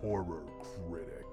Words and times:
Horror 0.00 0.42
Critic. 0.60 1.26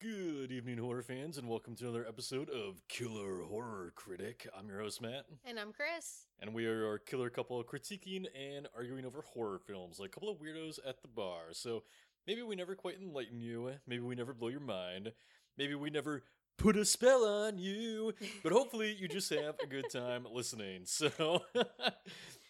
Good 0.00 0.52
evening, 0.52 0.78
horror 0.78 1.02
fans, 1.02 1.38
and 1.38 1.48
welcome 1.48 1.74
to 1.76 1.84
another 1.84 2.06
episode 2.06 2.50
of 2.50 2.82
Killer 2.88 3.42
Horror 3.48 3.92
Critic. 3.96 4.46
I'm 4.56 4.68
your 4.68 4.80
host, 4.80 5.00
Matt, 5.00 5.24
And 5.46 5.58
I'm 5.58 5.72
Chris. 5.72 6.26
and 6.40 6.52
we 6.52 6.66
are 6.66 6.86
our 6.86 6.98
killer 6.98 7.30
couple 7.30 7.62
critiquing 7.64 8.26
and 8.36 8.68
arguing 8.76 9.06
over 9.06 9.22
horror 9.22 9.58
films 9.66 9.98
like 9.98 10.10
a 10.10 10.12
couple 10.12 10.28
of 10.28 10.38
weirdos 10.38 10.78
at 10.86 11.00
the 11.00 11.08
bar. 11.08 11.52
So 11.52 11.84
maybe 12.26 12.42
we 12.42 12.54
never 12.54 12.74
quite 12.74 13.00
enlighten 13.00 13.40
you, 13.40 13.70
maybe 13.86 14.02
we 14.02 14.14
never 14.14 14.34
blow 14.34 14.48
your 14.48 14.60
mind, 14.60 15.12
maybe 15.56 15.74
we 15.74 15.88
never 15.88 16.24
put 16.56 16.76
a 16.76 16.84
spell 16.84 17.24
on 17.24 17.58
you, 17.58 18.12
but 18.42 18.52
hopefully 18.52 18.96
you 18.98 19.08
just 19.08 19.30
have 19.30 19.56
a 19.62 19.66
good 19.66 19.90
time 19.90 20.26
listening. 20.30 20.82
So. 20.86 21.42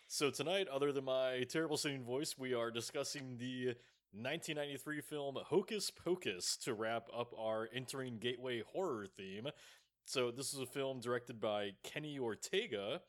So 0.06 0.30
tonight, 0.30 0.68
other 0.68 0.92
than 0.92 1.06
my 1.06 1.44
terrible 1.48 1.76
singing 1.76 2.04
voice, 2.04 2.36
we 2.38 2.54
are 2.54 2.70
discussing 2.70 3.36
the 3.36 3.74
1993 4.12 5.00
film 5.00 5.36
Hocus 5.44 5.90
Pocus 5.90 6.56
to 6.58 6.72
wrap 6.72 7.08
up 7.12 7.32
our 7.36 7.68
entering 7.74 8.18
gateway 8.18 8.62
horror 8.62 9.08
theme. 9.16 9.48
So, 10.04 10.30
this 10.30 10.54
is 10.54 10.60
a 10.60 10.66
film 10.66 11.00
directed 11.00 11.40
by 11.40 11.70
Kenny 11.82 12.18
Ortega, 12.20 13.00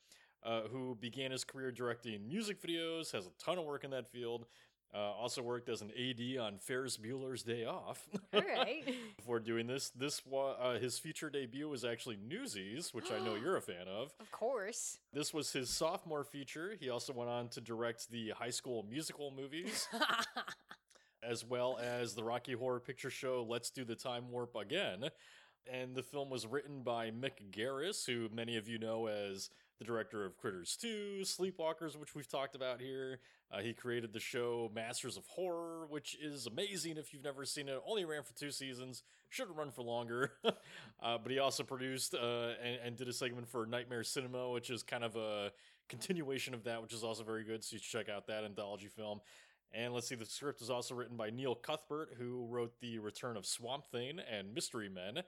uh, 0.43 0.61
who 0.71 0.97
began 0.99 1.29
his 1.29 1.43
career 1.43 1.71
directing 1.71 2.27
music 2.27 2.59
videos, 2.59 3.11
has 3.11 3.27
a 3.27 3.31
ton 3.37 3.59
of 3.59 3.65
work 3.65 3.83
in 3.83 3.91
that 3.91 4.07
field. 4.07 4.47
Uh, 4.93 5.11
also 5.11 5.41
worked 5.41 5.67
as 5.67 5.81
an 5.81 5.91
AD 5.91 6.37
on 6.39 6.57
Ferris 6.57 6.95
Bueller's 6.97 7.43
Day 7.43 7.65
Off. 7.65 8.07
All 8.33 8.39
right. 8.41 8.83
Before 9.17 9.39
doing 9.41 9.67
this, 9.67 9.89
this 9.89 10.25
wa- 10.25 10.51
uh, 10.53 10.79
his 10.79 10.97
feature 10.99 11.29
debut 11.29 11.67
was 11.67 11.83
actually 11.83 12.17
Newsies, 12.25 12.93
which 12.93 13.11
I 13.11 13.19
know 13.19 13.35
you're 13.41 13.57
a 13.57 13.61
fan 13.61 13.87
of. 13.89 14.13
of 14.21 14.31
course. 14.31 14.99
This 15.11 15.33
was 15.33 15.51
his 15.51 15.69
sophomore 15.69 16.23
feature. 16.23 16.75
He 16.79 16.89
also 16.89 17.11
went 17.11 17.29
on 17.29 17.49
to 17.49 17.61
direct 17.61 18.09
the 18.09 18.29
High 18.37 18.51
School 18.51 18.85
Musical 18.89 19.33
movies 19.35 19.87
as 21.23 21.43
well 21.43 21.77
as 21.81 22.13
the 22.13 22.23
Rocky 22.23 22.53
Horror 22.53 22.79
Picture 22.79 23.09
Show 23.09 23.45
Let's 23.47 23.69
Do 23.71 23.83
the 23.83 23.95
Time 23.95 24.29
Warp 24.31 24.55
Again. 24.55 25.09
And 25.71 25.95
the 25.95 26.03
film 26.03 26.29
was 26.29 26.45
written 26.45 26.83
by 26.83 27.09
Mick 27.09 27.49
Garris, 27.51 28.05
who 28.05 28.29
many 28.33 28.55
of 28.55 28.69
you 28.69 28.77
know 28.77 29.07
as 29.07 29.49
the 29.79 29.85
director 29.85 30.25
of 30.25 30.37
Critters 30.37 30.77
2, 30.77 31.21
Sleepwalkers, 31.23 31.97
which 31.97 32.15
we've 32.15 32.27
talked 32.27 32.55
about 32.55 32.79
here. 32.79 33.19
Uh, 33.51 33.59
he 33.59 33.73
created 33.73 34.13
the 34.13 34.19
show 34.19 34.71
Masters 34.73 35.17
of 35.17 35.25
Horror, 35.27 35.85
which 35.89 36.17
is 36.21 36.47
amazing 36.47 36.97
if 36.97 37.13
you've 37.13 37.23
never 37.23 37.45
seen 37.45 37.67
it. 37.67 37.81
Only 37.85 38.05
ran 38.05 38.23
for 38.23 38.33
two 38.33 38.51
seasons, 38.51 39.03
should 39.29 39.47
have 39.47 39.57
run 39.57 39.71
for 39.71 39.81
longer. 39.81 40.31
uh, 40.45 41.17
but 41.17 41.31
he 41.31 41.39
also 41.39 41.63
produced 41.63 42.15
uh, 42.15 42.53
and, 42.63 42.79
and 42.83 42.95
did 42.95 43.07
a 43.07 43.13
segment 43.13 43.47
for 43.47 43.65
Nightmare 43.65 44.03
Cinema, 44.03 44.49
which 44.49 44.69
is 44.69 44.81
kind 44.81 45.03
of 45.03 45.15
a 45.15 45.51
continuation 45.89 46.53
of 46.53 46.63
that, 46.63 46.81
which 46.81 46.93
is 46.93 47.03
also 47.03 47.23
very 47.23 47.43
good. 47.43 47.63
So 47.63 47.75
you 47.75 47.79
should 47.79 47.99
check 47.99 48.09
out 48.09 48.27
that 48.27 48.43
anthology 48.43 48.87
film. 48.87 49.19
And 49.73 49.93
let's 49.93 50.07
see, 50.07 50.15
the 50.15 50.25
script 50.25 50.61
is 50.61 50.69
also 50.69 50.95
written 50.95 51.17
by 51.17 51.29
Neil 51.29 51.53
Cuthbert, 51.53 52.15
who 52.17 52.45
wrote 52.49 52.79
The 52.79 52.99
Return 52.99 53.35
of 53.35 53.45
Swamp 53.45 53.85
Thing 53.85 54.19
and 54.19 54.53
Mystery 54.53 54.87
Men, 54.87 55.23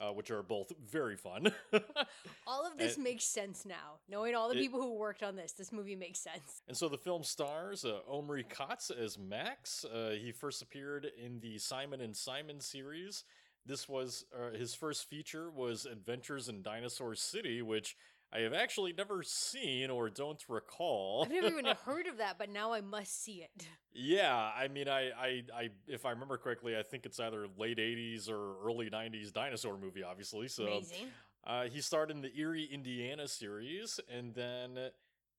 uh, 0.00 0.10
which 0.12 0.30
are 0.30 0.42
both 0.42 0.72
very 0.90 1.16
fun. 1.16 1.52
all 2.46 2.66
of 2.66 2.76
this 2.78 2.94
And- 2.96 3.04
makes 3.04 3.24
sense 3.24 3.64
now. 3.66 3.98
Knowing 4.08 4.34
all 4.34 4.48
the 4.48 4.56
It- 4.56 4.60
people 4.60 4.80
who 4.80 4.94
worked 4.94 5.22
on 5.22 5.36
this, 5.36 5.52
this 5.52 5.72
movie 5.72 5.96
makes 5.96 6.18
sense. 6.18 6.62
and 6.68 6.76
so 6.76 6.88
the 6.88 6.98
film 6.98 7.22
stars 7.22 7.84
uh, 7.84 8.00
Omri 8.08 8.44
Katz 8.44 8.90
as 8.90 9.18
Max. 9.18 9.84
Uh, 9.84 10.10
he 10.20 10.32
first 10.32 10.62
appeared 10.62 11.06
in 11.22 11.40
the 11.40 11.58
Simon 11.58 12.00
and 12.00 12.16
Simon 12.16 12.60
series. 12.60 13.24
This 13.66 13.88
was 13.88 14.24
uh, 14.34 14.56
his 14.56 14.74
first 14.74 15.04
feature 15.08 15.50
was 15.50 15.84
Adventures 15.84 16.48
in 16.48 16.62
Dinosaur 16.62 17.14
City, 17.14 17.60
which 17.60 17.96
I 18.32 18.40
have 18.40 18.52
actually 18.54 18.92
never 18.92 19.22
seen 19.24 19.90
or 19.90 20.08
don't 20.08 20.40
recall. 20.48 21.24
I've 21.26 21.32
never 21.32 21.48
even 21.48 21.64
heard 21.84 22.06
of 22.06 22.18
that, 22.18 22.36
but 22.38 22.48
now 22.48 22.72
I 22.72 22.80
must 22.80 23.24
see 23.24 23.42
it. 23.42 23.66
Yeah, 23.92 24.50
I 24.56 24.68
mean, 24.68 24.88
I, 24.88 25.10
I, 25.10 25.42
I, 25.52 25.68
if 25.88 26.06
I 26.06 26.10
remember 26.10 26.36
correctly, 26.38 26.76
I 26.78 26.82
think 26.82 27.06
it's 27.06 27.18
either 27.18 27.46
late 27.58 27.78
'80s 27.78 28.30
or 28.30 28.54
early 28.64 28.88
'90s 28.88 29.32
dinosaur 29.32 29.76
movie, 29.76 30.04
obviously. 30.04 30.46
So, 30.46 30.64
Amazing. 30.66 31.06
uh, 31.44 31.64
he 31.64 31.80
starred 31.80 32.12
in 32.12 32.20
the 32.20 32.30
Eerie, 32.38 32.68
Indiana 32.70 33.26
series, 33.26 33.98
and 34.08 34.32
then, 34.32 34.78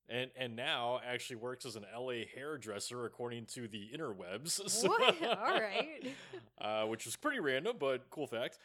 and 0.09 0.31
and 0.37 0.57
now 0.57 0.99
actually 1.07 1.37
works 1.37 1.65
as 1.65 1.77
an 1.77 1.85
LA 1.97 2.25
hairdresser, 2.35 3.05
according 3.05 3.45
to 3.53 3.69
the 3.69 3.89
interwebs. 3.95 4.59
So- 4.69 4.89
What? 4.89 5.15
All 5.23 5.59
right. 5.61 6.13
uh, 6.61 6.85
which 6.87 7.05
was 7.05 7.15
pretty 7.15 7.39
random, 7.39 7.77
but 7.79 8.09
cool 8.09 8.27
fact. 8.27 8.57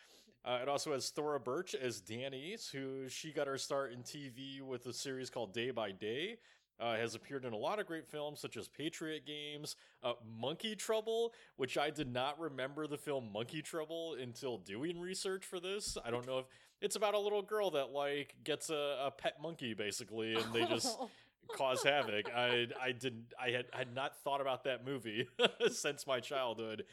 Uh, 0.47 0.61
it 0.63 0.69
also 0.69 0.93
has 0.93 1.11
Thora 1.11 1.41
Birch 1.41 1.75
as 1.75 2.01
Danny's, 2.01 2.69
who 2.69 3.09
she 3.09 3.33
got 3.33 3.49
her 3.49 3.59
start 3.59 3.93
in 3.93 4.03
TV 4.03 4.63
with 4.63 4.87
a 4.87 4.93
series 4.93 5.29
called 5.29 5.53
Day 5.53 5.73
by 5.73 5.91
Day. 5.91 6.37
Uh, 6.79 6.95
has 6.95 7.15
appeared 7.15 7.47
in 7.47 7.55
a 7.55 7.57
lot 7.57 7.81
of 7.81 7.87
great 7.87 8.07
films 8.07 8.39
such 8.39 8.59
as 8.59 8.69
Patriot 8.69 9.25
Games, 9.25 9.77
uh, 10.05 10.13
Monkey 10.39 10.77
Trouble, 10.77 11.33
which 11.57 11.79
I 11.79 11.89
did 11.89 12.13
not 12.13 12.39
remember 12.39 12.87
the 12.87 12.99
film 12.99 13.33
Monkey 13.33 13.63
Trouble 13.63 14.15
until 14.21 14.59
doing 14.59 15.01
research 15.01 15.47
for 15.47 15.59
this. 15.59 15.97
I 16.05 16.11
don't 16.11 16.27
know 16.27 16.41
if 16.41 16.45
it's 16.83 16.95
about 16.95 17.15
a 17.15 17.19
little 17.19 17.41
girl 17.41 17.71
that 17.71 17.93
like 17.93 18.37
gets 18.45 18.69
a, 18.69 19.07
a 19.07 19.11
pet 19.11 19.37
monkey 19.41 19.73
basically, 19.73 20.35
and 20.35 20.53
they 20.53 20.67
just 20.67 20.99
cause 21.57 21.83
havoc. 21.83 22.31
I 22.35 22.67
I 22.79 22.93
didn't 22.93 23.33
I 23.43 23.53
had 23.53 23.67
had 23.73 23.95
not 23.95 24.19
thought 24.23 24.43
about 24.43 24.65
that 24.65 24.85
movie 24.85 25.27
since 25.73 26.07
my 26.07 26.21
childhood 26.21 26.85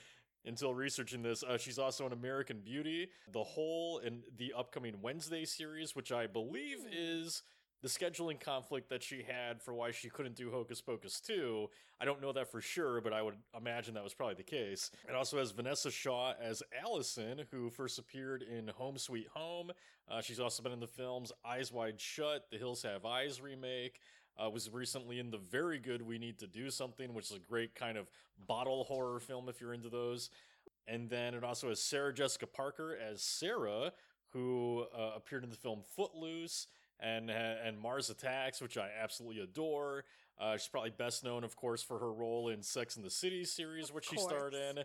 until 0.45 0.73
researching 0.73 1.21
this. 1.21 1.43
Uh, 1.43 1.57
she's 1.57 1.79
also 1.79 2.05
an 2.05 2.13
American 2.13 2.59
Beauty, 2.59 3.09
The 3.31 3.43
Hole, 3.43 3.99
and 4.03 4.23
the 4.37 4.53
upcoming 4.57 5.01
Wednesday 5.01 5.45
series, 5.45 5.95
which 5.95 6.11
I 6.11 6.27
believe 6.27 6.79
Hmm. 6.81 6.89
is 6.91 7.43
the 7.81 7.89
scheduling 7.89 8.39
conflict 8.39 8.87
that 8.89 9.03
she 9.03 9.23
had 9.23 9.61
for 9.61 9.73
why 9.73 9.91
she 9.91 10.09
couldn't 10.09 10.35
do 10.35 10.49
Hocus 10.49 10.79
Pocus 10.79 11.19
2. 11.19 11.69
I 11.99 12.05
don't 12.05 12.21
know 12.21 12.31
that 12.31 12.49
for 12.49 12.61
sure, 12.61 13.01
but 13.01 13.11
I 13.11 13.21
would 13.21 13.35
imagine 13.57 13.93
that 13.95 14.03
was 14.05 14.13
probably 14.13 14.35
the 14.35 14.43
case. 14.43 14.89
It 15.07 15.13
also 15.15 15.37
has 15.37 15.51
Vinessa 15.51 15.91
Shaw 15.91 16.33
as 16.39 16.63
Allison, 16.81 17.41
who 17.51 17.69
first 17.69 17.99
appeared 17.99 18.41
in 18.41 18.69
Home 18.69 18.97
Sweet 18.97 19.27
Home. 19.33 19.71
Uh, 20.07 20.21
she's 20.21 20.39
also 20.39 20.63
been 20.63 20.71
in 20.71 20.79
the 20.79 20.87
films 20.87 21.33
Eyes 21.45 21.73
Wide 21.73 21.99
Shut, 21.99 22.49
The 22.51 22.57
Hills 22.57 22.83
Have 22.83 23.03
Eyes 23.05 23.41
remake. 23.41 23.99
Uh, 24.41 24.49
was 24.49 24.69
recently 24.71 25.19
in 25.19 25.29
the 25.29 25.37
very 25.37 25.77
good 25.77 26.01
We 26.01 26.17
Need 26.17 26.39
to 26.39 26.47
Do 26.47 26.69
Something, 26.69 27.13
which 27.13 27.29
is 27.29 27.37
a 27.37 27.39
great 27.39 27.75
kind 27.75 27.97
of 27.97 28.09
bottle 28.47 28.83
horror 28.83 29.19
film 29.19 29.47
if 29.47 29.61
you're 29.61 29.73
into 29.73 29.89
those. 29.89 30.29
And 30.87 31.09
then 31.09 31.33
it 31.33 31.43
also 31.43 31.69
has 31.69 31.81
Sarah 31.81 32.13
Jessica 32.13 32.47
Parker 32.47 32.97
as 32.97 33.21
Sarah, 33.21 33.93
who 34.29 34.85
uh, 34.97 35.11
appeared 35.15 35.43
in 35.43 35.49
the 35.49 35.55
film 35.55 35.81
Footloose 35.95 36.67
and 36.99 37.29
and 37.29 37.79
Mars 37.79 38.09
Attacks, 38.09 38.61
which 38.61 38.77
I 38.77 38.89
absolutely 39.01 39.43
adore. 39.43 40.05
Uh, 40.39 40.53
she's 40.53 40.67
probably 40.67 40.89
best 40.89 41.23
known, 41.23 41.43
of 41.43 41.55
course, 41.55 41.83
for 41.83 41.99
her 41.99 42.11
role 42.11 42.49
in 42.49 42.63
Sex 42.63 42.95
and 42.95 43.05
the 43.05 43.09
City 43.09 43.45
series, 43.45 43.89
Of 43.89 43.95
which 43.95 44.09
she 44.09 44.17
starred 44.17 44.55
in. 44.55 44.79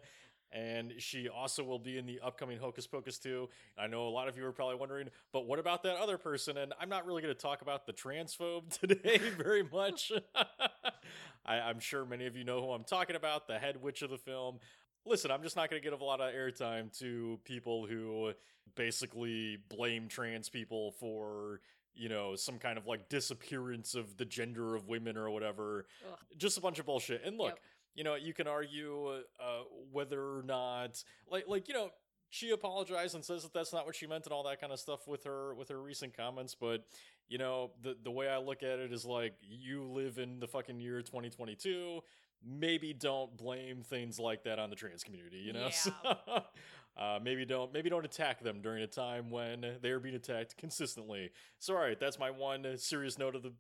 And 0.50 0.94
she 0.98 1.28
also 1.28 1.62
will 1.62 1.78
be 1.78 1.98
in 1.98 2.06
the 2.06 2.20
upcoming 2.25 2.59
Hocus 2.59 2.86
Pocus 2.86 3.19
2. 3.19 3.48
I 3.78 3.86
know 3.86 4.09
a 4.09 4.10
lot 4.10 4.28
of 4.28 4.36
you 4.39 4.47
are 4.47 4.53
probably 4.53 4.77
wondering, 4.77 5.09
but 5.33 5.47
what 5.47 5.59
about 5.59 5.83
that 5.83 5.97
other 5.97 6.16
person? 6.16 6.56
And 6.56 6.72
I'm 6.80 6.89
not 6.89 7.04
really 7.06 7.21
going 7.21 7.34
to 7.34 7.41
talk 7.41 7.60
about 7.60 7.86
the 7.86 7.92
transphobe 7.92 8.71
today 8.80 9.21
very 9.36 9.62
much. 9.62 10.10
I, 11.45 11.60
I'm 11.60 11.80
sure 11.80 12.04
many 12.04 12.27
of 12.27 12.36
you 12.36 12.45
know 12.45 12.62
who 12.62 12.71
I'm 12.71 12.84
talking 12.84 13.16
about, 13.16 13.47
the 13.47 13.59
head 13.59 13.83
witch 13.83 14.03
of 14.03 14.10
the 14.10 14.18
film. 14.18 14.59
Listen, 15.04 15.30
I'm 15.30 15.42
just 15.42 15.56
not 15.56 15.71
going 15.71 15.83
to 15.83 15.91
give 15.91 16.00
a 16.00 16.04
lot 16.04 16.21
of 16.21 16.33
airtime 16.34 16.97
to 16.98 17.39
people 17.45 17.86
who 17.86 18.33
basically 18.74 19.59
blame 19.68 20.09
trans 20.09 20.48
people 20.48 20.92
for, 20.92 21.60
you 21.95 22.09
know, 22.09 22.36
some 22.36 22.59
kind 22.59 22.78
of 22.78 22.86
like 22.86 23.09
disappearance 23.09 23.95
of 23.95 24.16
the 24.16 24.24
gender 24.24 24.74
of 24.74 24.89
women 24.89 25.16
or 25.16 25.30
whatever. 25.30 25.86
Ugh. 26.10 26.18
Just 26.36 26.59
a 26.59 26.60
bunch 26.60 26.78
of 26.78 26.86
bullshit. 26.86 27.22
And 27.24 27.36
look, 27.39 27.50
Yep. 27.50 27.59
You 27.98 28.04
know, 28.04 28.15
you 28.15 28.33
can 28.33 28.47
argue 28.47 29.09
uh, 29.41 29.65
whether 29.91 30.21
or 30.21 30.42
not, 30.45 31.03
like, 31.28 31.48
like 31.48 31.66
you 31.66 31.74
know, 31.74 31.91
she 32.30 32.50
apologized 32.50 33.16
and 33.16 33.24
says 33.24 33.42
that 33.42 33.53
that's 33.53 33.72
not 33.72 33.86
what 33.86 33.97
she 33.97 34.06
meant 34.06 34.24
and 34.24 34.33
all 34.33 34.45
that 34.45 34.60
kind 34.60 34.72
of 34.72 34.78
stuff 34.78 35.09
with 35.09 35.24
her 35.24 35.53
with 35.56 35.68
her 35.68 35.83
recent 35.83 36.16
comments. 36.16 36.54
But 36.54 36.84
you 37.28 37.39
know, 37.39 37.72
the 37.83 37.97
the 38.00 38.10
way 38.12 38.28
I 38.28 38.39
look 38.39 38.62
at 38.62 38.78
it 38.78 38.92
is 38.92 39.04
like 39.04 39.34
you 39.42 39.83
live 39.83 40.18
in 40.18 40.39
the 40.39 40.47
fucking 40.47 40.80
year 40.80 41.03
2022. 41.03 42.00
Maybe 42.47 42.92
don't 42.92 43.36
blame 43.36 43.83
things 43.83 44.21
like 44.21 44.45
that 44.45 44.60
on 44.60 44.71
the 44.71 44.77
trans 44.77 45.03
community. 45.03 45.39
You 45.39 45.53
know. 45.54 45.65
Yeah. 45.65 45.71
So, 45.71 45.92
Uh, 46.98 47.21
maybe 47.22 47.45
don't 47.45 47.72
maybe 47.72 47.89
don't 47.89 48.04
attack 48.04 48.42
them 48.42 48.60
during 48.60 48.83
a 48.83 48.86
time 48.86 49.30
when 49.30 49.65
they 49.80 49.91
are 49.91 50.00
being 50.00 50.16
attacked 50.16 50.56
consistently. 50.56 51.30
So, 51.60 51.74
all 51.77 51.80
right, 51.80 51.98
that's 51.98 52.18
my 52.18 52.33
one 52.33 52.66
serious 52.77 53.18
note 53.18 53.36
of 53.36 53.45
the 53.45 53.53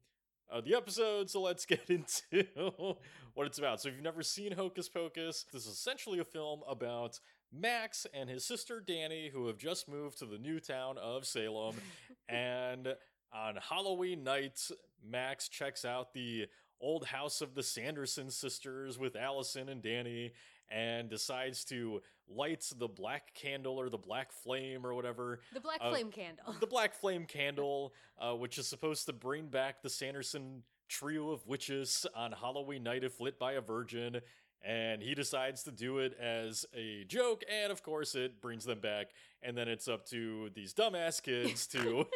uh, 0.50 0.60
the 0.60 0.74
episode. 0.74 1.30
So 1.30 1.40
let's 1.40 1.66
get 1.66 1.82
into 1.90 2.96
what 3.34 3.46
it's 3.46 3.58
about. 3.58 3.80
So, 3.80 3.88
if 3.88 3.94
you've 3.94 4.04
never 4.04 4.22
seen 4.22 4.52
Hocus 4.52 4.88
Pocus, 4.88 5.44
this 5.52 5.66
is 5.66 5.72
essentially 5.72 6.18
a 6.18 6.24
film 6.24 6.60
about 6.68 7.20
Max 7.52 8.06
and 8.12 8.28
his 8.28 8.44
sister 8.44 8.80
Danny, 8.80 9.30
who 9.32 9.46
have 9.46 9.58
just 9.58 9.88
moved 9.88 10.18
to 10.18 10.26
the 10.26 10.38
new 10.38 10.60
town 10.60 10.98
of 10.98 11.26
Salem, 11.26 11.76
and 12.28 12.88
on 13.32 13.56
Halloween 13.56 14.24
night, 14.24 14.60
Max 15.06 15.48
checks 15.48 15.84
out 15.84 16.12
the 16.12 16.46
old 16.80 17.06
house 17.06 17.40
of 17.40 17.54
the 17.54 17.62
Sanderson 17.62 18.30
sisters 18.30 18.98
with 18.98 19.16
Allison 19.16 19.68
and 19.68 19.82
Danny 19.82 20.32
and 20.70 21.08
decides 21.08 21.64
to 21.66 22.02
light 22.28 22.70
the 22.76 22.88
black 22.88 23.34
candle 23.34 23.78
or 23.80 23.88
the 23.88 23.98
black 23.98 24.32
flame 24.32 24.84
or 24.84 24.94
whatever. 24.94 25.40
The 25.52 25.60
black 25.60 25.78
Uh, 25.80 25.90
flame 25.90 26.10
candle. 26.10 26.54
The 26.60 26.66
black 26.66 26.94
flame 27.00 27.24
candle, 27.24 27.94
uh, 28.18 28.34
which 28.34 28.58
is 28.58 28.66
supposed 28.66 29.06
to 29.06 29.12
bring 29.12 29.48
back 29.48 29.82
the 29.82 29.88
Sanderson 29.90 30.62
trio 30.88 31.30
of 31.30 31.46
witches 31.46 32.06
on 32.14 32.32
Halloween 32.32 32.82
night 32.82 33.04
if 33.04 33.20
lit 33.20 33.38
by 33.38 33.52
a 33.52 33.60
virgin. 33.60 34.20
And 34.64 35.00
he 35.00 35.14
decides 35.14 35.62
to 35.64 35.70
do 35.70 35.98
it 35.98 36.18
as 36.20 36.66
a 36.74 37.04
joke, 37.04 37.44
and 37.48 37.70
of 37.70 37.82
course, 37.82 38.14
it 38.16 38.42
brings 38.42 38.64
them 38.64 38.80
back. 38.80 39.10
And 39.40 39.56
then 39.56 39.68
it's 39.68 39.86
up 39.86 40.04
to 40.06 40.50
these 40.52 40.74
dumbass 40.74 41.22
kids 41.22 41.68
to 41.68 42.06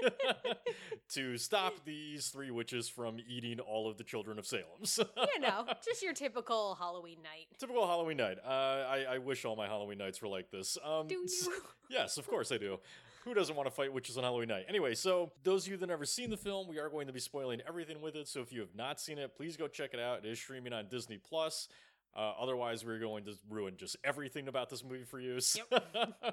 to 1.10 1.38
stop 1.38 1.74
these 1.84 2.28
three 2.28 2.50
witches 2.50 2.88
from 2.88 3.18
eating 3.28 3.60
all 3.60 3.88
of 3.88 3.96
the 3.96 4.04
children 4.04 4.38
of 4.38 4.46
Salem. 4.46 4.64
You 5.34 5.40
know, 5.40 5.64
just 5.84 6.02
your 6.02 6.12
typical 6.12 6.74
Halloween 6.74 7.18
night. 7.22 7.46
Typical 7.58 7.86
Halloween 7.86 8.16
night. 8.16 8.38
Uh, 8.44 8.48
I, 8.50 9.04
I 9.12 9.18
wish 9.18 9.44
all 9.44 9.56
my 9.56 9.66
Halloween 9.66 9.98
nights 9.98 10.20
were 10.20 10.28
like 10.28 10.50
this. 10.50 10.76
Um, 10.84 11.06
Do 11.06 11.14
you? 11.14 11.28
yes, 11.90 12.18
of 12.18 12.26
course 12.28 12.50
I 12.50 12.58
do. 12.58 12.78
Who 13.24 13.34
doesn't 13.34 13.54
want 13.54 13.68
to 13.68 13.70
fight 13.70 13.92
witches 13.92 14.18
on 14.18 14.24
Halloween 14.24 14.48
night? 14.48 14.64
Anyway, 14.68 14.94
so 14.94 15.30
those 15.44 15.64
of 15.64 15.70
you 15.70 15.76
that 15.76 15.82
have 15.82 15.90
never 15.90 16.04
seen 16.04 16.28
the 16.28 16.36
film, 16.36 16.66
we 16.66 16.80
are 16.80 16.88
going 16.88 17.06
to 17.06 17.12
be 17.12 17.20
spoiling 17.20 17.60
everything 17.68 18.00
with 18.00 18.16
it. 18.16 18.26
So 18.26 18.40
if 18.40 18.52
you 18.52 18.60
have 18.60 18.74
not 18.74 19.00
seen 19.00 19.18
it, 19.18 19.36
please 19.36 19.56
go 19.56 19.68
check 19.68 19.90
it 19.94 20.00
out. 20.00 20.24
It 20.24 20.28
is 20.28 20.40
streaming 20.40 20.72
on 20.72 20.88
Disney 20.88 21.18
Plus. 21.18 21.68
Uh, 22.14 22.32
otherwise, 22.38 22.84
we're 22.84 22.98
going 22.98 23.24
to 23.24 23.32
ruin 23.48 23.74
just 23.76 23.96
everything 24.04 24.48
about 24.48 24.68
this 24.70 24.84
movie 24.84 25.04
for 25.04 25.18
you. 25.20 25.40
So- 25.40 25.62
uh, 25.72 26.32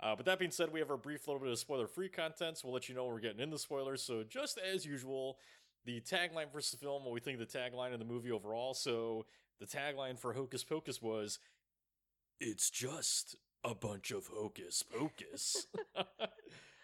but 0.00 0.26
that 0.26 0.38
being 0.38 0.50
said, 0.50 0.72
we 0.72 0.80
have 0.80 0.90
our 0.90 0.96
brief 0.96 1.26
little 1.26 1.40
bit 1.40 1.50
of 1.50 1.58
spoiler-free 1.58 2.10
content, 2.10 2.58
so 2.58 2.68
we'll 2.68 2.74
let 2.74 2.88
you 2.88 2.94
know 2.94 3.04
when 3.04 3.14
we're 3.14 3.20
getting 3.20 3.40
into 3.40 3.58
spoilers. 3.58 4.02
So 4.02 4.22
just 4.28 4.58
as 4.58 4.84
usual, 4.84 5.38
the 5.84 6.00
tagline 6.00 6.50
for 6.52 6.60
the 6.60 6.76
film, 6.76 7.04
what 7.04 7.14
we 7.14 7.20
think 7.20 7.40
of 7.40 7.48
the 7.50 7.58
tagline 7.58 7.92
of 7.92 7.98
the 7.98 8.04
movie 8.04 8.30
overall. 8.30 8.74
So 8.74 9.24
the 9.60 9.66
tagline 9.66 10.18
for 10.18 10.32
Hocus 10.34 10.64
Pocus 10.64 11.00
was, 11.00 11.38
"It's 12.40 12.68
just 12.70 13.36
a 13.64 13.74
bunch 13.74 14.10
of 14.10 14.26
hocus 14.26 14.82
pocus." 14.82 15.66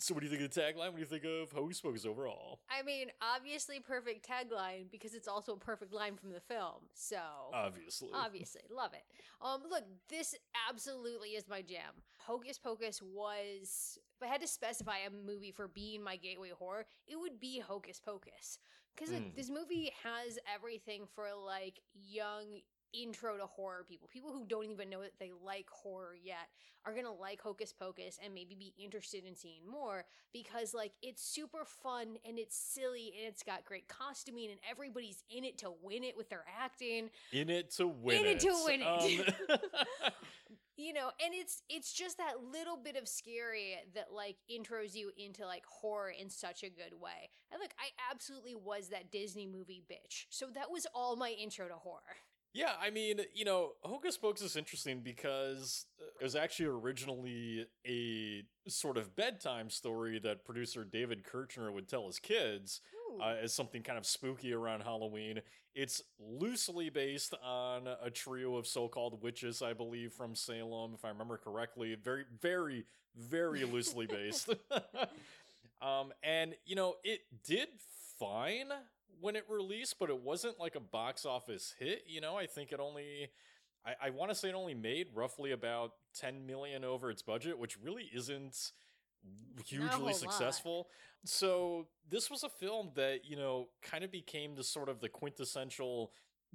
so, 0.00 0.14
what 0.14 0.20
do 0.22 0.26
you 0.26 0.30
think 0.36 0.42
of 0.48 0.52
the 0.54 0.60
tagline? 0.60 0.86
What 0.92 0.94
do 0.96 1.00
you 1.00 1.06
think 1.06 1.24
of 1.24 1.52
Hocus 1.52 1.80
Pocus 1.80 2.06
overall? 2.06 2.60
I 2.70 2.82
mean, 2.82 3.08
obviously 3.20 3.80
perfect 3.80 4.26
tagline 4.28 4.90
because 4.90 5.14
it's 5.14 5.28
also 5.28 5.52
a 5.52 5.58
perfect 5.58 5.92
line 5.92 6.16
from 6.16 6.30
the 6.32 6.40
film. 6.40 6.82
So 6.94 7.18
Obviously, 7.52 8.08
obviously 8.14 8.62
love 8.74 8.92
it. 8.94 9.04
Um, 9.42 9.62
look, 9.68 9.84
this 10.08 10.34
absolutely 10.68 11.30
is 11.30 11.48
my 11.48 11.62
jam. 11.62 11.92
Hocus 12.18 12.58
Pocus 12.58 13.00
was. 13.02 13.98
If 14.20 14.26
I 14.28 14.30
had 14.30 14.40
to 14.42 14.46
specify 14.48 14.98
a 15.06 15.10
movie 15.10 15.50
for 15.52 15.66
being 15.68 16.02
my 16.04 16.16
gateway 16.16 16.50
horror, 16.50 16.84
it 17.06 17.16
would 17.18 17.40
be 17.40 17.58
Hocus 17.60 18.00
Pocus 18.04 18.58
because 18.94 19.14
Mm. 19.14 19.34
this 19.34 19.48
movie 19.48 19.92
has 20.02 20.38
everything 20.52 21.06
for 21.14 21.26
like 21.46 21.80
young 21.94 22.60
intro 22.92 23.36
to 23.36 23.46
horror 23.46 23.84
people. 23.88 24.08
People 24.12 24.32
who 24.32 24.44
don't 24.46 24.64
even 24.64 24.90
know 24.90 25.02
that 25.02 25.18
they 25.18 25.32
like 25.44 25.68
horror 25.70 26.14
yet 26.22 26.48
are 26.86 26.94
gonna 26.94 27.12
like 27.12 27.40
hocus 27.40 27.72
pocus 27.72 28.18
and 28.24 28.32
maybe 28.32 28.54
be 28.54 28.72
interested 28.78 29.24
in 29.24 29.36
seeing 29.36 29.62
more 29.70 30.04
because 30.32 30.72
like 30.72 30.92
it's 31.02 31.22
super 31.22 31.64
fun 31.64 32.16
and 32.26 32.38
it's 32.38 32.56
silly 32.56 33.12
and 33.18 33.28
it's 33.28 33.42
got 33.42 33.64
great 33.64 33.88
costuming 33.88 34.50
and 34.50 34.58
everybody's 34.68 35.22
in 35.30 35.44
it 35.44 35.58
to 35.58 35.72
win 35.82 36.04
it 36.04 36.16
with 36.16 36.28
their 36.30 36.44
acting. 36.60 37.10
In 37.32 37.50
it 37.50 37.70
to 37.72 37.86
win 37.86 38.20
In 38.20 38.26
it 38.26 38.40
to 38.40 38.62
win 38.64 38.82
it. 38.82 39.34
Um, 39.50 39.58
you 40.76 40.94
know 40.94 41.10
and 41.22 41.34
it's 41.34 41.62
it's 41.68 41.92
just 41.92 42.16
that 42.16 42.42
little 42.50 42.76
bit 42.76 42.96
of 42.96 43.06
scary 43.06 43.74
that 43.94 44.06
like 44.14 44.36
intros 44.50 44.94
you 44.94 45.10
into 45.18 45.44
like 45.44 45.64
horror 45.66 46.10
in 46.10 46.30
such 46.30 46.62
a 46.62 46.70
good 46.70 46.98
way. 46.98 47.30
And 47.52 47.60
look 47.60 47.72
i 47.78 47.88
absolutely 48.10 48.54
was 48.54 48.88
that 48.88 49.10
disney 49.10 49.46
movie 49.46 49.82
bitch. 49.90 50.24
So 50.30 50.46
that 50.54 50.70
was 50.70 50.86
all 50.94 51.16
my 51.16 51.30
intro 51.30 51.68
to 51.68 51.74
horror 51.74 52.16
Yeah, 52.52 52.72
I 52.80 52.90
mean, 52.90 53.20
you 53.32 53.44
know, 53.44 53.72
Hocus 53.82 54.16
Pocus 54.16 54.42
is 54.42 54.56
interesting 54.56 55.00
because 55.04 55.86
it 56.20 56.24
was 56.24 56.34
actually 56.34 56.66
originally 56.66 57.66
a 57.86 58.42
sort 58.68 58.96
of 58.96 59.14
bedtime 59.14 59.70
story 59.70 60.18
that 60.18 60.44
producer 60.44 60.84
David 60.84 61.22
Kirschner 61.24 61.70
would 61.70 61.88
tell 61.88 62.06
his 62.06 62.18
kids 62.18 62.80
uh, 63.22 63.34
as 63.42 63.54
something 63.54 63.82
kind 63.82 63.98
of 63.98 64.04
spooky 64.04 64.52
around 64.52 64.80
Halloween. 64.80 65.40
It's 65.76 66.02
loosely 66.18 66.90
based 66.90 67.34
on 67.42 67.86
a 67.86 68.10
trio 68.10 68.56
of 68.56 68.66
so 68.66 68.88
called 68.88 69.22
witches, 69.22 69.62
I 69.62 69.72
believe, 69.72 70.12
from 70.12 70.34
Salem, 70.34 70.94
if 70.94 71.04
I 71.04 71.08
remember 71.10 71.36
correctly. 71.36 71.94
Very, 71.94 72.24
very, 72.40 72.84
very 73.16 73.64
loosely 73.64 74.06
based. 74.06 74.48
um, 75.82 76.12
and, 76.24 76.54
you 76.66 76.74
know, 76.74 76.96
it 77.04 77.20
did 77.44 77.68
fine 78.18 78.72
when 79.20 79.36
it 79.36 79.44
released, 79.48 79.98
but 79.98 80.10
it 80.10 80.20
wasn't 80.22 80.58
like 80.58 80.74
a 80.76 80.80
box 80.80 81.24
office 81.24 81.74
hit. 81.78 82.04
You 82.06 82.20
know, 82.20 82.36
I 82.36 82.46
think 82.46 82.72
it 82.72 82.80
only. 82.80 83.30
I, 83.84 84.08
I 84.08 84.10
want 84.10 84.30
to 84.30 84.34
say 84.34 84.50
it 84.50 84.54
only 84.54 84.74
made 84.74 85.08
roughly 85.14 85.52
about 85.52 85.92
10 86.14 86.46
million 86.46 86.84
over 86.84 87.10
its 87.10 87.22
budget, 87.22 87.58
which 87.58 87.78
really 87.80 88.10
isn't 88.14 88.72
hugely 89.66 89.88
whole 89.88 90.04
lot. 90.06 90.14
successful. 90.14 90.88
So 91.24 91.88
this 92.08 92.30
was 92.30 92.42
a 92.42 92.48
film 92.48 92.90
that, 92.94 93.24
you 93.24 93.36
know, 93.36 93.68
kind 93.82 94.04
of 94.04 94.10
became 94.10 94.54
the 94.54 94.64
sort 94.64 94.88
of 94.88 95.00
the 95.00 95.08
quintessential 95.08 96.12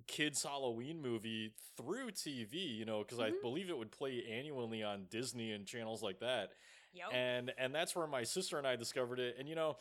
kids 0.07 0.43
Halloween 0.43 1.01
movie 1.01 1.53
through 1.77 2.11
TV, 2.11 2.55
you 2.57 2.85
know, 2.85 2.99
because 2.99 3.19
I 3.19 3.31
Mhm. 3.31 3.41
believe 3.41 3.69
it 3.69 3.77
would 3.77 3.91
play 3.91 4.23
annually 4.31 4.83
on 4.83 5.05
Disney 5.09 5.51
and 5.51 5.65
channels 5.65 6.03
like 6.03 6.19
that 6.19 6.51
Yep. 6.93 7.11
and 7.13 7.53
and 7.57 7.75
that's 7.75 7.95
where 7.95 8.07
my 8.07 8.23
sister 8.23 8.57
and 8.57 8.65
I 8.65 8.75
discovered 8.75 9.19
it. 9.19 9.35
And 9.37 9.47
you 9.49 9.55
know, 9.55 9.77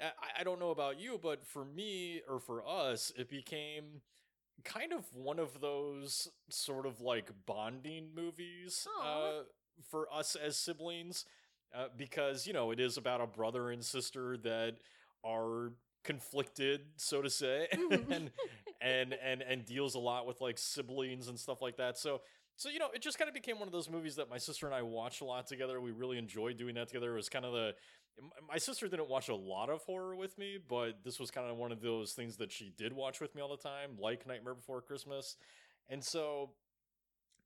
I, 0.00 0.40
I 0.40 0.44
don't 0.44 0.60
know 0.60 0.70
about 0.70 1.00
you, 1.00 1.18
but 1.22 1.44
for 1.46 1.64
me 1.64 2.22
or 2.28 2.38
for 2.40 2.62
us, 2.66 3.12
it 3.16 3.28
became 3.28 4.02
kind 4.64 4.92
of 4.92 5.04
one 5.14 5.38
of 5.38 5.60
those 5.60 6.28
sort 6.50 6.86
of 6.86 7.00
like 7.00 7.30
bonding 7.46 8.08
movies 8.14 8.88
uh, 9.04 9.42
for 9.90 10.08
us 10.12 10.36
as 10.36 10.56
siblings, 10.56 11.24
uh, 11.74 11.86
because 11.96 12.46
you 12.46 12.52
know 12.52 12.70
it 12.70 12.80
is 12.80 12.96
about 12.96 13.20
a 13.20 13.26
brother 13.26 13.70
and 13.70 13.84
sister 13.84 14.36
that 14.38 14.76
are 15.24 15.72
conflicted, 16.04 16.80
so 16.96 17.22
to 17.22 17.30
say, 17.30 17.68
Mhm. 17.74 18.10
and 18.12 18.30
and 18.80 19.14
and 19.14 19.42
and 19.42 19.64
deals 19.66 19.94
a 19.94 19.98
lot 19.98 20.26
with 20.26 20.40
like 20.40 20.58
siblings 20.58 21.28
and 21.28 21.38
stuff 21.38 21.62
like 21.62 21.76
that. 21.76 21.98
So 21.98 22.20
so 22.56 22.68
you 22.68 22.78
know, 22.78 22.88
it 22.94 23.02
just 23.02 23.18
kind 23.18 23.28
of 23.28 23.34
became 23.34 23.58
one 23.58 23.68
of 23.68 23.72
those 23.72 23.90
movies 23.90 24.16
that 24.16 24.30
my 24.30 24.38
sister 24.38 24.66
and 24.66 24.74
I 24.74 24.82
watched 24.82 25.20
a 25.20 25.24
lot 25.24 25.46
together. 25.46 25.80
We 25.80 25.90
really 25.92 26.18
enjoyed 26.18 26.56
doing 26.58 26.74
that 26.76 26.88
together. 26.88 27.12
It 27.12 27.16
was 27.16 27.28
kind 27.28 27.44
of 27.44 27.52
the 27.52 27.74
my 28.48 28.58
sister 28.58 28.88
didn't 28.88 29.08
watch 29.08 29.28
a 29.28 29.34
lot 29.34 29.68
of 29.68 29.82
horror 29.82 30.16
with 30.16 30.38
me, 30.38 30.58
but 30.68 31.04
this 31.04 31.20
was 31.20 31.30
kind 31.30 31.50
of 31.50 31.56
one 31.56 31.72
of 31.72 31.80
those 31.80 32.12
things 32.12 32.36
that 32.38 32.50
she 32.50 32.72
did 32.76 32.92
watch 32.92 33.20
with 33.20 33.34
me 33.34 33.42
all 33.42 33.48
the 33.48 33.56
time, 33.56 33.90
like 33.98 34.26
Nightmare 34.26 34.54
Before 34.54 34.80
Christmas. 34.80 35.36
And 35.88 36.02
so 36.02 36.50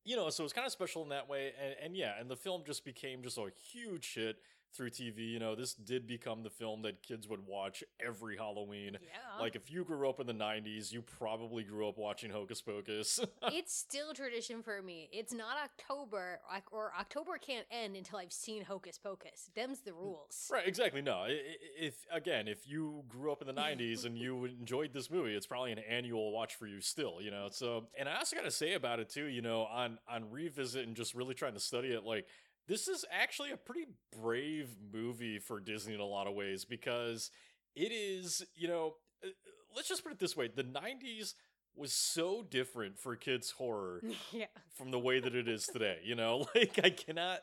you 0.04 0.16
know, 0.16 0.28
so 0.30 0.42
it 0.42 0.44
was 0.44 0.52
kind 0.52 0.66
of 0.66 0.72
special 0.72 1.02
in 1.02 1.10
that 1.10 1.28
way. 1.28 1.52
And, 1.62 1.74
and 1.82 1.96
yeah, 1.96 2.12
and 2.18 2.30
the 2.30 2.36
film 2.36 2.62
just 2.66 2.84
became 2.84 3.22
just 3.22 3.38
a 3.38 3.48
huge 3.72 4.14
hit 4.14 4.36
through 4.74 4.90
TV. 4.90 5.28
You 5.28 5.38
know, 5.38 5.54
this 5.54 5.74
did 5.74 6.06
become 6.06 6.42
the 6.42 6.50
film 6.50 6.82
that 6.82 7.02
kids 7.02 7.28
would 7.28 7.46
watch 7.46 7.82
every 8.04 8.36
Halloween. 8.36 8.98
yeah. 9.02 9.40
Like 9.40 9.56
if 9.56 9.70
you 9.70 9.84
grew 9.84 10.08
up 10.08 10.20
in 10.20 10.26
the 10.26 10.34
90s, 10.34 10.92
you 10.92 11.02
probably 11.02 11.62
grew 11.62 11.88
up 11.88 11.98
watching 11.98 12.30
Hocus 12.30 12.62
Pocus. 12.62 13.20
it's 13.44 13.74
still 13.74 14.12
tradition 14.14 14.62
for 14.62 14.82
me. 14.82 15.08
It's 15.12 15.32
not 15.32 15.56
October, 15.62 16.40
or 16.70 16.92
October 16.98 17.38
can't 17.38 17.66
end 17.70 17.96
until 17.96 18.18
I've 18.18 18.32
seen 18.32 18.64
Hocus 18.64 18.98
Pocus. 18.98 19.50
Them's 19.54 19.80
the 19.80 19.92
rules. 19.92 20.48
Right, 20.50 20.66
exactly. 20.66 21.02
No, 21.02 21.26
if 21.28 22.06
again, 22.12 22.48
if 22.48 22.68
you 22.68 23.04
grew 23.08 23.32
up 23.32 23.40
in 23.40 23.46
the 23.46 23.60
'90s 23.60 24.04
and 24.04 24.16
you 24.16 24.44
enjoyed 24.60 24.92
this 24.92 25.10
movie, 25.10 25.34
it's 25.34 25.46
probably 25.46 25.72
an 25.72 25.78
annual 25.78 26.32
watch 26.32 26.54
for 26.54 26.66
you 26.66 26.80
still. 26.80 27.20
You 27.20 27.30
know, 27.30 27.48
so 27.50 27.86
and 27.98 28.08
I 28.08 28.16
also 28.16 28.36
got 28.36 28.44
to 28.44 28.50
say 28.50 28.74
about 28.74 29.00
it 29.00 29.08
too. 29.08 29.24
You 29.24 29.42
know, 29.42 29.62
on 29.62 29.98
on 30.08 30.30
revisit 30.30 30.86
and 30.86 30.96
just 30.96 31.14
really 31.14 31.34
trying 31.34 31.54
to 31.54 31.60
study 31.60 31.88
it, 31.88 32.04
like 32.04 32.26
this 32.68 32.88
is 32.88 33.04
actually 33.10 33.50
a 33.50 33.56
pretty 33.56 33.86
brave 34.20 34.68
movie 34.92 35.38
for 35.38 35.60
Disney 35.60 35.94
in 35.94 36.00
a 36.00 36.06
lot 36.06 36.26
of 36.26 36.34
ways 36.34 36.64
because 36.64 37.30
it 37.74 37.92
is. 37.92 38.42
You 38.54 38.68
know, 38.68 38.94
uh, 39.24 39.28
let's 39.74 39.88
just 39.88 40.02
put 40.02 40.12
it 40.12 40.18
this 40.18 40.36
way: 40.36 40.48
the 40.54 40.64
'90s 40.64 41.34
was 41.76 41.92
so 41.92 42.42
different 42.42 42.98
for 42.98 43.16
kids 43.16 43.52
horror 43.52 44.02
yeah. 44.32 44.46
from 44.76 44.90
the 44.90 44.98
way 44.98 45.20
that 45.20 45.34
it 45.34 45.48
is 45.48 45.66
today. 45.66 45.98
You 46.04 46.14
know, 46.14 46.46
like 46.54 46.78
I 46.82 46.90
cannot, 46.90 47.40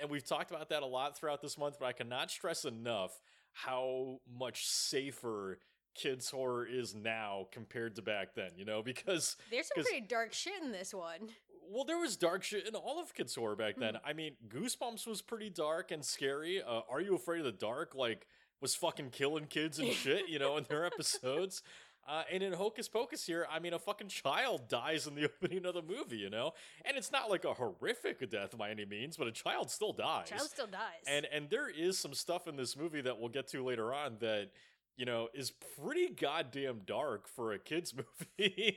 and 0.00 0.10
we've 0.10 0.26
talked 0.26 0.50
about 0.50 0.68
that 0.70 0.82
a 0.82 0.86
lot 0.86 1.16
throughout 1.16 1.42
this 1.42 1.58
month, 1.58 1.76
but 1.78 1.86
I 1.86 1.92
cannot 1.92 2.30
stress 2.30 2.64
enough 2.64 3.18
how 3.52 4.20
much 4.38 4.66
safer 4.66 5.58
kids 5.94 6.30
horror 6.30 6.66
is 6.66 6.94
now 6.94 7.46
compared 7.52 7.96
to 7.96 8.02
back 8.02 8.34
then. 8.34 8.50
You 8.56 8.64
know, 8.64 8.82
because 8.84 9.36
There's 9.50 9.68
some 9.74 9.82
pretty 9.84 10.06
dark 10.06 10.32
shit 10.32 10.62
in 10.62 10.72
this 10.72 10.92
one. 10.92 11.30
Well, 11.68 11.84
there 11.84 11.98
was 11.98 12.16
dark 12.16 12.42
shit 12.42 12.66
in 12.66 12.74
all 12.74 13.00
of 13.00 13.14
kids 13.14 13.34
horror 13.34 13.56
back 13.56 13.76
then. 13.76 13.94
Mhm. 13.94 14.00
I 14.04 14.12
mean, 14.12 14.36
Goosebumps 14.48 15.06
was 15.06 15.22
pretty 15.22 15.50
dark 15.50 15.90
and 15.90 16.04
scary. 16.04 16.62
Uh, 16.62 16.82
Are 16.88 17.00
You 17.00 17.14
Afraid 17.14 17.40
of 17.40 17.44
the 17.46 17.52
Dark? 17.52 17.94
Like, 17.94 18.26
was 18.60 18.74
fucking 18.74 19.10
killing 19.10 19.46
kids 19.46 19.78
and 19.78 19.92
shit, 19.92 20.28
you 20.28 20.38
know, 20.38 20.56
in 20.56 20.64
their 20.64 20.84
episodes. 20.86 21.62
Uh, 22.08 22.22
and 22.30 22.40
in 22.40 22.52
Hocus 22.52 22.88
Pocus 22.88 23.26
here, 23.26 23.48
I 23.50 23.58
mean, 23.58 23.72
a 23.74 23.80
fucking 23.80 24.08
child 24.08 24.68
dies 24.68 25.08
in 25.08 25.16
the 25.16 25.24
opening 25.42 25.66
of 25.66 25.74
the 25.74 25.82
movie, 25.82 26.18
you 26.18 26.30
know, 26.30 26.52
and 26.84 26.96
it's 26.96 27.10
not 27.10 27.28
like 27.28 27.44
a 27.44 27.52
horrific 27.52 28.30
death 28.30 28.56
by 28.56 28.70
any 28.70 28.84
means, 28.84 29.16
but 29.16 29.26
a 29.26 29.32
child 29.32 29.70
still 29.72 29.92
dies. 29.92 30.28
Child 30.28 30.48
still 30.48 30.66
dies. 30.68 31.02
And 31.08 31.26
and 31.26 31.50
there 31.50 31.68
is 31.68 31.98
some 31.98 32.14
stuff 32.14 32.46
in 32.46 32.54
this 32.56 32.76
movie 32.76 33.00
that 33.00 33.18
we'll 33.18 33.28
get 33.28 33.48
to 33.48 33.64
later 33.64 33.92
on 33.92 34.18
that 34.20 34.50
you 34.96 35.04
know 35.04 35.28
is 35.34 35.52
pretty 35.80 36.08
goddamn 36.08 36.80
dark 36.86 37.28
for 37.28 37.52
a 37.52 37.58
kids 37.58 37.94
movie. 38.38 38.76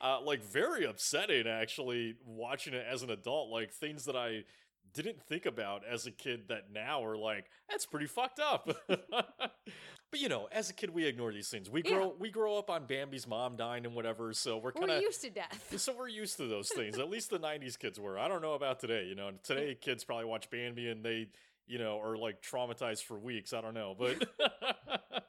uh, 0.00 0.20
like 0.22 0.42
very 0.44 0.84
upsetting 0.84 1.46
actually 1.46 2.14
watching 2.26 2.74
it 2.74 2.84
as 2.90 3.02
an 3.02 3.10
adult. 3.10 3.50
Like 3.50 3.72
things 3.72 4.04
that 4.06 4.16
I 4.16 4.44
didn't 4.92 5.20
think 5.22 5.44
about 5.46 5.82
as 5.90 6.06
a 6.06 6.10
kid 6.10 6.48
that 6.48 6.70
now 6.72 7.04
are 7.04 7.16
like 7.16 7.46
that's 7.68 7.86
pretty 7.86 8.06
fucked 8.06 8.38
up. 8.40 8.68
but 8.88 10.20
you 10.20 10.28
know, 10.28 10.48
as 10.52 10.70
a 10.70 10.72
kid 10.72 10.90
we 10.90 11.04
ignore 11.06 11.32
these 11.32 11.48
things. 11.48 11.68
We 11.68 11.82
Yeah. 11.84 11.92
grow 11.96 12.14
we 12.18 12.30
grow 12.30 12.56
up 12.58 12.70
on 12.70 12.86
Bambi's 12.86 13.26
mom 13.26 13.56
dying 13.56 13.86
and 13.86 13.94
whatever, 13.94 14.32
so 14.32 14.58
we're 14.58 14.72
kind 14.72 14.90
of 14.90 15.02
used 15.02 15.22
to 15.22 15.30
death. 15.30 15.74
so 15.80 15.94
we're 15.96 16.08
used 16.08 16.36
to 16.36 16.46
those 16.46 16.68
things. 16.68 16.98
At 16.98 17.10
least 17.10 17.30
the 17.30 17.38
'90s 17.40 17.78
kids 17.78 17.98
were. 17.98 18.18
I 18.18 18.28
don't 18.28 18.42
know 18.42 18.54
about 18.54 18.78
today. 18.80 19.04
You 19.04 19.14
know, 19.16 19.30
today 19.42 19.76
kids 19.80 20.04
probably 20.04 20.26
watch 20.26 20.48
Bambi 20.50 20.88
and 20.88 21.04
they, 21.04 21.28
you 21.66 21.78
know, 21.78 22.00
are 22.00 22.16
like 22.16 22.42
traumatized 22.42 23.04
for 23.04 23.18
weeks. 23.18 23.52
I 23.52 23.60
don't 23.60 23.74
know, 23.74 23.94
but 23.98 24.28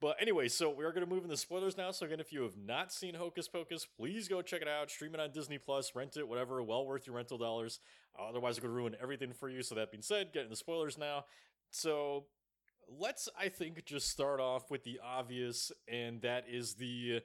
but 0.00 0.16
anyway. 0.20 0.48
So 0.48 0.70
we 0.70 0.84
are 0.84 0.92
going 0.92 1.06
to 1.06 1.12
move 1.12 1.24
into 1.24 1.36
spoilers 1.36 1.76
now. 1.76 1.90
So 1.90 2.06
again, 2.06 2.20
if 2.20 2.32
you 2.32 2.42
have 2.42 2.56
not 2.56 2.92
seen 2.92 3.14
Hocus 3.14 3.48
Pocus, 3.48 3.86
please 3.98 4.28
go 4.28 4.42
check 4.42 4.62
it 4.62 4.68
out. 4.68 4.90
Stream 4.90 5.14
it 5.14 5.20
on 5.20 5.32
Disney 5.32 5.58
Plus, 5.58 5.92
rent 5.94 6.16
it, 6.16 6.26
whatever. 6.28 6.62
Well 6.62 6.86
worth 6.86 7.06
your 7.06 7.16
rental 7.16 7.38
dollars. 7.38 7.80
otherwise, 8.18 8.58
it 8.58 8.62
could 8.62 8.70
ruin 8.70 8.96
everything 9.00 9.32
for 9.32 9.48
you. 9.48 9.62
So 9.62 9.74
that 9.74 9.90
being 9.90 10.02
said, 10.02 10.32
get 10.32 10.44
into 10.44 10.56
spoilers 10.56 10.98
now. 10.98 11.24
So 11.70 12.26
let's, 12.88 13.28
I 13.38 13.48
think, 13.48 13.84
just 13.84 14.08
start 14.08 14.40
off 14.40 14.70
with 14.70 14.84
the 14.84 15.00
obvious, 15.04 15.72
and 15.88 16.20
that 16.22 16.44
is 16.48 16.74
the 16.74 17.20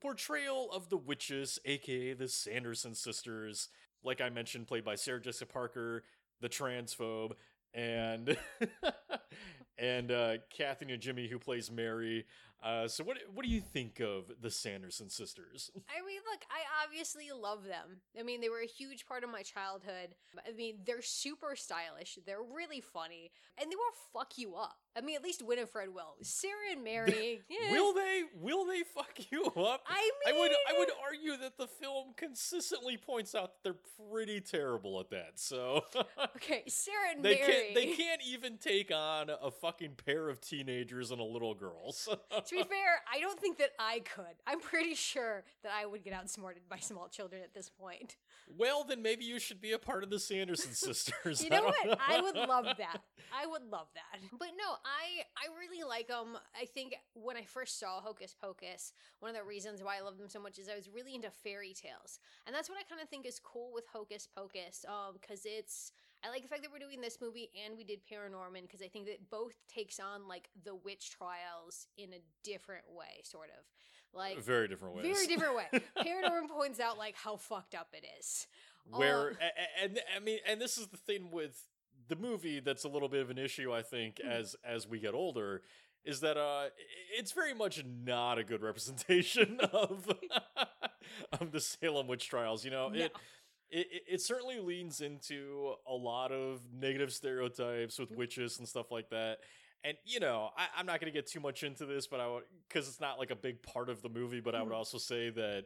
portrayal 0.00 0.70
of 0.72 0.88
the 0.88 0.96
witches, 0.96 1.58
aka 1.64 2.14
the 2.14 2.28
Sanderson 2.28 2.94
sisters. 2.94 3.68
Like 4.02 4.20
I 4.20 4.30
mentioned, 4.30 4.66
played 4.66 4.84
by 4.84 4.94
Sarah 4.94 5.20
Jessica 5.20 5.52
Parker, 5.52 6.04
the 6.40 6.48
transphobe, 6.48 7.32
and 7.74 8.36
and 9.78 10.10
uh, 10.12 10.34
Kathy 10.56 10.86
Najimy, 10.86 11.28
who 11.28 11.38
plays 11.38 11.70
Mary. 11.70 12.26
Uh, 12.62 12.86
so 12.86 13.02
what 13.02 13.16
what 13.32 13.44
do 13.44 13.50
you 13.50 13.60
think 13.60 14.00
of 14.00 14.30
the 14.40 14.50
Sanderson 14.50 15.08
sisters? 15.08 15.70
I 15.88 16.04
mean, 16.06 16.20
look, 16.30 16.42
I 16.50 16.84
obviously 16.84 17.28
love 17.34 17.64
them. 17.64 18.02
I 18.18 18.22
mean, 18.22 18.40
they 18.40 18.50
were 18.50 18.60
a 18.60 18.66
huge 18.66 19.06
part 19.06 19.24
of 19.24 19.30
my 19.30 19.42
childhood. 19.42 20.14
I 20.46 20.52
mean, 20.52 20.80
they're 20.84 21.00
super 21.00 21.56
stylish. 21.56 22.18
They're 22.26 22.42
really 22.42 22.82
funny, 22.82 23.30
and 23.58 23.70
they 23.70 23.76
will 23.76 23.96
fuck 24.12 24.36
you 24.36 24.56
up. 24.56 24.76
I 24.96 25.02
mean, 25.02 25.14
at 25.16 25.22
least 25.22 25.42
Winifred 25.46 25.94
will. 25.94 26.16
Sarah 26.22 26.72
and 26.72 26.82
Mary, 26.82 27.40
yeah. 27.48 27.72
Will 27.72 27.94
they 27.94 28.22
will 28.40 28.66
they 28.66 28.82
fuck 28.82 29.12
you 29.30 29.44
up? 29.44 29.82
I 29.86 30.10
I 30.26 30.32
mean, 30.32 30.40
would 30.40 30.50
I 30.68 30.78
would 30.78 30.90
uh, 30.90 30.94
argue 31.04 31.36
that 31.38 31.56
the 31.58 31.66
film 31.68 32.08
consistently 32.16 32.96
points 32.96 33.34
out 33.34 33.52
that 33.54 33.62
they're 33.62 34.08
pretty 34.10 34.40
terrible 34.40 34.98
at 35.00 35.10
that. 35.10 35.32
So 35.38 35.84
Okay, 36.36 36.64
Sarah 36.66 36.96
and 37.14 37.24
they 37.24 37.36
Mary. 37.36 37.52
can't 37.52 37.74
they 37.74 37.86
can't 37.94 38.20
even 38.26 38.58
take 38.58 38.90
on 38.92 39.30
a 39.30 39.50
fucking 39.50 39.92
pair 40.04 40.28
of 40.28 40.40
teenagers 40.40 41.10
and 41.12 41.20
a 41.20 41.24
little 41.24 41.54
girl. 41.54 41.92
So. 42.00 42.14
to 42.14 42.54
be 42.54 42.62
fair, 42.62 43.02
I 43.12 43.20
don't 43.20 43.38
think 43.38 43.58
that 43.58 43.70
I 43.78 44.00
could. 44.00 44.24
I'm 44.46 44.60
pretty 44.60 44.94
sure 44.94 45.44
that 45.62 45.72
I 45.72 45.84
would 45.86 46.02
get 46.02 46.12
outsmarted 46.14 46.62
by 46.68 46.78
small 46.78 47.08
children 47.08 47.42
at 47.42 47.52
this 47.54 47.68
point. 47.68 48.16
Well, 48.56 48.84
then 48.84 49.02
maybe 49.02 49.24
you 49.24 49.38
should 49.38 49.60
be 49.60 49.72
a 49.72 49.78
part 49.78 50.02
of 50.02 50.10
the 50.10 50.18
Sanderson 50.18 50.72
sisters. 50.74 51.42
You 51.42 51.48
I 51.52 51.56
know 51.56 51.62
don't 51.62 51.88
what? 51.88 51.98
I 52.08 52.20
would 52.20 52.34
love 52.48 52.66
that. 52.78 53.00
I 53.32 53.46
would 53.46 53.64
love 53.70 53.88
that. 53.94 54.20
But 54.38 54.48
no, 54.58 54.74
I 54.84 55.22
I 55.36 55.48
really 55.58 55.86
like 55.86 56.08
them. 56.08 56.38
I 56.60 56.64
think 56.64 56.94
when 57.14 57.36
I 57.36 57.44
first 57.44 57.78
saw 57.78 58.00
Hocus 58.00 58.34
Pocus, 58.40 58.92
one 59.20 59.30
of 59.30 59.36
the 59.36 59.44
reasons 59.44 59.82
why 59.82 59.98
I 59.98 60.00
love 60.00 60.18
them 60.18 60.28
so 60.28 60.40
much 60.40 60.58
is 60.58 60.68
I 60.68 60.76
was 60.76 60.88
really 60.88 61.14
into 61.14 61.30
fairy 61.30 61.74
tales, 61.74 62.18
and 62.46 62.54
that's 62.54 62.68
what 62.68 62.78
I 62.78 62.82
kind 62.88 63.00
of 63.00 63.08
think 63.08 63.26
is 63.26 63.40
cool 63.42 63.70
with 63.72 63.84
Hocus 63.92 64.26
Pocus. 64.34 64.84
Um, 64.88 65.14
because 65.20 65.42
it's 65.44 65.92
I 66.24 66.28
like 66.28 66.42
the 66.42 66.48
fact 66.48 66.62
that 66.62 66.70
we're 66.72 66.78
doing 66.84 67.00
this 67.00 67.18
movie 67.20 67.50
and 67.64 67.76
we 67.76 67.84
did 67.84 68.00
Paranorman 68.04 68.62
because 68.62 68.82
I 68.82 68.88
think 68.88 69.06
that 69.06 69.30
both 69.30 69.54
takes 69.72 69.98
on 69.98 70.28
like 70.28 70.50
the 70.64 70.74
witch 70.74 71.10
trials 71.10 71.86
in 71.96 72.12
a 72.12 72.20
different 72.44 72.84
way, 72.90 73.22
sort 73.24 73.48
of 73.56 73.64
like 74.14 74.38
Very 74.42 74.68
different 74.68 74.96
ways. 74.96 75.06
very 75.06 75.26
different 75.26 75.56
way. 75.56 75.66
Paranorman 75.98 76.48
points 76.48 76.80
out 76.80 76.98
like 76.98 77.14
how 77.16 77.36
fucked 77.36 77.74
up 77.74 77.88
it 77.92 78.04
is. 78.18 78.46
Where 78.90 79.30
Um, 79.30 79.36
a- 79.40 79.44
a- 79.44 79.84
and 79.84 80.00
I 80.16 80.18
mean, 80.20 80.38
and 80.46 80.60
this 80.60 80.78
is 80.78 80.88
the 80.88 80.96
thing 80.96 81.30
with 81.30 81.68
the 82.08 82.16
movie 82.16 82.60
that's 82.60 82.84
a 82.84 82.88
little 82.88 83.08
bit 83.08 83.20
of 83.22 83.30
an 83.30 83.38
issue. 83.38 83.72
I 83.72 83.82
think 83.82 84.16
Mhm. 84.16 84.28
as 84.30 84.56
as 84.64 84.86
we 84.88 84.98
get 84.98 85.14
older, 85.14 85.62
is 86.04 86.20
that 86.20 86.36
uh, 86.36 86.70
it's 87.16 87.32
very 87.32 87.54
much 87.54 87.84
not 87.84 88.38
a 88.38 88.44
good 88.44 88.62
representation 88.62 89.60
of 89.72 90.10
of 91.40 91.52
the 91.52 91.60
Salem 91.60 92.06
witch 92.06 92.28
trials. 92.28 92.64
You 92.64 92.70
know, 92.70 92.88
No. 92.88 93.04
it. 93.04 93.12
It, 93.72 93.86
it- 93.92 94.02
it 94.14 94.20
certainly 94.20 94.58
leans 94.58 95.00
into 95.00 95.74
a 95.86 95.94
lot 95.94 96.32
of 96.32 96.60
negative 96.72 97.12
stereotypes 97.12 97.98
with 98.00 98.10
witches 98.10 98.58
and 98.58 98.66
stuff 98.68 98.90
like 98.90 99.10
that. 99.10 99.38
And 99.84 99.96
you 100.04 100.20
know, 100.20 100.50
I, 100.56 100.66
I'm 100.76 100.86
not 100.86 101.00
going 101.00 101.12
to 101.12 101.16
get 101.18 101.26
too 101.26 101.40
much 101.40 101.62
into 101.62 101.86
this, 101.86 102.06
but 102.06 102.20
I 102.20 102.28
would 102.28 102.42
because 102.68 102.88
it's 102.88 103.00
not 103.00 103.18
like 103.18 103.30
a 103.30 103.36
big 103.36 103.62
part 103.62 103.88
of 103.88 104.02
the 104.02 104.08
movie. 104.08 104.40
But 104.40 104.54
I 104.54 104.62
would 104.62 104.72
Mhm. 104.72 104.76
also 104.76 104.98
say 104.98 105.30
that 105.30 105.64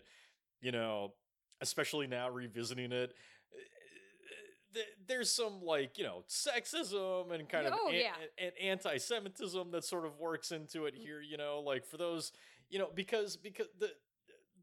you 0.60 0.72
know, 0.72 1.12
especially 1.60 2.06
now 2.06 2.30
revisiting 2.30 2.92
it, 2.92 3.10
uh, 3.52 4.74
th- 4.74 4.86
there's 5.06 5.30
some 5.30 5.62
like 5.62 5.98
you 5.98 6.04
know 6.04 6.24
sexism 6.28 7.32
and 7.32 7.48
kind 7.48 7.66
of 7.66 7.74
Oh, 7.76 7.88
an- 7.88 7.94
yeah. 7.94 8.14
and 8.38 8.52
anti-Semitism 8.60 9.70
that 9.72 9.84
sort 9.84 10.04
of 10.06 10.18
works 10.18 10.52
into 10.52 10.86
it 10.86 10.94
here. 10.94 11.20
You 11.20 11.36
know, 11.36 11.60
like 11.60 11.84
for 11.84 11.96
those 11.96 12.32
you 12.70 12.78
know 12.78 12.90
because 12.94 13.36
because 13.36 13.66
the 13.78 13.90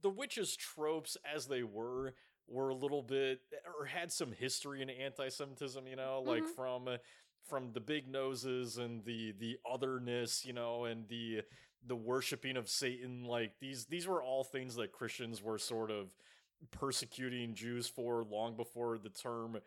the 0.02 0.10
witches 0.10 0.56
tropes 0.56 1.18
as 1.32 1.46
they 1.48 1.64
were 1.64 2.16
were 2.48 2.70
a 2.70 2.76
little 2.76 3.04
bit 3.04 3.42
or 3.80 3.86
had 3.86 4.12
some 4.12 4.32
history 4.32 4.82
in 4.82 4.90
anti-Semitism. 4.90 5.88
You 5.88 5.96
know, 5.96 6.22
like 6.26 6.44
Mhm. 6.44 6.56
from 6.56 6.90
from 7.48 7.72
the 7.74 7.80
big 7.80 8.08
noses 8.08 8.78
and 8.78 9.04
the 9.06 9.34
the 9.40 9.58
otherness. 9.70 10.46
You 10.46 10.54
know, 10.54 10.86
and 10.86 11.08
the 11.08 11.42
the 11.86 11.96
worshiping 11.96 12.58
of 12.58 12.70
Satan. 12.70 13.26
Like 13.26 13.54
these 13.60 13.86
these 13.86 14.08
were 14.08 14.22
all 14.24 14.44
things 14.44 14.76
that 14.76 14.92
Christians 14.92 15.42
were 15.42 15.58
sort 15.58 15.92
of 15.92 16.08
persecuting 16.72 17.54
Jews 17.56 17.88
for 17.88 18.24
long 18.24 18.56
before 18.56 18.98
the 19.00 19.10
term 19.10 19.58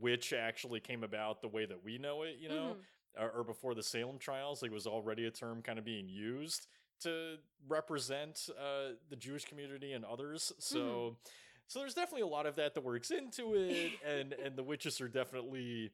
witch 0.00 0.32
actually 0.32 0.80
came 0.80 1.04
about 1.04 1.42
the 1.42 1.48
way 1.48 1.66
that 1.66 1.84
we 1.84 1.98
know 1.98 2.22
it, 2.22 2.36
you 2.40 2.48
know, 2.48 2.76
Mhm. 3.18 3.22
or, 3.22 3.30
or 3.40 3.44
before 3.44 3.74
the 3.74 3.82
Salem 3.82 4.18
trials, 4.18 4.62
like 4.62 4.70
it 4.70 4.74
was 4.74 4.86
already 4.86 5.26
a 5.26 5.30
term 5.30 5.60
kind 5.60 5.78
of 5.78 5.84
being 5.84 6.08
used 6.08 6.68
to 7.00 7.36
represent 7.68 8.48
uh, 8.58 8.92
the 9.10 9.16
Jewish 9.16 9.44
community 9.44 9.92
and 9.92 10.04
others. 10.04 10.52
So, 10.58 11.18
so 11.66 11.80
there's 11.80 11.94
definitely 11.94 12.22
a 12.22 12.26
lot 12.28 12.46
of 12.46 12.54
that 12.56 12.74
that 12.74 12.84
works 12.84 13.10
into 13.10 13.54
it, 13.54 13.92
and 14.06 14.32
and 14.32 14.56
the 14.56 14.62
witches 14.62 15.00
are 15.00 15.08
definitely 15.08 15.90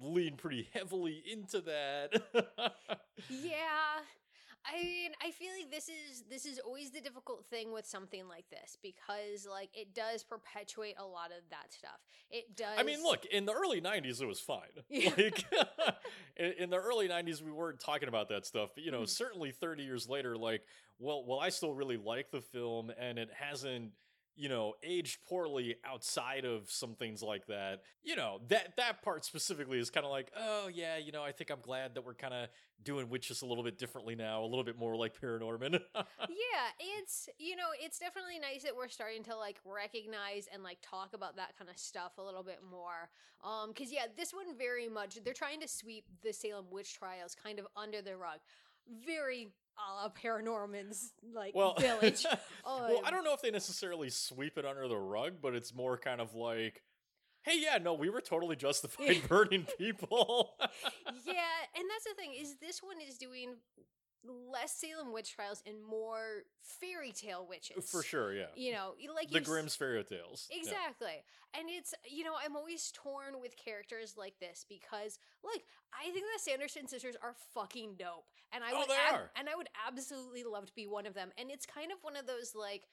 lean 0.00 0.36
pretty 0.36 0.68
heavily 0.74 1.22
into 1.30 1.60
that. 1.62 2.22
Yeah. 3.28 4.00
I 4.70 4.82
mean, 4.84 5.12
I 5.24 5.30
feel 5.30 5.48
like 5.58 5.70
this 5.70 5.88
is 5.88 6.22
this 6.28 6.44
is 6.44 6.58
always 6.58 6.90
the 6.90 7.00
difficult 7.00 7.46
thing 7.46 7.72
with 7.72 7.86
something 7.86 8.28
like 8.28 8.44
this 8.50 8.76
because 8.82 9.46
like 9.50 9.70
it 9.72 9.94
does 9.94 10.22
perpetuate 10.22 10.96
a 10.98 11.04
lot 11.04 11.28
of 11.28 11.42
that 11.48 11.72
stuff. 11.72 11.98
It 12.30 12.56
does 12.56 12.76
I 12.78 12.82
mean, 12.82 13.02
look, 13.02 13.24
in 13.24 13.46
the 13.46 13.54
early 13.54 13.80
90s, 13.80 14.20
it 14.20 14.26
was 14.26 14.38
fine. 14.38 14.68
Yeah. 14.90 15.12
Like, 15.16 15.44
in, 16.36 16.52
in 16.58 16.70
the 16.70 16.76
early 16.76 17.08
90s, 17.08 17.40
we 17.42 17.50
weren't 17.50 17.80
talking 17.80 18.08
about 18.08 18.28
that 18.28 18.44
stuff. 18.44 18.70
But, 18.74 18.84
you 18.84 18.90
know, 18.90 19.00
Mhm. 19.02 19.08
certainly 19.08 19.50
30 19.50 19.82
years 19.82 20.06
later, 20.10 20.36
like, 20.36 20.62
well, 20.98 21.24
well, 21.24 21.40
I 21.40 21.48
still 21.48 21.72
really 21.72 21.96
like 21.96 22.30
the 22.30 22.42
film, 22.42 22.90
and 22.98 23.18
it 23.18 23.30
hasn't, 23.32 23.92
you 24.40 24.48
know, 24.48 24.72
aged 24.82 25.18
poorly 25.28 25.76
outside 25.84 26.46
of 26.46 26.70
some 26.70 26.94
things 26.94 27.22
like 27.22 27.46
that. 27.48 27.82
You 28.02 28.16
know, 28.16 28.40
that 28.48 28.74
that 28.78 29.02
part 29.02 29.26
specifically 29.26 29.78
is 29.78 29.90
kind 29.90 30.06
of 30.06 30.10
like, 30.10 30.32
oh, 30.34 30.70
yeah, 30.72 30.96
you 30.96 31.12
know, 31.12 31.22
I 31.22 31.30
think 31.30 31.50
I'm 31.50 31.60
glad 31.60 31.94
that 31.94 32.06
we're 32.06 32.14
kind 32.14 32.32
of 32.32 32.48
doing 32.82 33.10
witches 33.10 33.42
a 33.42 33.46
little 33.46 33.62
bit 33.62 33.76
differently 33.76 34.14
now, 34.14 34.42
a 34.42 34.46
little 34.46 34.64
bit 34.64 34.78
more 34.78 34.96
like 34.96 35.20
Paranorman. 35.20 35.78
yeah, 35.94 36.70
it's 36.80 37.28
you 37.38 37.54
know, 37.54 37.68
it's 37.78 37.98
definitely 37.98 38.38
nice 38.38 38.62
that 38.62 38.74
we're 38.74 38.88
starting 38.88 39.22
to 39.24 39.36
like 39.36 39.60
recognize 39.66 40.48
and 40.50 40.62
like 40.62 40.78
talk 40.80 41.12
about 41.12 41.36
that 41.36 41.58
kind 41.58 41.70
of 41.70 41.76
stuff 41.76 42.12
a 42.16 42.22
little 42.22 42.42
bit 42.42 42.60
more. 42.70 43.10
Um, 43.44 43.72
because 43.74 43.92
yeah, 43.92 44.06
this 44.16 44.32
one 44.32 44.56
very 44.56 44.88
much 44.88 45.18
they're 45.22 45.34
trying 45.34 45.60
to 45.60 45.68
sweep 45.68 46.04
the 46.22 46.32
Salem 46.32 46.64
witch 46.70 46.94
trials 46.94 47.34
kind 47.34 47.58
of 47.58 47.66
under 47.76 48.00
the 48.00 48.16
rug. 48.16 48.38
Very 49.06 49.48
a 49.78 49.94
la 49.94 50.08
Paranorman's 50.10 51.12
like 51.34 51.54
well, 51.54 51.74
village. 51.78 52.24
well, 52.66 53.00
I 53.04 53.08
Um, 53.08 53.14
don't 53.14 53.24
know 53.24 53.32
if 53.32 53.42
they 53.42 53.50
necessarily 53.50 54.10
sweep 54.10 54.58
it 54.58 54.64
under 54.66 54.88
the 54.88 54.96
rug, 54.98 55.34
but 55.40 55.54
it's 55.54 55.74
more 55.74 55.96
kind 55.96 56.20
of 56.20 56.34
like, 56.34 56.82
hey, 57.42 57.58
yeah, 57.58 57.78
no, 57.78 57.94
we 57.94 58.10
were 58.10 58.20
totally 58.20 58.56
justified 58.56 59.22
burning 59.28 59.66
people. 59.78 60.54
yeah, 60.60 61.64
and 61.74 61.84
that's 61.88 62.04
the 62.04 62.14
thing 62.16 62.34
is 62.38 62.56
this 62.60 62.82
one 62.82 62.96
is 63.00 63.16
doing 63.16 63.56
less 64.24 64.72
Salem 64.72 65.12
witch 65.12 65.34
trials 65.34 65.62
and 65.66 65.82
more 65.82 66.44
fairy 66.60 67.12
tale 67.12 67.46
witches. 67.48 67.88
For 67.90 68.02
sure, 68.02 68.34
yeah. 68.34 68.46
You 68.54 68.72
know, 68.72 68.94
like 69.14 69.30
the 69.30 69.40
Grimm's 69.40 69.74
fairy 69.74 70.02
tales. 70.04 70.48
Yeah. 70.50 70.58
Exactly. 70.58 71.24
And 71.58 71.68
it's, 71.68 71.94
you 72.08 72.22
know, 72.24 72.34
I'm 72.42 72.54
always 72.54 72.92
torn 72.92 73.40
with 73.40 73.56
characters 73.56 74.14
like 74.16 74.38
this 74.38 74.64
because, 74.68 75.18
like, 75.42 75.64
I 75.92 76.10
think 76.12 76.24
the 76.36 76.38
Sanderson 76.38 76.86
sisters 76.86 77.16
are 77.22 77.34
fucking 77.54 77.94
dope. 77.98 78.26
And 78.52 78.62
I 78.62 78.70
Oh, 78.72 78.78
would 78.80 78.90
ab- 78.90 79.30
and 79.36 79.48
I 79.48 79.56
would 79.56 79.68
absolutely 79.86 80.44
love 80.44 80.66
to 80.66 80.74
be 80.74 80.86
one 80.86 81.06
of 81.06 81.14
them. 81.14 81.32
And 81.38 81.50
it's 81.50 81.66
kind 81.66 81.90
of 81.90 81.98
one 82.02 82.16
of 82.16 82.26
those 82.26 82.54
like 82.54 82.84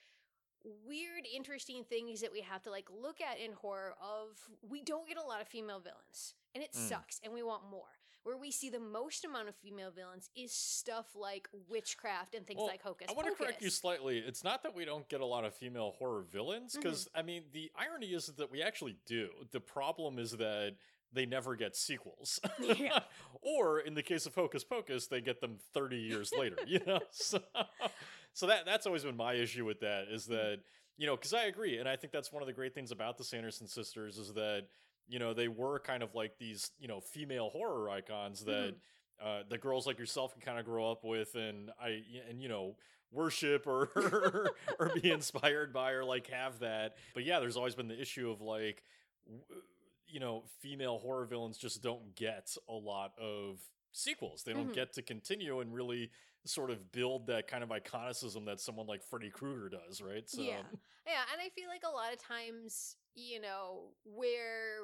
weird 0.86 1.24
interesting 1.32 1.84
things 1.84 2.20
that 2.20 2.32
we 2.32 2.40
have 2.40 2.62
to 2.62 2.70
like 2.70 2.88
look 2.90 3.20
at 3.20 3.38
in 3.38 3.52
horror 3.52 3.94
of 4.02 4.38
we 4.68 4.82
don't 4.82 5.06
get 5.08 5.16
a 5.16 5.22
lot 5.22 5.40
of 5.40 5.46
female 5.48 5.78
villains. 5.80 6.34
And 6.54 6.64
it 6.64 6.72
Mm. 6.72 6.88
sucks 6.88 7.20
and 7.22 7.32
we 7.32 7.42
want 7.42 7.64
more. 7.70 7.97
Where 8.24 8.36
we 8.36 8.50
see 8.50 8.68
the 8.68 8.80
most 8.80 9.24
amount 9.24 9.48
of 9.48 9.54
female 9.56 9.90
villains 9.90 10.28
is 10.36 10.52
stuff 10.52 11.06
like 11.14 11.48
witchcraft 11.68 12.34
and 12.34 12.46
things 12.46 12.58
Well, 12.58 12.66
like 12.66 12.82
Hocus 12.82 13.06
Pocus. 13.06 13.14
I 13.14 13.16
want 13.24 13.36
to 13.38 13.42
correct 13.42 13.62
you 13.62 13.70
slightly. 13.70 14.18
It's 14.18 14.44
not 14.44 14.62
that 14.64 14.74
we 14.74 14.84
don't 14.84 15.08
get 15.08 15.20
a 15.20 15.26
lot 15.26 15.44
of 15.44 15.54
female 15.54 15.94
horror 15.98 16.24
villains, 16.30 16.72
Mm-hmm. 16.72 16.82
because 16.82 17.08
I 17.14 17.22
mean, 17.22 17.44
the 17.52 17.70
irony 17.76 18.08
is 18.08 18.26
that 18.26 18.50
we 18.50 18.62
actually 18.62 18.96
do. 19.06 19.28
The 19.52 19.60
problem 19.60 20.18
is 20.18 20.32
that 20.32 20.74
they 21.12 21.24
never 21.24 21.56
get 21.56 21.74
sequels, 21.74 22.38
Yeah. 22.60 22.98
or 23.40 23.80
in 23.80 23.94
the 23.94 24.02
case 24.02 24.26
of 24.26 24.34
Hocus 24.34 24.62
Pocus, 24.62 25.06
they 25.06 25.22
get 25.22 25.40
them 25.40 25.56
thirty 25.72 25.96
years 25.98 26.30
later. 26.38 26.56
You 26.66 26.80
know, 26.86 27.00
so, 27.10 27.40
so 28.34 28.46
that 28.48 28.66
that's 28.66 28.84
always 28.86 29.04
been 29.04 29.16
my 29.16 29.32
issue 29.34 29.64
with 29.64 29.80
that 29.80 30.04
is 30.10 30.26
that 30.26 30.58
you 30.98 31.06
know, 31.06 31.16
because 31.16 31.32
I 31.32 31.44
agree, 31.44 31.78
and 31.78 31.88
I 31.88 31.96
think 31.96 32.12
that's 32.12 32.30
one 32.32 32.42
of 32.42 32.46
the 32.46 32.52
great 32.52 32.74
things 32.74 32.90
about 32.90 33.16
the 33.16 33.24
Sanderson 33.24 33.68
sisters 33.68 34.18
is 34.18 34.34
that 34.34 34.66
you 35.08 35.18
know 35.18 35.34
they 35.34 35.48
were 35.48 35.78
kind 35.80 36.02
of 36.02 36.14
like 36.14 36.38
these 36.38 36.70
you 36.78 36.88
know 36.88 37.00
female 37.00 37.50
horror 37.50 37.88
icons 37.90 38.44
that 38.44 38.74
uh, 39.22 39.42
the 39.48 39.58
girls 39.58 39.86
like 39.86 39.98
yourself 39.98 40.32
can 40.32 40.42
kind 40.42 40.58
of 40.58 40.64
grow 40.64 40.90
up 40.90 41.04
with 41.04 41.34
and 41.34 41.70
I 41.80 42.02
and 42.28 42.40
you 42.40 42.48
know 42.48 42.76
worship 43.10 43.66
or 43.66 43.88
or 44.78 44.90
be 45.00 45.10
inspired 45.10 45.72
by 45.72 45.92
or 45.92 46.04
like 46.04 46.28
have 46.28 46.60
that. 46.60 46.96
But 47.14 47.24
yeah, 47.24 47.40
there's 47.40 47.56
always 47.56 47.74
been 47.74 47.88
the 47.88 48.00
issue 48.00 48.30
of 48.30 48.40
like 48.40 48.84
you 50.06 50.20
know 50.20 50.44
female 50.60 50.98
horror 50.98 51.26
villains 51.26 51.58
just 51.58 51.82
don't 51.82 52.14
get 52.14 52.54
a 52.68 52.72
lot 52.72 53.12
of 53.18 53.60
sequels. 53.92 54.42
They 54.44 54.52
don't 54.52 54.68
Mhm. 54.68 54.74
get 54.74 54.92
to 54.94 55.02
continue 55.02 55.60
and 55.60 55.74
really 55.74 56.10
sort 56.44 56.70
of 56.70 56.92
build 56.92 57.26
that 57.26 57.46
kind 57.48 57.62
of 57.62 57.70
iconicism 57.70 58.46
that 58.46 58.60
someone 58.60 58.86
like 58.86 59.02
Freddy 59.02 59.30
Krueger 59.30 59.68
does, 59.68 60.00
right? 60.00 60.28
So 60.28 60.42
Yeah. 60.42 60.62
Yeah, 61.06 61.24
and 61.32 61.40
I 61.40 61.48
feel 61.50 61.68
like 61.68 61.82
a 61.84 61.90
lot 61.90 62.12
of 62.12 62.18
times, 62.20 62.96
you 63.18 63.40
know, 63.40 63.90
where 64.04 64.80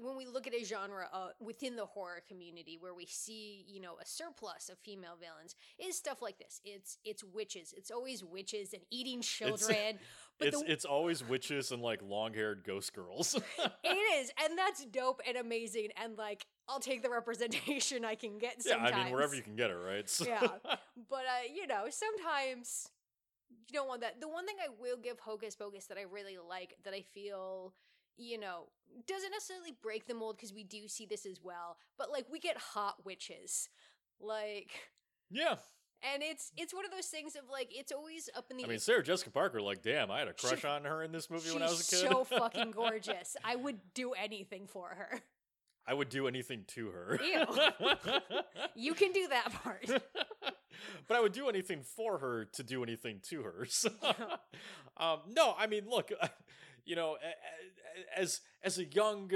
when 0.00 0.16
we 0.16 0.26
look 0.26 0.46
at 0.46 0.54
a 0.54 0.64
genre 0.64 1.08
uh, 1.12 1.28
within 1.40 1.76
the 1.76 1.84
horror 1.84 2.22
community 2.26 2.78
where 2.80 2.94
we 2.94 3.04
see, 3.06 3.64
you 3.68 3.80
know, 3.80 3.94
a 4.00 4.06
surplus 4.06 4.68
of 4.70 4.78
female 4.78 5.16
villains 5.20 5.56
is 5.78 5.96
stuff 5.96 6.22
like 6.22 6.38
this. 6.38 6.60
It's 6.64 6.98
it's 7.04 7.22
witches. 7.22 7.74
It's 7.76 7.90
always 7.90 8.24
witches 8.24 8.72
and 8.72 8.82
eating 8.90 9.20
children. 9.20 9.98
but 10.38 10.48
it's 10.48 10.62
the, 10.62 10.72
it's 10.72 10.84
always 10.84 11.22
witches 11.26 11.70
and 11.70 11.82
like 11.82 12.00
long-haired 12.02 12.64
ghost 12.64 12.94
girls. 12.94 13.34
it 13.84 13.88
is, 14.20 14.30
and 14.42 14.56
that's 14.58 14.84
dope 14.86 15.20
and 15.26 15.36
amazing. 15.36 15.88
And 16.02 16.16
like, 16.16 16.46
I'll 16.68 16.80
take 16.80 17.02
the 17.02 17.10
representation 17.10 18.04
I 18.04 18.14
can 18.14 18.38
get. 18.38 18.62
yeah, 18.64 18.76
I 18.76 19.04
mean 19.04 19.12
wherever 19.12 19.34
you 19.34 19.42
can 19.42 19.56
get 19.56 19.70
it, 19.70 19.74
right? 19.76 20.08
So- 20.08 20.24
Yeah. 20.28 20.46
But 21.10 21.18
uh, 21.18 21.52
you 21.54 21.66
know, 21.66 21.86
sometimes 21.90 22.88
you 23.68 23.78
don't 23.78 23.88
want 23.88 24.00
that. 24.02 24.20
The 24.20 24.28
one 24.28 24.46
thing 24.46 24.56
I 24.62 24.68
will 24.80 24.96
give 24.96 25.18
Hocus 25.18 25.56
Pocus 25.56 25.86
that 25.86 25.98
I 25.98 26.02
really 26.02 26.36
like, 26.48 26.74
that 26.84 26.94
I 26.94 27.02
feel, 27.02 27.74
you 28.16 28.38
know, 28.38 28.68
doesn't 29.06 29.30
necessarily 29.30 29.72
break 29.82 30.06
the 30.06 30.14
mold 30.14 30.36
because 30.36 30.52
we 30.52 30.64
do 30.64 30.86
see 30.88 31.06
this 31.06 31.26
as 31.26 31.40
well. 31.42 31.76
But 31.98 32.10
like, 32.10 32.26
we 32.30 32.38
get 32.38 32.56
hot 32.56 33.04
witches, 33.04 33.68
like, 34.20 34.70
yeah. 35.30 35.56
and 36.14 36.22
it's 36.22 36.52
it's 36.56 36.72
one 36.74 36.84
of 36.84 36.90
those 36.90 37.06
things 37.06 37.34
of 37.36 37.42
like, 37.50 37.68
it's 37.70 37.90
always 37.92 38.28
up 38.36 38.46
in 38.50 38.56
the. 38.56 38.64
I 38.64 38.68
mean, 38.68 38.78
Sarah 38.78 39.02
Jessica 39.02 39.30
Parker, 39.30 39.60
like, 39.60 39.82
damn, 39.82 40.10
I 40.10 40.20
had 40.20 40.28
a 40.28 40.32
crush 40.32 40.60
She- 40.60 40.66
on 40.66 40.84
her 40.84 41.02
in 41.02 41.12
this 41.12 41.28
movie 41.30 41.52
when 41.52 41.62
I 41.62 41.66
was 41.66 41.80
a 41.86 41.96
kid. 41.96 42.10
so 42.10 42.24
fucking 42.24 42.70
gorgeous. 42.76 43.36
I 43.44 43.56
would 43.56 43.78
do 43.94 44.12
anything 44.12 44.66
for 44.66 44.88
her. 44.88 45.20
I 45.86 45.92
would 45.92 46.08
do 46.08 46.26
anything 46.28 46.64
to 46.68 46.88
her. 46.88 47.20
Ew. 47.22 47.88
You 48.76 48.94
can 48.94 49.12
do 49.12 49.28
that 49.28 49.52
part. 49.52 49.86
but 51.06 51.16
I 51.16 51.20
would 51.20 51.32
do 51.32 51.48
anything 51.48 51.82
for 51.82 52.18
her 52.18 52.44
to 52.44 52.62
do 52.62 52.82
anything 52.82 53.20
to 53.30 53.42
her. 53.42 53.66
So, 53.74 53.90
um, 54.96 55.18
no, 55.28 55.54
I 55.58 55.66
mean, 55.66 55.88
look, 55.88 56.10
you 56.84 56.96
know, 56.96 57.16
as 58.16 58.40
as 58.62 58.78
a 58.78 58.84
young 58.84 59.30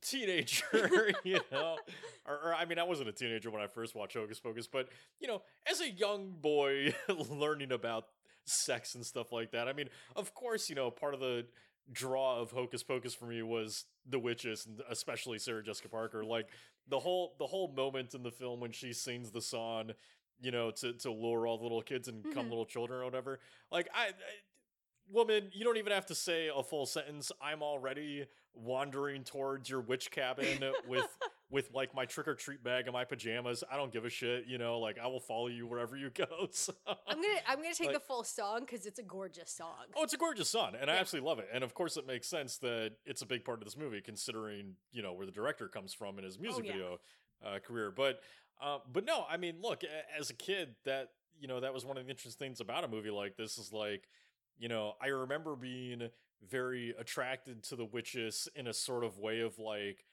teenager, 0.00 1.12
you 1.24 1.40
know, 1.50 1.76
or, 2.26 2.34
or 2.34 2.54
I 2.54 2.64
mean, 2.64 2.78
I 2.78 2.84
wasn't 2.84 3.08
a 3.08 3.12
teenager 3.12 3.50
when 3.50 3.62
I 3.62 3.66
first 3.66 3.94
watched 3.94 4.14
Hocus 4.14 4.40
Pocus, 4.40 4.66
but 4.66 4.88
you 5.20 5.28
know, 5.28 5.42
as 5.70 5.80
a 5.80 5.90
young 5.90 6.34
boy 6.40 6.94
learning 7.08 7.72
about 7.72 8.04
sex 8.44 8.94
and 8.94 9.04
stuff 9.04 9.32
like 9.32 9.50
that, 9.52 9.68
I 9.68 9.72
mean, 9.72 9.88
of 10.16 10.34
course, 10.34 10.68
you 10.68 10.76
know, 10.76 10.90
part 10.90 11.14
of 11.14 11.20
the 11.20 11.46
draw 11.90 12.38
of 12.38 12.52
Hocus 12.52 12.82
Pocus 12.82 13.14
for 13.14 13.26
me 13.26 13.42
was 13.42 13.84
the 14.08 14.18
witches 14.18 14.66
and 14.66 14.80
especially 14.88 15.38
Sarah 15.38 15.62
Jessica 15.62 15.88
Parker. 15.88 16.24
Like 16.24 16.48
the 16.88 16.98
whole 16.98 17.34
the 17.38 17.46
whole 17.46 17.72
moment 17.72 18.14
in 18.14 18.22
the 18.22 18.30
film 18.30 18.60
when 18.60 18.72
she 18.72 18.92
sings 18.92 19.30
the 19.30 19.42
song, 19.42 19.90
you 20.42 20.50
know, 20.50 20.70
to 20.72 20.92
to 20.94 21.10
lure 21.10 21.46
all 21.46 21.56
the 21.56 21.62
little 21.62 21.82
kids 21.82 22.08
and 22.08 22.22
come 22.34 22.46
Mhm. 22.46 22.50
little 22.50 22.66
children 22.66 23.00
or 23.00 23.04
whatever. 23.04 23.40
Like 23.70 23.88
I, 23.94 24.08
I 24.08 24.12
woman, 25.10 25.50
you 25.52 25.64
don't 25.64 25.76
even 25.76 25.92
have 25.92 26.06
to 26.06 26.14
say 26.14 26.48
a 26.54 26.62
full 26.62 26.86
sentence. 26.86 27.32
I'm 27.40 27.62
already 27.62 28.26
wandering 28.54 29.24
towards 29.24 29.68
your 29.70 29.80
witch 29.80 30.10
cabin 30.10 30.62
with 30.86 31.06
with 31.50 31.70
like 31.74 31.94
my 31.94 32.06
trick 32.06 32.26
or 32.28 32.34
treat 32.34 32.64
bag 32.64 32.86
and 32.86 32.94
my 32.94 33.04
pajamas. 33.04 33.62
I 33.70 33.76
don't 33.76 33.92
give 33.92 34.04
a 34.06 34.10
shit, 34.10 34.46
you 34.46 34.56
know, 34.58 34.78
like 34.78 34.98
I 34.98 35.06
will 35.06 35.20
follow 35.20 35.48
you 35.48 35.66
wherever 35.66 35.96
you 35.96 36.10
go. 36.10 36.26
So. 36.52 36.72
I'm 36.86 37.20
gonna 37.20 37.28
I'm 37.46 37.56
gonna 37.62 37.74
take 37.74 37.88
Like- 37.88 37.96
the 37.96 38.00
full 38.00 38.24
song 38.24 38.60
because 38.60 38.86
it's 38.86 38.98
a 38.98 39.02
gorgeous 39.02 39.50
song. 39.52 39.84
Oh, 39.96 40.02
it's 40.02 40.14
a 40.14 40.18
gorgeous 40.18 40.48
song, 40.48 40.74
and 40.80 40.90
I 40.90 40.94
Yeah. 40.94 41.00
absolutely 41.00 41.28
love 41.28 41.38
it. 41.40 41.48
And 41.52 41.62
of 41.62 41.74
course, 41.74 41.96
it 41.96 42.06
makes 42.06 42.26
sense 42.26 42.58
that 42.58 42.92
it's 43.04 43.22
a 43.22 43.26
big 43.26 43.44
part 43.44 43.58
of 43.58 43.64
this 43.64 43.76
movie, 43.76 44.00
considering 44.00 44.76
you 44.92 45.02
know 45.02 45.12
where 45.12 45.26
the 45.26 45.32
director 45.32 45.68
comes 45.68 45.92
from 45.92 46.18
in 46.18 46.24
his 46.24 46.38
music 46.38 46.64
Oh, 46.64 46.66
yeah. 46.66 46.72
video 46.72 46.98
uh, 47.44 47.58
career. 47.58 47.90
But, 47.90 48.20
uh, 48.62 48.78
but 48.90 49.04
no, 49.04 49.24
I 49.28 49.36
mean, 49.36 49.56
look, 49.60 49.82
as 50.18 50.30
a 50.30 50.34
kid, 50.34 50.76
that 50.84 51.08
you 51.38 51.48
know 51.48 51.60
that 51.60 51.74
was 51.74 51.84
one 51.84 51.96
of 51.96 52.04
the 52.04 52.10
interesting 52.10 52.46
things 52.46 52.60
about 52.60 52.84
a 52.84 52.88
movie 52.88 53.10
like 53.10 53.36
this 53.36 53.58
is 53.58 53.72
like, 53.72 54.08
you 54.58 54.68
know, 54.68 54.94
I 55.02 55.08
remember 55.08 55.56
being 55.56 56.08
very 56.48 56.94
attracted 56.98 57.62
to 57.64 57.76
the 57.76 57.84
witches 57.84 58.48
in 58.54 58.66
a 58.66 58.72
sort 58.72 59.04
of 59.04 59.18
way 59.18 59.40
of 59.40 59.58
like, 59.58 60.04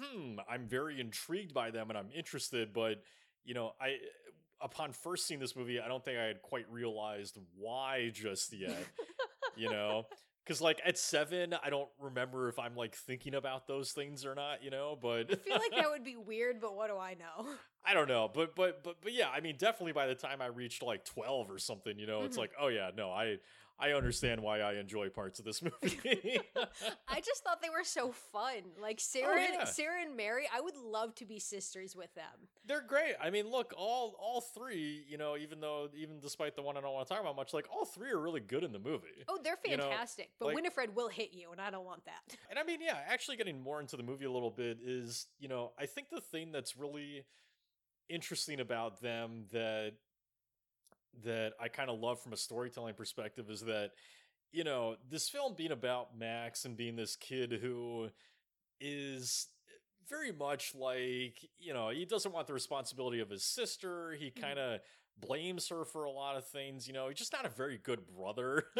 hmm, 0.00 0.36
I'm 0.48 0.66
very 0.66 1.00
intrigued 1.00 1.52
by 1.52 1.70
them 1.70 1.88
and 1.90 1.98
I'm 1.98 2.10
interested, 2.14 2.72
but 2.72 3.02
you 3.44 3.54
know, 3.54 3.72
I 3.80 3.96
upon 4.60 4.92
first 4.92 5.26
seeing 5.26 5.40
this 5.40 5.56
movie, 5.56 5.80
I 5.80 5.88
don't 5.88 6.04
think 6.04 6.18
I 6.18 6.24
had 6.24 6.42
quite 6.42 6.70
realized 6.70 7.38
why 7.56 8.10
just 8.12 8.52
yet 8.52 8.84
you 9.56 9.70
know 9.70 10.06
because 10.48 10.60
like 10.62 10.80
at 10.84 10.96
seven 10.96 11.54
i 11.62 11.68
don't 11.68 11.90
remember 12.00 12.48
if 12.48 12.58
i'm 12.58 12.74
like 12.74 12.94
thinking 12.94 13.34
about 13.34 13.66
those 13.68 13.92
things 13.92 14.24
or 14.24 14.34
not 14.34 14.64
you 14.64 14.70
know 14.70 14.96
but 15.00 15.30
I 15.30 15.34
feel 15.36 15.56
like 15.58 15.72
that 15.76 15.90
would 15.90 16.04
be 16.04 16.16
weird, 16.16 16.58
but 16.60 16.74
what 16.74 16.88
do 16.88 16.96
I 16.96 17.14
know? 17.14 17.46
i 17.84 17.92
don't 17.94 18.08
know 18.08 18.30
but 18.32 18.56
but 18.56 18.82
but 18.82 18.96
but 19.02 19.12
yeah 19.12 19.28
i 19.32 19.40
mean 19.40 19.56
definitely 19.58 19.92
by 19.92 20.06
the 20.06 20.14
time 20.14 20.40
i 20.42 20.46
reached 20.46 20.82
like 20.82 21.04
12 21.04 21.50
or 21.50 21.58
something 21.58 21.98
you 21.98 22.06
know 22.06 22.22
it's 22.22 22.36
Mhm. 22.36 22.40
like 22.40 22.50
oh 22.60 22.68
yeah 22.68 22.90
no 22.96 23.10
i 23.10 23.36
i 23.78 23.90
understand 23.92 24.40
why 24.42 24.60
i 24.60 24.74
enjoy 24.74 25.08
parts 25.08 25.38
of 25.38 25.44
this 25.44 25.62
movie 25.62 26.40
I 27.08 27.20
just 27.20 27.42
thought 27.42 27.62
they 27.62 27.70
were 27.70 27.84
so 27.84 28.12
fun. 28.32 28.62
Like 28.80 29.00
Sarah, 29.00 29.34
Oh, 29.34 29.36
yeah. 29.36 29.60
and, 29.60 29.68
Sarah 29.68 30.02
and 30.02 30.16
Mary, 30.16 30.44
I 30.54 30.60
would 30.60 30.76
love 30.76 31.14
to 31.16 31.24
be 31.26 31.38
sisters 31.38 31.96
with 31.96 32.14
them. 32.14 32.48
they're 32.66 32.82
great 32.82 33.14
i 33.20 33.30
mean 33.30 33.50
look 33.50 33.72
all 33.76 34.14
all 34.20 34.40
three 34.40 35.04
you 35.08 35.16
know 35.18 35.36
even 35.36 35.60
though 35.60 35.88
even 35.96 36.20
despite 36.20 36.54
the 36.54 36.62
one 36.62 36.76
i 36.76 36.80
don't 36.80 36.92
want 36.92 37.06
to 37.08 37.12
talk 37.14 37.22
about 37.22 37.34
much 37.36 37.52
like 37.54 37.66
all 37.74 37.84
three 37.84 38.10
are 38.10 38.18
really 38.20 38.40
good 38.40 38.62
in 38.64 38.72
the 38.72 38.78
movie 38.78 39.24
Oh, 39.28 39.38
they're 39.42 39.56
You 39.64 39.76
know, 39.76 39.88
fantastic. 39.88 40.30
but 40.38 40.46
like- 40.46 40.54
Winifred 40.56 40.94
will 40.94 41.08
hit 41.08 41.30
you, 41.32 41.50
and 41.52 41.60
I 41.60 41.70
don't 41.70 41.84
want 41.84 42.04
that. 42.06 42.36
And 42.50 42.58
I 42.58 42.62
mean, 42.64 42.80
yeah, 42.80 42.98
actually 43.08 43.36
getting 43.36 43.60
more 43.60 43.80
into 43.80 43.96
the 43.96 44.02
movie 44.02 44.24
a 44.24 44.30
little 44.30 44.50
bit 44.50 44.78
is, 44.84 45.26
you 45.38 45.48
know, 45.48 45.72
I 45.78 45.86
think 45.86 46.08
the 46.10 46.20
thing 46.20 46.52
that's 46.52 46.76
really 46.76 47.24
interesting 48.08 48.60
about 48.60 49.00
them 49.02 49.44
that 49.52 49.92
that 51.24 51.52
I 51.60 51.68
kind 51.68 51.90
of 51.90 51.98
love 51.98 52.20
from 52.20 52.32
a 52.32 52.36
storytelling 52.36 52.94
perspective 52.94 53.50
is 53.50 53.62
that, 53.62 53.90
you 54.52 54.64
know, 54.64 54.96
this 55.10 55.28
film 55.28 55.54
being 55.56 55.72
about 55.72 56.16
Max 56.16 56.64
and 56.64 56.76
being 56.76 56.96
this 56.96 57.16
kid 57.16 57.58
who 57.60 58.08
is 58.80 59.48
eh, 59.68 59.72
very 60.08 60.32
much 60.32 60.74
like, 60.74 61.48
you 61.58 61.72
know, 61.72 61.90
he 61.90 62.04
doesn't 62.04 62.32
want 62.32 62.46
the 62.46 62.54
responsibility 62.54 63.20
of 63.20 63.30
his 63.30 63.44
sister. 63.44 64.12
He 64.18 64.26
mm-hmm. 64.26 64.42
kind 64.42 64.58
of 64.58 64.80
blames 65.20 65.68
her 65.68 65.84
for 65.84 66.04
a 66.04 66.10
lot 66.10 66.36
of 66.36 66.46
things, 66.46 66.86
you 66.86 66.92
know, 66.92 67.08
he's 67.08 67.18
just 67.18 67.32
not 67.32 67.44
a 67.44 67.48
very 67.48 67.78
good 67.78 68.00
brother. 68.06 68.64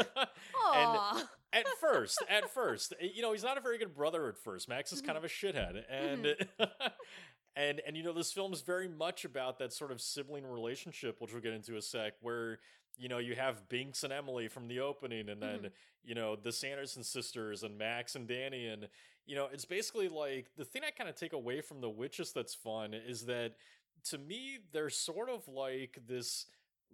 Aw. 0.56 1.24
at 1.52 1.66
first, 1.80 2.22
at 2.28 2.50
first, 2.54 2.94
eh, 3.00 3.08
you 3.14 3.22
know, 3.22 3.32
he's 3.32 3.42
not 3.42 3.58
a 3.58 3.60
very 3.60 3.78
good 3.78 3.94
brother 3.94 4.28
at 4.28 4.38
first. 4.38 4.68
Max 4.68 4.92
is 4.92 5.00
kind 5.00 5.16
mm-hmm. 5.16 5.24
of 5.24 5.24
a 5.24 5.28
shithead, 5.28 5.82
and 5.90 6.24
mm-hmm. 6.24 6.64
and 7.58 7.80
and 7.86 7.96
you 7.96 8.02
know, 8.02 8.12
this 8.12 8.32
film 8.32 8.52
is 8.52 8.62
very 8.62 8.88
much 8.88 9.24
about 9.24 9.58
that 9.58 9.72
sort 9.72 9.90
of 9.90 10.00
sibling 10.00 10.46
relationship, 10.46 11.20
which 11.20 11.32
we'll 11.32 11.42
get 11.42 11.52
into 11.52 11.76
a 11.76 11.82
sec, 11.82 12.14
where 12.20 12.60
you 12.96 13.08
know 13.08 13.18
you 13.18 13.34
have 13.34 13.68
Binks 13.68 14.04
and 14.04 14.12
Emily 14.12 14.48
from 14.48 14.68
the 14.68 14.80
opening, 14.80 15.28
and 15.28 15.42
then 15.42 15.58
Mhm. 15.60 15.72
you 16.04 16.14
know 16.14 16.36
the 16.36 16.52
Sanderson 16.52 17.02
sisters 17.04 17.62
and 17.64 17.76
Max 17.76 18.14
and 18.16 18.26
Danny, 18.28 18.66
and 18.68 18.88
you 19.26 19.34
know, 19.34 19.46
it's 19.52 19.64
basically 19.66 20.08
like 20.08 20.46
the 20.56 20.64
thing 20.64 20.82
I 20.86 20.90
kind 20.90 21.10
of 21.10 21.16
take 21.16 21.34
away 21.34 21.60
from 21.60 21.80
the 21.80 21.90
witches 21.90 22.32
that's 22.32 22.54
fun 22.54 22.94
is 22.94 23.26
that 23.26 23.56
to 24.04 24.16
me, 24.18 24.58
they're 24.72 24.88
sort 24.90 25.28
of 25.28 25.46
like 25.48 25.98
this 26.06 26.46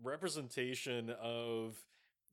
representation 0.02 1.10
of, 1.10 1.76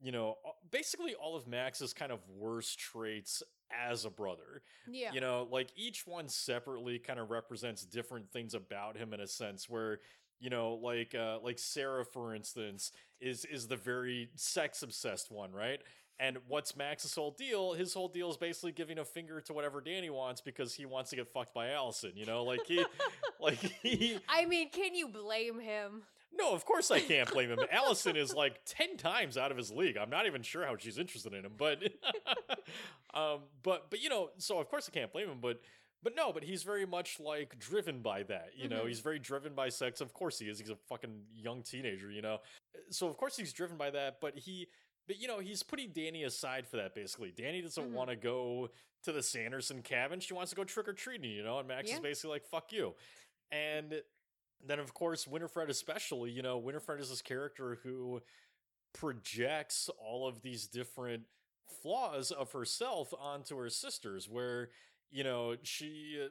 you 0.02 0.12
know, 0.12 0.38
basically 0.72 1.14
all 1.14 1.36
of 1.36 1.46
Max's 1.48 1.94
kind 1.94 2.12
of 2.12 2.20
worst 2.30 2.80
traits 2.80 3.44
as 3.80 4.06
a 4.06 4.10
brother. 4.10 4.62
Yeah. 4.88 5.12
You 5.14 5.22
know, 5.22 5.48
like 5.52 5.70
each 5.76 6.06
one 6.06 6.30
separately 6.30 7.00
kind 7.00 7.20
of 7.20 7.30
represents 7.30 7.84
different 7.84 8.32
things 8.32 8.54
about 8.54 8.98
him 8.98 9.14
in 9.14 9.20
a 9.20 9.28
sense 9.28 9.70
where 9.70 10.00
you 10.40 10.50
know 10.50 10.74
like 10.74 11.14
uh 11.14 11.40
like 11.44 11.60
Sarah 11.60 12.06
for 12.06 12.34
instance 12.34 12.92
is 13.20 13.46
is 13.46 13.68
the 13.68 13.78
very 13.78 14.30
sex 14.36 14.84
obsessed 14.84 15.32
one, 15.32 15.52
right? 15.52 15.80
And 16.20 16.38
what's 16.48 16.76
Max's 16.76 17.16
whole 17.16 17.32
deal? 17.32 17.74
His 17.74 17.96
whole 17.96 18.08
deal 18.08 18.30
is 18.30 18.38
basically 18.38 18.74
giving 18.74 19.00
a 19.00 19.06
finger 19.06 19.42
to 19.42 19.54
whatever 19.54 19.82
Danny 19.82 20.12
wants 20.12 20.40
because 20.40 20.72
he 20.72 20.86
wants 20.86 21.10
to 21.10 21.16
get 21.16 21.28
fucked 21.28 21.56
by 21.56 21.72
Allison, 21.72 22.12
you 22.16 22.28
know? 22.28 22.44
Like 22.44 22.62
he 22.68 22.86
like 23.40 23.58
he 23.58 24.20
I 24.30 24.46
mean, 24.46 24.70
can 24.70 24.94
you 24.94 25.08
blame 25.08 25.60
him? 25.60 26.04
No, 26.34 26.54
of 26.54 26.66
course 26.66 26.92
I 26.92 27.00
can't 27.00 27.32
blame 27.32 27.50
him. 27.50 27.60
Allison 27.72 28.16
is 28.16 28.34
like 28.34 28.62
10 28.66 28.98
times 28.98 29.38
out 29.38 29.52
of 29.52 29.58
his 29.58 29.72
league. 29.72 29.98
I'm 29.98 30.10
not 30.10 30.26
even 30.26 30.42
sure 30.42 30.66
how 30.66 30.76
she's 30.78 30.98
interested 30.98 31.34
in 31.34 31.46
him, 31.46 31.54
but 31.58 31.84
um 33.14 33.42
but 33.64 33.90
but 33.90 34.02
you 34.02 34.10
know, 34.10 34.30
so 34.38 34.60
of 34.60 34.70
course 34.70 34.90
I 34.92 34.98
can't 34.98 35.12
blame 35.12 35.30
him, 35.30 35.40
but 35.42 35.62
but 36.04 36.16
no, 36.16 36.34
but 36.34 36.44
he's 36.44 36.64
very 36.64 36.86
much 36.86 37.20
like 37.20 37.60
driven 37.60 38.02
by 38.02 38.24
that, 38.24 38.50
you 38.56 38.68
know. 38.68 38.84
Mhm. 38.84 38.88
He's 38.88 39.02
very 39.02 39.20
driven 39.20 39.54
by 39.54 39.70
sex. 39.70 40.02
Of 40.02 40.14
course 40.14 40.40
he 40.40 40.46
is. 40.48 40.58
He's 40.60 40.72
a 40.72 40.76
fucking 40.90 41.22
young 41.36 41.62
teenager, 41.62 42.10
you 42.12 42.22
know. 42.24 42.40
So 42.90 43.08
of 43.08 43.18
course 43.18 43.38
he's 43.38 43.54
driven 43.54 43.78
by 43.78 43.92
that, 43.92 44.20
but 44.22 44.38
he 44.38 44.68
but 45.08 45.20
you 45.20 45.28
know, 45.28 45.40
he's 45.40 45.62
putting 45.64 45.92
Danny 45.92 46.24
aside 46.24 46.66
for 46.68 46.78
that 46.78 46.96
basically. 46.96 47.32
Danny 47.32 47.62
doesn't 47.62 47.90
Mhm. 47.92 47.94
want 47.94 48.10
to 48.10 48.16
go 48.16 48.70
to 49.04 49.12
the 49.12 49.22
Sanderson 49.22 49.82
cabin. 49.82 50.20
She 50.20 50.34
wants 50.34 50.52
to 50.52 50.56
go 50.56 50.64
trick 50.64 50.88
or 50.88 50.94
treating, 50.94 51.30
you 51.32 51.44
know, 51.44 51.60
and 51.60 51.68
Max 51.68 51.90
Yeah. 51.90 51.96
is 51.96 52.02
basically 52.02 52.32
like, 52.32 52.46
fuck 52.46 52.72
you. 52.72 52.96
And 53.52 54.02
then 54.68 54.80
of 54.80 54.94
course 54.94 55.28
Winifred 55.28 55.70
especially, 55.70 56.32
you 56.32 56.42
know, 56.42 56.58
Winifred 56.58 57.00
is 57.02 57.10
this 57.10 57.22
character 57.22 57.80
who 57.84 58.22
projects 58.94 59.90
all 60.00 60.28
of 60.28 60.42
these 60.42 60.68
different 60.68 61.24
flaws 61.82 62.32
of 62.32 62.52
herself 62.52 63.14
onto 63.20 63.58
her 63.58 63.70
sisters 63.70 64.28
where 64.30 64.70
you 65.10 65.24
know 65.24 65.56
she 65.64 66.28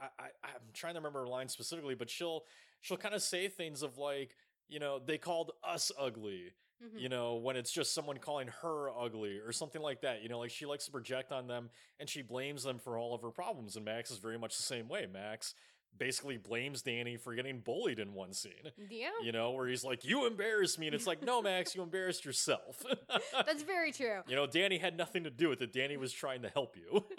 I, 0.00 0.06
I 0.22 0.26
i'm 0.44 0.60
trying 0.72 0.94
to 0.94 1.00
remember 1.00 1.20
her 1.22 1.26
line 1.26 1.48
specifically 1.48 1.94
but 1.96 2.08
she'll 2.08 2.44
she'll 2.80 2.96
kind 2.96 3.14
of 3.14 3.22
say 3.22 3.48
things 3.48 3.82
of 3.82 3.98
like 3.98 4.36
you 4.68 4.78
know 4.78 5.00
they 5.04 5.18
called 5.18 5.50
us 5.66 5.90
ugly 5.98 6.52
Mhm. 6.82 7.00
you 7.00 7.08
know 7.08 7.36
when 7.36 7.54
it's 7.54 7.70
just 7.70 7.94
someone 7.94 8.18
calling 8.18 8.48
her 8.62 8.90
ugly 8.90 9.38
or 9.38 9.52
something 9.52 9.80
like 9.80 10.00
that 10.00 10.22
you 10.22 10.28
know 10.28 10.40
like 10.40 10.50
she 10.50 10.66
likes 10.66 10.84
to 10.86 10.90
project 10.90 11.30
on 11.30 11.46
them 11.46 11.70
and 12.00 12.08
she 12.08 12.20
blames 12.20 12.64
them 12.64 12.80
for 12.80 12.98
all 12.98 13.14
of 13.14 13.22
her 13.22 13.30
problems 13.30 13.76
and 13.76 13.84
max 13.84 14.10
is 14.10 14.18
very 14.18 14.36
much 14.38 14.56
the 14.56 14.64
same 14.64 14.88
way 14.88 15.06
max 15.10 15.54
basically 15.98 16.36
blames 16.36 16.82
danny 16.82 17.16
for 17.16 17.34
getting 17.34 17.60
bullied 17.60 17.98
in 17.98 18.12
one 18.14 18.32
scene 18.32 18.70
Yeah. 18.90 19.10
you 19.22 19.32
know, 19.32 19.52
where 19.52 19.66
he's 19.66 19.84
like, 19.84 20.04
"You 20.04 20.26
embarrassed 20.26 20.78
me," 20.78 20.86
and 20.86 20.94
it's 20.94 21.06
like, 21.06 21.22
"No, 21.22 21.40
Max, 21.42 21.74
you 21.74 21.82
embarrassed 21.82 22.24
yourself." 22.24 22.82
That's 23.46 23.62
very 23.62 23.92
true. 23.92 24.20
you 24.26 24.34
know, 24.36 24.46
Danny 24.46 24.78
had 24.78 24.96
nothing 24.96 25.24
to 25.24 25.30
do 25.30 25.48
with 25.48 25.62
it. 25.62 25.72
Danny 25.72 25.96
was 25.96 26.12
trying 26.12 26.42
to 26.42 26.48
help 26.48 26.76
you. 26.76 27.04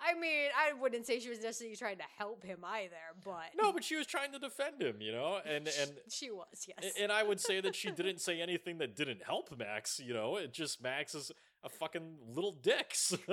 I 0.00 0.14
mean, 0.18 0.50
I 0.56 0.72
wouldn't 0.72 1.06
say 1.06 1.20
she 1.20 1.28
was 1.28 1.40
necessarily 1.42 1.76
trying 1.76 1.98
to 1.98 2.04
help 2.18 2.44
him 2.44 2.58
either, 2.64 2.96
but 3.24 3.50
no, 3.56 3.72
but 3.72 3.84
she 3.84 3.96
was 3.96 4.06
trying 4.06 4.32
to 4.32 4.38
defend 4.38 4.80
him. 4.82 5.00
You 5.00 5.12
know, 5.12 5.40
and 5.44 5.68
and. 5.80 5.92
she 6.10 6.30
was, 6.30 6.46
yes. 6.66 6.92
And 7.00 7.12
I 7.12 7.22
would 7.22 7.40
say 7.40 7.60
that 7.60 7.74
she 7.74 7.90
didn't 7.90 8.20
say 8.20 8.40
anything 8.40 8.78
that 8.78 8.96
didn't 8.96 9.22
help 9.24 9.56
Max. 9.58 10.00
You 10.00 10.14
know, 10.14 10.36
it 10.36 10.52
just 10.52 10.82
Max 10.82 11.14
is 11.14 11.30
a 11.64 11.68
fucking 11.68 12.16
little 12.34 12.52
dicks, 12.52 13.14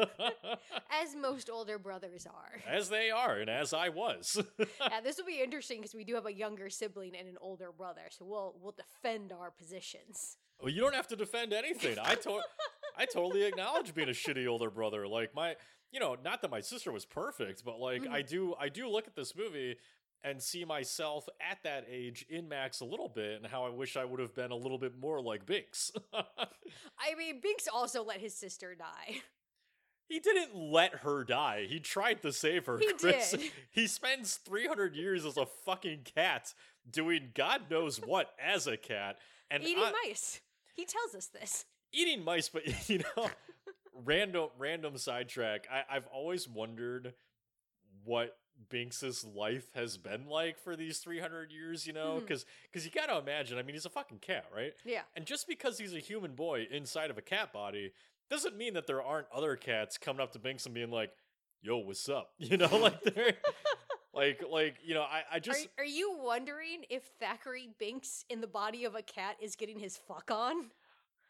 As 0.91 1.15
most 1.15 1.49
older 1.49 1.79
brothers 1.79 2.27
are. 2.27 2.61
as 2.67 2.89
they 2.89 3.09
are, 3.09 3.37
and 3.37 3.49
as 3.49 3.73
I 3.73 3.89
was. 3.89 4.41
yeah, 4.59 5.01
this 5.01 5.17
will 5.17 5.25
be 5.25 5.41
interesting 5.43 5.79
because 5.79 5.95
we 5.95 6.03
do 6.03 6.15
have 6.15 6.25
a 6.25 6.33
younger 6.33 6.69
sibling 6.69 7.15
and 7.15 7.27
an 7.27 7.37
older 7.41 7.71
brother, 7.75 8.03
so 8.09 8.25
we'll 8.25 8.55
we'll 8.61 8.75
defend 8.75 9.31
our 9.31 9.51
positions. 9.51 10.37
Well, 10.61 10.71
you 10.71 10.81
don't 10.81 10.95
have 10.95 11.07
to 11.07 11.15
defend 11.15 11.53
anything. 11.53 11.97
I 12.01 12.15
to- 12.15 12.41
I 12.97 13.05
totally 13.05 13.43
acknowledge 13.43 13.95
being 13.95 14.09
a 14.09 14.13
shitty 14.13 14.45
older 14.45 14.69
brother. 14.69 15.07
Like 15.07 15.33
my, 15.33 15.55
you 15.91 16.01
know, 16.01 16.17
not 16.21 16.41
that 16.41 16.51
my 16.51 16.59
sister 16.59 16.91
was 16.91 17.05
perfect, 17.05 17.63
but 17.63 17.79
like 17.79 18.01
I 18.01 18.21
mm-hmm. 18.21 18.27
do, 18.27 18.55
I 18.59 18.67
do 18.67 18.89
look 18.89 19.07
at 19.07 19.15
this 19.15 19.35
movie 19.37 19.77
and 20.23 20.41
see 20.41 20.65
myself 20.65 21.27
at 21.39 21.63
that 21.63 21.85
age 21.89 22.25
in 22.29 22.49
Max 22.49 22.81
a 22.81 22.85
little 22.85 23.09
bit, 23.09 23.37
and 23.37 23.45
how 23.47 23.63
I 23.65 23.69
wish 23.69 23.95
I 23.97 24.05
would 24.05 24.19
have 24.19 24.35
been 24.35 24.51
a 24.51 24.55
little 24.55 24.77
bit 24.77 24.97
more 24.99 25.21
like 25.21 25.45
Binks. 25.45 25.91
I 26.13 27.15
mean, 27.17 27.39
Binks 27.41 27.67
also 27.67 28.03
let 28.03 28.19
his 28.19 28.35
sister 28.35 28.75
die. 28.75 29.21
he 30.07 30.19
didn't 30.19 30.55
let 30.55 30.95
her 30.95 31.23
die. 31.23 31.65
He 31.69 31.79
tried 31.79 32.21
to 32.23 32.33
save 32.33 32.65
her. 32.65 32.77
He 32.79 32.91
Chris. 32.99 33.31
did. 33.31 33.41
He 33.71 33.87
spends 33.87 34.35
three 34.35 34.67
hundred 34.67 34.95
years 34.95 35.25
as 35.25 35.37
a 35.37 35.45
fucking 35.65 36.01
cat 36.15 36.53
doing 36.89 37.29
God 37.33 37.69
knows 37.69 37.97
what 37.97 38.31
as 38.43 38.67
a 38.67 38.75
cat, 38.77 39.17
and 39.49 39.63
Eating 39.63 39.83
I- 39.83 39.93
mice. 40.07 40.41
He 40.73 40.85
tells 40.85 41.13
us 41.13 41.27
this. 41.27 41.65
eating 41.91 42.23
mice, 42.23 42.47
but 42.49 42.63
you 42.89 42.99
know, 43.17 43.29
random 44.05 44.49
random 44.57 44.97
sidetrack. 44.97 45.67
I, 45.71 45.95
I've 45.95 46.07
always 46.07 46.47
wondered 46.47 47.13
what 48.05 48.37
Binks's 48.69 49.23
life 49.23 49.67
has 49.73 49.97
been 49.97 50.27
like 50.27 50.57
for 50.59 50.75
these 50.75 50.99
300 50.99 51.51
years, 51.51 51.87
you 51.87 51.93
know, 51.93 52.15
mm-hmm. 52.15 52.19
because 52.19 52.45
because 52.69 52.85
you 52.85 52.91
got 52.91 53.07
to 53.07 53.17
imagine. 53.17 53.57
I 53.57 53.63
mean, 53.63 53.75
he's 53.75 53.85
a 53.85 53.89
fucking 53.89 54.19
cat, 54.19 54.45
right? 54.55 54.73
Yeah. 54.83 55.01
And 55.15 55.25
just 55.25 55.47
because 55.47 55.77
he's 55.77 55.93
a 55.93 55.99
human 55.99 56.33
boy 56.33 56.67
inside 56.69 57.09
of 57.09 57.17
a 57.17 57.21
cat 57.21 57.53
body 57.53 57.93
doesn't 58.29 58.57
mean 58.57 58.73
that 58.73 58.87
there 58.87 59.01
aren't 59.01 59.27
other 59.33 59.55
cats 59.55 59.97
coming 59.97 60.21
up 60.21 60.33
to 60.33 60.39
Binks 60.39 60.65
and 60.65 60.75
being 60.75 60.91
like, 60.91 61.11
"Yo, 61.61 61.77
what's 61.77 62.07
up?" 62.09 62.31
You 62.37 62.57
know, 62.57 62.77
like 62.77 63.01
they're 63.03 63.33
like 64.13 64.43
like 64.49 64.77
you 64.83 64.93
know, 64.93 65.03
I 65.03 65.23
I 65.31 65.37
Are, 65.37 65.39
just 65.39 65.67
are 65.77 65.85
you 65.85 66.17
wondering 66.21 66.83
if 66.89 67.03
Thackeray 67.19 67.69
Binks 67.79 68.25
in 68.29 68.41
the 68.41 68.47
body 68.47 68.85
of 68.85 68.95
a 68.95 69.01
cat 69.01 69.37
is 69.41 69.55
getting 69.55 69.79
his 69.79 69.97
fuck 69.97 70.29
on? 70.31 70.71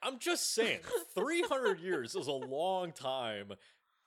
I'm 0.02 0.20
just 0.20 0.54
saying, 0.54 0.80
300 1.14 1.80
years 1.82 2.16
is 2.16 2.28
a 2.28 2.32
long 2.32 2.94
time 2.94 3.54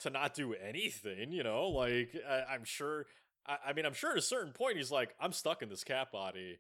to 0.02 0.10
not 0.10 0.34
do 0.34 0.54
anything, 0.54 1.32
you 1.32 1.42
know? 1.42 1.68
Like, 1.68 2.14
I, 2.28 2.54
I'm 2.54 2.64
sure, 2.64 3.06
I, 3.46 3.56
I 3.68 3.72
mean, 3.72 3.86
I'm 3.86 3.94
sure 3.94 4.12
at 4.12 4.18
a 4.18 4.22
certain 4.22 4.52
point 4.52 4.76
he's 4.76 4.90
like, 4.90 5.14
I'm 5.20 5.32
stuck 5.32 5.62
in 5.62 5.68
this 5.68 5.84
cat 5.84 6.12
body. 6.12 6.58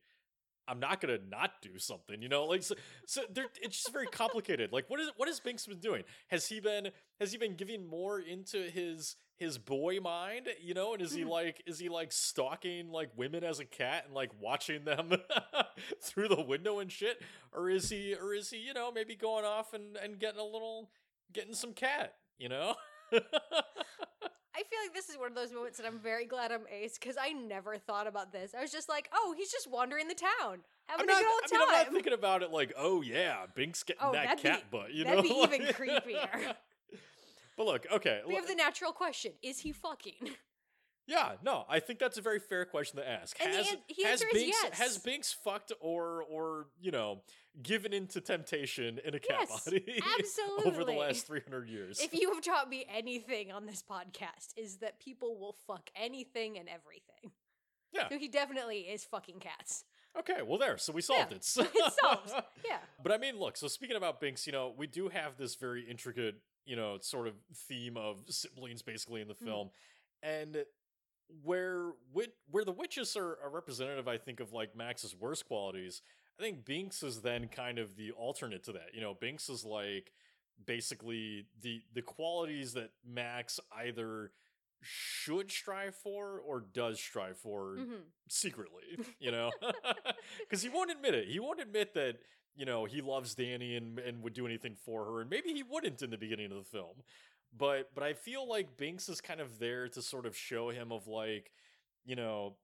I'm 0.68 0.78
not 0.78 1.00
gonna 1.00 1.18
not 1.28 1.60
do 1.60 1.78
something, 1.78 2.22
you 2.22 2.28
know. 2.28 2.44
Like, 2.44 2.62
so, 2.62 2.76
so 3.06 3.22
there, 3.32 3.46
it's 3.60 3.76
just 3.78 3.92
very 3.92 4.06
complicated. 4.06 4.72
Like, 4.72 4.88
what 4.88 5.00
is 5.00 5.10
what 5.16 5.28
has 5.28 5.40
Binks 5.40 5.66
been 5.66 5.80
doing? 5.80 6.04
Has 6.28 6.46
he 6.46 6.60
been 6.60 6.90
has 7.18 7.32
he 7.32 7.38
been 7.38 7.56
giving 7.56 7.86
more 7.86 8.20
into 8.20 8.70
his 8.70 9.16
his 9.36 9.58
boy 9.58 9.98
mind, 10.00 10.48
you 10.62 10.72
know? 10.72 10.92
And 10.92 11.02
is 11.02 11.12
he 11.12 11.22
hmm. 11.22 11.30
like 11.30 11.62
is 11.66 11.80
he 11.80 11.88
like 11.88 12.12
stalking 12.12 12.90
like 12.90 13.10
women 13.16 13.42
as 13.42 13.58
a 13.58 13.64
cat 13.64 14.04
and 14.06 14.14
like 14.14 14.30
watching 14.40 14.84
them 14.84 15.12
through 16.02 16.28
the 16.28 16.40
window 16.40 16.78
and 16.78 16.92
shit, 16.92 17.20
or 17.52 17.68
is 17.68 17.90
he 17.90 18.14
or 18.14 18.32
is 18.32 18.50
he 18.50 18.58
you 18.58 18.72
know 18.72 18.92
maybe 18.92 19.16
going 19.16 19.44
off 19.44 19.74
and 19.74 19.96
and 19.96 20.20
getting 20.20 20.40
a 20.40 20.44
little 20.44 20.90
getting 21.32 21.54
some 21.54 21.72
cat, 21.72 22.14
you 22.38 22.48
know? 22.48 22.74
I 23.12 24.62
feel 24.64 24.78
like 24.84 24.94
this 24.94 25.08
is 25.08 25.18
one 25.18 25.28
of 25.28 25.34
those 25.34 25.52
moments 25.52 25.78
that 25.78 25.86
I'm 25.86 25.98
very 25.98 26.26
glad 26.26 26.52
I'm 26.52 26.62
ace 26.70 26.98
because 26.98 27.16
I 27.20 27.32
never 27.32 27.78
thought 27.78 28.06
about 28.06 28.32
this. 28.32 28.54
I 28.56 28.60
was 28.60 28.70
just 28.70 28.88
like, 28.88 29.08
oh, 29.12 29.34
he's 29.36 29.50
just 29.50 29.70
wandering 29.70 30.08
the 30.08 30.14
town, 30.14 30.58
having 30.86 31.00
I'm 31.00 31.06
not, 31.06 31.20
a 31.20 31.24
good 31.24 31.26
I 31.26 31.32
old 31.32 31.42
mean, 31.52 31.60
I'm 31.62 31.84
not 31.86 31.92
thinking 31.92 32.12
about 32.12 32.42
it 32.42 32.50
like, 32.50 32.72
oh 32.76 33.02
yeah, 33.02 33.46
Binks 33.54 33.82
getting 33.82 34.02
Oh, 34.02 34.12
that 34.12 34.38
cat 34.38 34.70
be- 34.70 34.78
butt, 34.78 34.92
you 34.94 35.04
that'd 35.04 35.18
know? 35.18 35.22
be 35.22 35.28
even 35.54 35.62
creepier. 35.72 36.54
but 37.56 37.66
look, 37.66 37.86
okay, 37.92 38.20
we 38.26 38.34
have 38.34 38.46
the 38.46 38.54
natural 38.54 38.92
question: 38.92 39.32
Is 39.42 39.58
he 39.60 39.72
fucking? 39.72 40.30
yeah, 41.12 41.32
no, 41.44 41.64
I 41.68 41.78
think 41.80 41.98
that's 41.98 42.18
a 42.18 42.22
very 42.22 42.38
fair 42.40 42.64
question 42.64 42.96
to 42.98 43.08
ask. 43.08 43.36
And 43.40 43.52
has 43.54 43.66
the 43.70 44.04
has 44.04 44.24
Binks 44.32 44.56
yes. 44.62 44.78
has 44.78 44.98
Binks 44.98 45.32
fucked 45.32 45.72
or 45.80 46.22
or 46.30 46.66
you 46.80 46.90
know 46.90 47.22
given 47.62 47.92
into 47.92 48.20
temptation 48.20 48.98
in 49.04 49.14
a 49.14 49.20
cat 49.20 49.46
Yes, 49.50 49.64
body 49.64 50.02
absolutely. 50.18 50.64
over 50.72 50.84
the 50.84 50.92
last 50.98 51.26
three 51.26 51.40
hundred 51.40 51.68
years? 51.68 52.00
If 52.00 52.14
you 52.14 52.32
have 52.32 52.42
taught 52.42 52.68
me 52.68 52.86
anything 52.92 53.52
on 53.52 53.66
this 53.66 53.82
podcast, 53.88 54.48
is 54.56 54.78
that 54.78 54.98
people 55.00 55.38
will 55.38 55.56
fuck 55.66 55.90
anything 55.94 56.58
and 56.58 56.68
everything. 56.68 57.32
Yeah. 57.92 58.08
So 58.08 58.16
he 58.18 58.28
definitely 58.28 58.78
is 58.80 59.04
fucking 59.04 59.40
cats. 59.40 59.84
okay, 60.18 60.40
well 60.42 60.58
there, 60.58 60.78
so 60.78 60.92
we 60.94 61.02
solved 61.02 61.30
Yeah, 61.30 61.36
it. 61.36 61.68
it's 61.74 61.96
solved. 62.00 62.30
Yeah. 62.66 62.78
But 63.02 63.12
I 63.12 63.18
mean, 63.18 63.38
look, 63.38 63.56
so 63.58 63.68
speaking 63.68 63.96
about 63.96 64.18
Binks, 64.20 64.46
you 64.46 64.52
know, 64.52 64.72
we 64.76 64.86
do 64.86 65.08
have 65.10 65.36
this 65.36 65.56
very 65.56 65.82
intricate, 65.88 66.36
you 66.64 66.74
know, 66.76 66.96
sort 67.02 67.28
of 67.28 67.34
theme 67.68 67.98
of 67.98 68.20
siblings 68.30 68.80
basically 68.80 69.20
in 69.20 69.28
the 69.28 69.34
Mhm. 69.34 69.44
film. 69.44 69.70
And 70.22 70.64
where 71.42 71.92
wit- 72.12 72.34
where 72.50 72.64
the 72.64 72.72
witches 72.72 73.16
are 73.16 73.36
a 73.44 73.48
representative, 73.48 74.08
I 74.08 74.18
think, 74.18 74.40
of 74.40 74.52
like 74.52 74.76
Max's 74.76 75.14
worst 75.14 75.46
qualities, 75.46 76.02
I 76.38 76.42
think 76.42 76.64
Binks 76.64 77.02
is 77.02 77.20
then 77.22 77.48
kind 77.48 77.78
of 77.78 77.96
the 77.96 78.12
alternate 78.12 78.64
to 78.64 78.72
that. 78.72 78.94
You 78.94 79.00
know, 79.00 79.14
Binks 79.14 79.48
is 79.48 79.64
like 79.64 80.12
basically 80.66 81.46
the 81.60 81.82
the 81.94 82.02
qualities 82.02 82.74
that 82.74 82.90
Max 83.06 83.58
either 83.76 84.32
should 84.80 85.50
strive 85.50 85.94
for 85.94 86.40
or 86.40 86.60
does 86.60 86.98
strive 87.00 87.38
for 87.38 87.76
Mhm. 87.78 88.02
secretly, 88.28 88.98
you 89.20 89.30
know, 89.32 89.52
because 90.40 90.62
he 90.62 90.68
won't 90.68 90.90
admit 90.90 91.14
it. 91.14 91.28
He 91.28 91.38
won't 91.40 91.60
admit 91.60 91.94
that 91.94 92.18
you 92.54 92.66
know 92.66 92.84
he 92.84 93.00
loves 93.00 93.34
Danny 93.34 93.76
and 93.76 93.98
and 93.98 94.22
would 94.22 94.34
do 94.34 94.46
anything 94.46 94.74
for 94.84 95.04
her, 95.04 95.20
and 95.20 95.30
maybe 95.30 95.52
he 95.52 95.62
wouldn't 95.62 96.02
in 96.02 96.10
the 96.10 96.18
beginning 96.18 96.50
of 96.52 96.58
the 96.58 96.64
film. 96.78 96.96
But 97.56 97.90
but 97.94 98.02
I 98.02 98.14
feel 98.14 98.48
like 98.48 98.76
Binks 98.76 99.08
is 99.08 99.20
kind 99.20 99.40
of 99.40 99.58
there 99.58 99.88
to 99.88 100.02
sort 100.02 100.26
of 100.26 100.36
show 100.36 100.70
him 100.70 100.90
of 100.92 101.06
like, 101.06 101.52
you 102.04 102.16
know, 102.16 102.56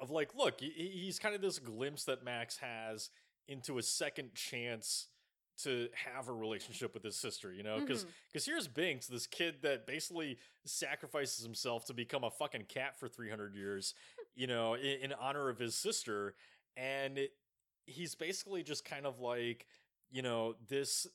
of 0.00 0.10
like, 0.10 0.34
look, 0.34 0.60
he, 0.60 0.70
he's 0.70 1.18
kind 1.18 1.34
of 1.34 1.40
this 1.40 1.58
glimpse 1.58 2.04
that 2.04 2.24
Max 2.24 2.58
has 2.58 3.10
into 3.48 3.78
a 3.78 3.82
second 3.82 4.34
chance 4.34 5.08
to 5.62 5.88
have 5.94 6.28
a 6.28 6.32
relationship 6.32 6.94
with 6.94 7.04
his 7.04 7.16
sister, 7.16 7.52
you 7.52 7.62
know? 7.62 7.78
Because 7.78 8.04
Mhm. 8.04 8.08
because 8.32 8.44
here's 8.46 8.66
Binks, 8.66 9.06
this 9.06 9.26
kid 9.26 9.62
that 9.62 9.86
basically 9.86 10.38
sacrifices 10.64 11.44
himself 11.44 11.84
to 11.86 11.94
become 11.94 12.24
a 12.24 12.30
fucking 12.30 12.64
cat 12.64 12.98
for 12.98 13.08
300 13.08 13.54
years, 13.54 13.94
you 14.34 14.46
know, 14.48 14.74
in, 14.74 15.00
in 15.00 15.12
honor 15.12 15.48
of 15.48 15.58
his 15.58 15.76
sister. 15.76 16.34
And 16.76 17.18
it, 17.18 17.32
he's 17.86 18.14
basically 18.16 18.62
just 18.64 18.84
kind 18.84 19.06
of 19.06 19.20
like, 19.20 19.66
you 20.10 20.22
know, 20.22 20.56
this 20.68 21.06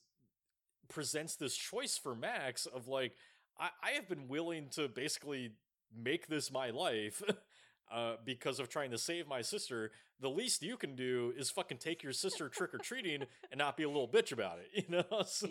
presents 0.89 1.35
this 1.35 1.55
choice 1.55 1.97
for 1.97 2.15
Max 2.15 2.65
of 2.65 2.87
like, 2.87 3.15
I, 3.59 3.69
I 3.83 3.91
have 3.91 4.09
been 4.09 4.27
willing 4.27 4.67
to 4.71 4.87
basically 4.87 5.51
make 5.95 6.27
this 6.27 6.51
my 6.51 6.69
life 6.69 7.21
uh, 7.91 8.15
because 8.25 8.59
of 8.59 8.69
trying 8.69 8.91
to 8.91 8.97
save 8.97 9.27
my 9.27 9.41
sister. 9.41 9.91
The 10.19 10.29
least 10.29 10.63
you 10.63 10.77
can 10.77 10.95
do 10.95 11.33
is 11.37 11.49
fucking 11.49 11.77
take 11.77 12.03
your 12.03 12.13
sister 12.13 12.49
trick 12.49 12.73
or 12.73 12.77
treating 12.77 13.23
and 13.51 13.57
not 13.57 13.77
be 13.77 13.83
a 13.83 13.87
little 13.87 14.07
bitch 14.07 14.31
about 14.31 14.59
it, 14.59 14.69
you 14.87 14.95
know? 14.95 15.23
So, 15.25 15.49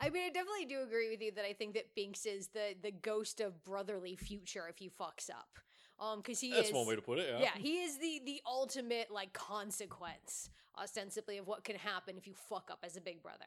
I 0.00 0.10
mean, 0.10 0.24
I 0.24 0.30
definitely 0.30 0.66
do 0.66 0.82
agree 0.82 1.10
with 1.10 1.22
you 1.22 1.32
that 1.32 1.44
I 1.44 1.52
think 1.52 1.74
that 1.74 1.94
Binks 1.94 2.26
is 2.26 2.48
the 2.48 2.74
the 2.82 2.90
ghost 2.90 3.40
of 3.40 3.62
brotherly 3.64 4.16
future 4.16 4.66
if 4.68 4.78
he 4.78 4.90
fucks 4.90 5.30
up. 5.30 5.58
Um, 6.00 6.20
because 6.20 6.40
he 6.40 6.50
that's 6.50 6.68
is 6.68 6.74
one 6.74 6.86
way 6.86 6.96
to 6.96 7.02
put 7.02 7.18
it. 7.18 7.26
Yeah. 7.28 7.40
yeah, 7.40 7.58
he 7.58 7.82
is 7.82 7.98
the 7.98 8.22
the 8.24 8.40
ultimate 8.46 9.10
like 9.10 9.32
consequence, 9.32 10.50
ostensibly, 10.80 11.38
of 11.38 11.46
what 11.46 11.62
can 11.62 11.76
happen 11.76 12.16
if 12.16 12.26
you 12.26 12.32
fuck 12.34 12.70
up 12.72 12.78
as 12.82 12.96
a 12.96 13.00
big 13.00 13.22
brother. 13.22 13.44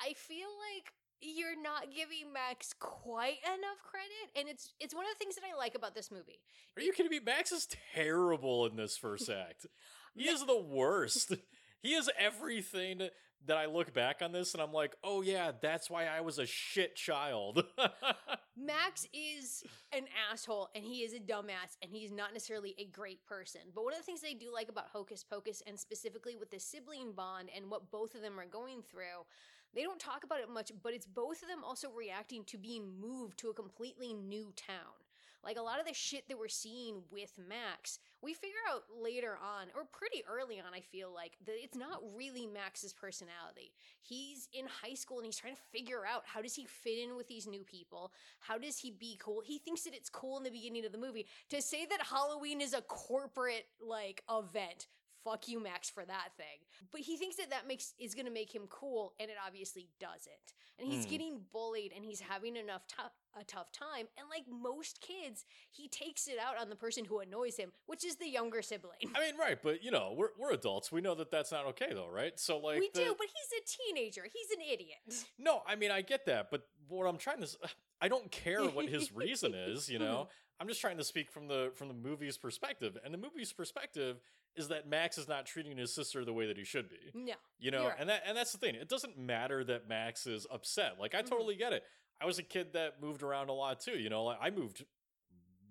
I 0.00 0.14
feel 0.14 0.48
like 0.48 0.92
you're 1.20 1.60
not 1.60 1.86
giving 1.94 2.32
Max 2.32 2.72
quite 2.78 3.38
enough 3.44 3.82
credit, 3.82 4.36
and 4.36 4.48
it's 4.48 4.72
it's 4.80 4.94
one 4.94 5.04
of 5.04 5.10
the 5.12 5.18
things 5.18 5.34
that 5.34 5.44
I 5.44 5.56
like 5.56 5.74
about 5.74 5.94
this 5.94 6.10
movie. 6.10 6.40
Are 6.76 6.82
you 6.82 6.92
kidding 6.92 7.10
me? 7.10 7.20
Max 7.24 7.52
is 7.52 7.68
terrible 7.94 8.66
in 8.66 8.76
this 8.76 8.96
first 8.96 9.28
act. 9.30 9.66
He 10.14 10.28
is 10.28 10.44
the 10.44 10.60
worst. 10.60 11.34
He 11.80 11.94
is 11.94 12.10
everything 12.18 13.08
that 13.46 13.56
I 13.56 13.66
look 13.66 13.94
back 13.94 14.20
on 14.20 14.32
this 14.32 14.52
and 14.52 14.62
I'm 14.62 14.72
like, 14.72 14.96
oh 15.04 15.22
yeah, 15.22 15.52
that's 15.60 15.88
why 15.88 16.06
I 16.06 16.20
was 16.20 16.38
a 16.38 16.46
shit 16.46 16.96
child. 16.96 17.64
Max 18.56 19.06
is 19.12 19.62
an 19.92 20.06
asshole 20.30 20.70
and 20.74 20.84
he 20.84 21.04
is 21.04 21.14
a 21.14 21.20
dumbass 21.20 21.76
and 21.80 21.92
he's 21.92 22.10
not 22.10 22.32
necessarily 22.32 22.74
a 22.78 22.86
great 22.86 23.24
person. 23.24 23.60
But 23.74 23.84
one 23.84 23.92
of 23.92 24.00
the 24.00 24.04
things 24.04 24.22
I 24.28 24.32
do 24.32 24.52
like 24.52 24.68
about 24.68 24.88
Hocus 24.92 25.22
Pocus 25.22 25.62
and 25.66 25.78
specifically 25.78 26.36
with 26.36 26.50
the 26.50 26.58
sibling 26.58 27.12
bond 27.12 27.48
and 27.54 27.70
what 27.70 27.90
both 27.90 28.14
of 28.16 28.22
them 28.22 28.40
are 28.40 28.46
going 28.46 28.82
through, 28.82 29.24
they 29.74 29.82
don't 29.82 30.00
talk 30.00 30.24
about 30.24 30.40
it 30.40 30.48
much, 30.48 30.72
but 30.82 30.94
it's 30.94 31.06
both 31.06 31.42
of 31.42 31.48
them 31.48 31.64
also 31.64 31.88
reacting 31.90 32.44
to 32.44 32.58
being 32.58 32.98
moved 33.00 33.38
to 33.38 33.50
a 33.50 33.54
completely 33.54 34.12
new 34.12 34.52
town. 34.56 34.96
Like 35.44 35.56
a 35.56 35.62
lot 35.62 35.78
of 35.78 35.86
the 35.86 35.94
shit 35.94 36.28
that 36.28 36.38
we're 36.38 36.48
seeing 36.48 37.02
with 37.12 37.38
Max, 37.38 38.00
we 38.22 38.34
figure 38.34 38.56
out 38.68 38.82
later 39.00 39.38
on, 39.40 39.68
or 39.74 39.84
pretty 39.84 40.24
early 40.28 40.58
on, 40.58 40.74
I 40.74 40.80
feel 40.80 41.14
like, 41.14 41.36
that 41.46 41.54
it's 41.62 41.76
not 41.76 42.02
really 42.16 42.46
Max's 42.46 42.92
personality. 42.92 43.72
He's 44.02 44.48
in 44.52 44.66
high 44.66 44.94
school 44.94 45.18
and 45.18 45.26
he's 45.26 45.36
trying 45.36 45.54
to 45.54 45.62
figure 45.72 46.02
out 46.04 46.24
how 46.26 46.42
does 46.42 46.56
he 46.56 46.66
fit 46.66 46.98
in 46.98 47.16
with 47.16 47.28
these 47.28 47.46
new 47.46 47.62
people? 47.62 48.12
How 48.40 48.58
does 48.58 48.78
he 48.78 48.90
be 48.90 49.16
cool? 49.22 49.40
He 49.44 49.58
thinks 49.58 49.82
that 49.82 49.94
it's 49.94 50.10
cool 50.10 50.38
in 50.38 50.44
the 50.44 50.50
beginning 50.50 50.84
of 50.84 50.92
the 50.92 50.98
movie. 50.98 51.26
To 51.50 51.62
say 51.62 51.86
that 51.86 52.02
Halloween 52.02 52.60
is 52.60 52.74
a 52.74 52.82
corporate 52.82 53.66
like 53.80 54.24
event, 54.28 54.88
fuck 55.24 55.48
you 55.48 55.62
Max 55.62 55.90
for 55.90 56.04
that 56.04 56.28
thing. 56.36 56.46
But 56.92 57.02
he 57.02 57.16
thinks 57.16 57.36
that 57.36 57.50
that 57.50 57.66
makes 57.66 57.94
is 57.98 58.14
going 58.14 58.26
to 58.26 58.32
make 58.32 58.54
him 58.54 58.62
cool 58.68 59.14
and 59.20 59.30
it 59.30 59.36
obviously 59.46 59.88
doesn't. 60.00 60.54
And 60.78 60.86
he's 60.90 61.04
Hmm. 61.04 61.10
getting 61.10 61.40
bullied 61.52 61.92
and 61.94 62.04
he's 62.04 62.20
having 62.20 62.56
enough 62.56 62.82
tough 62.88 63.12
a 63.38 63.44
tough 63.44 63.70
time 63.72 64.06
and 64.18 64.28
like 64.30 64.44
most 64.48 65.00
kids, 65.00 65.44
he 65.70 65.86
takes 65.88 66.26
it 66.28 66.38
out 66.38 66.58
on 66.60 66.68
the 66.70 66.76
person 66.76 67.04
who 67.04 67.18
annoys 67.20 67.56
him, 67.56 67.72
which 67.86 68.04
is 68.04 68.16
the 68.16 68.28
younger 68.28 68.62
sibling. 68.62 68.98
I 69.14 69.20
mean, 69.20 69.36
right, 69.38 69.58
but 69.62 69.82
you 69.82 69.90
know, 69.90 70.14
we're 70.16 70.30
we're 70.38 70.52
adults. 70.52 70.90
We 70.90 71.00
know 71.00 71.14
that 71.16 71.30
that's 71.30 71.52
not 71.52 71.66
okay 71.66 71.92
though, 71.92 72.08
right? 72.08 72.38
So 72.38 72.58
like 72.58 72.80
we 72.80 72.90
the- 72.94 73.00
do, 73.00 73.14
but 73.18 73.26
he's 73.26 73.60
a 73.60 73.92
teenager. 73.94 74.26
He's 74.32 74.50
an 74.50 74.62
idiot. 74.62 74.98
No, 75.38 75.62
I 75.66 75.76
mean 75.76 75.90
I 75.90 76.02
get 76.02 76.26
that, 76.26 76.50
but 76.50 76.66
what 76.88 77.04
I'm 77.06 77.18
trying 77.18 77.42
to 77.42 77.48
i 78.00 78.06
don't 78.08 78.30
care 78.30 78.64
what 78.64 78.88
his 78.88 79.12
reason 79.12 79.54
is, 79.54 79.88
you 79.88 79.98
know. 80.04 80.28
I'm 80.60 80.66
just 80.66 80.80
trying 80.80 80.96
to 80.98 81.04
speak 81.04 81.30
from 81.30 81.46
the 81.46 81.70
from 81.76 81.86
the 81.86 81.94
movie's 81.94 82.36
perspective. 82.36 82.98
And 83.04 83.14
the 83.14 83.18
movie's 83.18 83.52
perspective 83.52 84.20
is 84.56 84.68
that 84.68 84.88
Max 84.88 85.18
is 85.18 85.28
not 85.28 85.46
treating 85.46 85.76
his 85.76 85.94
sister 85.94 86.24
the 86.24 86.32
way 86.32 86.46
that 86.46 86.56
he 86.58 86.64
should 86.64 86.88
be. 86.88 86.96
Yeah. 87.14 87.34
You 87.58 87.70
know, 87.70 87.86
right. 87.88 87.96
and 87.98 88.08
that 88.08 88.22
and 88.26 88.36
that's 88.36 88.52
the 88.52 88.58
thing. 88.58 88.74
It 88.74 88.88
doesn't 88.88 89.16
matter 89.18 89.62
that 89.64 89.88
Max 89.88 90.26
is 90.26 90.46
upset. 90.50 90.98
Like 90.98 91.14
I 91.14 91.22
Mhm. 91.22 91.30
totally 91.30 91.54
get 91.56 91.72
it. 91.72 91.84
I 92.20 92.26
was 92.26 92.38
a 92.38 92.42
kid 92.42 92.72
that 92.72 93.00
moved 93.00 93.22
around 93.22 93.48
a 93.48 93.52
lot 93.52 93.80
too, 93.80 93.98
you 93.98 94.08
know. 94.10 94.24
Like 94.24 94.38
I 94.40 94.50
moved 94.50 94.84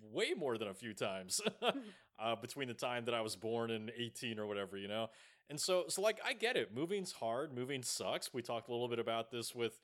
way 0.01 0.33
more 0.37 0.57
than 0.57 0.67
a 0.69 0.73
few 0.73 0.93
times 0.93 1.41
uh, 2.19 2.35
between 2.35 2.67
the 2.67 2.73
time 2.73 3.05
that 3.05 3.13
I 3.13 3.21
was 3.21 3.35
born 3.35 3.71
and 3.71 3.91
18 3.95 4.39
or 4.39 4.45
whatever, 4.47 4.77
you 4.77 4.87
know. 4.87 5.09
And 5.49 5.59
so 5.59 5.85
so 5.89 6.01
like 6.01 6.19
I 6.25 6.33
get 6.33 6.55
it. 6.57 6.73
Moving's 6.73 7.11
hard, 7.13 7.53
moving 7.53 7.83
sucks. 7.83 8.33
We 8.33 8.41
talked 8.41 8.69
a 8.69 8.71
little 8.71 8.87
bit 8.89 8.99
about 8.99 9.31
this 9.31 9.53
with 9.53 9.81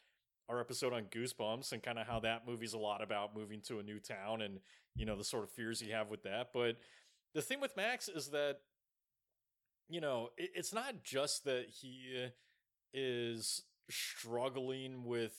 our 0.50 0.60
episode 0.60 0.92
on 0.94 1.06
Goosebumps 1.06 1.72
and 1.72 1.82
kind 1.82 1.98
of 1.98 2.06
how 2.08 2.20
that 2.22 2.46
movie's 2.48 2.74
a 2.74 2.78
lot 2.78 3.02
about 3.02 3.36
moving 3.36 3.62
to 3.62 3.80
a 3.80 3.84
new 3.84 4.00
town 4.00 4.42
and 4.42 4.60
you 4.96 5.06
know 5.06 5.16
the 5.18 5.24
sort 5.24 5.44
of 5.44 5.50
fears 5.50 5.82
you 5.82 5.94
have 5.94 6.10
with 6.10 6.24
that. 6.24 6.52
But 6.54 6.78
the 7.34 7.42
thing 7.42 7.60
with 7.62 7.76
Max 7.78 8.08
is 8.10 8.30
that 8.32 8.60
you 9.90 10.02
know 10.02 10.30
it, 10.38 10.52
it's 10.56 10.74
not 10.74 11.04
just 11.04 11.44
that 11.46 11.66
he 11.70 12.28
is 12.94 13.64
struggling 13.90 15.04
with 15.06 15.34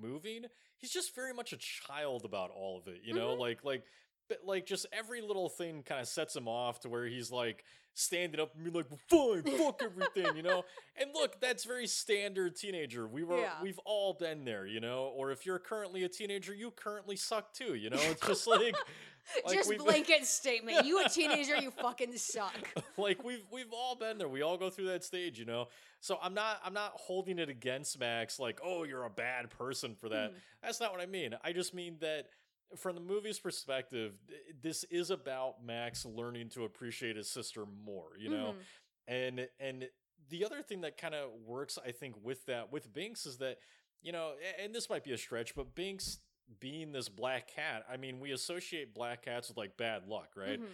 moving. 0.00 0.44
He's 0.78 0.90
just 0.92 1.14
very 1.14 1.34
much 1.34 1.52
a 1.52 1.56
child 1.58 2.24
about 2.24 2.50
all 2.50 2.78
of 2.78 2.88
it. 2.88 3.02
You 3.04 3.14
know, 3.14 3.34
Mhm. 3.36 3.38
like 3.38 3.64
like 3.64 3.84
but 4.28 4.38
like 4.44 4.64
just 4.64 4.86
every 4.92 5.20
little 5.20 5.48
thing 5.48 5.82
kind 5.82 6.00
of 6.00 6.06
sets 6.06 6.36
him 6.36 6.46
off 6.46 6.80
to 6.80 6.88
where 6.88 7.04
he's 7.06 7.32
like 7.32 7.64
standing 7.94 8.40
up 8.40 8.54
and 8.54 8.62
being 8.62 8.74
like, 8.76 8.86
"Fine, 9.08 9.42
fuck 9.58 9.82
everything," 9.82 10.36
you 10.36 10.42
know. 10.42 10.64
And 10.96 11.10
look, 11.14 11.40
that's 11.40 11.64
very 11.64 11.86
standard 11.88 12.54
teenager. 12.56 13.08
We 13.08 13.24
were, 13.24 13.40
Yeah. 13.40 13.60
we've 13.62 13.78
all 13.86 14.12
been 14.14 14.44
there, 14.44 14.66
you 14.66 14.80
know. 14.80 15.04
Or 15.06 15.30
if 15.32 15.46
you're 15.46 15.58
currently 15.58 16.04
a 16.04 16.08
teenager, 16.10 16.54
you 16.54 16.70
currently 16.70 17.16
suck 17.16 17.52
too, 17.54 17.74
you 17.74 17.88
know. 17.90 17.96
It's 18.02 18.24
just 18.24 18.46
like, 18.46 18.76
like 19.46 19.54
Just 19.56 19.76
blanket 19.78 20.24
statement. 20.26 20.84
You 20.86 21.04
a 21.04 21.08
teenager, 21.08 21.56
you 21.56 21.70
fucking 21.70 22.16
suck. 22.16 22.54
like 22.96 23.22
we've 23.24 23.44
we've 23.50 23.72
all 23.72 23.94
been 23.94 24.18
there. 24.18 24.28
We 24.28 24.42
all 24.42 24.56
go 24.56 24.70
through 24.70 24.86
that 24.86 25.04
stage, 25.04 25.38
you 25.38 25.44
know. 25.44 25.68
So 26.00 26.18
I'm 26.22 26.34
not 26.34 26.60
I'm 26.64 26.74
not 26.74 26.92
holding 26.94 27.38
it 27.38 27.48
against 27.48 27.98
Max 27.98 28.38
like, 28.38 28.60
"Oh, 28.64 28.84
you're 28.84 29.04
a 29.04 29.10
bad 29.10 29.50
person 29.50 29.94
for 29.94 30.08
that." 30.08 30.32
Mhm. 30.32 30.36
That's 30.62 30.80
not 30.80 30.92
what 30.92 31.00
I 31.00 31.06
mean. 31.06 31.34
I 31.44 31.52
just 31.52 31.74
mean 31.74 31.96
that 32.00 32.28
from 32.76 32.94
the 32.94 33.00
movie's 33.00 33.38
perspective, 33.40 34.14
this 34.62 34.84
is 34.84 35.10
about 35.10 35.64
Max 35.64 36.04
learning 36.06 36.50
to 36.50 36.64
appreciate 36.64 37.16
his 37.16 37.28
sister 37.28 37.64
more, 37.66 38.10
you 38.18 38.30
know. 38.30 38.54
Mhm. 38.54 38.62
And 39.08 39.48
and 39.58 39.88
the 40.28 40.44
other 40.44 40.62
thing 40.62 40.82
that 40.82 40.96
kind 40.96 41.14
of 41.14 41.32
works, 41.44 41.78
I 41.84 41.90
think, 41.92 42.14
with 42.22 42.46
that 42.46 42.70
with 42.70 42.92
Binks 42.92 43.26
is 43.26 43.38
that 43.38 43.58
you 44.02 44.12
know, 44.12 44.32
and 44.58 44.74
this 44.74 44.88
might 44.88 45.04
be 45.04 45.12
a 45.12 45.18
stretch, 45.18 45.54
but 45.54 45.74
Binks 45.74 46.20
being 46.58 46.92
this 46.92 47.08
black 47.08 47.54
cat, 47.54 47.84
I 47.90 47.96
mean, 47.96 48.20
we 48.20 48.32
associate 48.32 48.94
black 48.94 49.24
cats 49.24 49.48
with 49.48 49.56
like 49.56 49.76
bad 49.76 50.06
luck, 50.06 50.30
right? 50.36 50.60
Mhm. 50.60 50.66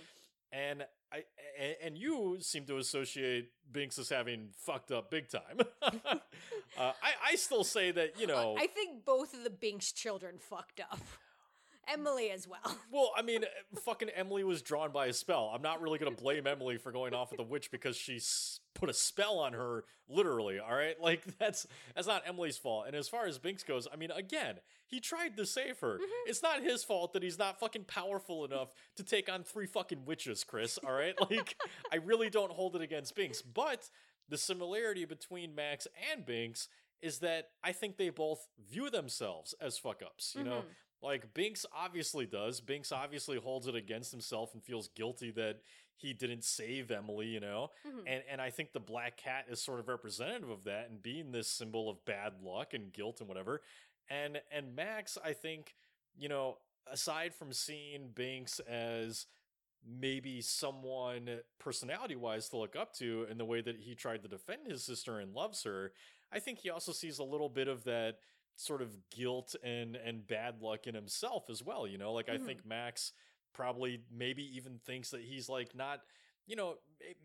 And 0.52 0.86
I 1.12 1.24
and, 1.58 1.76
and 1.82 1.98
you 1.98 2.38
seem 2.40 2.64
to 2.66 2.78
associate 2.78 3.50
Binks 3.70 3.98
as 3.98 4.08
having 4.08 4.50
fucked 4.56 4.90
up 4.92 5.10
big 5.10 5.28
time. 5.28 5.58
uh, 5.82 6.20
I 6.78 7.12
I 7.32 7.34
still 7.36 7.64
say 7.64 7.90
that 7.90 8.18
you 8.18 8.26
know. 8.26 8.56
I 8.58 8.66
think 8.66 9.04
both 9.04 9.34
of 9.34 9.44
the 9.44 9.50
Binks 9.50 9.92
children 9.92 10.38
fucked 10.38 10.80
up. 10.80 11.00
Emily 11.92 12.30
as 12.30 12.46
well. 12.48 12.60
Well, 12.92 13.10
I 13.16 13.20
mean, 13.22 13.44
uh, 13.44 13.80
fucking 13.80 14.08
Emily 14.10 14.42
was 14.44 14.62
drawn 14.62 14.90
by 14.90 15.06
a 15.06 15.12
spell. 15.12 15.50
I'm 15.54 15.60
not 15.60 15.82
really 15.82 15.98
going 15.98 16.14
to 16.14 16.22
blame 16.22 16.46
Emily 16.46 16.78
for 16.78 16.92
going 16.92 17.12
off 17.12 17.30
with 17.30 17.38
the 17.38 17.44
witch 17.44 17.70
because 17.70 17.94
she 17.96 18.20
put 18.74 18.88
a 18.88 18.94
spell 18.94 19.38
on 19.38 19.52
her, 19.52 19.84
literally. 20.08 20.58
All 20.58 20.74
right, 20.74 20.98
like 21.02 21.22
that's 21.38 21.66
that's 21.94 22.06
not 22.06 22.22
Emily's 22.26 22.56
fault. 22.56 22.84
And 22.86 22.96
as 22.96 23.08
far 23.08 23.26
as 23.26 23.38
Binks 23.38 23.62
goes, 23.64 23.86
I 23.92 23.96
mean, 23.96 24.10
again, 24.12 24.56
he 24.86 24.98
tried 25.00 25.36
to 25.36 25.44
save 25.44 25.78
her. 25.80 25.98
It's 26.26 26.42
not 26.42 26.62
his 26.62 26.84
fault 26.84 27.12
that 27.12 27.22
he's 27.22 27.38
not 27.38 27.60
fucking 27.60 27.84
powerful 27.84 28.44
enough 28.46 28.68
to 28.96 29.02
take 29.02 29.30
on 29.30 29.42
three 29.42 29.66
fucking 29.66 30.04
witches, 30.06 30.42
Chris. 30.44 30.78
All 30.78 30.92
right, 30.92 31.14
like 31.30 31.56
I 31.92 31.96
really 31.96 32.30
don't 32.30 32.52
hold 32.52 32.76
it 32.76 32.82
against 32.82 33.14
Binks, 33.14 33.42
but 33.42 33.90
the 34.28 34.38
similarity 34.38 35.04
between 35.04 35.54
Max 35.54 35.86
and 36.12 36.24
Binks 36.24 36.68
is 37.02 37.18
that 37.18 37.50
I 37.62 37.72
think 37.72 37.98
they 37.98 38.08
both 38.08 38.48
view 38.70 38.88
themselves 38.88 39.54
as 39.60 39.76
fuck 39.76 40.00
ups. 40.02 40.34
You 40.38 40.44
know, 40.44 40.62
Mhm. 40.62 40.64
Like 41.06 41.32
Binks 41.34 41.64
obviously 41.74 42.26
does. 42.26 42.60
Binks 42.60 42.92
obviously 42.92 43.38
holds 43.38 43.66
it 43.66 43.74
against 43.74 44.10
himself 44.10 44.52
and 44.54 44.62
feels 44.62 44.88
guilty 44.88 45.30
that 45.32 45.60
he 45.96 46.12
didn't 46.12 46.44
save 46.44 46.90
Emily, 46.90 47.26
you 47.28 47.40
know? 47.40 47.70
Mhm. 47.86 48.04
And 48.06 48.24
and 48.28 48.40
I 48.40 48.50
think 48.50 48.72
the 48.72 48.80
black 48.80 49.16
cat 49.16 49.46
is 49.48 49.62
sort 49.62 49.80
of 49.80 49.88
representative 49.88 50.50
of 50.50 50.64
that 50.64 50.90
and 50.90 51.02
being 51.02 51.32
this 51.32 51.48
symbol 51.48 51.88
of 51.88 52.04
bad 52.04 52.42
luck 52.42 52.74
and 52.74 52.92
guilt 52.92 53.20
and 53.20 53.28
whatever. 53.28 53.62
And 54.10 54.42
and 54.50 54.74
Max, 54.76 55.16
I 55.24 55.32
think, 55.32 55.74
you 56.16 56.28
know, 56.28 56.58
aside 56.86 57.34
from 57.34 57.52
seeing 57.52 58.10
Binks 58.10 58.60
as 58.60 59.26
maybe 59.88 60.40
someone 60.40 61.40
personality 61.58 62.16
wise 62.16 62.48
to 62.48 62.56
look 62.56 62.74
up 62.76 62.92
to 62.94 63.26
in 63.30 63.38
the 63.38 63.44
way 63.44 63.60
that 63.60 63.76
he 63.78 63.94
tried 63.94 64.22
to 64.22 64.28
defend 64.28 64.66
his 64.66 64.84
sister 64.84 65.20
and 65.20 65.32
loves 65.32 65.62
her, 65.62 65.92
I 66.32 66.40
think 66.40 66.58
he 66.58 66.70
also 66.70 66.92
sees 66.92 67.18
a 67.18 67.24
little 67.24 67.48
bit 67.48 67.68
of 67.68 67.84
that 67.84 68.18
sort 68.56 68.82
of 68.82 68.96
guilt 69.10 69.54
and 69.62 69.96
and 69.96 70.26
bad 70.26 70.60
luck 70.62 70.86
in 70.86 70.94
himself 70.94 71.50
as 71.50 71.62
well, 71.62 71.86
you 71.86 71.98
know? 71.98 72.12
Like 72.12 72.28
I 72.28 72.38
Mhm. 72.38 72.46
think 72.46 72.64
Max 72.66 73.12
probably 73.52 74.02
maybe 74.10 74.44
even 74.56 74.78
thinks 74.84 75.10
that 75.10 75.22
he's 75.22 75.48
like 75.48 75.74
not 75.74 76.00
you 76.46 76.56
know 76.56 76.76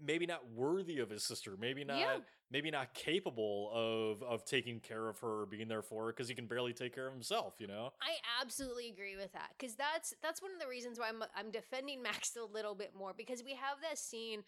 maybe 0.01 0.25
not 0.25 0.49
worthy 0.49 0.99
of 0.99 1.09
his 1.09 1.23
sister 1.23 1.57
maybe 1.59 1.83
not 1.83 1.97
Yeah. 1.99 2.17
Maybe 2.51 2.71
not 2.71 2.93
capable 2.93 3.71
of 3.73 4.23
of 4.23 4.45
taking 4.45 4.79
care 4.79 5.07
of 5.07 5.19
her 5.19 5.41
or 5.41 5.45
being 5.45 5.67
there 5.67 5.81
for 5.81 6.05
her 6.05 6.11
because 6.11 6.27
he 6.27 6.35
can 6.35 6.45
barely 6.45 6.73
take 6.73 6.93
care 6.93 7.07
of 7.07 7.13
himself 7.13 7.55
you 7.59 7.67
know 7.67 7.91
I 8.01 8.15
absolutely 8.41 8.89
agree 8.89 9.15
with 9.15 9.31
that 9.33 9.51
because 9.57 9.75
that's 9.75 10.13
that's 10.21 10.41
one 10.41 10.51
of 10.53 10.59
the 10.59 10.67
reasons 10.67 10.99
why 10.99 11.09
I'm 11.09 11.23
I'm 11.35 11.51
defending 11.51 12.01
Max 12.03 12.35
a 12.35 12.53
little 12.53 12.75
bit 12.75 12.91
more 12.97 13.13
because 13.15 13.43
we 13.43 13.51
have 13.51 13.77
that 13.81 13.97
scene 13.97 14.43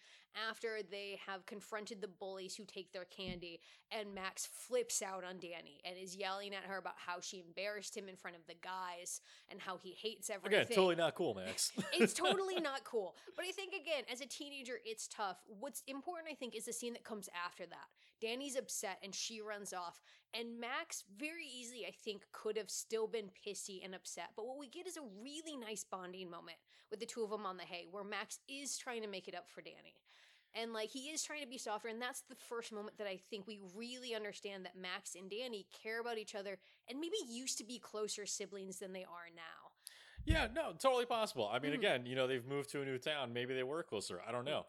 after 0.48 0.78
they 0.90 1.18
have 1.26 1.46
confronted 1.46 2.00
the 2.00 2.08
bullies 2.08 2.56
who 2.56 2.64
take 2.64 2.92
their 2.92 3.04
candy 3.04 3.60
and 3.90 4.14
Max 4.14 4.48
flips 4.52 5.00
out 5.02 5.22
on 5.24 5.38
Danny 5.38 5.80
and 5.84 5.96
is 5.96 6.16
yelling 6.16 6.54
at 6.54 6.64
her 6.64 6.78
about 6.78 6.94
how 6.96 7.20
she 7.20 7.40
embarrassed 7.46 7.96
him 7.96 8.08
in 8.08 8.16
front 8.16 8.36
of 8.36 8.42
the 8.48 8.54
guys 8.62 9.20
and 9.48 9.60
how 9.60 9.76
he 9.76 9.92
hates 10.00 10.30
everything. 10.30 10.60
again 10.60 10.74
totally 10.74 10.96
not 10.96 11.14
cool 11.14 11.34
max 11.34 11.72
it's 11.92 12.14
totally 12.24 12.60
not 12.60 12.84
cool. 12.84 13.14
But 13.36 13.44
I 13.44 13.50
think 13.52 13.72
again, 13.74 14.04
as 14.10 14.20
a 14.20 14.26
teenager, 14.26 14.78
it's 14.84 15.08
tough. 15.08 15.38
What's 15.46 15.82
important, 15.86 16.28
I 16.30 16.34
think, 16.34 16.54
is 16.54 16.66
the 16.66 16.72
scene 16.72 16.92
that 16.94 17.04
comes 17.04 17.28
after 17.44 17.66
that. 17.66 17.88
Danny's 18.24 18.56
upset 18.56 18.98
and 19.02 19.14
she 19.14 19.42
runs 19.42 19.74
off, 19.74 20.00
and 20.32 20.58
Max 20.58 21.04
very 21.18 21.44
easily, 21.46 21.84
I 21.86 21.90
think, 21.90 22.22
could 22.32 22.56
have 22.56 22.70
still 22.70 23.06
been 23.06 23.30
pissy 23.46 23.84
and 23.84 23.94
upset. 23.94 24.30
But 24.34 24.46
what 24.46 24.58
we 24.58 24.66
get 24.66 24.86
is 24.86 24.96
a 24.96 25.02
really 25.22 25.58
nice 25.58 25.84
bonding 25.84 26.30
moment 26.30 26.56
with 26.90 27.00
the 27.00 27.06
two 27.06 27.22
of 27.22 27.30
them 27.30 27.44
on 27.44 27.58
the 27.58 27.64
hay, 27.64 27.86
where 27.90 28.02
Max 28.02 28.38
is 28.48 28.78
trying 28.78 29.02
to 29.02 29.08
make 29.08 29.28
it 29.28 29.34
up 29.34 29.50
for 29.50 29.60
Danny. 29.60 29.96
And 30.54 30.72
like 30.72 30.88
he 30.88 31.10
is 31.10 31.22
trying 31.22 31.42
to 31.42 31.48
be 31.48 31.58
softer, 31.58 31.88
and 31.88 32.00
that's 32.00 32.22
the 32.22 32.34
first 32.34 32.72
moment 32.72 32.96
that 32.96 33.06
I 33.06 33.18
think 33.28 33.46
we 33.46 33.60
really 33.74 34.14
understand 34.14 34.64
that 34.64 34.76
Max 34.76 35.16
and 35.16 35.28
Danny 35.28 35.66
care 35.82 36.00
about 36.00 36.16
each 36.16 36.34
other 36.34 36.58
and 36.88 36.98
maybe 36.98 37.16
used 37.28 37.58
to 37.58 37.64
be 37.64 37.78
closer 37.78 38.24
siblings 38.24 38.78
than 38.78 38.92
they 38.94 39.04
are 39.04 39.28
now. 39.34 39.72
Yeah, 40.24 40.48
no, 40.54 40.72
totally 40.78 41.04
possible. 41.04 41.48
I 41.52 41.58
mean, 41.58 41.72
Mhm. 41.72 41.78
again, 41.78 42.06
you 42.06 42.14
know, 42.14 42.26
they've 42.26 42.46
moved 42.46 42.70
to 42.70 42.80
a 42.80 42.84
new 42.86 42.98
town. 42.98 43.34
Maybe 43.34 43.52
they 43.52 43.64
were 43.64 43.82
closer. 43.82 44.22
I 44.22 44.32
don't 44.32 44.46
know. 44.46 44.64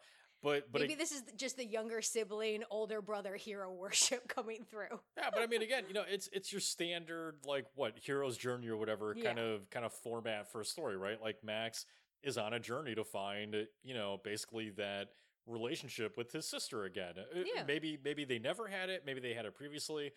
But 0.46 0.70
but 0.70 0.82
Maybe 0.82 0.92
ag- 0.92 1.00
this 1.00 1.10
is 1.10 1.24
just 1.36 1.56
the 1.56 1.66
younger 1.66 2.00
sibling, 2.00 2.62
older 2.70 3.02
brother 3.02 3.34
hero 3.34 3.72
worship 3.72 4.28
coming 4.36 4.64
through. 4.70 5.00
yeah, 5.18 5.30
but 5.32 5.42
I 5.42 5.48
mean, 5.48 5.60
again, 5.60 5.82
you 5.88 5.94
know, 5.94 6.04
it's 6.08 6.28
it's 6.32 6.52
your 6.52 6.60
standard 6.60 7.38
like 7.44 7.66
what 7.74 7.94
hero's 8.00 8.36
journey 8.36 8.68
or 8.68 8.76
whatever 8.76 9.12
kind 9.16 9.40
of 9.40 9.68
kind 9.70 9.84
of 9.84 9.92
format 9.92 10.52
for 10.52 10.60
a 10.60 10.64
story, 10.64 10.96
right? 10.96 11.20
Like 11.20 11.42
Max 11.42 11.84
is 12.22 12.38
on 12.38 12.52
a 12.52 12.60
journey 12.60 12.94
to 12.94 13.02
find, 13.02 13.56
you 13.82 13.94
know, 13.94 14.20
basically 14.22 14.70
that 14.76 15.08
relationship 15.48 16.16
with 16.16 16.30
his 16.30 16.48
sister 16.48 16.84
again. 16.84 17.14
Uh, 17.18 17.40
Yeah. 17.56 17.64
Maybe 17.66 17.98
maybe 18.04 18.24
they 18.24 18.38
never 18.38 18.68
had 18.68 18.88
it. 18.88 19.02
Maybe 19.04 19.18
they 19.20 19.34
had 19.34 19.46
it 19.46 19.54
previously. 19.56 20.12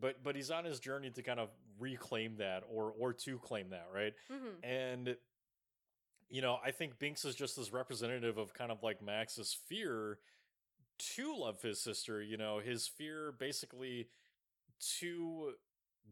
But 0.00 0.22
but 0.22 0.34
he's 0.34 0.50
on 0.50 0.64
his 0.64 0.80
journey 0.80 1.10
to 1.10 1.22
kind 1.22 1.38
of 1.38 1.50
reclaim 1.78 2.36
that 2.38 2.62
or 2.72 2.90
or 2.98 3.12
to 3.12 3.38
claim 3.38 3.68
that, 3.70 3.88
right? 3.94 4.14
Mm-hmm. 4.32 4.64
And 4.64 5.16
you 6.34 6.42
know, 6.42 6.58
I 6.64 6.72
think 6.72 6.98
Binx 6.98 7.24
is 7.24 7.36
just 7.36 7.58
as 7.58 7.72
representative 7.72 8.38
of 8.38 8.52
kind 8.54 8.72
of 8.72 8.82
like 8.82 9.00
Max's 9.00 9.56
fear 9.68 10.18
to 11.14 11.36
love 11.36 11.62
his 11.62 11.80
sister, 11.80 12.20
you 12.20 12.36
know, 12.36 12.58
his 12.58 12.88
fear 12.88 13.32
basically 13.38 14.08
to 14.98 15.52